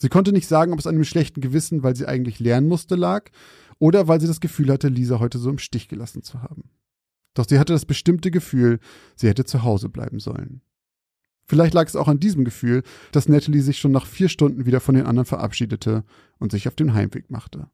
Sie 0.00 0.08
konnte 0.08 0.32
nicht 0.32 0.48
sagen, 0.48 0.72
ob 0.72 0.78
es 0.78 0.86
an 0.86 0.94
einem 0.94 1.04
schlechten 1.04 1.42
Gewissen, 1.42 1.82
weil 1.82 1.94
sie 1.94 2.06
eigentlich 2.06 2.40
lernen 2.40 2.68
musste, 2.68 2.96
lag, 2.96 3.30
oder 3.78 4.08
weil 4.08 4.20
sie 4.20 4.26
das 4.26 4.40
Gefühl 4.40 4.72
hatte, 4.72 4.88
Lisa 4.88 5.20
heute 5.20 5.38
so 5.38 5.50
im 5.50 5.58
Stich 5.58 5.88
gelassen 5.88 6.22
zu 6.22 6.42
haben. 6.42 6.70
Doch 7.34 7.46
sie 7.46 7.58
hatte 7.58 7.74
das 7.74 7.84
bestimmte 7.84 8.30
Gefühl, 8.30 8.80
sie 9.14 9.28
hätte 9.28 9.44
zu 9.44 9.62
Hause 9.62 9.88
bleiben 9.88 10.18
sollen. 10.18 10.62
Vielleicht 11.44 11.74
lag 11.74 11.86
es 11.86 11.96
auch 11.96 12.08
an 12.08 12.20
diesem 12.20 12.44
Gefühl, 12.44 12.82
dass 13.12 13.28
Natalie 13.28 13.60
sich 13.60 13.78
schon 13.78 13.92
nach 13.92 14.06
vier 14.06 14.28
Stunden 14.28 14.66
wieder 14.66 14.80
von 14.80 14.94
den 14.94 15.06
anderen 15.06 15.26
verabschiedete 15.26 16.04
und 16.38 16.52
sich 16.52 16.66
auf 16.66 16.76
den 16.76 16.94
Heimweg 16.94 17.30
machte. 17.30 17.68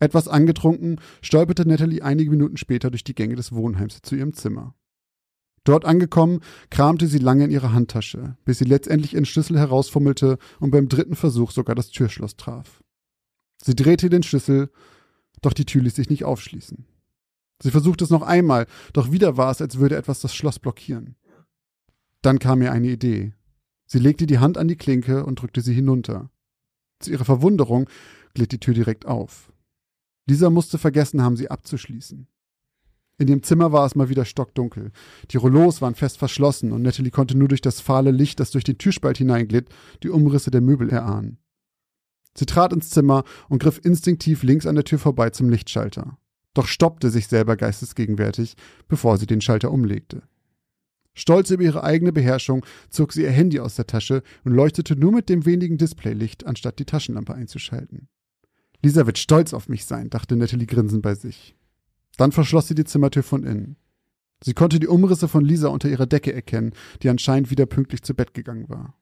Etwas 0.00 0.28
angetrunken 0.28 1.00
stolperte 1.20 1.66
Natalie 1.66 2.02
einige 2.02 2.30
Minuten 2.30 2.56
später 2.56 2.90
durch 2.90 3.04
die 3.04 3.14
Gänge 3.14 3.34
des 3.34 3.52
Wohnheims 3.52 4.00
zu 4.02 4.14
ihrem 4.14 4.32
Zimmer. 4.32 4.74
Dort 5.68 5.84
angekommen, 5.84 6.40
kramte 6.70 7.06
sie 7.06 7.18
lange 7.18 7.44
in 7.44 7.50
ihrer 7.50 7.74
Handtasche, 7.74 8.38
bis 8.46 8.56
sie 8.56 8.64
letztendlich 8.64 9.12
ihren 9.12 9.26
Schlüssel 9.26 9.58
herausfummelte 9.58 10.38
und 10.60 10.70
beim 10.70 10.88
dritten 10.88 11.14
Versuch 11.14 11.50
sogar 11.50 11.74
das 11.74 11.90
Türschloss 11.90 12.36
traf. 12.36 12.82
Sie 13.62 13.76
drehte 13.76 14.08
den 14.08 14.22
Schlüssel, 14.22 14.70
doch 15.42 15.52
die 15.52 15.66
Tür 15.66 15.82
ließ 15.82 15.94
sich 15.94 16.08
nicht 16.08 16.24
aufschließen. 16.24 16.86
Sie 17.62 17.70
versuchte 17.70 18.02
es 18.02 18.08
noch 18.08 18.22
einmal, 18.22 18.66
doch 18.94 19.12
wieder 19.12 19.36
war 19.36 19.50
es, 19.50 19.60
als 19.60 19.76
würde 19.78 19.96
etwas 19.96 20.20
das 20.20 20.34
Schloss 20.34 20.58
blockieren. 20.58 21.16
Dann 22.22 22.38
kam 22.38 22.62
ihr 22.62 22.72
eine 22.72 22.88
Idee. 22.88 23.34
Sie 23.84 23.98
legte 23.98 24.26
die 24.26 24.38
Hand 24.38 24.56
an 24.56 24.68
die 24.68 24.76
Klinke 24.76 25.26
und 25.26 25.42
drückte 25.42 25.60
sie 25.60 25.74
hinunter. 25.74 26.30
Zu 26.98 27.10
ihrer 27.10 27.26
Verwunderung 27.26 27.90
glitt 28.32 28.52
die 28.52 28.60
Tür 28.60 28.72
direkt 28.72 29.04
auf. 29.04 29.52
Dieser 30.30 30.48
musste 30.48 30.78
vergessen 30.78 31.20
haben, 31.20 31.36
sie 31.36 31.50
abzuschließen. 31.50 32.26
In 33.18 33.26
dem 33.26 33.42
Zimmer 33.42 33.72
war 33.72 33.84
es 33.84 33.96
mal 33.96 34.08
wieder 34.08 34.24
stockdunkel. 34.24 34.92
Die 35.32 35.36
Rollos 35.36 35.82
waren 35.82 35.96
fest 35.96 36.18
verschlossen 36.18 36.70
und 36.70 36.82
Natalie 36.82 37.10
konnte 37.10 37.36
nur 37.36 37.48
durch 37.48 37.60
das 37.60 37.80
fahle 37.80 38.12
Licht, 38.12 38.38
das 38.38 38.52
durch 38.52 38.62
den 38.62 38.78
Türspalt 38.78 39.18
hineinglitt, 39.18 39.68
die 40.04 40.08
Umrisse 40.08 40.52
der 40.52 40.60
Möbel 40.60 40.88
erahnen. 40.88 41.38
Sie 42.36 42.46
trat 42.46 42.72
ins 42.72 42.90
Zimmer 42.90 43.24
und 43.48 43.60
griff 43.60 43.80
instinktiv 43.82 44.44
links 44.44 44.66
an 44.66 44.76
der 44.76 44.84
Tür 44.84 45.00
vorbei 45.00 45.30
zum 45.30 45.50
Lichtschalter. 45.50 46.16
doch 46.54 46.66
stoppte 46.66 47.10
sich 47.10 47.28
selber 47.28 47.56
geistesgegenwärtig, 47.56 48.54
bevor 48.88 49.16
sie 49.18 49.26
den 49.26 49.40
Schalter 49.40 49.70
umlegte. 49.70 50.22
Stolz 51.14 51.50
über 51.50 51.62
ihre 51.62 51.84
eigene 51.84 52.12
Beherrschung 52.12 52.64
zog 52.90 53.12
sie 53.12 53.22
ihr 53.22 53.30
Handy 53.30 53.60
aus 53.60 53.74
der 53.74 53.86
Tasche 53.86 54.22
und 54.44 54.52
leuchtete 54.52 54.96
nur 54.96 55.12
mit 55.12 55.28
dem 55.28 55.46
wenigen 55.46 55.78
Displaylicht, 55.78 56.46
anstatt 56.46 56.78
die 56.78 56.84
Taschenlampe 56.84 57.34
einzuschalten. 57.34 58.08
Lisa 58.82 59.06
wird 59.06 59.18
stolz 59.18 59.52
auf 59.52 59.68
mich 59.68 59.84
sein, 59.84 60.10
dachte 60.10 60.36
Natalie 60.36 60.66
grinsend 60.66 61.02
bei 61.02 61.14
sich. 61.14 61.56
Dann 62.18 62.32
verschloss 62.32 62.68
sie 62.68 62.74
die 62.74 62.84
Zimmertür 62.84 63.22
von 63.22 63.44
innen. 63.44 63.76
Sie 64.44 64.52
konnte 64.52 64.78
die 64.78 64.88
Umrisse 64.88 65.28
von 65.28 65.44
Lisa 65.44 65.68
unter 65.68 65.88
ihrer 65.88 66.06
Decke 66.06 66.32
erkennen, 66.32 66.72
die 67.02 67.08
anscheinend 67.08 67.50
wieder 67.50 67.64
pünktlich 67.64 68.02
zu 68.02 68.14
Bett 68.14 68.34
gegangen 68.34 68.68
war. 68.68 68.94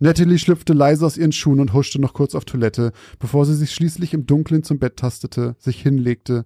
Natalie 0.00 0.38
schlüpfte 0.38 0.72
leise 0.72 1.06
aus 1.06 1.16
ihren 1.16 1.32
Schuhen 1.32 1.60
und 1.60 1.72
huschte 1.72 2.00
noch 2.00 2.12
kurz 2.12 2.34
auf 2.34 2.44
Toilette, 2.44 2.92
bevor 3.18 3.46
sie 3.46 3.54
sich 3.54 3.72
schließlich 3.72 4.12
im 4.12 4.26
Dunkeln 4.26 4.64
zum 4.64 4.78
Bett 4.78 4.96
tastete, 4.96 5.56
sich 5.58 5.80
hinlegte 5.80 6.44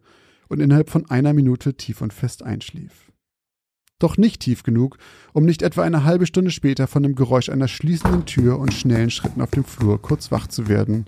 und 0.48 0.60
innerhalb 0.60 0.90
von 0.90 1.08
einer 1.10 1.32
Minute 1.32 1.74
tief 1.74 2.02
und 2.02 2.12
fest 2.12 2.42
einschlief. 2.42 3.10
Doch 3.98 4.16
nicht 4.16 4.42
tief 4.42 4.62
genug, 4.62 4.98
um 5.32 5.44
nicht 5.44 5.62
etwa 5.62 5.82
eine 5.82 6.04
halbe 6.04 6.26
Stunde 6.26 6.50
später 6.50 6.86
von 6.86 7.02
dem 7.02 7.14
Geräusch 7.14 7.48
einer 7.48 7.66
schließenden 7.66 8.26
Tür 8.26 8.58
und 8.58 8.74
schnellen 8.74 9.10
Schritten 9.10 9.40
auf 9.40 9.50
dem 9.50 9.64
Flur 9.64 10.00
kurz 10.00 10.30
wach 10.30 10.46
zu 10.46 10.68
werden, 10.68 11.06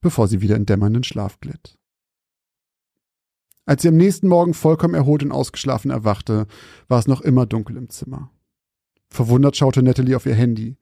bevor 0.00 0.28
sie 0.28 0.40
wieder 0.40 0.56
in 0.56 0.66
dämmernden 0.66 1.04
Schlaf 1.04 1.40
glitt. 1.40 1.77
Als 3.68 3.82
sie 3.82 3.88
am 3.88 3.98
nächsten 3.98 4.28
Morgen 4.28 4.54
vollkommen 4.54 4.94
erholt 4.94 5.22
und 5.22 5.30
ausgeschlafen 5.30 5.90
erwachte, 5.90 6.46
war 6.88 6.98
es 7.00 7.06
noch 7.06 7.20
immer 7.20 7.44
dunkel 7.44 7.76
im 7.76 7.90
Zimmer. 7.90 8.30
Verwundert 9.10 9.58
schaute 9.58 9.82
Natalie 9.82 10.16
auf 10.16 10.24
ihr 10.24 10.34
Handy. 10.34 10.78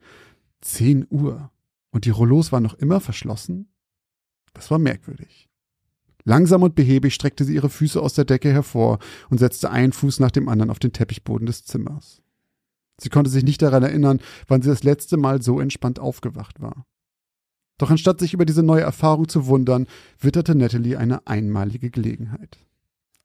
Zehn 0.61 1.05
Uhr. 1.11 1.51
Und 1.91 2.05
die 2.05 2.11
Rollos 2.11 2.53
waren 2.53 2.63
noch 2.63 2.75
immer 2.75 3.01
verschlossen? 3.01 3.73
Das 4.53 4.71
war 4.71 4.79
merkwürdig. 4.79 5.49
Langsam 6.23 6.63
und 6.63 6.77
behäbig 6.77 7.13
streckte 7.13 7.45
sie 7.45 7.57
ihre 7.57 7.71
Füße 7.71 8.01
aus 8.01 8.15
der 8.15 8.25
Decke 8.25 8.53
hervor 8.53 9.01
und 9.31 9.39
setzte 9.39 9.73
einen 9.73 9.93
Fuß 9.93 10.21
nach 10.21 10.31
dem 10.31 10.49
anderen 10.49 10.71
auf 10.71 10.79
den 10.79 10.93
Teppichboden 10.93 11.47
des 11.47 11.65
Zimmers. 11.65 12.23
Sie 13.01 13.09
konnte 13.09 13.31
sich 13.31 13.43
nicht 13.43 13.63
daran 13.63 13.83
erinnern, 13.83 14.21
wann 14.47 14.63
sie 14.63 14.69
das 14.69 14.85
letzte 14.85 15.17
Mal 15.17 15.43
so 15.43 15.59
entspannt 15.59 15.99
aufgewacht 15.99 16.63
war. 16.63 16.87
Doch 17.79 17.91
anstatt 17.91 18.21
sich 18.21 18.33
über 18.33 18.45
diese 18.45 18.63
neue 18.63 18.83
Erfahrung 18.83 19.29
zu 19.29 19.47
wundern, 19.47 19.89
witterte 20.21 20.55
Natalie 20.55 20.97
eine 20.97 21.27
einmalige 21.27 21.91
Gelegenheit. 21.91 22.61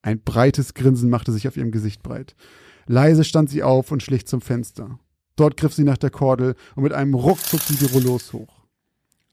Ein 0.01 0.21
breites 0.21 0.73
Grinsen 0.73 1.09
machte 1.09 1.31
sich 1.31 1.47
auf 1.47 1.57
ihrem 1.57 1.71
Gesicht 1.71 2.03
breit. 2.03 2.35
Leise 2.87 3.23
stand 3.23 3.49
sie 3.49 3.63
auf 3.63 3.91
und 3.91 4.01
schlich 4.03 4.25
zum 4.25 4.41
Fenster. 4.41 4.99
Dort 5.35 5.57
griff 5.57 5.73
sie 5.73 5.83
nach 5.83 5.97
der 5.97 6.09
Kordel 6.09 6.55
und 6.75 6.83
mit 6.83 6.93
einem 6.93 7.13
Ruck 7.13 7.39
zog 7.39 7.61
sie 7.61 7.75
die 7.75 7.85
Rollos 7.85 8.33
hoch. 8.33 8.61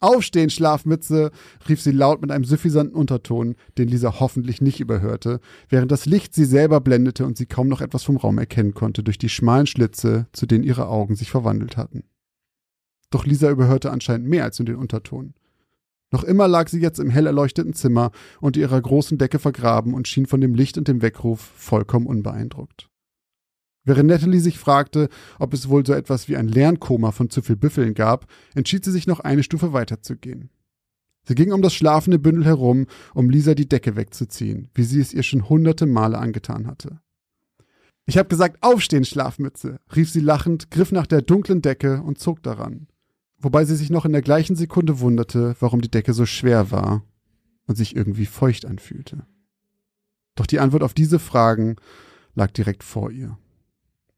Aufstehen, 0.01 0.49
Schlafmütze, 0.49 1.33
rief 1.69 1.83
sie 1.83 1.91
laut 1.91 2.21
mit 2.21 2.31
einem 2.31 2.45
suffisanten 2.45 2.95
Unterton, 2.95 3.57
den 3.79 3.89
Lisa 3.89 4.21
hoffentlich 4.21 4.61
nicht 4.61 4.79
überhörte, 4.79 5.41
während 5.69 5.91
das 5.91 6.07
Licht 6.07 6.35
sie 6.35 6.45
selber 6.45 6.81
blendete 6.81 7.27
und 7.27 7.37
sie 7.37 7.47
kaum 7.47 7.66
noch 7.66 7.81
etwas 7.81 8.05
vom 8.05 8.16
Raum 8.16 8.39
erkennen 8.39 8.75
konnte 8.75 9.03
durch 9.03 9.19
die 9.19 9.29
schmalen 9.29 9.66
Schlitze, 9.66 10.29
zu 10.33 10.47
denen 10.47 10.62
ihre 10.62 10.87
Augen 10.87 11.16
sich 11.16 11.33
verwandelt 11.33 11.77
hatten. 11.77 12.05
Doch 13.11 13.27
Lisa 13.27 13.51
überhörte 13.51 13.91
anscheinend 13.91 14.29
mehr 14.29 14.45
als 14.45 14.59
nur 14.61 14.66
den 14.66 14.77
Unterton. 14.77 15.35
Noch 16.11 16.25
immer 16.25 16.49
lag 16.49 16.69
sie 16.69 16.81
jetzt 16.81 16.99
im 16.99 17.11
hell 17.11 17.27
erleuchteten 17.27 17.75
Zimmer 17.75 18.11
unter 18.41 18.61
ihrer 18.61 18.81
großen 18.81 19.19
Decke 19.19 19.39
vergraben 19.39 19.93
und 19.95 20.09
schien 20.09 20.27
von 20.27 20.41
dem 20.41 20.55
Licht 20.55 20.79
und 20.79 20.89
dem 20.89 21.03
Weckruf 21.03 21.41
vollkommen 21.41 22.07
unbeeindruckt. 22.07 22.89
Während 23.85 24.09
Natalie 24.09 24.41
sich 24.41 24.59
fragte, 24.59 25.09
ob 25.39 25.55
es 25.55 25.69
wohl 25.69 25.85
so 25.85 25.93
etwas 25.93 26.29
wie 26.29 26.37
ein 26.37 26.49
Lernkoma 26.49 27.11
von 27.11 27.31
zu 27.31 27.43
viel 27.43 27.57
Büffeln 27.57 27.95
gab, 27.95 28.27
entschied 28.55 28.85
sie 28.85 28.93
sich 28.93 29.07
noch 29.07 29.21
eine 29.21 29.43
Stufe 29.43 29.73
weiterzugehen. 29.73 30.51
Sie 31.25 31.35
ging 31.35 31.53
um 31.53 31.61
das 31.61 31.75
schlafende 31.75 32.19
Bündel 32.19 32.47
herum, 32.47 32.87
um 33.15 33.29
Lisa 33.29 33.55
die 33.55 33.69
Decke 33.69 33.97
wegzuziehen, 33.97 34.71
wie 34.75 34.85
sie 34.85 35.01
es 35.01 35.13
ihr 35.13 35.23
schon 35.23 35.49
hunderte 35.49 35.87
Male 35.87 36.19
angetan 36.19 36.67
hatte. 36.67 37.01
Ich 38.07 38.17
hab 38.17 38.31
gesagt, 38.31 38.63
aufstehen, 38.63 39.05
Schlafmütze, 39.05 39.79
rief 39.95 40.11
sie 40.11 40.21
lachend, 40.21 40.71
griff 40.71 40.93
nach 40.93 41.07
der 41.07 41.21
dunklen 41.21 41.61
Decke 41.61 42.03
und 42.03 42.19
zog 42.19 42.43
daran. 42.43 42.89
Wobei 43.39 43.64
sie 43.64 43.76
sich 43.76 43.91
noch 43.91 44.05
in 44.05 44.12
der 44.12 44.22
gleichen 44.22 44.57
Sekunde 44.57 45.01
wunderte, 45.01 45.55
warum 45.61 45.80
die 45.80 45.91
Decke 45.91 46.12
so 46.12 46.26
schwer 46.26 46.70
war 46.70 47.05
und 47.66 47.76
sich 47.76 47.95
irgendwie 47.95 48.26
feucht 48.26 48.66
anfühlte. 48.66 49.26
Doch 50.34 50.47
die 50.47 50.59
Antwort 50.59 50.82
auf 50.82 50.95
diese 50.95 51.18
Fragen 51.18 51.76
lag 52.34 52.51
direkt 52.51 52.82
vor 52.82 53.11
ihr. 53.11 53.39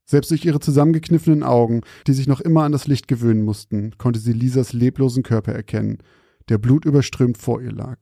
Selbst 0.07 0.31
durch 0.31 0.45
ihre 0.45 0.61
zusammengekniffenen 0.61 1.43
Augen, 1.43 1.83
die 2.07 2.15
sich 2.15 2.27
noch 2.27 2.41
immer 2.41 2.65
an 2.65 2.73
das 2.73 2.87
Licht 2.87 3.09
gewöhnen 3.09 3.45
mussten, 3.45 3.97
konnte 3.97 4.19
sie 4.19 4.33
Lisas 4.33 4.73
leblosen 4.73 5.23
Körper 5.23 5.53
erkennen, 5.53 5.99
der 6.49 6.59
blutüberströmt 6.59 7.39
vor 7.39 7.63
ihr 7.63 7.73
lag. 7.73 7.99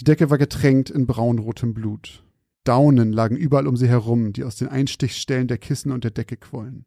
Die 0.00 0.04
Decke 0.04 0.28
war 0.30 0.38
getränkt 0.38 0.90
in 0.90 1.06
braunrotem 1.06 1.72
Blut. 1.72 2.24
Daunen 2.64 3.12
lagen 3.12 3.36
überall 3.36 3.66
um 3.66 3.76
sie 3.76 3.88
herum, 3.88 4.32
die 4.32 4.44
aus 4.44 4.56
den 4.56 4.68
Einstichstellen 4.68 5.48
der 5.48 5.58
Kissen 5.58 5.92
und 5.92 6.04
der 6.04 6.10
Decke 6.10 6.36
quollen. 6.36 6.84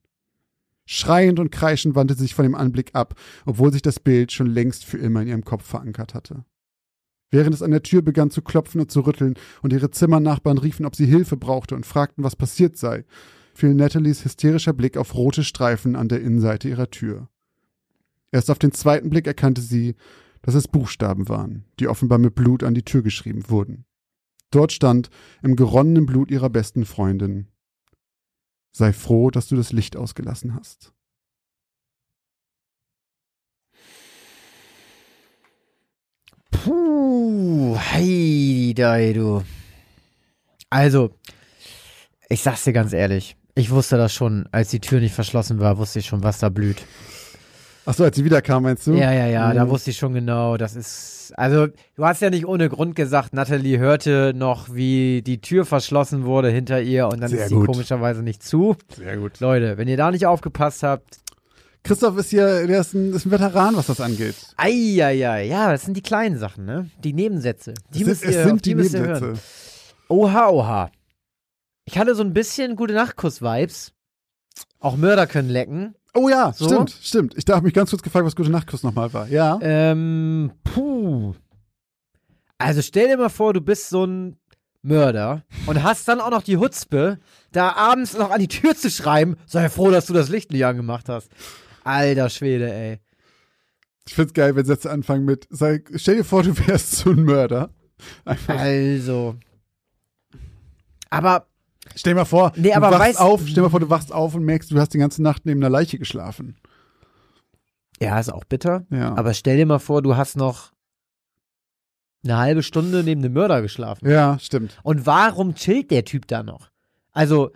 Schreiend 0.90 1.38
und 1.40 1.52
kreischend 1.52 1.96
wandte 1.96 2.16
sie 2.16 2.22
sich 2.24 2.34
von 2.34 2.44
dem 2.44 2.56
Anblick 2.56 2.92
ab, 2.94 3.14
obwohl 3.46 3.74
sich 3.74 3.82
das 3.82 4.00
Bild 4.00 4.32
schon 4.32 4.48
längst 4.48 4.86
für 4.86 4.98
immer 4.98 5.22
in 5.22 5.28
ihrem 5.28 5.44
Kopf 5.44 5.66
verankert 5.66 6.14
hatte. 6.14 6.46
Während 7.30 7.54
es 7.54 7.62
an 7.62 7.72
der 7.72 7.84
Tür 7.84 8.02
begann 8.02 8.32
zu 8.32 8.42
klopfen 8.42 8.80
und 8.80 8.90
zu 8.90 9.02
rütteln 9.02 9.34
und 9.62 9.74
ihre 9.74 9.92
Zimmernachbarn 9.92 10.58
riefen, 10.58 10.86
ob 10.86 10.96
sie 10.96 11.06
Hilfe 11.06 11.36
brauchte 11.36 11.76
und 11.76 11.86
fragten, 11.86 12.24
was 12.24 12.38
passiert 12.38 12.78
sei, 12.78 13.04
fiel 13.54 13.74
Natalies 13.74 14.24
hysterischer 14.24 14.72
Blick 14.72 14.96
auf 14.96 15.14
rote 15.14 15.44
Streifen 15.44 15.98
an 15.98 16.08
der 16.08 16.22
Innenseite 16.22 16.70
ihrer 16.70 16.90
Tür. 16.90 17.28
Erst 18.32 18.50
auf 18.50 18.60
den 18.60 18.72
zweiten 18.72 19.10
Blick 19.10 19.28
erkannte 19.28 19.62
sie, 19.62 19.96
dass 20.42 20.56
es 20.56 20.70
Buchstaben 20.70 21.28
waren, 21.28 21.66
die 21.82 21.90
offenbar 21.90 22.18
mit 22.18 22.34
Blut 22.34 22.64
an 22.64 22.74
die 22.74 22.84
Tür 22.84 23.02
geschrieben 23.02 23.50
wurden. 23.50 23.84
Dort 24.52 24.72
stand 24.72 25.10
im 25.44 25.58
geronnenen 25.58 26.06
Blut 26.06 26.32
ihrer 26.32 26.50
besten 26.50 26.86
Freundin 26.86 27.48
Sei 28.78 28.94
froh, 28.94 29.32
dass 29.32 29.48
du 29.48 29.56
das 29.56 29.72
Licht 29.72 29.98
ausgelassen 29.98 30.54
hast. 30.54 30.94
Puh, 36.52 37.76
hei, 37.76 38.74
du. 38.76 39.44
Also, 40.70 41.10
ich 42.30 42.44
sag's 42.44 42.66
dir 42.66 42.74
ganz 42.74 42.94
ehrlich, 42.94 43.36
ich 43.56 43.72
wusste 43.72 43.98
das 43.98 44.14
schon, 44.14 44.48
als 44.52 44.70
die 44.70 44.80
Tür 44.80 45.00
nicht 45.00 45.16
verschlossen 45.16 45.60
war, 45.60 45.80
wusste 45.80 45.98
ich 45.98 46.06
schon, 46.06 46.22
was 46.22 46.38
da 46.38 46.50
blüht. 46.50 46.86
Ach 47.90 47.94
so, 47.94 48.04
als 48.04 48.18
sie 48.18 48.26
wiederkam, 48.26 48.64
meinst 48.64 48.86
du? 48.86 48.94
Ja, 48.94 49.14
ja, 49.14 49.28
ja, 49.28 49.48
Mhm. 49.50 49.56
da 49.56 49.70
wusste 49.70 49.92
ich 49.92 49.98
schon 49.98 50.14
genau, 50.14 50.58
das 50.58 50.76
ist, 50.76 51.32
also, 51.38 51.68
du 51.68 52.06
hast 52.06 52.22
ja 52.22 52.30
nicht 52.30 52.46
ohne 52.46 52.68
Grund 52.68 52.96
gesagt, 52.96 53.34
Natalie 53.34 53.80
hörte 53.80 54.34
noch, 54.36 54.74
wie 54.76 55.22
die 55.26 55.40
Tür 55.40 55.66
verschlossen 55.66 56.26
wurde 56.26 56.50
hinter 56.50 56.82
ihr 56.82 57.08
und 57.08 57.22
dann 57.22 57.30
Sehr 57.30 57.44
ist 57.44 57.50
sie 57.50 57.56
gut. 57.56 57.68
komischerweise 57.68 58.24
nicht 58.24 58.44
zu. 58.44 58.76
Sehr 58.96 59.16
gut. 59.18 59.40
Leute, 59.40 59.78
wenn 59.78 59.88
ihr 59.88 59.96
da 59.96 60.12
nicht 60.12 60.26
aufgepasst 60.26 60.84
habt, 60.84 61.20
Christoph 61.84 62.18
ist 62.18 62.30
hier, 62.32 62.68
der 62.68 62.82
ist 62.82 62.94
ein, 62.94 63.14
ist 63.14 63.26
ein 63.26 63.32
Veteran, 63.32 63.78
was 63.78 63.88
das 63.88 64.02
angeht. 64.02 64.36
eieiei, 64.58 65.46
ja, 65.46 65.72
das 65.72 65.84
sind 65.84 65.96
die 65.96 66.02
kleinen 66.02 66.38
Sachen, 66.38 66.66
ne? 66.66 66.90
Die 67.06 67.14
Nebensätze. 67.14 67.74
Die 67.94 68.02
es 68.02 68.08
müsst 68.08 68.22
sind, 68.24 68.32
ihr, 68.34 68.40
es 68.42 68.46
sind 68.48 68.66
die, 68.66 68.70
ihr 68.72 68.76
Nebensätze. 68.76 69.06
hören. 69.22 69.40
Oha, 70.10 70.50
oha. 70.50 70.92
Ich 71.86 71.98
hatte 71.98 72.16
so 72.16 72.24
ein 72.24 72.34
bisschen 72.34 72.76
gute 72.76 72.94
Nachtkuss-Vibes. 72.94 73.94
Auch 74.82 74.98
Mörder 74.98 75.26
können 75.28 75.48
lecken. 75.50 75.96
Oh 76.18 76.30
ja, 76.30 76.52
So? 76.54 76.66
stimmt, 76.66 76.98
stimmt. 77.02 77.36
Ich 77.38 77.46
habe 77.54 77.66
mich 77.66 77.74
ganz 77.74 77.92
kurz 77.92 78.02
gefragt, 78.02 78.26
was 78.26 78.36
Gute 78.36 78.50
Nachtkuss 78.50 78.84
nochmal 78.84 79.14
war. 79.14 79.28
Ja. 79.28 79.60
Ähm, 79.62 80.52
puh. 80.64 81.34
Also 82.58 82.82
stell 82.82 83.08
dir 83.08 83.18
mal 83.18 83.30
vor, 83.30 83.54
du 83.54 83.62
bist 83.62 83.90
so 83.90 84.06
ein 84.06 84.38
Mörder 84.82 85.44
und 85.68 85.84
hast 85.84 86.08
dann 86.08 86.20
auch 86.22 86.32
noch 86.32 86.42
die 86.44 86.58
Hutzpe, 86.58 87.20
da 87.52 87.74
abends 87.74 88.18
noch 88.18 88.32
an 88.32 88.40
die 88.40 88.48
Tür 88.48 88.76
zu 88.76 88.90
schreiben, 88.90 89.36
sei 89.46 89.70
froh, 89.70 89.92
dass 89.92 90.08
du 90.08 90.14
das 90.14 90.30
Licht 90.30 90.52
nicht 90.52 90.66
angemacht 90.66 91.08
hast. 91.10 91.30
Alter 91.84 92.30
Schwede, 92.30 92.72
ey. 92.74 93.00
Ich 94.08 94.16
find's 94.16 94.34
geil, 94.34 94.56
wenn 94.56 94.66
Sätze 94.66 94.90
anfangen 94.90 95.26
mit, 95.26 95.48
sei, 95.50 95.84
stell 95.96 96.16
dir 96.18 96.24
vor, 96.24 96.42
du 96.44 96.58
wärst 96.68 96.96
so 96.96 97.12
ein 97.12 97.24
Mörder. 97.24 97.70
Einfach, 98.26 98.58
Also. 98.58 99.36
Aber 101.10 101.48
stell 101.96 102.14
dir 102.14 102.20
mal 102.20 102.26
vor, 102.26 102.52
Nee, 102.56 102.72
du 102.74 102.82
wachst 102.82 103.20
weißt- 103.20 103.22
auf, 103.24 103.48
stell 103.48 103.64
mal 103.64 103.70
vor, 103.70 103.80
du 103.80 103.90
wachst 103.90 104.12
auf 104.14 104.36
und 104.36 104.44
merkst, 104.44 104.72
du 104.72 104.80
hast 104.80 104.94
die 104.94 104.98
ganze 104.98 105.22
Nacht 105.22 105.46
neben 105.46 105.60
einer 105.62 105.70
Leiche 105.70 105.98
geschlafen. 106.00 106.56
ja, 108.00 108.20
ist 108.20 108.32
auch 108.32 108.44
bitter. 108.46 108.86
Ja. 108.90 109.16
Aber 109.18 109.34
stell 109.34 109.58
dir 109.58 109.66
mal 109.66 109.80
vor, 109.80 110.02
du 110.02 110.16
hast 110.16 110.36
noch 110.38 110.72
eine 112.24 112.38
halbe 112.38 112.64
Stunde 112.64 113.04
neben 113.04 113.22
dem 113.22 113.34
Mörder 113.34 113.62
geschlafen. 113.62 114.10
ja, 114.10 114.38
stimmt. 114.40 114.78
Und 114.84 115.06
warum 115.06 115.56
chillt 115.56 115.92
der 115.92 116.04
Typ 116.06 116.28
da 116.28 116.44
noch? 116.44 116.70
Also, 117.12 117.52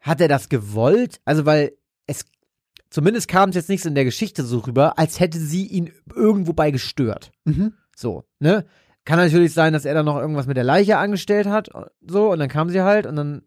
hat 0.00 0.20
er 0.20 0.28
das 0.28 0.48
gewollt? 0.48 1.20
Also, 1.24 1.46
weil 1.46 1.72
es, 2.06 2.24
zumindest 2.90 3.28
kam 3.28 3.50
es 3.50 3.54
jetzt 3.56 3.68
nicht 3.68 3.82
so 3.82 3.88
in 3.88 3.94
der 3.94 4.04
Geschichte 4.04 4.44
so 4.44 4.58
rüber, 4.58 4.98
als 4.98 5.18
hätte 5.20 5.38
sie 5.38 5.66
ihn 5.66 5.90
irgendwo 6.14 6.52
bei 6.52 6.70
gestört. 6.70 7.30
Mhm. 7.44 7.72
So, 7.96 8.24
ne? 8.38 8.64
Kann 9.04 9.18
natürlich 9.18 9.52
sein, 9.52 9.72
dass 9.72 9.84
er 9.84 9.94
dann 9.94 10.06
noch 10.06 10.16
irgendwas 10.16 10.46
mit 10.46 10.56
der 10.56 10.64
Leiche 10.64 10.96
angestellt 10.98 11.46
hat, 11.46 11.70
so, 12.06 12.30
und 12.32 12.38
dann 12.38 12.48
kam 12.48 12.70
sie 12.70 12.82
halt 12.82 13.06
und 13.06 13.16
dann 13.16 13.42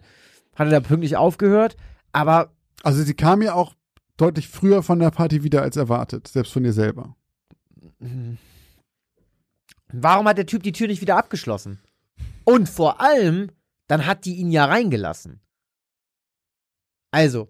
hat 0.55 0.67
er 0.67 0.71
da 0.71 0.79
pünktlich 0.81 1.15
aufgehört. 1.15 1.77
Aber, 2.11 2.51
Also 2.83 3.03
sie 3.03 3.13
kam 3.13 3.41
ja 3.41 3.53
auch 3.53 3.73
deutlich 4.17 4.47
früher 4.49 4.83
von 4.83 4.99
der 4.99 5.11
Party 5.11 5.43
wieder 5.43 5.61
als 5.61 5.77
erwartet, 5.77 6.27
selbst 6.27 6.51
von 6.53 6.65
ihr 6.65 6.73
selber. 6.73 7.15
hm, 7.99 8.37
warum 9.91 10.27
hat 10.27 10.37
der 10.37 10.45
Typ 10.45 10.63
die 10.63 10.71
Tür 10.71 10.87
nicht 10.87 11.01
wieder 11.01 11.17
abgeschlossen? 11.17 11.79
Und 12.43 12.69
vor 12.69 13.01
allem, 13.01 13.51
dann 13.87 14.05
hat 14.05 14.25
die 14.25 14.35
ihn 14.35 14.51
ja 14.51 14.65
reingelassen. 14.65 15.39
Also, 17.11 17.49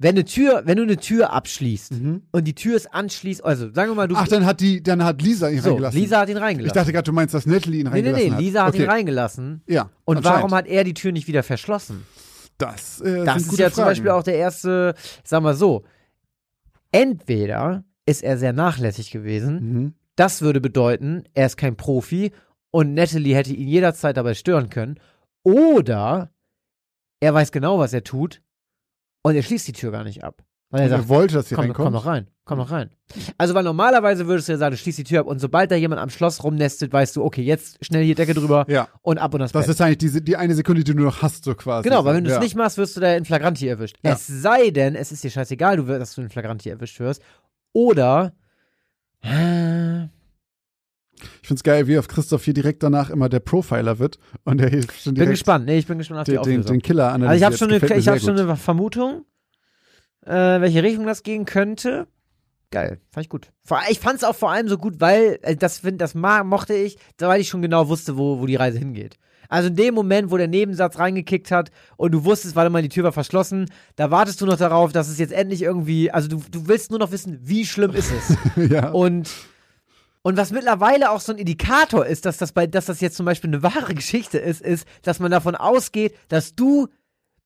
wenn 0.00 0.10
eine 0.10 0.24
Tür, 0.24 0.62
wenn 0.64 0.76
du 0.76 0.84
eine 0.84 0.96
Tür 0.98 1.32
abschließt 1.32 1.92
Mhm. 1.92 2.22
und 2.30 2.44
die 2.44 2.54
Tür 2.54 2.76
ist 2.76 2.94
anschließend, 2.94 3.44
also 3.44 3.72
sagen 3.72 3.90
wir 3.90 3.94
mal, 3.96 4.06
du 4.08 4.14
Ach, 4.16 4.28
dann 4.28 4.46
hat 4.46 4.60
die, 4.60 4.80
dann 4.82 5.02
hat 5.02 5.20
Lisa 5.22 5.48
ihn 5.48 5.60
so, 5.60 5.70
reingelassen. 5.70 6.00
Lisa 6.00 6.20
hat 6.20 6.28
ihn 6.28 6.36
ich 6.36 6.42
reingelassen. 6.42 6.74
dachte 6.74 6.92
gerade, 6.92 7.02
du 7.04 7.12
meinst, 7.12 7.34
dass 7.34 7.46
Natalie 7.46 7.80
ihn 7.80 7.84
nee, 7.86 8.02
nee, 8.02 8.10
reingelassen 8.10 8.26
nee, 8.28 8.32
hat. 8.34 8.40
Lisa 8.40 8.62
hat 8.64 8.74
okay. 8.74 8.82
ihn 8.84 8.88
reingelassen. 8.90 9.62
Ja. 9.66 9.90
Und 10.04 10.22
warum 10.24 10.54
hat 10.54 10.66
er 10.68 10.84
die 10.84 10.94
Tür 10.94 11.10
nicht 11.12 11.26
wieder 11.26 11.42
verschlossen? 11.42 12.04
das? 12.58 13.00
Äh, 13.00 13.24
Das 13.24 13.42
ist 13.42 13.58
ja 13.58 13.66
zum 13.68 13.74
Fragen. 13.76 13.88
Beispiel 13.90 14.10
auch 14.10 14.22
der 14.24 14.34
erste, 14.36 14.94
sag 15.24 15.42
mal 15.42 15.54
so, 15.54 15.84
entweder 16.90 17.84
ist 18.06 18.22
er 18.22 18.38
sehr 18.38 18.52
nachlässig 18.52 19.10
gewesen, 19.10 19.54
Mhm. 19.72 19.94
das 20.16 20.42
würde 20.42 20.60
bedeuten, 20.60 21.24
er 21.34 21.46
ist 21.46 21.56
kein 21.56 21.76
Profi 21.76 22.32
und 22.70 22.94
Natalie 22.94 23.34
hätte 23.34 23.52
ihn 23.52 23.68
jederzeit 23.68 24.16
dabei 24.16 24.34
stören 24.34 24.70
können, 24.70 24.98
oder 25.42 26.30
er 27.20 27.34
weiß 27.34 27.52
genau, 27.52 27.78
was 27.78 27.92
er 27.92 28.04
tut 28.04 28.42
und 29.22 29.34
er 29.34 29.42
schließt 29.42 29.68
die 29.68 29.72
Tür 29.72 29.90
gar 29.92 30.04
nicht 30.04 30.24
ab. 30.24 30.42
Weil 30.70 30.80
er 30.82 30.84
Und 30.86 30.92
er 30.92 30.98
sagt, 30.98 31.08
wollte, 31.08 31.34
dass 31.34 31.48
sie 31.48 31.54
komm, 31.54 31.64
reinkommt. 31.64 31.86
komm 31.86 31.92
noch 31.94 32.04
rein, 32.04 32.26
komm 32.44 32.58
noch 32.58 32.70
rein. 32.70 32.90
Also, 33.38 33.54
weil 33.54 33.64
normalerweise 33.64 34.26
würdest 34.26 34.48
du 34.48 34.52
ja 34.52 34.58
sagen, 34.58 34.72
du 34.72 34.76
schließt 34.76 34.98
die 34.98 35.04
Tür 35.04 35.20
ab 35.20 35.26
und 35.26 35.38
sobald 35.38 35.70
da 35.70 35.76
jemand 35.76 35.98
am 36.02 36.10
Schloss 36.10 36.44
rumnestet, 36.44 36.92
weißt 36.92 37.16
du, 37.16 37.24
okay, 37.24 37.40
jetzt 37.42 37.82
schnell 37.82 38.04
hier 38.04 38.14
Decke 38.14 38.34
drüber 38.34 38.66
Ja. 38.68 38.88
und 39.00 39.16
ab 39.16 39.32
und 39.32 39.40
das, 39.40 39.52
Das 39.52 39.64
Bett. 39.64 39.74
ist 39.74 39.80
eigentlich 39.80 39.96
diese, 39.98 40.20
die 40.20 40.36
eine 40.36 40.54
Sekunde, 40.54 40.84
die 40.84 40.94
du 40.94 41.02
noch 41.02 41.22
hast, 41.22 41.44
so 41.44 41.54
quasi. 41.54 41.88
Genau, 41.88 42.04
weil 42.04 42.16
wenn 42.16 42.24
du 42.24 42.28
es 42.30 42.36
ja. 42.36 42.40
nicht 42.42 42.54
machst, 42.54 42.76
wirst 42.76 42.98
du 42.98 43.00
da 43.00 43.14
in 43.14 43.24
Flagranti 43.24 43.66
erwischt. 43.66 43.96
Ja. 44.04 44.12
Es 44.12 44.26
sei 44.26 44.68
denn, 44.70 44.94
es 44.94 45.10
ist 45.10 45.24
dir 45.24 45.30
scheißegal, 45.30 45.78
du 45.78 45.86
wirst, 45.86 46.02
dass 46.02 46.14
du 46.16 46.20
in 46.20 46.28
Flagranti 46.28 46.68
erwischt 46.68 47.00
wirst. 47.00 47.22
Oder 47.72 48.34
äh, 49.22 50.08
Ich 51.42 51.48
find's 51.48 51.62
geil, 51.62 51.86
wie 51.86 51.98
auf 51.98 52.08
Christoph 52.08 52.44
hier 52.44 52.54
direkt 52.54 52.82
danach 52.82 53.10
immer 53.10 53.28
der 53.28 53.40
Profiler 53.40 53.98
wird 53.98 54.18
und 54.44 54.60
er 54.60 54.68
hier 54.68 54.82
schon 54.82 55.14
bin 55.14 55.14
direkt 55.14 55.30
gespannt. 55.32 55.66
Nee, 55.66 55.78
ich 55.78 55.86
bin 55.86 55.98
gespannt 55.98 56.20
auf 56.20 56.24
die 56.24 56.32
den, 56.32 56.40
Auflösung. 56.40 56.76
den 56.76 56.82
Killer 56.82 57.12
analysiert. 57.12 57.30
also 57.30 57.38
ich 57.38 57.44
habe 57.44 57.56
schon, 57.56 57.90
eine, 57.90 57.98
ich 57.98 58.08
hab 58.08 58.20
schon 58.20 58.38
eine 58.38 58.56
Vermutung, 58.56 59.24
äh, 60.24 60.32
welche 60.32 60.82
Richtung 60.82 61.06
das 61.06 61.22
gehen 61.22 61.44
könnte. 61.44 62.06
Geil, 62.70 63.00
fand 63.10 63.24
ich 63.24 63.30
gut. 63.30 63.50
Vor, 63.64 63.80
ich 63.88 63.98
fand 63.98 64.18
es 64.18 64.24
auch 64.24 64.34
vor 64.34 64.50
allem 64.50 64.68
so 64.68 64.76
gut, 64.76 65.00
weil 65.00 65.38
äh, 65.42 65.56
das, 65.56 65.78
find, 65.78 66.00
das 66.00 66.14
mochte 66.14 66.74
ich, 66.74 66.98
weil 67.18 67.40
ich 67.40 67.48
schon 67.48 67.62
genau 67.62 67.88
wusste, 67.88 68.18
wo, 68.18 68.40
wo 68.40 68.46
die 68.46 68.56
Reise 68.56 68.78
hingeht. 68.78 69.16
Also 69.48 69.68
in 69.68 69.76
dem 69.76 69.94
Moment, 69.94 70.30
wo 70.30 70.36
der 70.36 70.48
Nebensatz 70.48 70.98
reingekickt 70.98 71.50
hat 71.50 71.70
und 71.96 72.12
du 72.12 72.24
wusstest, 72.24 72.54
warte 72.54 72.68
mal, 72.68 72.82
die 72.82 72.90
Tür 72.90 73.04
war 73.04 73.12
verschlossen, 73.12 73.70
da 73.96 74.10
wartest 74.10 74.40
du 74.42 74.46
noch 74.46 74.58
darauf, 74.58 74.92
dass 74.92 75.08
es 75.08 75.18
jetzt 75.18 75.32
endlich 75.32 75.62
irgendwie, 75.62 76.10
also 76.10 76.28
du, 76.28 76.42
du 76.50 76.68
willst 76.68 76.90
nur 76.90 76.98
noch 76.98 77.12
wissen, 77.12 77.38
wie 77.42 77.64
schlimm 77.64 77.92
ist 77.92 78.12
es. 78.12 78.36
ja. 78.70 78.90
Und, 78.90 79.30
und 80.22 80.36
was 80.36 80.50
mittlerweile 80.50 81.10
auch 81.10 81.20
so 81.20 81.32
ein 81.32 81.38
Indikator 81.38 82.04
ist, 82.04 82.26
dass 82.26 82.38
das, 82.38 82.52
bei, 82.52 82.66
dass 82.66 82.86
das 82.86 83.00
jetzt 83.00 83.16
zum 83.16 83.26
Beispiel 83.26 83.50
eine 83.50 83.62
wahre 83.62 83.94
Geschichte 83.94 84.38
ist, 84.38 84.60
ist, 84.60 84.86
dass 85.02 85.20
man 85.20 85.30
davon 85.30 85.54
ausgeht, 85.54 86.14
dass 86.28 86.54
du 86.54 86.88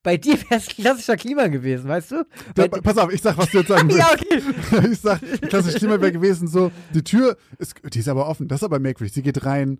bei 0.03 0.17
dir 0.17 0.37
wärst 0.49 0.75
klassischer 0.75 1.15
Klima 1.15 1.47
gewesen, 1.47 1.87
weißt 1.87 2.11
du? 2.11 2.25
Bei, 2.55 2.67
pass 2.67 2.97
auf, 2.97 3.11
ich 3.11 3.21
sag, 3.21 3.37
was 3.37 3.49
du 3.51 3.59
jetzt 3.59 3.69
sagen 3.69 3.87
willst. 3.89 3.99
ja, 3.99 4.11
okay. 4.11 4.87
ich 4.91 4.99
sag, 4.99 5.21
klassisch 5.49 5.75
Klima 5.75 5.99
wäre 6.01 6.11
gewesen, 6.11 6.47
so, 6.47 6.71
die 6.93 7.03
Tür 7.03 7.37
ist, 7.57 7.75
die 7.93 7.99
ist 7.99 8.09
aber 8.09 8.27
offen, 8.27 8.47
das 8.47 8.59
ist 8.59 8.63
aber 8.63 8.79
merkwürdig. 8.79 9.13
Sie 9.13 9.21
geht 9.21 9.45
rein 9.45 9.79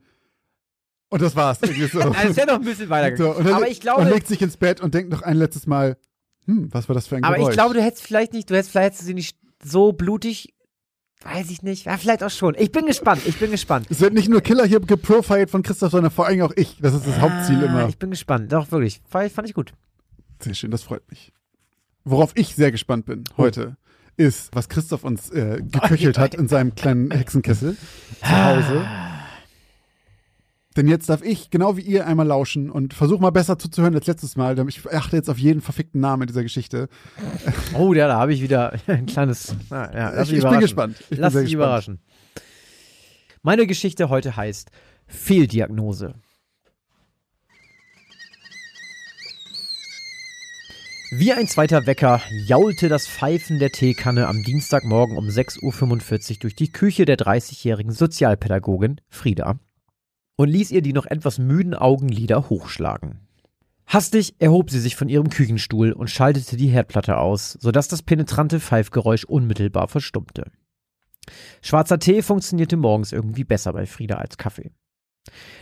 und 1.09 1.21
das 1.21 1.35
war's. 1.35 1.59
Irgendwie 1.61 1.87
so. 1.87 1.99
Also 1.99 2.29
es 2.29 2.37
wäre 2.37 2.47
noch 2.47 2.55
ein 2.55 2.61
bisschen 2.61 2.85
so, 2.85 2.89
weitergegangen. 2.89 3.35
und 3.35 3.45
dann, 3.45 3.53
aber 3.53 3.67
ich 3.67 3.77
und 3.77 3.81
glaube, 3.81 4.03
legt 4.05 4.27
sich 4.27 4.41
ins 4.41 4.57
Bett 4.57 4.81
und 4.81 4.93
denkt 4.93 5.11
noch 5.11 5.21
ein 5.21 5.37
letztes 5.37 5.67
Mal, 5.67 5.97
hm, 6.45 6.69
was 6.71 6.87
war 6.87 6.95
das 6.95 7.05
für 7.07 7.17
ein 7.17 7.23
aber 7.23 7.35
Geräusch? 7.35 7.49
ich 7.49 7.55
glaube, 7.55 7.73
du 7.73 7.81
hättest 7.83 8.03
vielleicht 8.03 8.33
nicht, 8.33 8.49
du 8.49 8.55
hättest 8.55 8.71
vielleicht 8.71 8.93
hättest 8.93 9.05
sie 9.05 9.13
nicht 9.13 9.37
so 9.63 9.91
blutig, 9.91 10.53
weiß 11.23 11.49
ich 11.51 11.61
nicht, 11.63 11.85
ja, 11.85 11.97
vielleicht 11.97 12.23
auch 12.23 12.29
schon. 12.29 12.55
Ich 12.57 12.71
bin 12.71 12.85
gespannt, 12.85 13.21
ich 13.25 13.37
bin 13.39 13.51
gespannt. 13.51 13.87
es 13.89 13.99
wird 14.01 14.13
nicht 14.13 14.29
nur 14.29 14.41
Killer 14.41 14.65
hier 14.65 14.79
geprofiled 14.79 15.49
von 15.49 15.63
Christoph, 15.63 15.91
sondern 15.91 16.11
vor 16.11 16.25
allem 16.25 16.41
auch 16.41 16.51
ich. 16.55 16.77
Das 16.81 16.93
ist 16.93 17.07
das 17.07 17.19
Hauptziel 17.19 17.59
Ah, 17.61 17.65
immer. 17.65 17.89
Ich 17.89 17.97
bin 17.97 18.11
gespannt, 18.11 18.51
doch 18.51 18.71
wirklich. 18.71 19.01
Fand, 19.09 19.31
fand 19.31 19.47
ich 19.47 19.53
gut. 19.53 19.73
Sehr 20.39 20.53
schön, 20.53 20.71
das 20.71 20.83
freut 20.83 21.09
mich. 21.09 21.31
Worauf 22.03 22.31
ich 22.35 22.55
sehr 22.55 22.71
gespannt 22.71 23.05
bin 23.05 23.23
heute, 23.37 23.77
ist, 24.17 24.53
was 24.53 24.69
Christoph 24.69 25.03
uns 25.03 25.29
äh, 25.31 25.61
geköchelt 25.71 26.17
hat 26.17 26.35
in 26.35 26.47
seinem 26.47 26.75
kleinen 26.75 27.11
Hexenkessel 27.11 27.77
zu 28.21 28.29
Hause. 28.29 28.85
Denn 30.75 30.87
jetzt 30.87 31.09
darf 31.09 31.21
ich, 31.21 31.51
genau 31.51 31.77
wie 31.77 31.81
ihr, 31.81 32.07
einmal 32.07 32.25
lauschen 32.25 32.71
und 32.71 32.93
versuche 32.93 33.21
mal 33.21 33.29
besser 33.29 33.59
zuzuhören 33.59 33.93
als 33.93 34.07
letztes 34.07 34.35
Mal. 34.35 34.55
denn 34.55 34.67
Ich 34.67 34.81
achte 34.91 35.15
jetzt 35.15 35.29
auf 35.29 35.37
jeden 35.37 35.61
verfickten 35.61 36.01
Namen 36.01 36.23
in 36.23 36.27
dieser 36.27 36.41
Geschichte. 36.41 36.89
Oh, 37.77 37.93
ja, 37.93 38.07
da 38.07 38.17
habe 38.17 38.33
ich 38.33 38.41
wieder 38.41 38.73
ein 38.87 39.05
kleines. 39.05 39.55
Na, 39.69 39.93
ja, 39.93 40.09
lass 40.09 40.29
Ich, 40.29 40.39
ich 40.39 40.43
bin 40.43 40.59
gespannt. 40.59 41.03
Ich 41.09 41.17
Lass 41.19 41.33
bin 41.33 41.43
dich 41.43 41.51
gespannt. 41.51 41.67
überraschen. 41.67 41.99
Meine 43.43 43.67
Geschichte 43.67 44.09
heute 44.09 44.35
heißt 44.35 44.71
Fehldiagnose. 45.05 46.15
Wie 51.11 51.31
ein 51.31 51.47
zweiter 51.47 51.85
Wecker 51.85 52.21
jaulte 52.47 52.89
das 52.89 53.07
Pfeifen 53.07 53.59
der 53.59 53.69
Teekanne 53.69 54.27
am 54.27 54.41
Dienstagmorgen 54.41 55.15
um 55.17 55.27
6.45 55.27 56.31
Uhr 56.31 56.37
durch 56.39 56.55
die 56.55 56.71
Küche 56.71 57.05
der 57.05 57.17
30-jährigen 57.17 57.91
Sozialpädagogin 57.91 58.99
Frieda 59.09 59.59
und 60.35 60.49
ließ 60.49 60.71
ihr 60.71 60.81
die 60.81 60.93
noch 60.93 61.05
etwas 61.05 61.39
müden 61.39 61.73
Augenlider 61.73 62.49
hochschlagen. 62.49 63.27
Hastig 63.85 64.35
erhob 64.39 64.69
sie 64.69 64.79
sich 64.79 64.95
von 64.95 65.09
ihrem 65.09 65.29
Küchenstuhl 65.29 65.91
und 65.91 66.09
schaltete 66.09 66.57
die 66.57 66.69
Herdplatte 66.69 67.17
aus, 67.17 67.57
sodass 67.59 67.87
das 67.87 68.01
penetrante 68.01 68.59
Pfeifgeräusch 68.59 69.25
unmittelbar 69.25 69.87
verstummte. 69.87 70.51
Schwarzer 71.61 71.99
Tee 71.99 72.21
funktionierte 72.21 72.77
morgens 72.77 73.11
irgendwie 73.11 73.43
besser 73.43 73.73
bei 73.73 73.85
Frieda 73.85 74.15
als 74.15 74.37
Kaffee. 74.37 74.71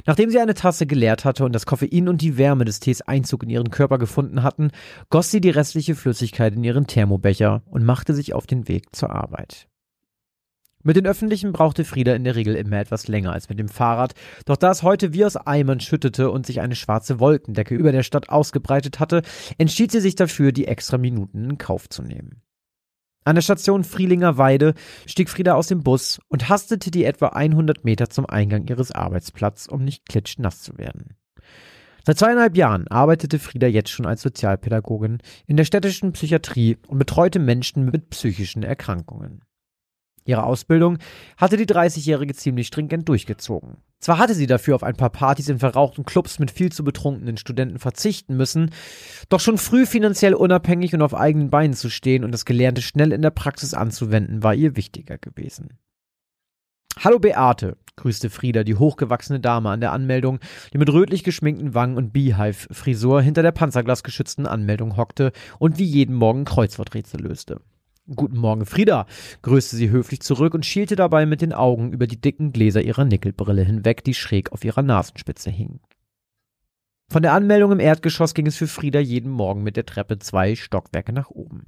Nachdem 0.05 0.31
sie 0.31 0.39
eine 0.39 0.55
Tasse 0.55 0.87
geleert 0.87 1.23
hatte 1.23 1.45
und 1.45 1.53
das 1.53 1.67
Koffein 1.67 2.07
und 2.07 2.21
die 2.21 2.37
Wärme 2.37 2.65
des 2.65 2.79
Tees 2.79 3.01
Einzug 3.01 3.43
in 3.43 3.49
ihren 3.49 3.69
Körper 3.69 3.99
gefunden 3.99 4.41
hatten, 4.41 4.71
goss 5.09 5.29
sie 5.29 5.41
die 5.41 5.51
restliche 5.51 5.95
Flüssigkeit 5.95 6.55
in 6.55 6.63
ihren 6.63 6.87
Thermobecher 6.87 7.61
und 7.67 7.85
machte 7.85 8.15
sich 8.15 8.33
auf 8.33 8.47
den 8.47 8.67
Weg 8.67 8.95
zur 8.95 9.11
Arbeit. 9.11 9.67
Mit 10.83 10.95
den 10.95 11.05
Öffentlichen 11.05 11.51
brauchte 11.51 11.85
Frieda 11.85 12.15
in 12.15 12.23
der 12.23 12.35
Regel 12.35 12.55
immer 12.55 12.79
etwas 12.79 13.07
länger 13.07 13.33
als 13.33 13.49
mit 13.49 13.59
dem 13.59 13.69
Fahrrad, 13.69 14.13
doch 14.45 14.57
da 14.57 14.71
es 14.71 14.81
heute 14.81 15.13
wie 15.13 15.25
aus 15.25 15.37
Eimern 15.37 15.79
schüttete 15.79 16.31
und 16.31 16.45
sich 16.45 16.59
eine 16.59 16.75
schwarze 16.75 17.19
Wolkendecke 17.19 17.75
über 17.75 17.91
der 17.91 18.03
Stadt 18.03 18.29
ausgebreitet 18.29 18.99
hatte, 18.99 19.21
entschied 19.57 19.91
sie 19.91 20.01
sich 20.01 20.15
dafür, 20.15 20.51
die 20.51 20.67
extra 20.67 20.97
Minuten 20.97 21.43
in 21.43 21.57
Kauf 21.57 21.87
zu 21.89 22.01
nehmen. 22.01 22.41
An 23.23 23.35
der 23.35 23.43
Station 23.43 23.83
Frielinger 23.83 24.39
Weide 24.39 24.73
stieg 25.05 25.29
Frieda 25.29 25.53
aus 25.53 25.67
dem 25.67 25.83
Bus 25.83 26.19
und 26.27 26.49
hastete 26.49 26.89
die 26.89 27.05
etwa 27.05 27.27
100 27.27 27.85
Meter 27.85 28.09
zum 28.09 28.25
Eingang 28.25 28.67
ihres 28.67 28.91
Arbeitsplatzes, 28.91 29.67
um 29.67 29.83
nicht 29.83 30.09
klitschnass 30.09 30.63
zu 30.63 30.79
werden. 30.79 31.15
Seit 32.03 32.17
zweieinhalb 32.17 32.57
Jahren 32.57 32.87
arbeitete 32.87 33.37
Frieda 33.37 33.67
jetzt 33.67 33.91
schon 33.91 34.07
als 34.07 34.23
Sozialpädagogin 34.23 35.19
in 35.45 35.55
der 35.55 35.65
städtischen 35.65 36.13
Psychiatrie 36.13 36.77
und 36.87 36.97
betreute 36.97 37.37
Menschen 37.37 37.85
mit 37.85 38.09
psychischen 38.09 38.63
Erkrankungen. 38.63 39.43
Ihre 40.25 40.43
Ausbildung 40.43 40.97
hatte 41.37 41.57
die 41.57 41.65
30-Jährige 41.65 42.33
ziemlich 42.33 42.67
stringent 42.67 43.09
durchgezogen. 43.09 43.77
Zwar 43.99 44.17
hatte 44.17 44.33
sie 44.33 44.47
dafür 44.47 44.75
auf 44.75 44.83
ein 44.83 44.95
paar 44.95 45.11
Partys 45.11 45.49
in 45.49 45.59
verrauchten 45.59 46.05
Clubs 46.05 46.39
mit 46.39 46.49
viel 46.49 46.71
zu 46.71 46.83
betrunkenen 46.83 47.37
Studenten 47.37 47.77
verzichten 47.77 48.35
müssen, 48.35 48.71
doch 49.29 49.39
schon 49.39 49.59
früh 49.59 49.85
finanziell 49.85 50.33
unabhängig 50.33 50.93
und 50.95 51.03
auf 51.03 51.13
eigenen 51.13 51.51
Beinen 51.51 51.73
zu 51.73 51.89
stehen 51.89 52.23
und 52.23 52.31
das 52.31 52.45
Gelernte 52.45 52.81
schnell 52.81 53.11
in 53.11 53.21
der 53.21 53.29
Praxis 53.29 53.75
anzuwenden, 53.75 54.41
war 54.41 54.55
ihr 54.55 54.75
wichtiger 54.75 55.19
gewesen. 55.19 55.77
Hallo 56.99 57.19
Beate, 57.19 57.77
grüßte 57.95 58.29
Frieda 58.29 58.63
die 58.63 58.75
hochgewachsene 58.75 59.39
Dame 59.39 59.69
an 59.69 59.81
der 59.81 59.91
Anmeldung, 59.91 60.39
die 60.73 60.77
mit 60.77 60.91
rötlich 60.91 61.23
geschminkten 61.23 61.73
Wangen 61.73 61.97
und 61.97 62.11
Beehive-Frisur 62.11 63.21
hinter 63.21 63.43
der 63.43 63.51
panzerglasgeschützten 63.51 64.47
Anmeldung 64.47 64.97
hockte 64.97 65.31
und 65.59 65.77
wie 65.77 65.85
jeden 65.85 66.15
Morgen 66.15 66.43
Kreuzworträtsel 66.43 67.21
löste. 67.21 67.61
Guten 68.07 68.37
Morgen, 68.37 68.65
Frieda, 68.65 69.05
grüßte 69.43 69.75
sie 69.75 69.91
höflich 69.91 70.21
zurück 70.21 70.55
und 70.55 70.65
schielte 70.65 70.95
dabei 70.95 71.27
mit 71.27 71.41
den 71.41 71.53
Augen 71.53 71.93
über 71.93 72.07
die 72.07 72.19
dicken 72.19 72.51
Gläser 72.51 72.81
ihrer 72.81 73.05
Nickelbrille 73.05 73.63
hinweg, 73.63 74.03
die 74.03 74.15
schräg 74.15 74.51
auf 74.51 74.65
ihrer 74.65 74.81
Nasenspitze 74.81 75.51
hingen. 75.51 75.79
Von 77.11 77.21
der 77.21 77.33
Anmeldung 77.33 77.73
im 77.73 77.79
Erdgeschoss 77.79 78.33
ging 78.33 78.47
es 78.47 78.55
für 78.55 78.67
Frieda 78.67 78.99
jeden 78.99 79.29
Morgen 79.29 79.63
mit 79.63 79.75
der 79.75 79.85
Treppe 79.85 80.17
zwei 80.17 80.55
Stockwerke 80.55 81.13
nach 81.13 81.29
oben. 81.29 81.65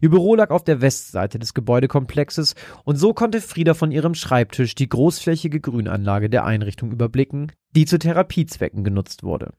Ihr 0.00 0.10
Büro 0.10 0.34
lag 0.34 0.50
auf 0.50 0.64
der 0.64 0.80
Westseite 0.80 1.38
des 1.38 1.54
Gebäudekomplexes 1.54 2.54
und 2.84 2.96
so 2.96 3.12
konnte 3.12 3.40
Frieda 3.40 3.74
von 3.74 3.92
ihrem 3.92 4.14
Schreibtisch 4.14 4.74
die 4.74 4.88
großflächige 4.88 5.60
Grünanlage 5.60 6.30
der 6.30 6.46
Einrichtung 6.46 6.90
überblicken, 6.90 7.52
die 7.76 7.84
zu 7.84 7.98
Therapiezwecken 7.98 8.84
genutzt 8.84 9.22
wurde. 9.22 9.52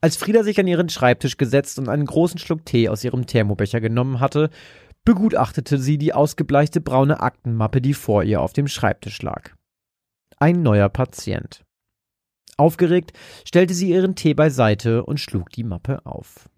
Als 0.00 0.16
Frieda 0.16 0.42
sich 0.42 0.58
an 0.60 0.66
ihren 0.66 0.88
Schreibtisch 0.88 1.36
gesetzt 1.36 1.78
und 1.78 1.88
einen 1.88 2.04
großen 2.04 2.38
Schluck 2.38 2.66
Tee 2.66 2.88
aus 2.88 3.04
ihrem 3.04 3.26
Thermobecher 3.26 3.80
genommen 3.80 4.20
hatte, 4.20 4.50
begutachtete 5.06 5.78
sie 5.78 5.96
die 5.96 6.12
ausgebleichte 6.12 6.82
braune 6.82 7.20
Aktenmappe, 7.20 7.80
die 7.80 7.94
vor 7.94 8.24
ihr 8.24 8.42
auf 8.42 8.52
dem 8.52 8.68
Schreibtisch 8.68 9.22
lag. 9.22 9.52
Ein 10.36 10.62
neuer 10.62 10.90
Patient. 10.90 11.64
Aufgeregt 12.58 13.12
stellte 13.46 13.72
sie 13.72 13.90
ihren 13.90 14.16
Tee 14.16 14.34
beiseite 14.34 15.04
und 15.04 15.20
schlug 15.20 15.50
die 15.50 15.64
Mappe 15.64 16.04
auf. 16.04 16.50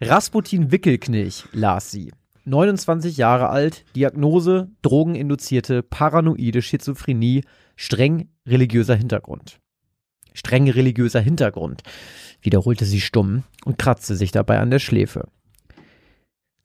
Rasputin 0.00 0.72
Wickelknilch 0.72 1.44
las 1.52 1.90
sie. 1.90 2.12
29 2.46 3.16
Jahre 3.16 3.50
alt, 3.50 3.84
Diagnose 3.94 4.70
drogeninduzierte 4.82 5.82
paranoide 5.82 6.62
Schizophrenie, 6.62 7.44
streng 7.76 8.30
religiöser 8.46 8.96
Hintergrund. 8.96 9.60
Streng 10.32 10.68
religiöser 10.68 11.20
Hintergrund, 11.20 11.82
wiederholte 12.40 12.86
sie 12.86 13.00
stumm 13.00 13.44
und 13.64 13.78
kratzte 13.78 14.16
sich 14.16 14.32
dabei 14.32 14.58
an 14.58 14.70
der 14.70 14.78
Schläfe. 14.80 15.28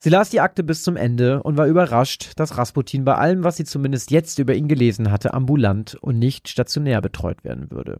Sie 0.02 0.08
las 0.08 0.30
die 0.30 0.40
Akte 0.40 0.64
bis 0.64 0.82
zum 0.82 0.96
Ende 0.96 1.42
und 1.42 1.58
war 1.58 1.66
überrascht, 1.66 2.32
dass 2.36 2.56
Rasputin 2.56 3.04
bei 3.04 3.16
allem, 3.16 3.44
was 3.44 3.58
sie 3.58 3.64
zumindest 3.64 4.10
jetzt 4.10 4.38
über 4.38 4.54
ihn 4.54 4.66
gelesen 4.66 5.10
hatte, 5.10 5.34
ambulant 5.34 5.94
und 6.00 6.18
nicht 6.18 6.48
stationär 6.48 7.02
betreut 7.02 7.44
werden 7.44 7.70
würde. 7.70 7.98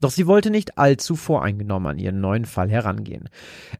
Doch 0.00 0.12
sie 0.12 0.28
wollte 0.28 0.50
nicht 0.50 0.78
allzu 0.78 1.16
voreingenommen 1.16 1.90
an 1.90 1.98
ihren 1.98 2.20
neuen 2.20 2.44
Fall 2.44 2.70
herangehen. 2.70 3.28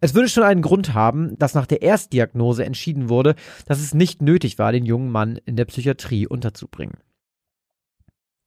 Es 0.01 0.15
würde 0.15 0.29
schon 0.29 0.43
einen 0.43 0.63
Grund 0.63 0.95
haben, 0.95 1.39
dass 1.39 1.55
nach 1.55 1.67
der 1.67 1.83
Erstdiagnose 1.83 2.65
entschieden 2.65 3.09
wurde, 3.09 3.37
dass 3.67 3.81
es 3.81 3.95
nicht 3.95 4.21
nötig 4.21 4.59
war, 4.59 4.73
den 4.73 4.85
jungen 4.85 5.11
Mann 5.11 5.39
in 5.45 5.55
der 5.55 5.65
Psychiatrie 5.65 6.27
unterzubringen. 6.27 6.99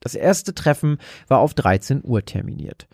Das 0.01 0.15
erste 0.15 0.53
Treffen 0.53 0.97
war 1.29 1.39
auf 1.39 1.53
13 1.53 2.01
Uhr 2.03 2.25
terminiert. 2.25 2.87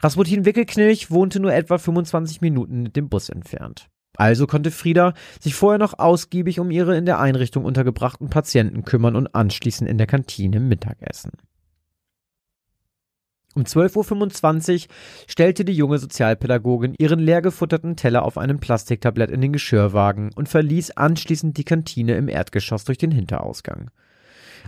Rasputin 0.00 0.46
Wickelknilch 0.46 1.10
wohnte 1.10 1.40
nur 1.40 1.52
etwa 1.52 1.76
25 1.76 2.40
Minuten 2.40 2.82
mit 2.82 2.96
dem 2.96 3.10
Bus 3.10 3.28
entfernt. 3.28 3.90
Also 4.16 4.46
konnte 4.46 4.70
Frieda 4.70 5.14
sich 5.40 5.54
vorher 5.54 5.78
noch 5.78 5.98
ausgiebig 5.98 6.58
um 6.58 6.70
ihre 6.70 6.96
in 6.96 7.06
der 7.06 7.20
Einrichtung 7.20 7.64
untergebrachten 7.64 8.30
Patienten 8.30 8.84
kümmern 8.84 9.16
und 9.16 9.34
anschließend 9.34 9.88
in 9.88 9.98
der 9.98 10.06
Kantine 10.06 10.60
Mittagessen. 10.60 11.32
Um 13.54 13.62
12.25 13.62 14.82
Uhr 14.82 14.94
stellte 15.26 15.64
die 15.64 15.72
junge 15.72 15.96
Sozialpädagogin 15.96 16.94
ihren 16.98 17.18
leer 17.18 17.40
gefutterten 17.40 17.96
Teller 17.96 18.22
auf 18.22 18.36
einem 18.36 18.60
Plastiktablett 18.60 19.30
in 19.30 19.40
den 19.40 19.54
Geschirrwagen 19.54 20.30
und 20.34 20.50
verließ 20.50 20.90
anschließend 20.90 21.56
die 21.56 21.64
Kantine 21.64 22.16
im 22.16 22.28
Erdgeschoss 22.28 22.84
durch 22.84 22.98
den 22.98 23.12
Hinterausgang. 23.12 23.90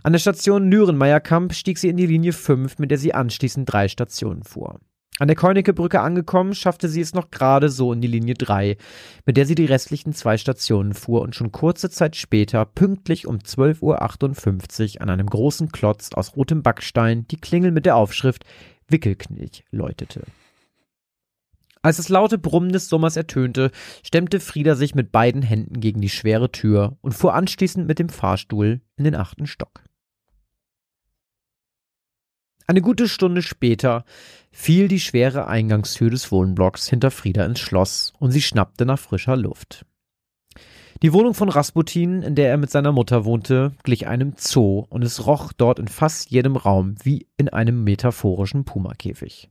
An 0.02 0.12
der 0.12 0.20
Station 0.20 0.70
Nürenmeierkamp 0.70 1.52
stieg 1.52 1.76
sie 1.76 1.88
in 1.88 1.98
die 1.98 2.06
Linie 2.06 2.32
5, 2.32 2.78
mit 2.78 2.90
der 2.90 2.98
sie 2.98 3.12
anschließend 3.12 3.70
drei 3.70 3.88
Stationen 3.88 4.42
fuhr. 4.42 4.80
An 5.18 5.26
der 5.26 5.36
Keunicke-Brücke 5.36 6.00
angekommen, 6.00 6.54
schaffte 6.54 6.88
sie 6.88 7.00
es 7.00 7.12
noch 7.12 7.32
gerade 7.32 7.70
so 7.70 7.92
in 7.92 8.00
die 8.00 8.06
Linie 8.06 8.34
3, 8.34 8.76
mit 9.26 9.36
der 9.36 9.46
sie 9.46 9.56
die 9.56 9.64
restlichen 9.64 10.12
zwei 10.12 10.36
Stationen 10.36 10.94
fuhr 10.94 11.22
und 11.22 11.34
schon 11.34 11.50
kurze 11.50 11.90
Zeit 11.90 12.14
später, 12.14 12.64
pünktlich 12.64 13.26
um 13.26 13.38
12.58 13.38 14.94
Uhr 14.94 15.02
an 15.02 15.10
einem 15.10 15.26
großen 15.26 15.72
Klotz 15.72 16.12
aus 16.12 16.36
rotem 16.36 16.62
Backstein, 16.62 17.26
die 17.26 17.40
Klingel 17.40 17.72
mit 17.72 17.84
der 17.84 17.96
Aufschrift 17.96 18.44
Wickelknilch 18.86 19.64
läutete. 19.72 20.22
Als 21.82 21.96
das 21.96 22.08
laute 22.08 22.38
Brummen 22.38 22.72
des 22.72 22.88
Sommers 22.88 23.16
ertönte, 23.16 23.70
stemmte 24.04 24.40
Frieda 24.40 24.74
sich 24.74 24.94
mit 24.94 25.12
beiden 25.12 25.42
Händen 25.42 25.80
gegen 25.80 26.00
die 26.00 26.08
schwere 26.08 26.50
Tür 26.50 26.96
und 27.00 27.12
fuhr 27.12 27.34
anschließend 27.34 27.86
mit 27.86 27.98
dem 27.98 28.08
Fahrstuhl 28.08 28.80
in 28.96 29.04
den 29.04 29.14
achten 29.14 29.46
Stock. 29.46 29.82
Eine 32.70 32.82
gute 32.82 33.08
Stunde 33.08 33.40
später 33.40 34.04
fiel 34.52 34.88
die 34.88 35.00
schwere 35.00 35.46
Eingangstür 35.46 36.10
des 36.10 36.30
Wohnblocks 36.30 36.86
hinter 36.86 37.10
Frieda 37.10 37.46
ins 37.46 37.60
Schloss 37.60 38.12
und 38.18 38.30
sie 38.30 38.42
schnappte 38.42 38.84
nach 38.84 38.98
frischer 38.98 39.38
Luft. 39.38 39.86
Die 41.00 41.12
Wohnung 41.12 41.32
von 41.32 41.48
Rasputin, 41.48 42.22
in 42.22 42.34
der 42.34 42.50
er 42.50 42.56
mit 42.56 42.72
seiner 42.72 42.90
Mutter 42.90 43.24
wohnte, 43.24 43.70
glich 43.84 44.08
einem 44.08 44.32
Zoo 44.36 44.84
und 44.88 45.04
es 45.04 45.28
roch 45.28 45.52
dort 45.52 45.78
in 45.78 45.86
fast 45.86 46.28
jedem 46.32 46.56
Raum 46.56 46.96
wie 47.04 47.28
in 47.36 47.48
einem 47.48 47.84
metaphorischen 47.84 48.64
Pumakäfig. 48.64 49.48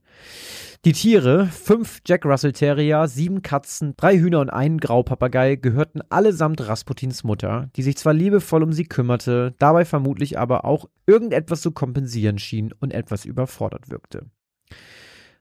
Die 0.83 0.91
Tiere, 0.91 1.45
fünf 1.45 2.01
Jack 2.05 2.25
Russell 2.25 2.51
Terrier, 2.51 3.07
sieben 3.07 3.43
Katzen, 3.43 3.93
drei 3.95 4.17
Hühner 4.17 4.41
und 4.41 4.49
einen 4.49 4.77
Graupapagei, 4.77 5.55
gehörten 5.55 6.01
allesamt 6.09 6.67
Rasputins 6.67 7.23
Mutter, 7.23 7.69
die 7.77 7.83
sich 7.83 7.95
zwar 7.95 8.13
liebevoll 8.13 8.63
um 8.63 8.73
sie 8.73 8.85
kümmerte, 8.85 9.55
dabei 9.57 9.85
vermutlich 9.85 10.37
aber 10.37 10.65
auch 10.65 10.89
irgendetwas 11.05 11.61
zu 11.61 11.71
kompensieren 11.71 12.39
schien 12.39 12.73
und 12.77 12.93
etwas 12.93 13.23
überfordert 13.23 13.89
wirkte. 13.89 14.25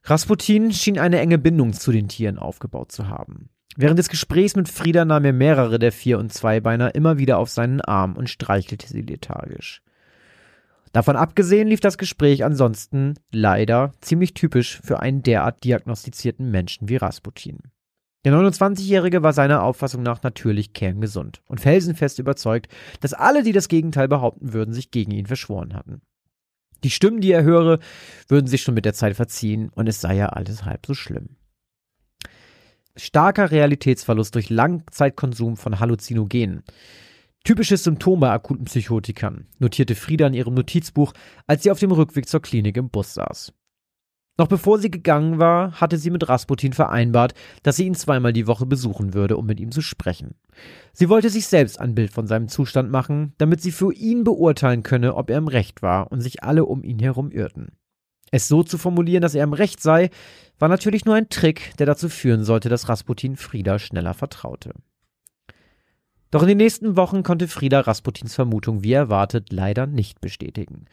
Rasputin 0.05 0.73
schien 0.73 1.01
eine 1.01 1.19
enge 1.19 1.39
Bindung 1.39 1.73
zu 1.73 1.91
den 1.91 2.07
Tieren 2.07 2.39
aufgebaut 2.39 2.93
zu 2.93 3.09
haben. 3.09 3.51
Während 3.77 3.99
des 3.99 4.09
Gesprächs 4.09 4.57
mit 4.57 4.71
Frieda 4.71 5.05
nahm 5.05 5.27
er 5.27 5.35
mehrere 5.35 5.79
der 5.79 5.93
Vier- 5.93 6.19
und 6.19 6.33
Zweibeiner 6.33 6.95
immer 6.95 7.19
wieder 7.19 7.37
auf 7.37 7.51
seinen 7.51 7.83
Arm 7.83 8.17
und 8.17 8.31
streichelte 8.31 8.89
sie 8.89 9.03
lethargisch. 9.03 9.83
Davon 10.93 11.17
abgesehen 11.17 11.69
lief 11.69 11.81
das 11.81 11.99
Gespräch 11.99 12.43
ansonsten 12.43 13.15
leider 13.31 13.93
ziemlich 14.01 14.33
typisch 14.33 14.81
für 14.83 15.01
einen 15.01 15.23
derart 15.23 15.63
diagnostizierten 15.63 16.51
Menschen 16.51 16.89
wie 16.89 16.97
Rasputin. 16.97 17.59
Der 18.25 18.33
29-Jährige 18.33 19.23
war 19.23 19.35
seiner 19.35 19.63
Auffassung 19.63 20.03
nach 20.03 20.23
natürlich 20.23 20.73
kerngesund 20.73 21.43
und 21.47 21.61
felsenfest 21.61 22.19
überzeugt, 22.19 22.73
dass 23.01 23.13
alle, 23.13 23.43
die 23.43 23.53
das 23.53 23.69
Gegenteil 23.69 24.09
behaupten 24.09 24.55
würden, 24.55 24.73
sich 24.73 24.91
gegen 24.91 25.11
ihn 25.11 25.27
verschworen 25.27 25.75
hatten. 25.75 26.01
Die 26.83 26.91
Stimmen, 26.91 27.21
die 27.21 27.31
er 27.31 27.45
höre, 27.45 27.79
würden 28.27 28.47
sich 28.47 28.63
schon 28.63 28.75
mit 28.75 28.87
der 28.87 28.95
Zeit 28.95 29.17
verziehen 29.17 29.69
und 29.69 29.87
es 29.87 30.01
sei 30.01 30.17
ja 30.17 30.31
alles 30.31 30.65
halb 30.65 30.87
so 30.87 30.95
schlimm. 30.95 31.37
Starker 32.97 33.51
Realitätsverlust 33.51 34.35
durch 34.35 34.51
Langzeitkonsum 34.51 35.57
von 35.57 35.81
Halluzinogenen. 35.81 36.65
Typisches 37.45 37.85
Symptom 37.85 38.21
bei 38.21 38.31
akuten 38.31 38.65
Psychotikern, 38.65 39.47
notierte 39.59 39.95
Frieda 39.95 40.27
in 40.27 40.35
ihrem 40.35 40.55
Notizbuch, 40.55 41.13
als 41.47 41.63
sie 41.63 41.71
auf 41.71 41.79
dem 41.79 41.93
Rückweg 41.93 42.29
zur 42.29 42.43
Klinik 42.43 42.77
im 42.77 42.89
Bus 42.91 43.15
saß. 43.15 43.53
Noch 44.39 44.49
bevor 44.49 44.79
sie 44.79 44.91
gegangen 44.91 45.39
war, 45.39 45.73
hatte 45.81 45.97
sie 45.97 46.11
mit 46.11 46.29
Rasputin 46.29 46.73
vereinbart, 46.73 47.35
dass 47.63 47.77
sie 47.77 47.87
ihn 47.87 47.95
zweimal 47.95 48.33
die 48.33 48.47
Woche 48.47 48.67
besuchen 48.67 49.15
würde, 49.15 49.37
um 49.37 49.47
mit 49.47 49.61
ihm 49.61 49.71
zu 49.71 49.81
sprechen. 49.81 50.35
Sie 50.93 51.09
wollte 51.09 51.31
sich 51.31 51.47
selbst 51.47 51.81
ein 51.81 51.95
Bild 51.95 52.11
von 52.11 52.27
seinem 52.27 52.49
Zustand 52.49 52.91
machen, 52.91 53.35
damit 53.39 53.63
sie 53.63 53.73
für 53.73 53.95
ihn 53.95 54.25
beurteilen 54.25 54.83
könne, 54.83 55.15
ob 55.15 55.31
er 55.31 55.39
im 55.39 55.49
Recht 55.49 55.83
war 55.83 56.11
und 56.13 56.21
sich 56.21 56.43
alle 56.43 56.65
um 56.65 56.83
ihn 56.83 56.99
herum 56.99 57.31
irrten. 57.31 57.73
Es 58.31 58.49
so 58.49 58.63
zu 58.63 58.79
formulieren, 58.79 59.23
dass 59.23 59.35
er 59.35 59.45
im 59.45 59.53
Recht 59.53 59.83
sei, 59.83 60.11
war 60.59 60.69
natürlich 60.69 61.05
nur 61.05 61.15
ein 61.15 61.29
Trick, 61.29 61.73
der 61.79 61.87
dazu 61.87 62.09
führen 62.09 62.45
sollte, 62.45 62.69
dass 62.69 62.89
Rasputin 62.89 63.37
Frieda 63.37 63.79
schneller 63.79 64.15
vertraute. 64.15 64.73
Doch 66.33 66.43
in 66.43 66.49
den 66.49 66.59
nächsten 66.59 66.97
Wochen 66.97 67.23
konnte 67.23 67.47
Frieda 67.47 67.81
Rasputins 67.81 68.35
Vermutung 68.35 68.83
wie 68.83 68.93
erwartet 68.93 69.53
leider 69.53 69.87
nicht 69.87 70.21
bestätigen. 70.21 70.87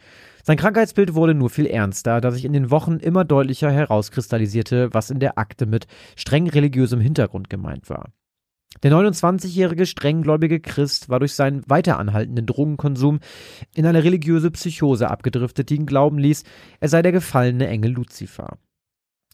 Sein 0.44 0.56
Krankheitsbild 0.56 1.14
wurde 1.14 1.34
nur 1.34 1.50
viel 1.50 1.66
ernster, 1.66 2.20
da 2.20 2.30
sich 2.30 2.44
in 2.44 2.52
den 2.52 2.70
Wochen 2.70 2.98
immer 2.98 3.24
deutlicher 3.24 3.70
herauskristallisierte, 3.70 4.94
was 4.94 5.10
in 5.10 5.18
der 5.18 5.36
Akte 5.36 5.66
mit 5.66 5.86
streng 6.16 6.48
religiösem 6.48 7.00
Hintergrund 7.00 7.50
gemeint 7.50 7.90
war. 7.90 8.12
Der 8.82 8.92
29-jährige 8.92 9.86
strenggläubige 9.86 10.60
Christ 10.60 11.08
war 11.08 11.20
durch 11.20 11.34
seinen 11.34 11.62
weiteranhaltenden 11.68 12.44
Drogenkonsum 12.44 13.20
in 13.74 13.86
eine 13.86 14.04
religiöse 14.04 14.50
Psychose 14.50 15.10
abgedriftet, 15.10 15.70
die 15.70 15.76
ihn 15.76 15.86
glauben 15.86 16.18
ließ, 16.18 16.42
er 16.80 16.88
sei 16.88 17.00
der 17.00 17.12
gefallene 17.12 17.66
Engel 17.66 17.92
Luzifer. 17.92 18.58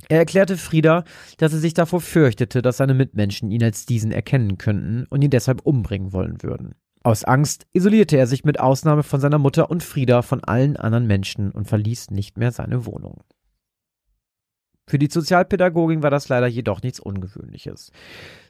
Er 0.08 0.18
erklärte 0.18 0.56
Frieda, 0.56 1.04
dass 1.38 1.52
er 1.52 1.58
sich 1.58 1.74
davor 1.74 2.00
fürchtete, 2.00 2.62
dass 2.62 2.78
seine 2.78 2.94
Mitmenschen 2.94 3.50
ihn 3.50 3.62
als 3.62 3.86
diesen 3.86 4.12
erkennen 4.12 4.56
könnten 4.56 5.06
und 5.10 5.22
ihn 5.22 5.30
deshalb 5.30 5.62
umbringen 5.62 6.12
wollen 6.12 6.42
würden. 6.42 6.74
Aus 7.02 7.24
Angst 7.24 7.66
isolierte 7.72 8.16
er 8.16 8.26
sich 8.26 8.44
mit 8.44 8.60
Ausnahme 8.60 9.02
von 9.02 9.20
seiner 9.20 9.38
Mutter 9.38 9.70
und 9.70 9.82
Frieda 9.82 10.22
von 10.22 10.44
allen 10.44 10.76
anderen 10.76 11.06
Menschen 11.06 11.50
und 11.50 11.66
verließ 11.66 12.10
nicht 12.10 12.36
mehr 12.36 12.52
seine 12.52 12.86
Wohnung. 12.86 13.22
Für 14.90 14.98
die 14.98 15.08
Sozialpädagogin 15.08 16.02
war 16.02 16.10
das 16.10 16.28
leider 16.28 16.48
jedoch 16.48 16.82
nichts 16.82 16.98
Ungewöhnliches. 16.98 17.92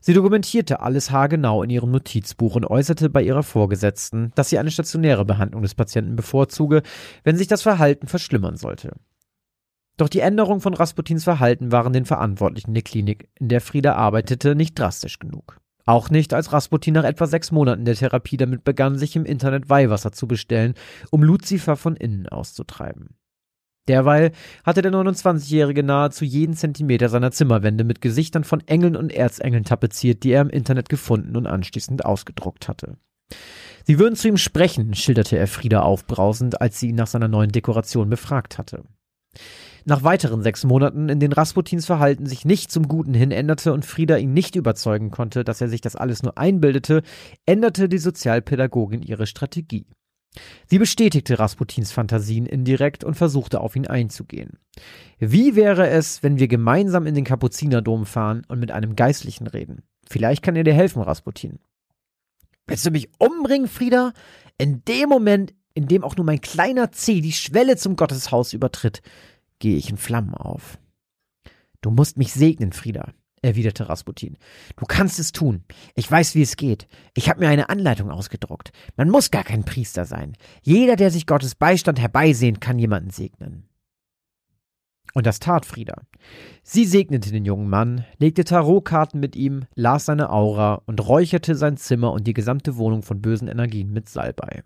Sie 0.01 0.15
dokumentierte 0.15 0.81
alles 0.81 1.11
haargenau 1.11 1.63
in 1.63 1.69
ihrem 1.69 1.91
Notizbuch 1.91 2.57
und 2.57 2.65
äußerte 2.65 3.11
bei 3.11 3.23
ihrer 3.23 3.43
Vorgesetzten, 3.43 4.33
dass 4.37 4.49
sie 4.49 4.59
eine 4.59 4.71
stationäre 4.71 5.27
Behandlung 5.27 5.61
des 5.61 5.75
Patienten 5.75 6.17
bevorzuge, 6.17 6.81
wenn 7.25 7.37
sich 7.37 7.47
das 7.47 7.61
Verhalten 7.61 8.07
verschlimmern 8.07 8.57
sollte. 8.57 8.93
Doch 9.99 10.09
die 10.09 10.21
Änderung 10.21 10.63
von 10.63 10.73
Rasputins 10.73 11.25
Verhalten 11.25 11.73
waren 11.73 11.93
den 11.93 12.07
Verantwortlichen 12.07 12.73
der 12.73 12.85
Klinik, 12.85 13.29
in 13.39 13.51
der 13.51 13.61
Frieda 13.61 13.97
arbeitete, 13.97 14.55
nicht 14.55 14.79
drastisch 14.79 15.19
genug. 15.19 15.59
Auch 15.85 16.09
nicht, 16.09 16.33
als 16.33 16.55
Rasputin 16.55 16.95
nach 16.95 17.05
etwa 17.05 17.27
sechs 17.27 17.53
Monaten 17.53 17.85
der 17.85 17.97
Therapie 17.97 18.39
damit 18.39 18.65
begann, 18.65 18.97
sich 18.97 19.15
im 19.15 19.27
Internet 19.27 19.69
Weihwasser 19.69 20.13
zu 20.13 20.27
bestellen, 20.27 20.73
um 21.11 21.23
Luzifer 21.23 21.77
von 21.77 21.97
innen 21.97 22.31
auszutreiben. 22.31 23.19
Derweil 23.89 24.33
hatte 24.65 24.83
der 24.83 24.93
29-Jährige 24.93 25.83
nahezu 25.83 26.25
jeden 26.25 26.55
Zentimeter 26.55 27.09
seiner 27.09 27.33
Zimmerwände 27.33 27.85
mit 27.85 28.01
Gesichtern 28.01 28.45
von 28.45 28.61
Engeln 28.67 28.97
und 28.97 29.13
Erzengeln 29.13 29.65
tapeziert, 29.65 30.23
die 30.23 30.33
er 30.33 30.43
im 30.43 30.51
Internet 30.51 30.89
gefunden 30.89 31.37
und 31.37 31.47
anschließend 31.47 32.05
ausgedruckt 32.05 32.69
hatte. 32.69 32.97
Sie 33.85 33.99
würden 33.99 34.17
zu 34.17 34.29
ihm 34.29 34.37
sprechen, 34.37 34.95
schilderte 34.95 35.37
er 35.39 35.47
Frieda 35.47 35.81
aufbrausend, 35.81 36.61
als 36.61 36.79
sie 36.79 36.91
ihn 36.91 36.97
nach 36.97 37.07
seiner 37.07 37.29
neuen 37.29 37.51
Dekoration 37.51 38.11
befragt 38.11 38.59
hatte. 38.59 38.85
Nach 39.85 40.03
weiteren 40.03 40.43
sechs 40.43 40.65
Monaten, 40.65 41.09
in 41.09 41.21
denen 41.21 41.33
Rasputins 41.33 41.87
Verhalten 41.87 42.27
sich 42.27 42.45
nicht 42.45 42.71
zum 42.71 42.87
Guten 42.87 43.15
hin 43.15 43.31
änderte 43.31 43.73
und 43.73 43.87
Frieda 43.87 44.17
ihn 44.17 44.35
nicht 44.35 44.57
überzeugen 44.57 45.11
konnte, 45.11 45.43
dass 45.43 45.61
er 45.61 45.69
sich 45.69 45.81
das 45.81 45.97
alles 45.97 46.23
nur 46.23 46.37
einbildete, 46.37 47.03
änderte 47.47 47.89
die 47.89 47.99
Sozialpädagogin 47.99 49.03
ihre 49.03 49.27
Strategie. 49.27 49.87
Sie 50.67 50.79
bestätigte 50.79 51.39
Rasputins 51.39 51.91
Fantasien 51.91 52.47
indirekt 52.47 53.03
und 53.03 53.15
versuchte 53.15 53.61
auf 53.61 53.75
ihn 53.75 53.87
einzugehen. 53.87 54.59
Wie 55.19 55.57
wäre 55.57 55.89
es, 55.89 56.23
wenn 56.23 56.39
wir 56.39 56.49
gemeinsam 56.49 57.07
in 57.07 57.15
den 57.15 57.25
Kapuzinerdom 57.25 58.07
fahren 58.07 58.45
und 58.49 58.61
mit 58.61 58.71
einem 58.71 58.95
Geistlichen 58.95 59.47
reden? 59.47 59.83
Vielleicht 60.09 60.43
kann 60.43 60.57
er 60.57 60.65
dir 60.65 60.75
helfen, 60.75 61.03
Rasputin. 61.03 61.59
Willst 62.67 62.87
du 62.87 62.91
mich 62.91 63.11
umbringen, 63.19 63.69
Frieda? 63.69 64.13
In 64.57 64.85
dem 64.85 65.09
Moment, 65.09 65.55
in 65.75 65.89
dem 65.89 66.05
auch 66.05 66.17
nur 66.17 66.27
mein 66.27 66.41
kleiner 66.41 66.93
Zeh 66.93 67.21
die 67.21 67.33
Schwelle 67.33 67.77
zum 67.77 67.97
Gotteshaus 67.97 68.53
übertritt, 68.53 69.03
gehe 69.59 69.77
ich 69.77 69.91
in 69.91 69.97
Flammen 69.97 70.35
auf. 70.35 70.79
Du 71.81 71.91
musst 71.91 72.19
mich 72.19 72.33
segnen, 72.33 72.73
Frieda, 72.73 73.13
erwiderte 73.43 73.89
Rasputin. 73.89 74.37
Du 74.77 74.85
kannst 74.87 75.19
es 75.19 75.33
tun. 75.33 75.65
Ich 75.95 76.11
weiß, 76.11 76.35
wie 76.35 76.43
es 76.43 76.57
geht. 76.57 76.89
Ich 77.15 77.29
habe 77.29 77.41
mir 77.41 77.49
eine 77.49 77.69
Anleitung 77.69 78.11
ausgedruckt. 78.11 78.73
Man 78.97 79.11
muss 79.11 79.31
gar 79.31 79.45
kein 79.45 79.65
Priester 79.65 80.05
sein. 80.05 80.37
Jeder, 80.63 80.97
der 80.97 81.11
sich 81.11 81.27
Gottes 81.27 81.55
Beistand 81.55 82.01
herbeisehnt, 82.01 82.61
kann 82.61 82.79
jemanden 82.79 83.11
segnen. 83.11 83.69
Und 85.13 85.27
das 85.27 85.41
tat 85.41 85.67
Frieda. 85.67 86.03
Sie 86.63 86.85
segnete 86.85 87.33
den 87.33 87.45
jungen 87.45 87.69
Mann, 87.69 88.05
legte 88.19 88.45
Tarotkarten 88.45 89.19
mit 89.19 89.35
ihm, 89.35 89.65
las 89.75 90.05
seine 90.05 90.31
Aura 90.31 90.83
und 90.87 91.05
räucherte 91.05 91.57
sein 91.57 91.77
Zimmer 91.77 92.13
und 92.13 92.27
die 92.27 92.35
gesamte 92.35 92.77
Wohnung 92.77 93.03
von 93.03 93.21
bösen 93.21 93.49
Energien 93.49 93.93
mit 93.93 94.09
Salbei. 94.09 94.63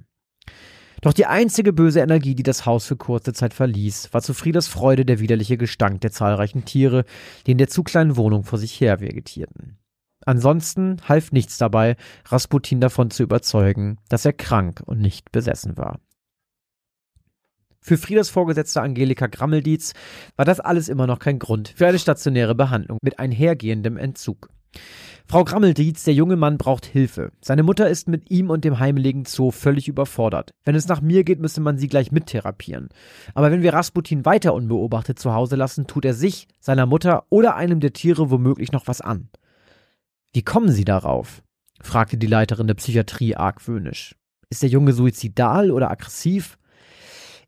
Doch 1.05 1.13
die 1.13 1.27
einzige 1.27 1.75
böse 1.75 2.01
Energie, 2.01 2.35
die 2.35 2.43
das 2.43 2.65
Haus 2.65 2.87
für 2.87 2.97
kurze 2.97 3.35
Zeit 3.35 3.53
verließ, 3.53 4.15
war 4.15 4.23
zu 4.23 4.33
Friedas 4.33 4.69
Freude 4.69 5.05
der 5.05 5.21
widerliche 5.21 5.59
Gestank 5.59 6.01
der 6.01 6.13
zahlreichen 6.13 6.65
Tiere, 6.65 7.05
die 7.47 7.51
in 7.51 7.59
der 7.59 7.69
zu 7.69 7.83
kleinen 7.83 8.17
Wohnung 8.17 8.43
vor 8.43 8.59
sich 8.59 8.81
her 8.81 9.01
vegetierten. 9.01 9.77
Ansonsten 10.25 10.97
half 11.07 11.31
nichts 11.31 11.59
dabei, 11.59 11.97
Rasputin 12.25 12.81
davon 12.81 13.11
zu 13.11 13.23
überzeugen, 13.23 13.99
dass 14.09 14.25
er 14.25 14.33
krank 14.33 14.81
und 14.87 14.99
nicht 14.99 15.31
besessen 15.31 15.77
war. 15.77 16.01
Für 17.83 17.99
Friedas 17.99 18.31
Vorgesetzte 18.31 18.81
Angelika 18.81 19.27
Grammeldietz 19.27 19.93
war 20.37 20.47
das 20.47 20.59
alles 20.59 20.89
immer 20.89 21.07
noch 21.07 21.19
kein 21.19 21.39
Grund 21.39 21.75
für 21.77 21.87
eine 21.87 21.99
stationäre 21.99 22.55
Behandlung 22.55 22.97
mit 23.03 23.19
einhergehendem 23.19 23.99
Entzug. 23.99 24.49
Frau 25.27 25.43
Grammeldietz, 25.43 26.05
der 26.05 26.15
junge 26.15 26.37
Mann 26.37 26.59
braucht 26.59 26.85
Hilfe. 26.85 27.33
Seine 27.41 27.63
Mutter 27.63 27.89
ist 27.89 28.09
mit 28.09 28.31
ihm 28.31 28.51
und 28.51 28.65
dem 28.65 28.79
heimeligen 28.79 29.25
Zoo 29.25 29.51
völlig 29.51 29.89
überfordert. 29.89 30.53
Wenn 30.65 30.75
es 30.75 30.87
nach 30.87 31.01
mir 31.01 31.25
geht, 31.25 31.41
müsste 31.41 31.63
man 31.63 31.79
sie 31.79 31.89
gleich 31.89 32.13
mittherapieren. 32.13 32.91
Aber 33.33 33.51
wenn 33.51 33.63
wir 33.63 33.73
Rasputin 33.73 34.27
weiter 34.27 34.53
unbeobachtet 34.55 35.19
zu 35.19 35.33
Hause 35.33 35.57
lassen, 35.57 35.87
tut 35.87 36.05
er 36.05 36.15
sich, 36.15 36.47
seiner 36.61 36.87
Mutter 36.87 37.25
oder 37.31 37.57
einem 37.57 37.81
der 37.81 37.95
Tiere 37.95 38.31
womöglich 38.31 38.71
noch 38.71 38.87
was 38.87 39.01
an. 39.01 39.31
Wie 40.33 40.43
kommen 40.43 40.71
Sie 40.71 40.85
darauf? 40.85 41.43
fragte 41.81 42.17
die 42.17 42.27
Leiterin 42.27 42.67
der 42.67 42.75
Psychiatrie 42.75 43.35
argwöhnisch. 43.35 44.17
Ist 44.51 44.63
der 44.63 44.71
Junge 44.71 44.93
suizidal 44.93 45.71
oder 45.71 45.91
aggressiv? 45.91 46.59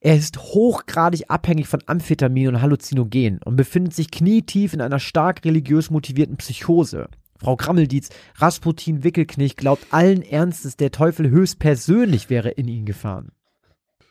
Er 0.01 0.17
ist 0.17 0.39
hochgradig 0.39 1.31
abhängig 1.31 1.69
von 1.69 1.83
Amphetamin 1.87 2.49
und 2.49 2.63
Halluzinogen 2.63 3.41
und 3.45 3.57
befindet 3.57 3.95
sich 3.95 4.11
knietief 4.11 4.75
in 4.75 4.81
einer 4.81 4.99
stark 4.99 5.45
religiös 5.45 5.91
motivierten 5.91 6.37
Psychose. 6.37 7.09
Frau 7.39 7.57
Krammeldietz, 7.57 8.09
Rasputin 8.37 9.05
Wickelknecht 9.05 9.57
glaubt 9.57 9.87
allen 9.91 10.23
Ernstes, 10.23 10.77
der 10.77 10.91
Teufel 10.91 11.31
höchstpersönlich 11.31 12.31
wäre 12.31 12.51
in 12.51 12.69
ihn 12.69 12.87
gefahren. 12.87 13.33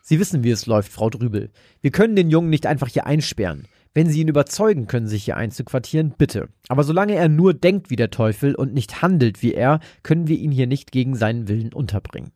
Sie 0.01 0.19
wissen, 0.19 0.43
wie 0.43 0.51
es 0.51 0.67
läuft, 0.67 0.91
Frau 0.91 1.09
Drübel. 1.09 1.49
Wir 1.81 1.89
können 1.89 2.15
den 2.15 2.29
Jungen 2.29 2.51
nicht 2.51 2.67
einfach 2.67 2.89
hier 2.89 3.07
einsperren. 3.07 3.67
Wenn 3.95 4.07
Sie 4.07 4.21
ihn 4.21 4.27
überzeugen 4.27 4.87
können, 4.87 5.07
sich 5.07 5.23
hier 5.23 5.37
einzuquartieren, 5.37 6.13
bitte. 6.17 6.49
Aber 6.67 6.83
solange 6.83 7.15
er 7.15 7.29
nur 7.29 7.53
denkt 7.53 7.89
wie 7.89 7.95
der 7.95 8.11
Teufel 8.11 8.53
und 8.53 8.73
nicht 8.73 9.01
handelt 9.01 9.41
wie 9.41 9.53
er, 9.53 9.79
können 10.03 10.27
wir 10.27 10.37
ihn 10.37 10.51
hier 10.51 10.67
nicht 10.67 10.91
gegen 10.91 11.15
seinen 11.15 11.47
Willen 11.47 11.73
unterbringen. 11.73 12.31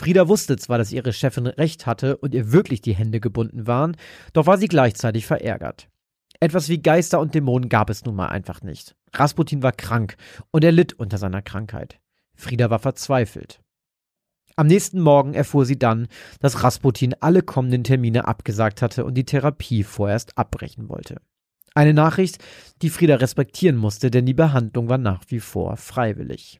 Frieda 0.00 0.28
wusste 0.28 0.56
zwar, 0.56 0.78
dass 0.78 0.92
ihre 0.92 1.12
Chefin 1.12 1.46
recht 1.46 1.84
hatte 1.84 2.16
und 2.16 2.32
ihr 2.34 2.52
wirklich 2.52 2.80
die 2.80 2.94
Hände 2.94 3.20
gebunden 3.20 3.66
waren, 3.66 3.98
doch 4.32 4.46
war 4.46 4.56
sie 4.56 4.66
gleichzeitig 4.66 5.26
verärgert. 5.26 5.90
Etwas 6.40 6.70
wie 6.70 6.80
Geister 6.80 7.20
und 7.20 7.34
Dämonen 7.34 7.68
gab 7.68 7.90
es 7.90 8.06
nun 8.06 8.16
mal 8.16 8.28
einfach 8.28 8.62
nicht. 8.62 8.96
Rasputin 9.12 9.62
war 9.62 9.72
krank 9.72 10.16
und 10.52 10.64
er 10.64 10.72
litt 10.72 10.94
unter 10.94 11.18
seiner 11.18 11.42
Krankheit. 11.42 12.00
Frieda 12.34 12.70
war 12.70 12.78
verzweifelt. 12.78 13.60
Am 14.56 14.68
nächsten 14.68 15.02
Morgen 15.02 15.34
erfuhr 15.34 15.66
sie 15.66 15.78
dann, 15.78 16.08
dass 16.40 16.62
Rasputin 16.62 17.14
alle 17.20 17.42
kommenden 17.42 17.84
Termine 17.84 18.26
abgesagt 18.26 18.80
hatte 18.80 19.04
und 19.04 19.12
die 19.12 19.26
Therapie 19.26 19.82
vorerst 19.82 20.38
abbrechen 20.38 20.88
wollte. 20.88 21.16
Eine 21.74 21.92
Nachricht, 21.92 22.42
die 22.80 22.88
Frieda 22.88 23.16
respektieren 23.16 23.76
musste, 23.76 24.10
denn 24.10 24.24
die 24.24 24.32
Behandlung 24.32 24.88
war 24.88 24.96
nach 24.96 25.24
wie 25.28 25.40
vor 25.40 25.76
freiwillig. 25.76 26.58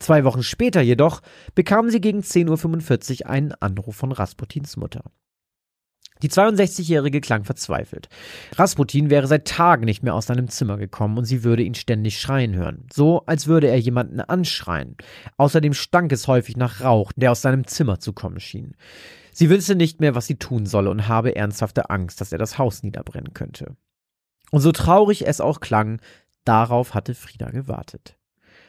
Zwei 0.00 0.24
Wochen 0.24 0.42
später 0.42 0.80
jedoch 0.80 1.20
bekam 1.54 1.90
sie 1.90 2.00
gegen 2.00 2.20
10.45 2.20 3.22
Uhr 3.22 3.30
einen 3.30 3.52
Anruf 3.52 3.96
von 3.96 4.12
Rasputins 4.12 4.76
Mutter. 4.76 5.02
Die 6.22 6.30
62-Jährige 6.30 7.20
klang 7.20 7.44
verzweifelt. 7.44 8.08
Rasputin 8.54 9.10
wäre 9.10 9.26
seit 9.26 9.46
Tagen 9.46 9.84
nicht 9.84 10.02
mehr 10.02 10.14
aus 10.14 10.26
seinem 10.26 10.48
Zimmer 10.48 10.78
gekommen 10.78 11.18
und 11.18 11.24
sie 11.24 11.42
würde 11.42 11.62
ihn 11.62 11.74
ständig 11.74 12.20
schreien 12.20 12.54
hören. 12.54 12.86
So, 12.92 13.26
als 13.26 13.46
würde 13.46 13.66
er 13.66 13.78
jemanden 13.78 14.20
anschreien. 14.20 14.96
Außerdem 15.36 15.74
stank 15.74 16.12
es 16.12 16.28
häufig 16.28 16.56
nach 16.56 16.82
Rauch, 16.82 17.12
der 17.16 17.32
aus 17.32 17.42
seinem 17.42 17.66
Zimmer 17.66 17.98
zu 17.98 18.12
kommen 18.12 18.40
schien. 18.40 18.76
Sie 19.32 19.50
wüsste 19.50 19.74
nicht 19.74 20.00
mehr, 20.00 20.14
was 20.14 20.26
sie 20.26 20.36
tun 20.36 20.66
solle 20.66 20.90
und 20.90 21.08
habe 21.08 21.34
ernsthafte 21.34 21.90
Angst, 21.90 22.20
dass 22.20 22.30
er 22.30 22.38
das 22.38 22.58
Haus 22.58 22.84
niederbrennen 22.84 23.34
könnte. 23.34 23.76
Und 24.52 24.60
so 24.60 24.70
traurig 24.70 25.26
es 25.26 25.40
auch 25.40 25.58
klang, 25.58 26.00
darauf 26.44 26.94
hatte 26.94 27.14
Frieda 27.14 27.50
gewartet. 27.50 28.16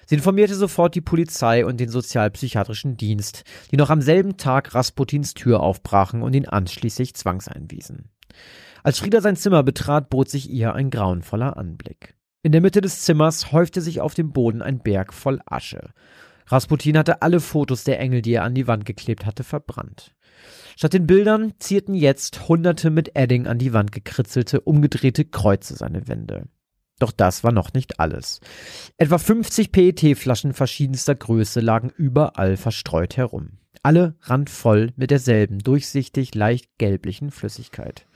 Sie 0.06 0.16
informierte 0.16 0.56
sofort 0.56 0.96
die 0.96 1.02
Polizei 1.02 1.66
und 1.66 1.80
den 1.80 1.90
sozialpsychiatrischen 1.90 2.98
Dienst, 2.98 3.44
die 3.72 3.78
noch 3.78 3.90
am 3.90 4.02
selben 4.02 4.38
Tag 4.38 4.76
Rasputins 4.76 5.34
Tür 5.34 5.62
aufbrachen 5.62 6.22
und 6.22 6.36
ihn 6.36 6.48
anschließend 6.48 7.18
zwangseinwiesen. 7.18 8.10
Als 8.84 9.00
Frieda 9.00 9.22
sein 9.22 9.36
Zimmer 9.36 9.64
betrat, 9.64 10.10
bot 10.10 10.30
sich 10.30 10.50
ihr 10.50 10.74
ein 10.74 10.92
grauenvoller 10.92 11.58
Anblick. 11.58 12.16
In 12.44 12.52
der 12.52 12.62
Mitte 12.62 12.82
des 12.82 13.02
Zimmers 13.02 13.52
häufte 13.52 13.82
sich 13.82 14.02
auf 14.02 14.14
dem 14.14 14.32
Boden 14.32 14.62
ein 14.62 14.80
Berg 14.80 15.14
voll 15.14 15.40
Asche. 15.48 15.90
Rasputin 16.46 16.98
hatte 16.98 17.24
alle 17.24 17.40
Fotos 17.40 17.84
der 17.84 18.00
Engel, 18.00 18.22
die 18.22 18.34
er 18.34 18.44
an 18.44 18.54
die 18.54 18.68
Wand 18.68 18.86
geklebt 18.86 19.26
hatte, 19.26 19.44
verbrannt. 19.44 20.16
Statt 20.76 20.94
den 20.94 21.08
Bildern 21.08 21.54
zierten 21.58 21.96
jetzt 21.96 22.48
hunderte 22.48 22.92
mit 22.92 23.16
Edding 23.16 23.48
an 23.48 23.58
die 23.58 23.74
Wand 23.74 23.92
gekritzelte, 23.92 24.62
umgedrehte 24.62 25.26
Kreuze 25.26 25.76
seine 25.76 26.08
Wände. 26.08 26.48
Doch 27.00 27.12
das 27.12 27.44
war 27.44 27.52
noch 27.52 27.74
nicht 27.74 28.00
alles. 28.00 28.40
Etwa 28.98 29.18
50 29.18 29.72
PET-Flaschen 29.72 30.54
verschiedenster 30.54 31.16
Größe 31.16 31.60
lagen 31.60 31.90
überall 31.90 32.58
verstreut 32.58 33.18
herum. 33.18 33.58
Alle 33.84 34.16
randvoll 34.22 34.94
mit 34.96 35.12
derselben 35.12 35.60
durchsichtig 35.60 36.34
leicht 36.34 36.78
gelblichen 36.78 37.32
Flüssigkeit. 37.32 38.08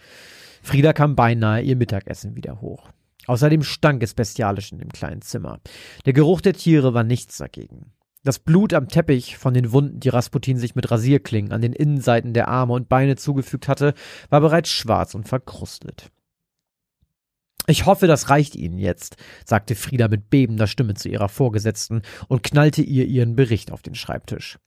Frieda 0.61 0.93
kam 0.93 1.15
beinahe 1.15 1.61
ihr 1.61 1.75
Mittagessen 1.75 2.35
wieder 2.35 2.61
hoch. 2.61 2.89
Außerdem 3.27 3.63
stank 3.63 4.01
es 4.01 4.13
bestialisch 4.13 4.71
in 4.71 4.79
dem 4.79 4.89
kleinen 4.89 5.21
Zimmer. 5.21 5.59
Der 6.05 6.13
Geruch 6.13 6.41
der 6.41 6.53
Tiere 6.53 6.93
war 6.93 7.03
nichts 7.03 7.37
dagegen. 7.37 7.91
Das 8.23 8.39
Blut 8.39 8.73
am 8.73 8.87
Teppich 8.87 9.37
von 9.37 9.53
den 9.53 9.71
Wunden, 9.71 9.99
die 9.99 10.09
Rasputin 10.09 10.57
sich 10.57 10.75
mit 10.75 10.91
Rasierklingen 10.91 11.53
an 11.53 11.61
den 11.61 11.73
Innenseiten 11.73 12.33
der 12.33 12.47
Arme 12.47 12.73
und 12.73 12.89
Beine 12.89 13.15
zugefügt 13.15 13.67
hatte, 13.67 13.93
war 14.29 14.41
bereits 14.41 14.69
schwarz 14.69 15.15
und 15.15 15.27
verkrustet. 15.27 16.11
Ich 17.69 17.85
hoffe, 17.85 18.07
das 18.07 18.31
reicht 18.31 18.55
Ihnen 18.55 18.79
jetzt, 18.79 19.15
sagte 19.45 19.75
Frieda 19.75 20.07
mit 20.07 20.31
bebender 20.31 20.65
Stimme 20.65 20.95
zu 20.95 21.07
ihrer 21.07 21.29
Vorgesetzten 21.29 22.01
und 22.27 22.41
knallte 22.41 22.81
ihr 22.81 23.05
ihren 23.05 23.35
Bericht 23.35 23.71
auf 23.71 23.83
den 23.83 23.93
Schreibtisch. 23.93 24.57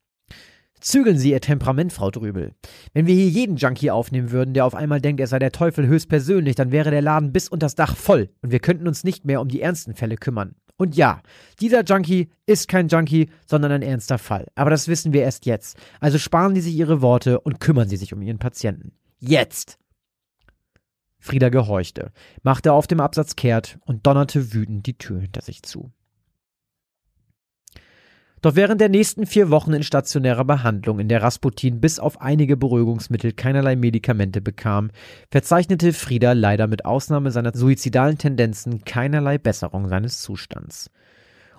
Zügeln 0.81 1.19
Sie 1.19 1.33
Ihr 1.33 1.41
Temperament, 1.41 1.93
Frau 1.93 2.13
Drübel. 2.13 2.53
Wenn 2.93 3.07
wir 3.07 3.15
hier 3.17 3.29
jeden 3.29 3.57
Junkie 3.57 3.91
aufnehmen 3.91 4.31
würden, 4.31 4.55
der 4.55 4.67
auf 4.67 4.77
einmal 4.77 5.01
denkt, 5.01 5.21
er 5.21 5.27
sei 5.27 5.41
der 5.41 5.51
Teufel 5.51 5.89
höchstpersönlich, 5.89 6.55
dann 6.55 6.71
wäre 6.71 6.93
der 6.93 7.03
Laden 7.03 7.33
bis 7.33 7.49
unter 7.49 7.67
das 7.67 7.75
Dach 7.75 7.97
voll 7.97 8.31
und 8.41 8.53
wir 8.53 8.61
könnten 8.61 8.87
uns 8.87 9.03
nicht 9.03 9.25
mehr 9.25 9.41
um 9.41 9.49
die 9.49 9.63
ernsten 9.63 9.95
Fälle 9.95 10.17
kümmern. 10.17 10.55
Und 10.77 10.95
ja, 10.97 11.23
dieser 11.61 11.83
Junkie 11.83 12.31
ist 12.47 12.69
kein 12.69 12.87
Junkie, 12.87 13.31
sondern 13.47 13.73
ein 13.73 13.83
ernster 13.83 14.19
Fall. 14.19 14.47
Aber 14.55 14.71
das 14.71 14.87
wissen 14.87 15.13
wir 15.13 15.23
erst 15.23 15.45
jetzt. 15.45 15.77
Also 15.99 16.19
sparen 16.19 16.55
Sie 16.55 16.61
sich 16.61 16.75
Ihre 16.75 17.03
Worte 17.03 17.41
und 17.41 17.59
kümmern 17.59 17.89
Sie 17.89 17.97
sich 17.97 18.13
um 18.13 18.23
Ihren 18.23 18.39
Patienten. 18.39 18.93
Jetzt! 19.19 19.82
Frieda 21.23 21.51
gehorchte, 21.51 22.11
machte 22.43 22.73
auf 22.73 22.89
dem 22.89 22.99
Absatz 22.99 23.37
kehrt 23.37 23.79
und 23.87 24.07
donnerte 24.07 24.53
wütend 24.53 24.87
die 24.87 24.99
Tür 24.99 25.21
hinter 25.21 25.41
sich 25.41 25.63
zu. 25.63 25.93
Doch 28.41 28.57
während 28.57 28.81
der 28.81 28.89
nächsten 28.89 29.25
vier 29.25 29.51
Wochen 29.51 29.73
in 29.73 29.85
stationärer 29.85 30.45
Behandlung, 30.45 30.99
in 30.99 31.09
der 31.09 31.23
Rasputin 31.23 31.81
bis 31.81 32.01
auf 32.01 32.21
einige 32.21 32.57
Beruhigungsmittel 32.57 33.33
keinerlei 33.33 33.77
Medikamente 33.77 34.41
bekam, 34.41 34.91
verzeichnete 35.31 35.93
Frieda 35.93 36.33
leider 36.33 36.67
mit 36.67 36.85
Ausnahme 36.85 37.31
seiner 37.31 37.55
suizidalen 37.55 38.19
Tendenzen 38.19 38.85
keinerlei 38.85 39.39
Besserung 39.39 39.89
seines 39.89 40.21
Zustands. 40.23 40.91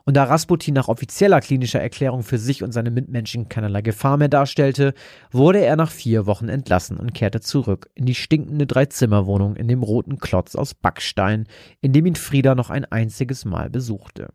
Und 0.06 0.18
da 0.18 0.26
Rasputin 0.26 0.74
nach 0.74 0.90
offizieller 0.90 1.40
klinischer 1.40 1.80
Erklärung 1.80 2.24
für 2.24 2.38
sich 2.38 2.62
und 2.62 2.74
seine 2.74 2.92
Mitmenschen 2.92 3.48
keinerlei 3.48 3.82
Gefahr 3.82 4.18
mehr 4.18 4.28
darstellte, 4.28 4.94
wurde 5.32 5.60
er 5.60 5.78
nach 5.78 5.92
vier 5.92 6.26
Wochen 6.26 6.50
entlassen 6.50 6.98
und 6.98 7.14
kehrte 7.14 7.40
zurück 7.40 7.90
in 7.96 8.06
die 8.06 8.16
stinkende 8.16 8.68
Dreizimmerwohnung 8.68 9.56
in 9.56 9.70
dem 9.70 9.82
roten 9.82 10.18
Klotz 10.18 10.56
aus 10.56 10.74
Backstein, 10.74 11.48
in 11.80 11.94
dem 11.94 12.06
ihn 12.06 12.16
Frieda 12.16 12.54
noch 12.54 12.70
ein 12.70 12.84
einziges 12.84 13.46
Mal 13.46 13.70
besuchte. 13.70 14.28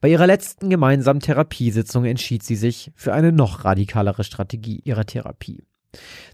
Bei 0.00 0.08
ihrer 0.08 0.26
letzten 0.26 0.70
gemeinsamen 0.70 1.20
Therapiesitzung 1.20 2.04
entschied 2.04 2.42
sie 2.42 2.56
sich 2.56 2.92
für 2.94 3.12
eine 3.12 3.32
noch 3.32 3.64
radikalere 3.64 4.24
Strategie 4.24 4.80
ihrer 4.84 5.04
Therapie. 5.04 5.64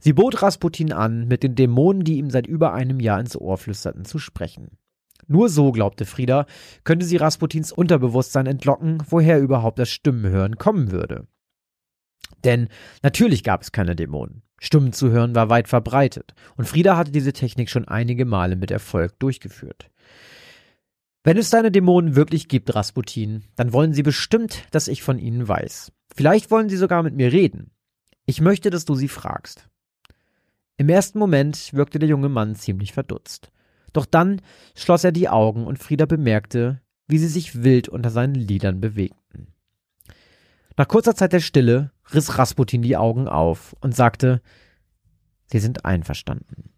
Sie 0.00 0.12
bot 0.12 0.40
Rasputin 0.42 0.92
an, 0.92 1.26
mit 1.26 1.42
den 1.42 1.54
Dämonen, 1.54 2.04
die 2.04 2.18
ihm 2.18 2.30
seit 2.30 2.46
über 2.46 2.72
einem 2.72 3.00
Jahr 3.00 3.20
ins 3.20 3.36
Ohr 3.36 3.58
flüsterten, 3.58 4.04
zu 4.04 4.18
sprechen. 4.18 4.77
Nur 5.28 5.50
so, 5.50 5.72
glaubte 5.72 6.06
Frieda, 6.06 6.46
könnte 6.84 7.04
sie 7.04 7.18
Rasputins 7.18 7.70
Unterbewusstsein 7.70 8.46
entlocken, 8.46 9.02
woher 9.08 9.38
überhaupt 9.40 9.78
das 9.78 9.90
Stimmenhören 9.90 10.56
kommen 10.56 10.90
würde. 10.90 11.28
Denn 12.44 12.68
natürlich 13.02 13.44
gab 13.44 13.62
es 13.62 13.70
keine 13.70 13.94
Dämonen. 13.94 14.42
Stimmen 14.58 14.92
zu 14.92 15.10
hören 15.10 15.34
war 15.34 15.50
weit 15.50 15.68
verbreitet 15.68 16.34
und 16.56 16.66
Frieda 16.66 16.96
hatte 16.96 17.12
diese 17.12 17.32
Technik 17.32 17.70
schon 17.70 17.86
einige 17.86 18.24
Male 18.24 18.56
mit 18.56 18.70
Erfolg 18.70 19.18
durchgeführt. 19.18 19.90
Wenn 21.24 21.36
es 21.36 21.50
deine 21.50 21.70
Dämonen 21.70 22.16
wirklich 22.16 22.48
gibt, 22.48 22.74
Rasputin, 22.74 23.44
dann 23.54 23.72
wollen 23.72 23.92
sie 23.92 24.02
bestimmt, 24.02 24.64
dass 24.70 24.88
ich 24.88 25.02
von 25.02 25.18
ihnen 25.18 25.46
weiß. 25.46 25.92
Vielleicht 26.14 26.50
wollen 26.50 26.70
sie 26.70 26.76
sogar 26.76 27.02
mit 27.02 27.14
mir 27.14 27.32
reden. 27.32 27.70
Ich 28.24 28.40
möchte, 28.40 28.70
dass 28.70 28.86
du 28.86 28.94
sie 28.94 29.08
fragst. 29.08 29.68
Im 30.78 30.88
ersten 30.88 31.18
Moment 31.18 31.74
wirkte 31.74 31.98
der 31.98 32.08
junge 32.08 32.28
Mann 32.28 32.54
ziemlich 32.54 32.92
verdutzt. 32.92 33.50
Doch 33.92 34.06
dann 34.06 34.40
schloss 34.76 35.04
er 35.04 35.12
die 35.12 35.28
Augen 35.28 35.66
und 35.66 35.78
Frieda 35.78 36.06
bemerkte, 36.06 36.80
wie 37.06 37.18
sie 37.18 37.28
sich 37.28 37.62
wild 37.62 37.88
unter 37.88 38.10
seinen 38.10 38.34
Lidern 38.34 38.80
bewegten. 38.80 39.54
Nach 40.76 40.86
kurzer 40.86 41.16
Zeit 41.16 41.32
der 41.32 41.40
Stille 41.40 41.90
riss 42.14 42.38
Rasputin 42.38 42.82
die 42.82 42.96
Augen 42.96 43.26
auf 43.28 43.74
und 43.80 43.96
sagte, 43.96 44.40
Sie 45.46 45.58
sind 45.58 45.84
einverstanden. 45.84 46.70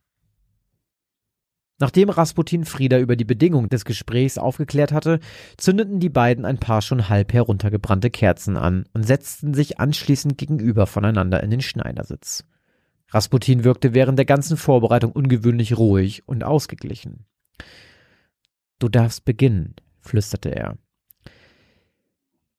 Nachdem 1.81 2.11
Rasputin 2.11 2.67
Frieda 2.67 2.99
über 2.99 3.17
die 3.17 3.25
Bedingung 3.25 3.71
des 3.71 3.87
Gesprächs 3.87 4.37
aufgeklärt 4.37 4.93
hatte, 4.93 5.19
zündeten 5.57 5.99
die 5.99 6.11
beiden 6.11 6.45
ein 6.45 6.59
paar 6.59 6.83
schon 6.83 7.09
halb 7.09 7.33
heruntergebrannte 7.33 8.11
Kerzen 8.11 8.59
an 8.59 8.85
und 8.93 9.07
setzten 9.07 9.55
sich 9.55 9.81
anschließend 9.81 10.37
gegenüber 10.37 10.87
voneinander 10.87 11.43
in 11.43 11.51
den 11.51 11.63
Schneidersitz. 11.63 12.45
Rasputin 13.11 13.65
wirkte 13.65 13.93
während 13.93 14.19
der 14.19 14.27
ganzen 14.27 14.57
Vorbereitung 14.57 15.13
ungewöhnlich 15.13 15.77
ruhig 15.77 16.27
und 16.29 16.45
ausgeglichen. 16.45 17.27
Du 18.79 18.89
darfst 18.89 19.25
beginnen, 19.25 19.75
flüsterte 20.01 20.55
er. 20.55 20.79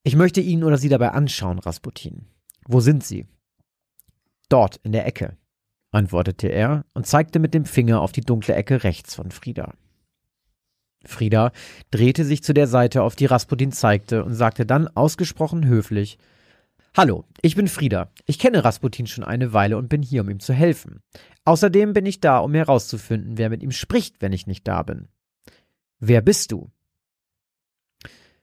Ich 0.04 0.16
möchte 0.16 0.42
ihn 0.42 0.64
oder 0.64 0.78
sie 0.78 0.90
dabei 0.90 1.12
anschauen, 1.12 1.60
Rasputin. 1.60 2.26
Wo 2.66 2.80
sind 2.80 3.04
sie? 3.04 3.28
Dort, 4.50 4.78
in 4.84 4.92
der 4.92 5.06
Ecke, 5.06 5.38
antwortete 5.92 6.48
er 6.48 6.86
und 6.94 7.08
zeigte 7.08 7.40
mit 7.40 7.54
dem 7.54 7.66
Finger 7.66 8.02
auf 8.02 8.12
die 8.12 8.22
dunkle 8.22 8.56
Ecke 8.56 8.84
rechts 8.84 9.16
von 9.16 9.32
Frieda. 9.32 9.74
Frieda 11.06 11.52
drehte 11.90 12.26
sich 12.26 12.44
zu 12.44 12.54
der 12.54 12.68
Seite, 12.68 13.04
auf 13.04 13.16
die 13.16 13.26
Rasputin 13.26 13.72
zeigte, 13.72 14.24
und 14.24 14.34
sagte 14.34 14.66
dann 14.66 14.88
ausgesprochen 14.90 15.66
höflich 15.66 16.18
Hallo, 16.94 17.24
ich 17.42 17.56
bin 17.56 17.70
Frieda. 17.70 18.12
Ich 18.26 18.38
kenne 18.38 18.66
Rasputin 18.66 19.08
schon 19.08 19.24
eine 19.24 19.54
Weile 19.54 19.78
und 19.78 19.88
bin 19.88 20.02
hier, 20.02 20.24
um 20.24 20.30
ihm 20.30 20.42
zu 20.42 20.54
helfen. 20.54 21.02
Außerdem 21.46 21.94
bin 21.94 22.06
ich 22.06 22.20
da, 22.20 22.40
um 22.40 22.54
herauszufinden, 22.54 23.38
wer 23.38 23.50
mit 23.50 23.64
ihm 23.64 23.72
spricht, 23.72 24.22
wenn 24.22 24.34
ich 24.34 24.46
nicht 24.46 24.68
da 24.68 24.84
bin. 24.84 25.08
Wer 26.00 26.22
bist 26.22 26.52
du? 26.52 26.70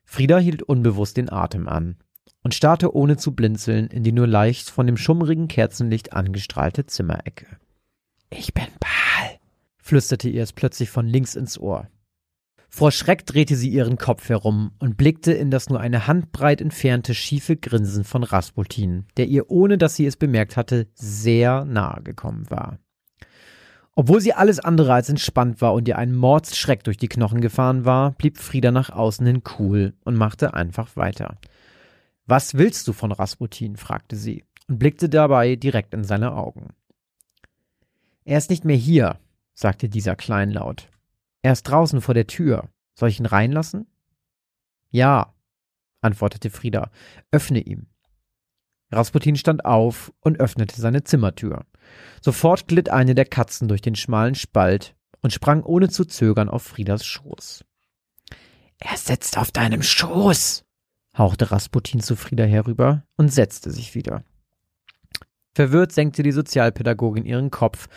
Frieda 0.02 0.38
hielt 0.38 0.62
unbewusst 0.62 1.18
den 1.18 1.30
Atem 1.30 1.68
an 1.68 1.98
und 2.42 2.54
starrte 2.54 2.94
ohne 2.94 3.18
zu 3.18 3.34
blinzeln 3.34 3.88
in 3.88 4.02
die 4.02 4.12
nur 4.12 4.26
leicht 4.26 4.70
von 4.70 4.86
dem 4.86 4.96
schummrigen 4.96 5.48
Kerzenlicht 5.48 6.14
angestrahlte 6.14 6.86
Zimmerecke. 6.86 7.58
Ich 8.30 8.54
bin 8.54 8.68
Paul, 8.80 9.38
flüsterte 9.76 10.30
ihr 10.30 10.42
es 10.42 10.54
plötzlich 10.54 10.88
von 10.88 11.06
links 11.06 11.34
ins 11.34 11.58
Ohr. 11.58 11.90
Vor 12.68 12.92
Schreck 12.92 13.24
drehte 13.26 13.56
sie 13.56 13.70
ihren 13.70 13.96
Kopf 13.96 14.28
herum 14.28 14.72
und 14.78 14.96
blickte 14.96 15.32
in 15.32 15.50
das 15.50 15.68
nur 15.68 15.80
eine 15.80 16.06
Handbreit 16.06 16.60
entfernte 16.60 17.14
schiefe 17.14 17.56
Grinsen 17.56 18.04
von 18.04 18.22
Rasputin, 18.22 19.06
der 19.16 19.26
ihr, 19.26 19.50
ohne 19.50 19.78
dass 19.78 19.96
sie 19.96 20.06
es 20.06 20.16
bemerkt 20.16 20.56
hatte, 20.56 20.86
sehr 20.94 21.64
nahe 21.64 22.02
gekommen 22.02 22.48
war. 22.50 22.78
Obwohl 23.94 24.20
sie 24.20 24.32
alles 24.32 24.60
andere 24.60 24.92
als 24.92 25.08
entspannt 25.08 25.60
war 25.60 25.74
und 25.74 25.88
ihr 25.88 25.98
ein 25.98 26.14
Mordsschreck 26.14 26.84
durch 26.84 26.98
die 26.98 27.08
Knochen 27.08 27.40
gefahren 27.40 27.84
war, 27.84 28.12
blieb 28.12 28.38
Frieda 28.38 28.70
nach 28.70 28.90
außen 28.90 29.26
hin 29.26 29.42
cool 29.58 29.94
und 30.04 30.14
machte 30.14 30.54
einfach 30.54 30.94
weiter. 30.94 31.38
Was 32.26 32.54
willst 32.54 32.86
du 32.86 32.92
von 32.92 33.10
Rasputin? 33.10 33.76
fragte 33.76 34.14
sie 34.14 34.44
und 34.68 34.78
blickte 34.78 35.08
dabei 35.08 35.56
direkt 35.56 35.94
in 35.94 36.04
seine 36.04 36.34
Augen. 36.34 36.68
Er 38.24 38.38
ist 38.38 38.50
nicht 38.50 38.64
mehr 38.64 38.76
hier, 38.76 39.18
sagte 39.54 39.88
dieser 39.88 40.14
kleinlaut. 40.14 40.90
Er 41.42 41.52
ist 41.52 41.64
draußen 41.64 42.00
vor 42.00 42.14
der 42.14 42.26
Tür. 42.26 42.68
Soll 42.94 43.08
ich 43.10 43.20
ihn 43.20 43.26
reinlassen? 43.26 43.86
Ja, 44.90 45.34
antwortete 46.00 46.50
Frieda. 46.50 46.90
Öffne 47.30 47.60
ihm. 47.60 47.86
Rasputin 48.90 49.36
stand 49.36 49.64
auf 49.64 50.12
und 50.20 50.40
öffnete 50.40 50.80
seine 50.80 51.04
Zimmertür. 51.04 51.66
Sofort 52.22 52.68
glitt 52.68 52.88
eine 52.88 53.14
der 53.14 53.26
Katzen 53.26 53.68
durch 53.68 53.82
den 53.82 53.94
schmalen 53.94 54.34
Spalt 54.34 54.96
und 55.20 55.32
sprang 55.32 55.62
ohne 55.62 55.88
zu 55.88 56.04
zögern 56.04 56.48
auf 56.48 56.62
Friedas 56.62 57.04
Schoß. 57.04 57.64
Er 58.80 58.96
sitzt 58.96 59.36
auf 59.36 59.50
deinem 59.50 59.82
Schoß, 59.82 60.64
hauchte 61.16 61.50
Rasputin 61.50 62.00
zu 62.00 62.16
Frieda 62.16 62.44
herüber 62.44 63.04
und 63.16 63.32
setzte 63.32 63.70
sich 63.70 63.94
wieder. 63.94 64.24
Verwirrt 65.54 65.92
senkte 65.92 66.22
die 66.22 66.32
Sozialpädagogin 66.32 67.24
ihren 67.24 67.50
Kopf, 67.50 67.88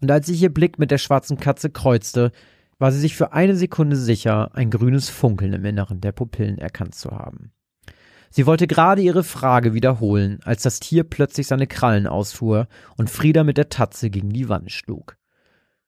und 0.00 0.10
als 0.10 0.26
sich 0.26 0.40
ihr 0.40 0.52
Blick 0.52 0.78
mit 0.78 0.90
der 0.90 0.96
schwarzen 0.96 1.38
Katze 1.38 1.68
kreuzte, 1.68 2.32
war 2.80 2.90
sie 2.90 2.98
sich 2.98 3.14
für 3.14 3.32
eine 3.34 3.54
Sekunde 3.54 3.94
sicher, 3.94 4.50
ein 4.54 4.70
grünes 4.70 5.10
Funkeln 5.10 5.52
im 5.52 5.64
Inneren 5.64 6.00
der 6.00 6.12
Pupillen 6.12 6.58
erkannt 6.58 6.94
zu 6.94 7.10
haben. 7.10 7.52
Sie 8.30 8.46
wollte 8.46 8.66
gerade 8.66 9.02
ihre 9.02 9.22
Frage 9.22 9.74
wiederholen, 9.74 10.40
als 10.44 10.62
das 10.62 10.80
Tier 10.80 11.04
plötzlich 11.04 11.46
seine 11.46 11.66
Krallen 11.66 12.06
ausfuhr 12.06 12.68
und 12.96 13.10
Frieda 13.10 13.44
mit 13.44 13.58
der 13.58 13.68
Tatze 13.68 14.08
gegen 14.08 14.30
die 14.30 14.48
Wand 14.48 14.72
schlug. 14.72 15.18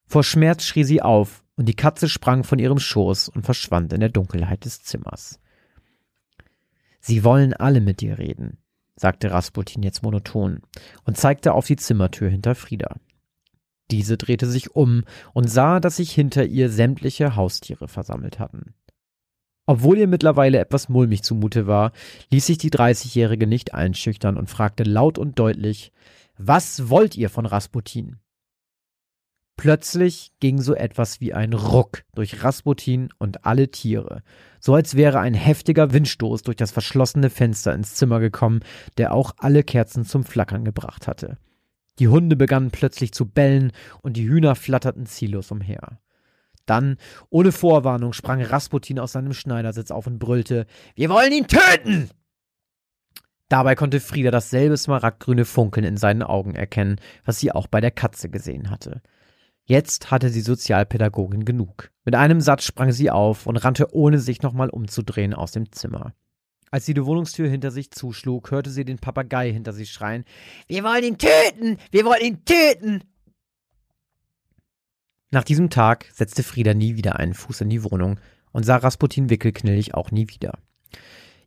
Vor 0.07 0.22
Schmerz 0.22 0.64
schrie 0.64 0.84
sie 0.84 1.01
auf, 1.01 1.43
und 1.55 1.66
die 1.66 1.76
Katze 1.76 2.09
sprang 2.09 2.45
von 2.45 2.59
ihrem 2.59 2.78
Schoß 2.78 3.28
und 3.28 3.45
verschwand 3.45 3.93
in 3.93 4.01
der 4.01 4.09
Dunkelheit 4.09 4.64
des 4.64 4.82
Zimmers. 4.82 5.38
Sie 7.01 7.24
wollen 7.24 7.55
alle 7.55 7.80
mit 7.80 8.01
dir 8.01 8.18
reden, 8.18 8.59
sagte 8.97 9.30
Rasputin 9.30 9.82
jetzt 9.82 10.03
monoton 10.03 10.61
und 11.05 11.16
zeigte 11.16 11.53
auf 11.53 11.66
die 11.66 11.76
Zimmertür 11.76 12.28
hinter 12.28 12.55
Frieda. 12.55 12.97
Diese 13.91 14.16
drehte 14.16 14.47
sich 14.47 14.74
um 14.74 15.05
und 15.35 15.51
sah, 15.51 15.80
dass 15.80 15.97
sich 15.97 16.12
hinter 16.12 16.45
ihr 16.45 16.70
sämtliche 16.70 17.37
Haustiere 17.37 17.89
versammelt 17.89 18.39
hatten. 18.39 18.74
Obwohl 19.66 19.99
ihr 19.99 20.09
mittlerweile 20.09 20.59
etwas 20.59 20.89
mulmig 20.89 21.22
zumute 21.22 21.66
war, 21.66 21.93
ließ 22.30 22.47
sich 22.47 22.59
die 22.59 22.70
Dreißigjährige 22.70 23.47
nicht 23.47 23.74
einschüchtern 23.74 24.37
und 24.37 24.51
fragte 24.51 24.83
laut 24.83 25.18
und 25.18 25.39
deutlich, 25.39 25.93
was 26.37 26.89
wollt 26.89 27.16
ihr 27.16 27.30
von 27.30 27.47
Rasputin? 27.47 28.18
Plötzlich 29.57 30.33
ging 30.41 30.61
so 30.61 30.74
etwas 30.74 31.20
wie 31.20 31.35
ein 31.35 31.53
Ruck 31.53 32.03
durch 32.14 32.43
Rasputin 32.43 33.11
und 33.18 33.45
alle 33.45 33.70
Tiere, 33.70 34.22
so 34.59 34.74
als 34.74 34.97
wäre 34.97 35.20
ein 35.20 35.35
heftiger 35.35 35.93
Windstoß 35.93 36.43
durch 36.43 36.57
das 36.57 36.72
verschlossene 36.72 37.30
Fenster 37.30 37.72
ins 37.74 37.95
Zimmer 37.95 38.18
gekommen, 38.18 38.61
der 38.97 39.12
auch 39.12 39.33
alle 39.39 39.62
Kerzen 39.62 40.05
zum 40.05 40.24
Flackern 40.24 40.64
gebracht 40.64 41.07
hatte. 41.07 41.39
Die 41.99 42.09
Hunde 42.09 42.36
begannen 42.36 42.70
plötzlich 42.70 43.12
zu 43.12 43.26
bellen 43.26 43.72
und 44.03 44.16
die 44.16 44.28
Hühner 44.28 44.55
flatterten 44.55 45.07
ziellos 45.07 45.51
umher. 45.51 46.01
Dann, 46.66 46.97
ohne 47.28 47.53
Vorwarnung, 47.53 48.12
sprang 48.12 48.40
Rasputin 48.40 48.99
aus 48.99 49.12
seinem 49.12 49.32
Schneidersitz 49.32 49.90
auf 49.90 50.07
und 50.07 50.18
brüllte: 50.18 50.66
Wir 50.95 51.11
wollen 51.11 51.32
ihn 51.32 51.47
töten! 51.47 52.11
Dabei 53.49 53.74
konnte 53.74 54.01
Frieda 54.01 54.30
dasselbe 54.30 54.78
smaragdgrüne 54.78 55.45
Funkeln 55.45 55.84
in 55.84 55.99
seinen 55.99 56.22
Augen 56.22 56.55
erkennen, 56.55 56.97
was 57.24 57.38
sie 57.38 57.53
auch 57.53 57.66
bei 57.66 57.82
der 57.82 57.90
Katze 57.90 58.30
gesehen 58.30 58.70
hatte. 58.70 59.03
Jetzt 59.64 60.11
hatte 60.11 60.30
die 60.30 60.40
Sozialpädagogin 60.40 61.45
genug. 61.45 61.90
Mit 62.05 62.14
einem 62.14 62.40
Satz 62.40 62.64
sprang 62.64 62.93
sie 62.93 63.11
auf 63.11 63.47
und 63.47 63.59
rannte, 63.59 63.95
ohne 63.95 64.18
sich 64.18 64.43
nochmal 64.43 64.70
umzudrehen, 64.70 65.34
aus 65.34 65.53
dem 65.53 65.70
Zimmer. 65.70 66.14
Als 66.72 66.86
sie 66.86 66.94
die 66.94 67.04
Wohnungstür 67.04 67.50
hinter 67.50 67.70
sich 67.70 67.90
zuschlug, 67.90 68.50
hörte 68.50 68.70
sie 68.70 68.86
den 68.86 68.98
Papagei 68.98 69.52
hinter 69.52 69.74
sich 69.74 69.92
schreien: 69.92 70.24
Wir 70.66 70.82
wollen 70.82 71.04
ihn 71.04 71.18
töten! 71.18 71.76
Wir 71.90 72.06
wollen 72.06 72.22
ihn 72.22 72.44
töten! 72.46 73.04
Nach 75.30 75.44
diesem 75.44 75.68
Tag 75.68 76.06
setzte 76.14 76.42
Frieda 76.42 76.72
nie 76.72 76.96
wieder 76.96 77.16
einen 77.16 77.34
Fuß 77.34 77.60
in 77.60 77.68
die 77.68 77.84
Wohnung 77.84 78.18
und 78.52 78.64
sah 78.64 78.76
Rasputin 78.76 79.28
Wickelknillig 79.28 79.92
auch 79.92 80.10
nie 80.10 80.28
wieder. 80.28 80.58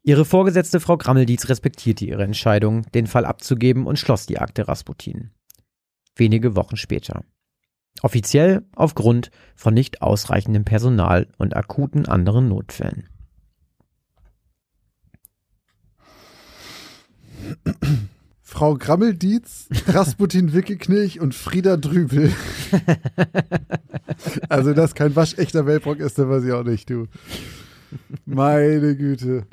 Ihre 0.04 0.26
Vorgesetzte 0.26 0.80
Frau 0.80 0.96
Grammeldietz 0.96 1.50
respektierte 1.50 2.06
ihre 2.06 2.24
Entscheidung, 2.24 2.84
den 2.92 3.08
Fall 3.08 3.26
abzugeben 3.26 3.88
und 3.88 3.98
schloss 3.98 4.28
die 4.28 4.38
Akte 4.38 4.68
Rasputin. 4.68 5.32
Wenige 6.16 6.56
Wochen 6.56 6.78
später. 6.78 7.26
Offiziell 8.04 8.64
aufgrund 8.76 9.32
von 9.56 9.74
nicht 9.74 10.04
ausreichendem 10.04 10.66
Personal 10.66 11.28
und 11.40 11.56
akuten 11.56 12.06
anderen 12.08 12.48
Notfällen. 12.48 13.10
Frau 18.42 18.76
Grammeldietz, 18.76 19.68
Rasputin 19.88 20.54
Wickelknilch 20.54 21.20
und 21.20 21.34
Frieda 21.34 21.78
Drübel. 21.78 22.32
also, 24.50 24.74
dass 24.74 24.94
kein 24.94 25.16
waschechter 25.16 25.66
Wellbrock 25.66 26.00
ist, 26.00 26.20
dann 26.20 26.30
weiß 26.30 26.44
ich 26.44 26.52
auch 26.52 26.64
nicht, 26.64 26.90
du. 26.90 27.08
Meine 28.26 28.96
Güte. 28.96 29.48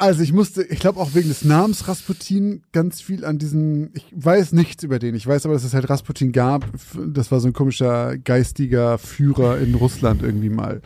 Also 0.00 0.22
ich 0.22 0.32
musste, 0.32 0.62
ich 0.62 0.80
glaube 0.80 0.98
auch 0.98 1.14
wegen 1.14 1.28
des 1.28 1.44
Namens 1.44 1.86
Rasputin 1.86 2.62
ganz 2.72 3.02
viel 3.02 3.22
an 3.22 3.36
diesen, 3.36 3.90
ich 3.92 4.06
weiß 4.12 4.52
nichts 4.52 4.82
über 4.82 4.98
den, 4.98 5.14
ich 5.14 5.26
weiß 5.26 5.44
aber, 5.44 5.52
dass 5.52 5.62
es 5.62 5.74
halt 5.74 5.90
Rasputin 5.90 6.32
gab. 6.32 6.64
Das 7.06 7.30
war 7.30 7.38
so 7.38 7.48
ein 7.48 7.52
komischer 7.52 8.16
geistiger 8.16 8.96
Führer 8.96 9.58
in 9.58 9.74
Russland 9.74 10.22
irgendwie 10.22 10.48
mal 10.48 10.80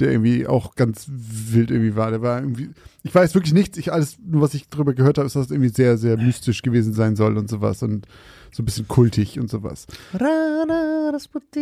der 0.00 0.10
irgendwie 0.10 0.46
auch 0.46 0.74
ganz 0.74 1.06
wild 1.08 1.70
irgendwie 1.70 1.96
war. 1.96 2.10
Der 2.10 2.22
war 2.22 2.40
irgendwie, 2.40 2.70
ich 3.02 3.14
weiß 3.14 3.34
wirklich 3.34 3.54
nichts, 3.54 3.78
ich 3.78 3.92
alles, 3.92 4.18
nur 4.24 4.42
was 4.42 4.54
ich 4.54 4.68
drüber 4.68 4.94
gehört 4.94 5.18
habe, 5.18 5.26
ist, 5.26 5.36
dass 5.36 5.46
es 5.46 5.50
irgendwie 5.50 5.70
sehr, 5.70 5.98
sehr 5.98 6.16
mystisch 6.16 6.62
gewesen 6.62 6.92
sein 6.92 7.16
soll 7.16 7.36
und 7.38 7.48
sowas 7.48 7.82
und 7.82 8.06
so 8.50 8.62
ein 8.62 8.66
bisschen 8.66 8.88
kultig 8.88 9.38
und 9.38 9.50
sowas. 9.50 9.86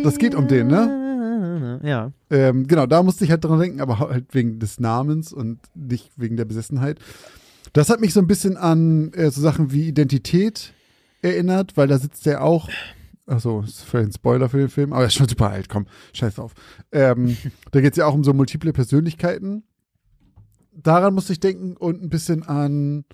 Das 0.03 0.17
geht 0.17 0.35
um 0.35 0.47
den, 0.47 0.67
ne? 0.67 1.79
Ja. 1.83 2.11
Ähm, 2.29 2.67
genau, 2.67 2.85
da 2.85 3.03
musste 3.03 3.25
ich 3.25 3.31
halt 3.31 3.43
dran 3.43 3.59
denken, 3.59 3.81
aber 3.81 3.99
halt 3.99 4.33
wegen 4.33 4.59
des 4.59 4.79
Namens 4.79 5.33
und 5.33 5.59
nicht 5.75 6.11
wegen 6.17 6.37
der 6.37 6.45
Besessenheit. 6.45 6.99
Das 7.73 7.89
hat 7.89 8.01
mich 8.01 8.13
so 8.13 8.19
ein 8.19 8.27
bisschen 8.27 8.57
an 8.57 9.11
äh, 9.13 9.31
so 9.31 9.41
Sachen 9.41 9.71
wie 9.71 9.87
Identität 9.87 10.73
erinnert, 11.21 11.75
weil 11.75 11.87
da 11.87 11.97
sitzt 11.97 12.25
der 12.25 12.43
auch. 12.43 12.69
Achso, 13.25 13.61
ist 13.61 13.83
vielleicht 13.83 14.09
ein 14.09 14.13
Spoiler 14.13 14.49
für 14.49 14.57
den 14.57 14.69
Film, 14.69 14.91
aber 14.91 15.03
er 15.03 15.07
ist 15.07 15.13
schon 15.13 15.29
super 15.29 15.49
alt, 15.49 15.69
komm, 15.69 15.87
scheiß 16.13 16.35
drauf. 16.35 16.53
Ähm, 16.91 17.37
da 17.71 17.81
geht 17.81 17.93
es 17.93 17.97
ja 17.97 18.05
auch 18.05 18.13
um 18.13 18.23
so 18.23 18.33
multiple 18.33 18.73
Persönlichkeiten. 18.73 19.63
Daran 20.73 21.13
musste 21.13 21.33
ich 21.33 21.39
denken 21.39 21.77
und 21.77 22.01
ein 22.01 22.09
bisschen 22.09 22.43
an 22.43 23.05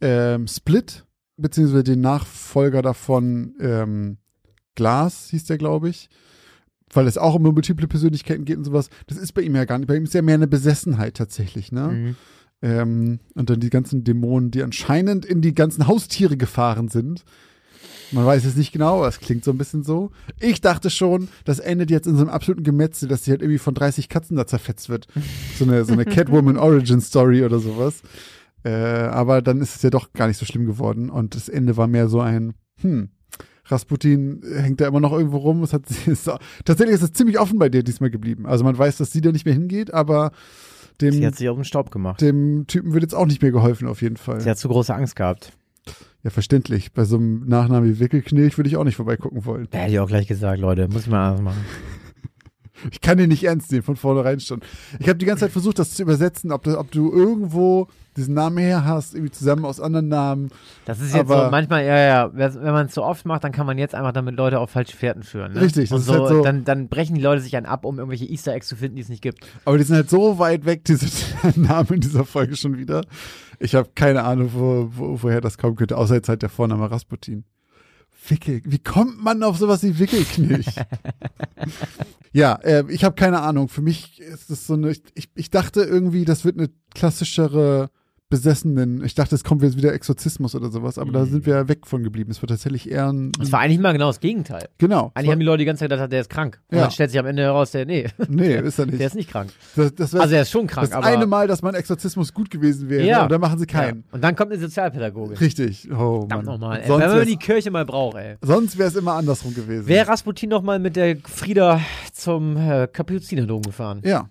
ähm, 0.00 0.48
Split, 0.48 1.06
beziehungsweise 1.36 1.84
den 1.84 2.00
Nachfolger 2.00 2.82
davon, 2.82 3.54
ähm, 3.60 4.18
Glas 4.74 5.28
hieß 5.30 5.44
der, 5.44 5.58
glaube 5.58 5.88
ich. 5.88 6.08
Weil 6.92 7.06
es 7.06 7.16
auch 7.16 7.34
um 7.34 7.42
multiple 7.42 7.88
Persönlichkeiten 7.88 8.44
geht 8.44 8.58
und 8.58 8.64
sowas. 8.64 8.90
Das 9.06 9.16
ist 9.16 9.32
bei 9.32 9.42
ihm 9.42 9.56
ja 9.56 9.64
gar 9.64 9.78
nicht. 9.78 9.88
Bei 9.88 9.96
ihm 9.96 10.04
ist 10.04 10.12
ja 10.12 10.20
mehr 10.20 10.34
eine 10.34 10.46
Besessenheit 10.46 11.16
tatsächlich, 11.16 11.72
ne? 11.72 11.88
Mhm. 11.88 12.16
Ähm, 12.60 13.20
und 13.34 13.48
dann 13.48 13.60
die 13.60 13.70
ganzen 13.70 14.04
Dämonen, 14.04 14.50
die 14.50 14.62
anscheinend 14.62 15.24
in 15.24 15.40
die 15.40 15.54
ganzen 15.54 15.86
Haustiere 15.86 16.36
gefahren 16.36 16.88
sind. 16.88 17.24
Man 18.12 18.26
weiß 18.26 18.44
es 18.44 18.56
nicht 18.56 18.72
genau, 18.72 18.98
aber 18.98 19.08
es 19.08 19.20
klingt 19.20 19.44
so 19.44 19.50
ein 19.50 19.58
bisschen 19.58 19.82
so. 19.82 20.10
Ich 20.38 20.60
dachte 20.60 20.90
schon, 20.90 21.28
das 21.44 21.58
endet 21.58 21.90
jetzt 21.90 22.06
in 22.06 22.16
so 22.16 22.22
einem 22.22 22.30
absoluten 22.30 22.62
Gemetzel, 22.62 23.08
dass 23.08 23.24
sie 23.24 23.30
halt 23.30 23.42
irgendwie 23.42 23.58
von 23.58 23.74
30 23.74 24.08
Katzen 24.08 24.36
da 24.36 24.46
zerfetzt 24.46 24.88
wird. 24.88 25.06
So 25.58 25.64
eine, 25.64 25.84
so 25.84 25.92
eine 25.92 26.04
Catwoman 26.06 26.58
Origin 26.58 27.00
Story 27.00 27.44
oder 27.44 27.58
sowas. 27.58 28.02
Äh, 28.64 28.70
aber 28.70 29.42
dann 29.42 29.60
ist 29.60 29.76
es 29.76 29.82
ja 29.82 29.90
doch 29.90 30.12
gar 30.12 30.28
nicht 30.28 30.38
so 30.38 30.46
schlimm 30.46 30.66
geworden. 30.66 31.10
Und 31.10 31.34
das 31.34 31.48
Ende 31.48 31.76
war 31.76 31.86
mehr 31.86 32.08
so 32.08 32.20
ein, 32.20 32.54
hm, 32.80 33.08
Rasputin 33.66 34.42
hängt 34.54 34.80
da 34.80 34.86
immer 34.86 35.00
noch 35.00 35.12
irgendwo 35.12 35.38
rum. 35.38 35.62
Es 35.62 35.72
hat, 35.72 35.84
ist, 36.06 36.30
tatsächlich 36.64 36.94
ist 36.94 37.02
es 37.02 37.12
ziemlich 37.12 37.38
offen 37.38 37.58
bei 37.58 37.68
dir 37.68 37.82
diesmal 37.82 38.10
geblieben. 38.10 38.46
Also 38.46 38.64
man 38.64 38.76
weiß, 38.76 38.98
dass 38.98 39.12
sie 39.12 39.20
da 39.20 39.32
nicht 39.32 39.46
mehr 39.46 39.54
hingeht, 39.54 39.92
aber 39.92 40.32
dem, 41.00 41.12
Sie 41.14 41.26
hat 41.26 41.36
sich 41.36 41.48
auf 41.48 41.56
den 41.56 41.64
Staub 41.64 41.90
gemacht. 41.90 42.20
dem 42.20 42.66
Typen 42.66 42.92
wird 42.92 43.02
jetzt 43.02 43.14
auch 43.14 43.26
nicht 43.26 43.42
mehr 43.42 43.50
geholfen, 43.50 43.88
auf 43.88 44.02
jeden 44.02 44.16
Fall. 44.18 44.40
Sie 44.40 44.50
hat 44.50 44.58
zu 44.58 44.68
große 44.68 44.94
Angst 44.94 45.16
gehabt. 45.16 45.52
Ja, 46.24 46.30
verständlich. 46.30 46.92
Bei 46.92 47.04
so 47.04 47.16
einem 47.16 47.48
Nachnamen 47.48 47.88
wie 47.88 47.98
Wickelknilch 47.98 48.56
würde 48.56 48.68
ich 48.68 48.76
auch 48.76 48.84
nicht 48.84 48.96
vorbeigucken 48.96 49.44
wollen. 49.44 49.66
Da 49.70 49.78
hätte 49.78 49.92
ich 49.92 49.98
auch 49.98 50.08
gleich 50.08 50.28
gesagt, 50.28 50.60
Leute, 50.60 50.86
muss 50.88 51.02
ich 51.02 51.08
mal 51.08 51.30
anders 51.30 51.42
machen. 51.42 51.64
Ich 52.90 53.00
kann 53.00 53.18
den 53.18 53.28
nicht 53.28 53.44
ernst 53.44 53.70
nehmen, 53.70 53.82
von 53.82 53.96
vornherein 53.96 54.40
schon. 54.40 54.60
Ich 54.98 55.08
habe 55.08 55.18
die 55.18 55.26
ganze 55.26 55.42
Zeit 55.42 55.52
versucht, 55.52 55.78
das 55.78 55.94
zu 55.94 56.02
übersetzen, 56.02 56.50
ob, 56.52 56.62
das, 56.64 56.76
ob 56.76 56.90
du 56.90 57.12
irgendwo 57.12 57.88
diesen 58.16 58.34
Namen 58.34 58.58
her 58.58 58.84
hast, 58.84 59.14
irgendwie 59.14 59.30
zusammen 59.30 59.64
aus 59.64 59.80
anderen 59.80 60.08
Namen. 60.08 60.50
Das 60.84 61.00
ist 61.00 61.14
jetzt 61.14 61.30
Aber- 61.30 61.46
so, 61.46 61.50
manchmal, 61.50 61.84
ja, 61.86 61.96
ja, 61.98 62.30
wenn 62.34 62.62
man 62.72 62.86
es 62.86 62.94
so 62.94 63.02
oft 63.04 63.24
macht, 63.24 63.42
dann 63.44 63.52
kann 63.52 63.64
man 63.66 63.78
jetzt 63.78 63.94
einfach 63.94 64.12
damit 64.12 64.36
Leute 64.36 64.58
auf 64.58 64.70
falsche 64.70 64.94
Fährten 64.96 65.22
führen. 65.22 65.52
Ne? 65.54 65.60
Richtig, 65.62 65.88
das 65.88 65.92
Und 65.92 66.00
ist 66.00 66.06
so, 66.06 66.12
halt 66.14 66.28
so- 66.28 66.42
Dann, 66.42 66.64
dann 66.64 66.88
brechen 66.88 67.14
die 67.14 67.22
Leute 67.22 67.40
sich 67.40 67.56
einen 67.56 67.66
ab, 67.66 67.84
um 67.86 67.98
irgendwelche 67.98 68.26
Easter 68.26 68.52
Eggs 68.52 68.68
zu 68.68 68.76
finden, 68.76 68.96
die 68.96 69.02
es 69.02 69.08
nicht 69.08 69.22
gibt. 69.22 69.46
Aber 69.64 69.78
die 69.78 69.84
sind 69.84 69.96
halt 69.96 70.10
so 70.10 70.38
weit 70.38 70.64
weg, 70.66 70.84
diese 70.84 71.06
Namen 71.60 71.88
in 71.94 72.00
dieser 72.00 72.24
Folge 72.24 72.56
schon 72.56 72.76
wieder. 72.76 73.02
Ich 73.58 73.74
habe 73.74 73.88
keine 73.94 74.24
Ahnung, 74.24 74.50
wo, 74.52 74.88
wo, 74.94 75.22
woher 75.22 75.40
das 75.40 75.56
kommen 75.56 75.76
könnte, 75.76 75.96
außer 75.96 76.14
jetzt 76.16 76.28
halt 76.28 76.42
der 76.42 76.48
Vorname 76.50 76.90
Rasputin. 76.90 77.44
Wickel, 78.28 78.62
wie 78.64 78.78
kommt 78.78 79.22
man 79.22 79.42
auf 79.42 79.58
sowas 79.58 79.82
wie 79.82 79.98
Wickelknilch? 79.98 80.66
ja, 82.32 82.54
äh, 82.56 82.84
ich 82.88 83.04
habe 83.04 83.14
keine 83.14 83.40
Ahnung. 83.40 83.68
Für 83.68 83.82
mich 83.82 84.20
ist 84.20 84.50
es 84.50 84.66
so 84.66 84.74
eine, 84.74 84.94
ich, 85.14 85.30
ich 85.34 85.50
dachte 85.50 85.82
irgendwie, 85.82 86.24
das 86.24 86.44
wird 86.44 86.58
eine 86.58 86.70
klassischere 86.94 87.90
Besessenen. 88.32 89.04
Ich 89.04 89.14
dachte, 89.14 89.34
es 89.34 89.44
kommt 89.44 89.62
jetzt 89.62 89.76
wieder 89.76 89.92
Exorzismus 89.92 90.54
oder 90.54 90.70
sowas, 90.70 90.98
aber 90.98 91.12
da 91.12 91.20
Mhm. 91.20 91.30
sind 91.30 91.46
wir 91.46 91.54
ja 91.54 91.68
weg 91.68 91.86
von 91.86 92.02
geblieben. 92.02 92.30
Es 92.30 92.42
war 92.42 92.48
tatsächlich 92.48 92.90
eher 92.90 93.12
ein. 93.12 93.30
Das 93.38 93.52
war 93.52 93.60
eigentlich 93.60 93.78
mal 93.78 93.92
genau 93.92 94.06
das 94.08 94.20
Gegenteil. 94.20 94.68
genau. 94.78 95.12
Eigentlich 95.14 95.30
haben 95.30 95.38
die 95.38 95.44
Leute 95.46 95.58
die 95.58 95.64
ganze 95.66 95.80
Zeit 95.80 95.90
gedacht, 95.90 96.10
der 96.10 96.22
ist 96.22 96.30
krank. 96.30 96.60
Und 96.70 96.76
Ja. 96.78 96.82
dann 96.84 96.90
stellt 96.90 97.10
sich 97.10 97.20
am 97.20 97.26
Ende 97.26 97.42
heraus, 97.42 97.70
der, 97.72 97.84
nee, 97.86 98.06
nee, 98.28 98.56
ist 98.58 98.78
er 98.78 98.86
nicht. 98.86 98.98
der 99.00 99.06
ist 99.06 99.14
nicht 99.14 99.30
krank. 99.30 99.50
das, 99.76 99.94
das 99.94 100.14
Also 100.14 100.34
er 100.34 100.42
ist 100.42 100.50
schon 100.50 100.66
krank, 100.66 100.88
das 100.88 100.96
aber. 100.96 101.06
eine 101.06 101.26
Mal, 101.26 101.46
dass 101.46 101.60
mein 101.62 101.74
Exorzismus 101.74 102.32
gut 102.32 102.50
gewesen 102.50 102.88
wäre. 102.88 103.04
Ja. 103.06 103.22
Und 103.24 103.30
dann 103.32 103.40
machen 103.40 103.58
sie 103.58 103.66
ja. 103.68 103.78
keinen. 103.80 104.04
Und 104.12 104.24
dann 104.24 104.34
kommt 104.34 104.50
eine 104.50 104.60
Sozialpädagogin. 104.60 105.36
Richtig. 105.36 105.88
Oh, 105.92 106.26
Mann. 106.28 106.44
nochmal, 106.44 106.82
Wenn 106.86 106.98
man 106.98 107.26
die 107.26 107.36
Kirche 107.36 107.70
mal 107.70 107.84
braucht, 107.84 108.16
ey. 108.16 108.36
Sonst 108.40 108.78
wäre 108.78 108.88
es 108.88 108.96
immer 108.96 109.12
andersrum 109.12 109.54
gewesen. 109.54 109.86
Wäre 109.86 110.08
Rasputin 110.08 110.48
noch 110.48 110.62
mal 110.62 110.78
mit 110.78 110.96
der 110.96 111.16
Frieda 111.24 111.80
zum 112.12 112.56
äh, 112.56 112.88
Kapuzinerdom 112.90 113.62
gefahren? 113.62 114.00
ja, 114.04 114.28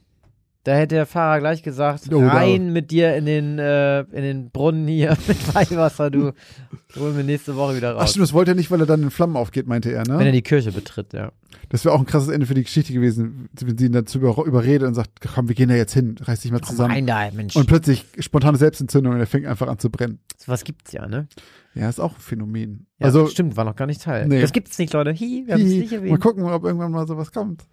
Da 0.64 0.76
hätte 0.76 0.93
der 0.93 1.07
Fahrer 1.07 1.39
gleich 1.39 1.64
gesagt, 1.64 2.03
Oh, 2.14 2.20
da- 2.22 2.28
rein 2.28 2.72
mit 2.72 2.91
dir 2.91 3.16
in 3.16 3.26
den, 3.26 3.57
äh, 3.57 4.01
in 4.01 4.22
den 4.22 4.51
Brunnen 4.51 4.88
hier 4.88 5.18
mit 5.28 5.55
Weihwasser, 5.55 6.12
du 6.12 6.34
holen 6.99 7.18
wir 7.18 7.24
nächste 7.24 7.55
Woche 7.55 7.78
wieder 7.78 7.95
Ach 7.95 8.01
raus. 8.03 8.12
stimmt, 8.12 8.24
das 8.24 8.34
wollte 8.34 8.51
er 8.51 8.55
nicht, 8.55 8.70
weil 8.70 8.80
er 8.80 8.86
dann 8.86 9.01
in 9.01 9.09
Flammen 9.09 9.38
aufgeht, 9.38 9.66
meinte 9.68 9.91
er, 9.91 10.05
Wenn 10.07 10.18
ne? 10.18 10.26
er 10.26 10.32
die 10.32 10.43
Kirche 10.43 10.72
betritt, 10.72 11.14
ja. 11.14 11.32
Das 11.70 11.84
wäre 11.84 11.95
auch 11.95 11.99
ein 11.99 12.05
krasses 12.05 12.30
Ende 12.30 12.45
für 12.45 12.53
die 12.53 12.64
Geschichte 12.64 12.93
gewesen, 12.93 13.49
wenn 13.59 13.78
sie 13.78 13.86
ihn 13.88 13.91
dazu 13.91 14.20
über, 14.20 14.43
überredet 14.45 14.88
und 14.88 14.93
sagt, 14.93 15.09
komm, 15.34 15.47
wir 15.47 15.55
gehen 15.55 15.70
da 15.70 15.76
jetzt 15.76 15.93
hin, 15.93 16.16
reiß 16.22 16.41
dich 16.41 16.51
mal 16.51 16.62
zusammen. 16.62 16.91
rein 16.91 17.07
da, 17.07 17.28
Mensch. 17.34 17.55
Und 17.55 17.66
plötzlich 17.66 18.05
spontane 18.20 18.57
Selbstentzündung 18.57 19.14
und 19.14 19.20
er 19.20 19.26
fängt 19.28 19.47
einfach 19.47 19.68
an 19.68 19.80
zu 19.80 19.89
brennen. 19.89 20.20
Was 20.45 20.64
gibt's 20.64 20.91
ja, 20.91 21.07
ne? 21.07 21.28
Ja, 21.74 21.89
ist 21.89 21.99
auch 21.99 22.14
ein 22.16 22.20
Phänomen. 22.22 22.86
Ja, 22.99 23.05
also, 23.07 23.26
stimmt, 23.28 23.55
war 23.57 23.64
noch 23.66 23.76
gar 23.76 23.88
nicht 23.88 24.01
Teil. 24.03 24.28
Nee. 24.28 24.41
Das 24.41 24.51
gibt's 24.51 24.78
nicht, 24.78 24.93
Leute. 24.93 25.12
Hi, 25.14 25.43
wir 25.45 25.53
haben 25.55 25.62
es 25.62 25.68
nicht 25.70 25.91
mal 25.91 25.97
erwähnt. 25.97 26.20
gucken, 26.22 26.43
ob 26.43 26.66
irgendwann 26.66 26.91
mal 26.91 27.07
sowas 27.07 27.32
kommt. 27.32 27.64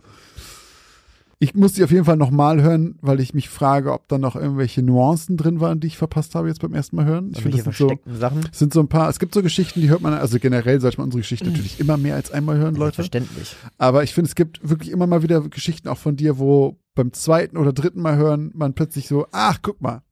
Ich 1.41 1.55
muss 1.55 1.75
die 1.75 1.85
auf 1.85 1.93
jeden 1.93 2.05
Fall 2.05 2.17
nochmal 2.17 2.63
hören, 2.63 2.99
weil 3.01 3.21
ich 3.21 3.33
mich 3.33 3.49
frage, 3.49 3.93
ob 3.93 4.09
da 4.09 4.19
noch 4.19 4.35
irgendwelche 4.35 4.83
Nuancen 4.83 5.37
drin 5.37 5.61
waren, 5.61 5.79
die 5.79 5.87
ich 5.87 5.97
verpasst 5.97 6.35
habe 6.35 6.49
jetzt 6.49 6.61
beim 6.61 6.75
ersten 6.75 6.97
Mal 6.97 7.05
hören. 7.05 7.31
Ich 7.33 7.43
finde, 7.43 7.63
das 7.63 7.77
sind 7.77 7.77
so, 7.77 7.99
Sachen. 8.19 8.41
es 8.51 8.59
sind 8.59 8.73
so 8.73 8.81
ein 8.81 8.89
paar, 8.89 9.09
es 9.09 9.21
gibt 9.21 9.35
so 9.35 9.43
Geschichten, 9.43 9.81
die 9.81 9.89
hört 9.89 10.01
man, 10.01 10.15
also 10.15 10.41
generell 10.41 10.81
sollte 10.81 10.99
man 10.99 11.05
unsere 11.05 11.21
Geschichte 11.21 11.47
natürlich 11.47 11.79
immer 11.79 11.97
mehr 11.97 12.17
als 12.17 12.33
einmal 12.33 12.57
hören, 12.57 12.75
Leute. 12.75 12.97
Verständlich. 12.97 13.55
Aber 13.77 14.03
ich 14.03 14.15
finde, 14.15 14.29
es 14.29 14.35
gibt 14.35 14.69
wirklich 14.69 14.91
immer 14.91 15.07
mal 15.07 15.23
wieder 15.23 15.41
Geschichten 15.43 15.87
auch 15.87 15.99
von 15.99 16.17
dir, 16.17 16.41
wo 16.41 16.77
beim 16.97 17.13
zweiten 17.13 17.57
oder 17.57 17.73
dritten 17.73 18.03
Mal 18.03 18.17
hören 18.17 18.51
man 18.55 18.75
plötzlich 18.75 19.07
so, 19.07 19.29
ach, 19.31 19.61
guck 19.63 19.81
mal, 19.81 20.03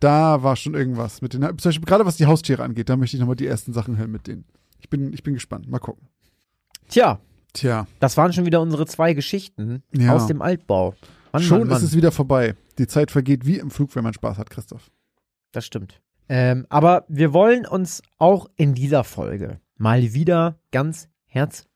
da 0.00 0.42
war 0.42 0.56
schon 0.56 0.72
irgendwas 0.72 1.20
mit 1.20 1.34
den, 1.34 1.42
zum 1.42 1.56
Beispiel 1.56 1.84
gerade 1.84 2.06
was 2.06 2.16
die 2.16 2.26
Haustiere 2.26 2.62
angeht, 2.62 2.88
da 2.88 2.96
möchte 2.96 3.18
ich 3.18 3.20
nochmal 3.20 3.36
die 3.36 3.46
ersten 3.46 3.74
Sachen 3.74 3.98
hören 3.98 4.12
mit 4.12 4.26
denen. 4.26 4.46
Ich 4.80 4.88
bin, 4.88 5.12
ich 5.12 5.22
bin 5.22 5.34
gespannt. 5.34 5.68
Mal 5.68 5.78
gucken. 5.78 6.08
Tja, 6.88 7.20
Tja, 7.52 7.86
das 8.00 8.16
waren 8.16 8.32
schon 8.32 8.46
wieder 8.46 8.60
unsere 8.60 8.86
zwei 8.86 9.14
Geschichten 9.14 9.82
Ja. 9.92 10.14
aus 10.14 10.26
dem 10.26 10.42
Altbau. 10.42 10.94
Mann, 11.32 11.42
schon 11.42 11.58
Mann, 11.60 11.68
Mann. 11.68 11.76
ist 11.78 11.82
es 11.82 11.96
wieder 11.96 12.12
vorbei. 12.12 12.54
Die 12.78 12.86
Zeit 12.86 13.10
vergeht 13.10 13.46
wie 13.46 13.58
im 13.58 13.70
Flug, 13.70 13.94
wenn 13.96 14.04
man 14.04 14.14
Spaß 14.14 14.38
hat, 14.38 14.50
Christoph. 14.50 14.90
Das 15.52 15.64
stimmt. 15.64 16.00
Ähm, 16.28 16.66
aber 16.68 17.04
wir 17.08 17.32
wollen 17.32 17.66
uns 17.66 18.02
auch 18.18 18.48
in 18.56 18.74
dieser 18.74 19.02
Folge 19.04 19.60
mal 19.76 20.12
wieder 20.12 20.58
ganz 20.72 21.08
herzlich 21.24 21.67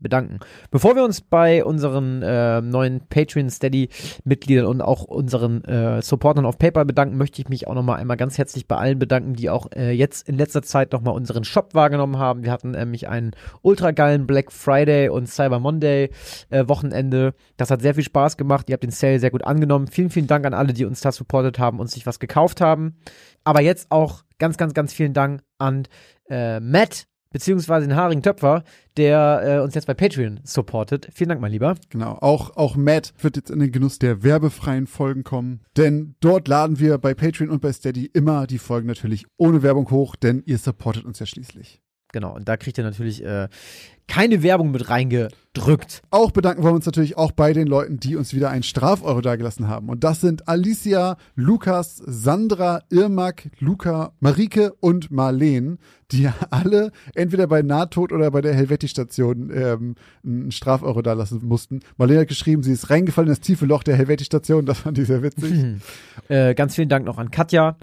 bedanken. 0.00 0.40
Bevor 0.70 0.94
wir 0.96 1.04
uns 1.04 1.20
bei 1.20 1.64
unseren 1.64 2.22
äh, 2.22 2.60
neuen 2.60 3.00
Patreon 3.08 3.50
Steady 3.50 3.88
Mitgliedern 4.24 4.66
und 4.66 4.82
auch 4.82 5.04
unseren 5.04 5.64
äh, 5.64 6.02
Supportern 6.02 6.46
auf 6.46 6.58
PayPal 6.58 6.84
bedanken, 6.84 7.16
möchte 7.16 7.40
ich 7.40 7.48
mich 7.48 7.66
auch 7.66 7.74
nochmal 7.74 7.98
einmal 7.98 8.16
ganz 8.16 8.38
herzlich 8.38 8.68
bei 8.68 8.76
allen 8.76 8.98
bedanken, 8.98 9.34
die 9.34 9.50
auch 9.50 9.70
äh, 9.74 9.92
jetzt 9.92 10.28
in 10.28 10.36
letzter 10.36 10.62
Zeit 10.62 10.92
nochmal 10.92 11.14
unseren 11.14 11.44
Shop 11.44 11.74
wahrgenommen 11.74 12.18
haben. 12.18 12.44
Wir 12.44 12.52
hatten 12.52 12.72
nämlich 12.72 13.08
einen 13.08 13.32
ultra 13.62 13.90
geilen 13.92 14.26
Black 14.26 14.52
Friday 14.52 15.08
und 15.08 15.28
Cyber 15.28 15.60
Monday 15.60 16.10
äh, 16.50 16.68
Wochenende. 16.68 17.34
Das 17.56 17.70
hat 17.70 17.82
sehr 17.82 17.94
viel 17.94 18.04
Spaß 18.04 18.36
gemacht. 18.36 18.68
Ihr 18.68 18.74
habt 18.74 18.84
den 18.84 18.90
Sale 18.90 19.18
sehr 19.18 19.30
gut 19.30 19.44
angenommen. 19.44 19.86
Vielen, 19.86 20.10
vielen 20.10 20.26
Dank 20.26 20.46
an 20.46 20.54
alle, 20.54 20.72
die 20.72 20.84
uns 20.84 21.00
da 21.00 21.12
supportet 21.12 21.58
haben 21.58 21.80
und 21.80 21.90
sich 21.90 22.06
was 22.06 22.18
gekauft 22.18 22.60
haben. 22.60 22.96
Aber 23.44 23.60
jetzt 23.60 23.90
auch 23.90 24.24
ganz, 24.38 24.56
ganz, 24.56 24.74
ganz 24.74 24.92
vielen 24.92 25.12
Dank 25.12 25.42
an 25.58 25.86
äh, 26.28 26.60
Matt, 26.60 27.06
beziehungsweise 27.34 27.88
den 27.88 27.96
Haring 27.96 28.22
Töpfer, 28.22 28.62
der 28.96 29.42
äh, 29.44 29.60
uns 29.60 29.74
jetzt 29.74 29.86
bei 29.86 29.94
Patreon 29.94 30.38
supportet. 30.44 31.08
Vielen 31.12 31.30
Dank, 31.30 31.40
mein 31.40 31.50
Lieber. 31.50 31.74
Genau. 31.90 32.16
Auch, 32.20 32.56
auch 32.56 32.76
Matt 32.76 33.12
wird 33.18 33.34
jetzt 33.34 33.50
in 33.50 33.58
den 33.58 33.72
Genuss 33.72 33.98
der 33.98 34.22
werbefreien 34.22 34.86
Folgen 34.86 35.24
kommen. 35.24 35.60
Denn 35.76 36.14
dort 36.20 36.46
laden 36.46 36.78
wir 36.78 36.96
bei 36.98 37.12
Patreon 37.12 37.50
und 37.50 37.60
bei 37.60 37.72
Steady 37.72 38.06
immer 38.06 38.46
die 38.46 38.58
Folgen 38.58 38.86
natürlich 38.86 39.26
ohne 39.36 39.64
Werbung 39.64 39.90
hoch, 39.90 40.14
denn 40.14 40.44
ihr 40.46 40.58
supportet 40.58 41.04
uns 41.04 41.18
ja 41.18 41.26
schließlich. 41.26 41.83
Genau, 42.14 42.32
und 42.32 42.48
da 42.48 42.56
kriegt 42.56 42.78
ihr 42.78 42.84
natürlich 42.84 43.24
äh, 43.24 43.48
keine 44.06 44.44
Werbung 44.44 44.70
mit 44.70 44.88
reingedrückt. 44.88 46.02
Auch 46.12 46.30
bedanken 46.30 46.62
wollen 46.62 46.74
wir 46.74 46.76
uns 46.76 46.86
natürlich 46.86 47.16
auch 47.16 47.32
bei 47.32 47.52
den 47.52 47.66
Leuten, 47.66 47.98
die 47.98 48.14
uns 48.14 48.32
wieder 48.32 48.50
einen 48.50 48.62
Strafeuro 48.62 49.20
dagelassen 49.20 49.66
haben. 49.66 49.88
Und 49.88 50.04
das 50.04 50.20
sind 50.20 50.46
Alicia, 50.46 51.16
Lukas, 51.34 51.96
Sandra, 52.06 52.82
Irmak, 52.88 53.50
Luca, 53.58 54.12
Marike 54.20 54.74
und 54.78 55.10
Marleen, 55.10 55.78
die 56.12 56.30
alle 56.50 56.92
entweder 57.16 57.48
bei 57.48 57.62
Nahtod 57.62 58.12
oder 58.12 58.30
bei 58.30 58.42
der 58.42 58.54
Helvetii-Station 58.54 59.50
ähm, 59.52 59.94
einen 60.24 60.52
Strafeuro 60.52 61.02
dalassen 61.02 61.40
mussten. 61.44 61.80
Marleen 61.96 62.20
hat 62.20 62.28
geschrieben, 62.28 62.62
sie 62.62 62.74
ist 62.74 62.90
reingefallen 62.90 63.26
in 63.26 63.32
das 63.32 63.40
tiefe 63.40 63.66
Loch 63.66 63.82
der 63.82 63.96
Helvetii-Station. 63.96 64.66
Das 64.66 64.78
fand 64.78 64.98
ich 64.98 65.08
sehr 65.08 65.22
witzig. 65.24 65.52
Äh, 66.28 66.54
ganz 66.54 66.74
vielen 66.74 66.88
Dank 66.88 67.04
noch 67.04 67.18
an 67.18 67.30
Katja, 67.30 67.76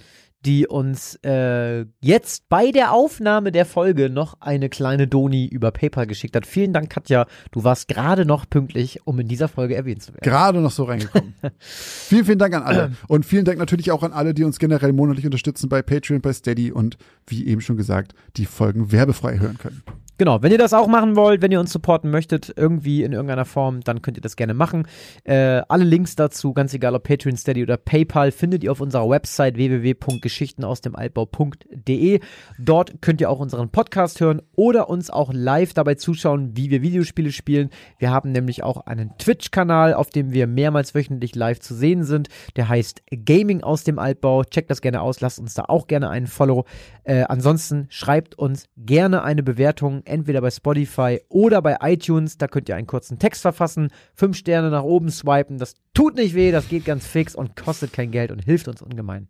die 0.45 0.67
uns 0.67 1.15
äh, 1.23 1.85
jetzt 2.01 2.49
bei 2.49 2.71
der 2.71 2.93
Aufnahme 2.93 3.51
der 3.51 3.65
Folge 3.65 4.09
noch 4.09 4.35
eine 4.39 4.69
kleine 4.69 5.07
Doni 5.07 5.45
über 5.45 5.71
PayPal 5.71 6.07
geschickt 6.07 6.35
hat. 6.35 6.45
Vielen 6.45 6.73
Dank, 6.73 6.89
Katja. 6.89 7.27
Du 7.51 7.63
warst 7.63 7.87
gerade 7.87 8.25
noch 8.25 8.49
pünktlich, 8.49 8.99
um 9.05 9.19
in 9.19 9.27
dieser 9.27 9.47
Folge 9.47 9.75
erwähnt 9.75 10.01
zu 10.01 10.13
werden. 10.13 10.23
Gerade 10.23 10.59
noch 10.59 10.71
so 10.71 10.83
reingekommen. 10.83 11.35
vielen, 11.59 12.25
vielen 12.25 12.39
Dank 12.39 12.55
an 12.55 12.63
alle. 12.63 12.91
Und 13.07 13.25
vielen 13.25 13.45
Dank 13.45 13.59
natürlich 13.59 13.91
auch 13.91 14.03
an 14.03 14.13
alle, 14.13 14.33
die 14.33 14.43
uns 14.43 14.57
generell 14.59 14.93
monatlich 14.93 15.25
unterstützen 15.25 15.69
bei 15.69 15.81
Patreon, 15.81 16.21
bei 16.21 16.33
Steady 16.33 16.71
und 16.71 16.97
wie 17.27 17.45
eben 17.45 17.61
schon 17.61 17.77
gesagt, 17.77 18.13
die 18.37 18.45
Folgen 18.45 18.91
werbefrei 18.91 19.39
hören 19.39 19.57
können. 19.57 19.83
Genau, 20.21 20.43
wenn 20.43 20.51
ihr 20.51 20.59
das 20.59 20.75
auch 20.75 20.85
machen 20.85 21.15
wollt, 21.15 21.41
wenn 21.41 21.51
ihr 21.51 21.59
uns 21.59 21.73
supporten 21.73 22.11
möchtet, 22.11 22.53
irgendwie 22.55 23.01
in 23.01 23.11
irgendeiner 23.11 23.45
Form, 23.45 23.81
dann 23.81 24.03
könnt 24.03 24.19
ihr 24.19 24.21
das 24.21 24.35
gerne 24.35 24.53
machen. 24.53 24.87
Äh, 25.23 25.63
alle 25.67 25.83
Links 25.83 26.15
dazu, 26.15 26.53
ganz 26.53 26.75
egal 26.75 26.93
ob 26.93 27.05
Patreon, 27.05 27.35
Steady 27.35 27.63
oder 27.63 27.77
PayPal, 27.77 28.31
findet 28.31 28.63
ihr 28.63 28.71
auf 28.71 28.81
unserer 28.81 29.09
Website 29.09 29.55
www.geschichtenausdemaltbau.de. 29.55 32.19
Dort 32.59 33.01
könnt 33.01 33.19
ihr 33.19 33.31
auch 33.31 33.39
unseren 33.39 33.69
Podcast 33.69 34.21
hören 34.21 34.43
oder 34.55 34.89
uns 34.89 35.09
auch 35.09 35.33
live 35.33 35.73
dabei 35.73 35.95
zuschauen, 35.95 36.55
wie 36.55 36.69
wir 36.69 36.83
Videospiele 36.83 37.31
spielen. 37.31 37.71
Wir 37.97 38.11
haben 38.11 38.31
nämlich 38.31 38.61
auch 38.61 38.85
einen 38.85 39.17
Twitch-Kanal, 39.17 39.95
auf 39.95 40.11
dem 40.11 40.33
wir 40.33 40.45
mehrmals 40.45 40.93
wöchentlich 40.93 41.33
live 41.33 41.61
zu 41.61 41.73
sehen 41.73 42.03
sind. 42.03 42.29
Der 42.57 42.69
heißt 42.69 43.01
Gaming 43.25 43.63
aus 43.63 43.85
dem 43.85 43.97
Altbau. 43.97 44.43
Checkt 44.43 44.69
das 44.69 44.81
gerne 44.81 45.01
aus, 45.01 45.19
lasst 45.19 45.39
uns 45.39 45.55
da 45.55 45.65
auch 45.67 45.87
gerne 45.87 46.11
einen 46.11 46.27
Follow. 46.27 46.65
Äh, 47.05 47.23
ansonsten 47.23 47.87
schreibt 47.89 48.37
uns 48.37 48.65
gerne 48.77 49.23
eine 49.23 49.41
Bewertung 49.41 50.03
entweder 50.11 50.41
bei 50.41 50.51
Spotify 50.51 51.19
oder 51.29 51.61
bei 51.61 51.77
iTunes. 51.81 52.37
Da 52.37 52.47
könnt 52.47 52.69
ihr 52.69 52.75
einen 52.75 52.87
kurzen 52.87 53.17
Text 53.17 53.41
verfassen, 53.41 53.89
fünf 54.13 54.37
Sterne 54.37 54.69
nach 54.69 54.83
oben 54.83 55.09
swipen. 55.09 55.57
Das 55.57 55.75
tut 55.93 56.15
nicht 56.15 56.35
weh, 56.35 56.51
das 56.51 56.67
geht 56.67 56.85
ganz 56.85 57.07
fix 57.07 57.33
und 57.33 57.55
kostet 57.55 57.93
kein 57.93 58.11
Geld 58.11 58.31
und 58.31 58.39
hilft 58.39 58.67
uns 58.67 58.81
ungemein. 58.81 59.27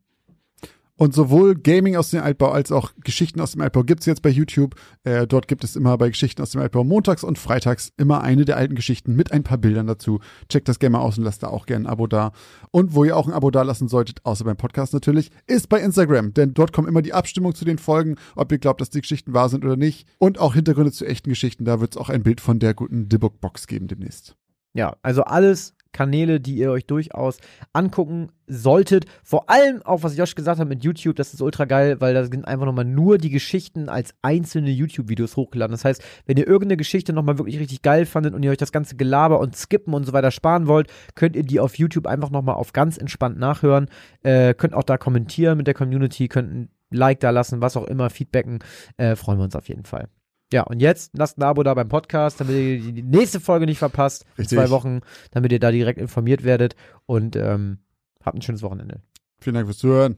Und 0.95 1.13
sowohl 1.13 1.55
Gaming 1.55 1.95
aus 1.95 2.11
dem 2.11 2.21
Altbau 2.21 2.51
als 2.51 2.71
auch 2.71 2.91
Geschichten 3.03 3.41
aus 3.41 3.53
dem 3.53 3.61
Altbau 3.61 3.83
gibt 3.83 4.01
es 4.01 4.05
jetzt 4.05 4.21
bei 4.21 4.29
YouTube. 4.29 4.75
Äh, 5.03 5.25
dort 5.25 5.47
gibt 5.47 5.63
es 5.63 5.75
immer 5.75 5.97
bei 5.97 6.09
Geschichten 6.09 6.41
aus 6.41 6.51
dem 6.51 6.61
Altbau 6.61 6.83
montags 6.83 7.23
und 7.23 7.39
freitags 7.39 7.91
immer 7.97 8.21
eine 8.21 8.45
der 8.45 8.57
alten 8.57 8.75
Geschichten 8.75 9.15
mit 9.15 9.31
ein 9.31 9.43
paar 9.43 9.57
Bildern 9.57 9.87
dazu. 9.87 10.19
Checkt 10.49 10.69
das 10.69 10.79
gerne 10.79 10.97
mal 10.97 11.03
aus 11.03 11.17
und 11.17 11.23
lasst 11.23 11.43
da 11.43 11.47
auch 11.47 11.65
gerne 11.65 11.85
ein 11.85 11.91
Abo 11.91 12.07
da. 12.07 12.33
Und 12.69 12.93
wo 12.93 13.03
ihr 13.03 13.17
auch 13.17 13.27
ein 13.27 13.33
Abo 13.33 13.49
da 13.51 13.63
lassen 13.63 13.87
solltet, 13.87 14.23
außer 14.25 14.45
beim 14.45 14.57
Podcast 14.57 14.93
natürlich, 14.93 15.31
ist 15.47 15.69
bei 15.69 15.79
Instagram. 15.79 16.33
Denn 16.33 16.53
dort 16.53 16.73
kommen 16.73 16.87
immer 16.87 17.01
die 17.01 17.13
Abstimmung 17.13 17.55
zu 17.55 17.65
den 17.65 17.77
Folgen, 17.77 18.15
ob 18.35 18.51
ihr 18.51 18.59
glaubt, 18.59 18.81
dass 18.81 18.89
die 18.89 19.01
Geschichten 19.01 19.33
wahr 19.33 19.49
sind 19.49 19.65
oder 19.65 19.77
nicht. 19.77 20.07
Und 20.19 20.39
auch 20.39 20.53
Hintergründe 20.53 20.91
zu 20.91 21.05
echten 21.05 21.29
Geschichten. 21.29 21.65
Da 21.65 21.81
wird 21.81 21.95
es 21.95 21.97
auch 21.97 22.09
ein 22.09 22.23
Bild 22.23 22.41
von 22.41 22.59
der 22.59 22.73
guten 22.73 23.09
Dibbook-Box 23.09 23.67
geben 23.67 23.87
demnächst. 23.87 24.35
Ja, 24.73 24.95
also 25.01 25.23
alles 25.23 25.73
Kanäle, 25.91 26.39
die 26.39 26.55
ihr 26.55 26.71
euch 26.71 26.85
durchaus 26.85 27.37
angucken 27.73 28.29
solltet. 28.47 29.05
Vor 29.23 29.49
allem 29.49 29.81
auch, 29.83 30.03
was 30.03 30.17
Josh 30.17 30.35
gesagt 30.35 30.59
hat 30.59 30.67
mit 30.67 30.83
YouTube, 30.83 31.15
das 31.15 31.33
ist 31.33 31.41
ultra 31.41 31.65
geil, 31.65 31.99
weil 31.99 32.13
da 32.13 32.23
sind 32.23 32.45
einfach 32.45 32.65
nochmal 32.65 32.85
nur 32.85 33.17
die 33.17 33.29
Geschichten 33.29 33.89
als 33.89 34.13
einzelne 34.21 34.69
YouTube-Videos 34.69 35.37
hochgeladen. 35.37 35.71
Das 35.71 35.85
heißt, 35.85 36.03
wenn 36.25 36.37
ihr 36.37 36.47
irgendeine 36.47 36.77
Geschichte 36.77 37.13
nochmal 37.13 37.37
wirklich 37.37 37.59
richtig 37.59 37.81
geil 37.81 38.05
fandet 38.05 38.33
und 38.33 38.43
ihr 38.43 38.51
euch 38.51 38.57
das 38.57 38.71
ganze 38.71 38.95
Gelaber 38.95 39.39
und 39.39 39.55
Skippen 39.55 39.93
und 39.93 40.05
so 40.05 40.13
weiter 40.13 40.31
sparen 40.31 40.67
wollt, 40.67 40.87
könnt 41.15 41.35
ihr 41.35 41.43
die 41.43 41.59
auf 41.59 41.77
YouTube 41.77 42.07
einfach 42.07 42.29
nochmal 42.29 42.55
auf 42.55 42.73
ganz 42.73 42.97
entspannt 42.97 43.39
nachhören. 43.39 43.87
Äh, 44.23 44.53
könnt 44.53 44.73
auch 44.73 44.83
da 44.83 44.97
kommentieren 44.97 45.57
mit 45.57 45.67
der 45.67 45.73
Community, 45.73 46.27
könnt 46.27 46.53
ein 46.53 46.69
Like 46.93 47.21
da 47.21 47.29
lassen, 47.29 47.61
was 47.61 47.77
auch 47.77 47.87
immer, 47.87 48.09
Feedbacken. 48.09 48.59
Äh, 48.97 49.15
freuen 49.15 49.39
wir 49.39 49.45
uns 49.45 49.55
auf 49.55 49.69
jeden 49.69 49.85
Fall. 49.85 50.09
Ja, 50.53 50.63
und 50.63 50.81
jetzt 50.81 51.11
lasst 51.17 51.37
ein 51.37 51.43
Abo 51.43 51.63
da 51.63 51.73
beim 51.73 51.87
Podcast, 51.87 52.41
damit 52.41 52.55
ihr 52.55 52.79
die 52.79 53.03
nächste 53.03 53.39
Folge 53.39 53.65
nicht 53.65 53.79
verpasst. 53.79 54.25
Richtig. 54.37 54.57
In 54.57 54.65
zwei 54.65 54.69
Wochen, 54.69 54.99
damit 55.31 55.51
ihr 55.51 55.59
da 55.59 55.71
direkt 55.71 55.99
informiert 55.99 56.43
werdet. 56.43 56.75
Und 57.05 57.35
ähm, 57.35 57.79
habt 58.23 58.37
ein 58.37 58.41
schönes 58.41 58.61
Wochenende. 58.61 59.01
Vielen 59.39 59.55
Dank 59.55 59.67
fürs 59.67 59.77
Zuhören. 59.77 60.17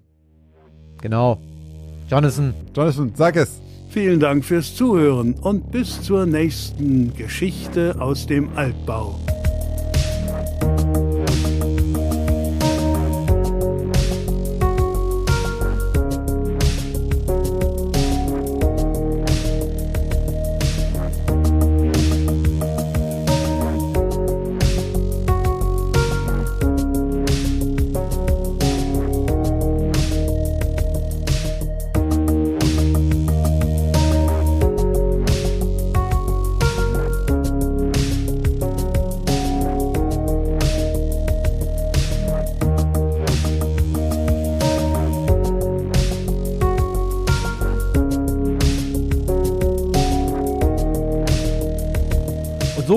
Genau. 1.01 1.39
Jonathan. 2.09 2.53
Jonathan, 2.75 3.13
sag 3.15 3.35
es. 3.35 3.61
Vielen 3.89 4.19
Dank 4.19 4.43
fürs 4.43 4.75
Zuhören 4.75 5.35
und 5.35 5.71
bis 5.71 6.01
zur 6.01 6.25
nächsten 6.25 7.13
Geschichte 7.13 7.95
aus 7.99 8.25
dem 8.25 8.49
Altbau. 8.57 9.19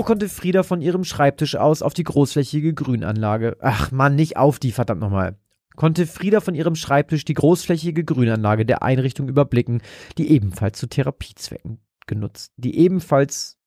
Konnte 0.06 0.30
Frieda 0.30 0.62
von 0.62 0.80
ihrem 0.80 1.04
Schreibtisch 1.04 1.56
aus 1.56 1.82
auf 1.82 1.92
die 1.92 2.04
großflächige 2.04 2.72
Grünanlage. 2.72 3.58
Ach 3.60 3.90
Mann, 3.90 4.14
nicht 4.14 4.38
auf 4.38 4.58
die, 4.58 4.72
verdammt 4.72 5.02
nochmal. 5.02 5.36
Konnte 5.74 6.06
Frieda 6.06 6.40
von 6.40 6.54
ihrem 6.54 6.76
Schreibtisch 6.76 7.26
die 7.26 7.34
großflächige 7.34 8.04
Grünanlage 8.04 8.64
der 8.64 8.82
Einrichtung 8.82 9.28
überblicken, 9.28 9.82
die 10.16 10.30
ebenfalls 10.30 10.78
zu 10.78 10.86
Therapiezwecken 10.86 11.80
genutzt, 12.06 12.52
die 12.56 12.78
ebenfalls 12.78 13.58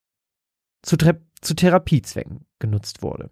zu, 0.82 0.98
zu 0.98 1.54
Therapiezwecken 1.54 2.46
genutzt 2.58 3.04
wurde. 3.04 3.30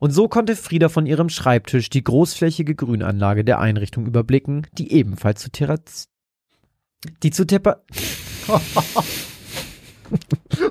Und 0.00 0.10
so 0.10 0.28
konnte 0.28 0.54
Frieda 0.54 0.90
von 0.90 1.06
ihrem 1.06 1.30
Schreibtisch 1.30 1.88
die 1.88 2.04
großflächige 2.04 2.74
Grünanlage 2.74 3.44
der 3.44 3.60
Einrichtung 3.60 4.06
überblicken, 4.06 4.66
die 4.72 4.92
ebenfalls 4.92 5.40
zu 5.40 5.50
Thera 5.50 5.76
die 7.22 7.30
zu 7.30 7.46
Tepa 7.46 7.82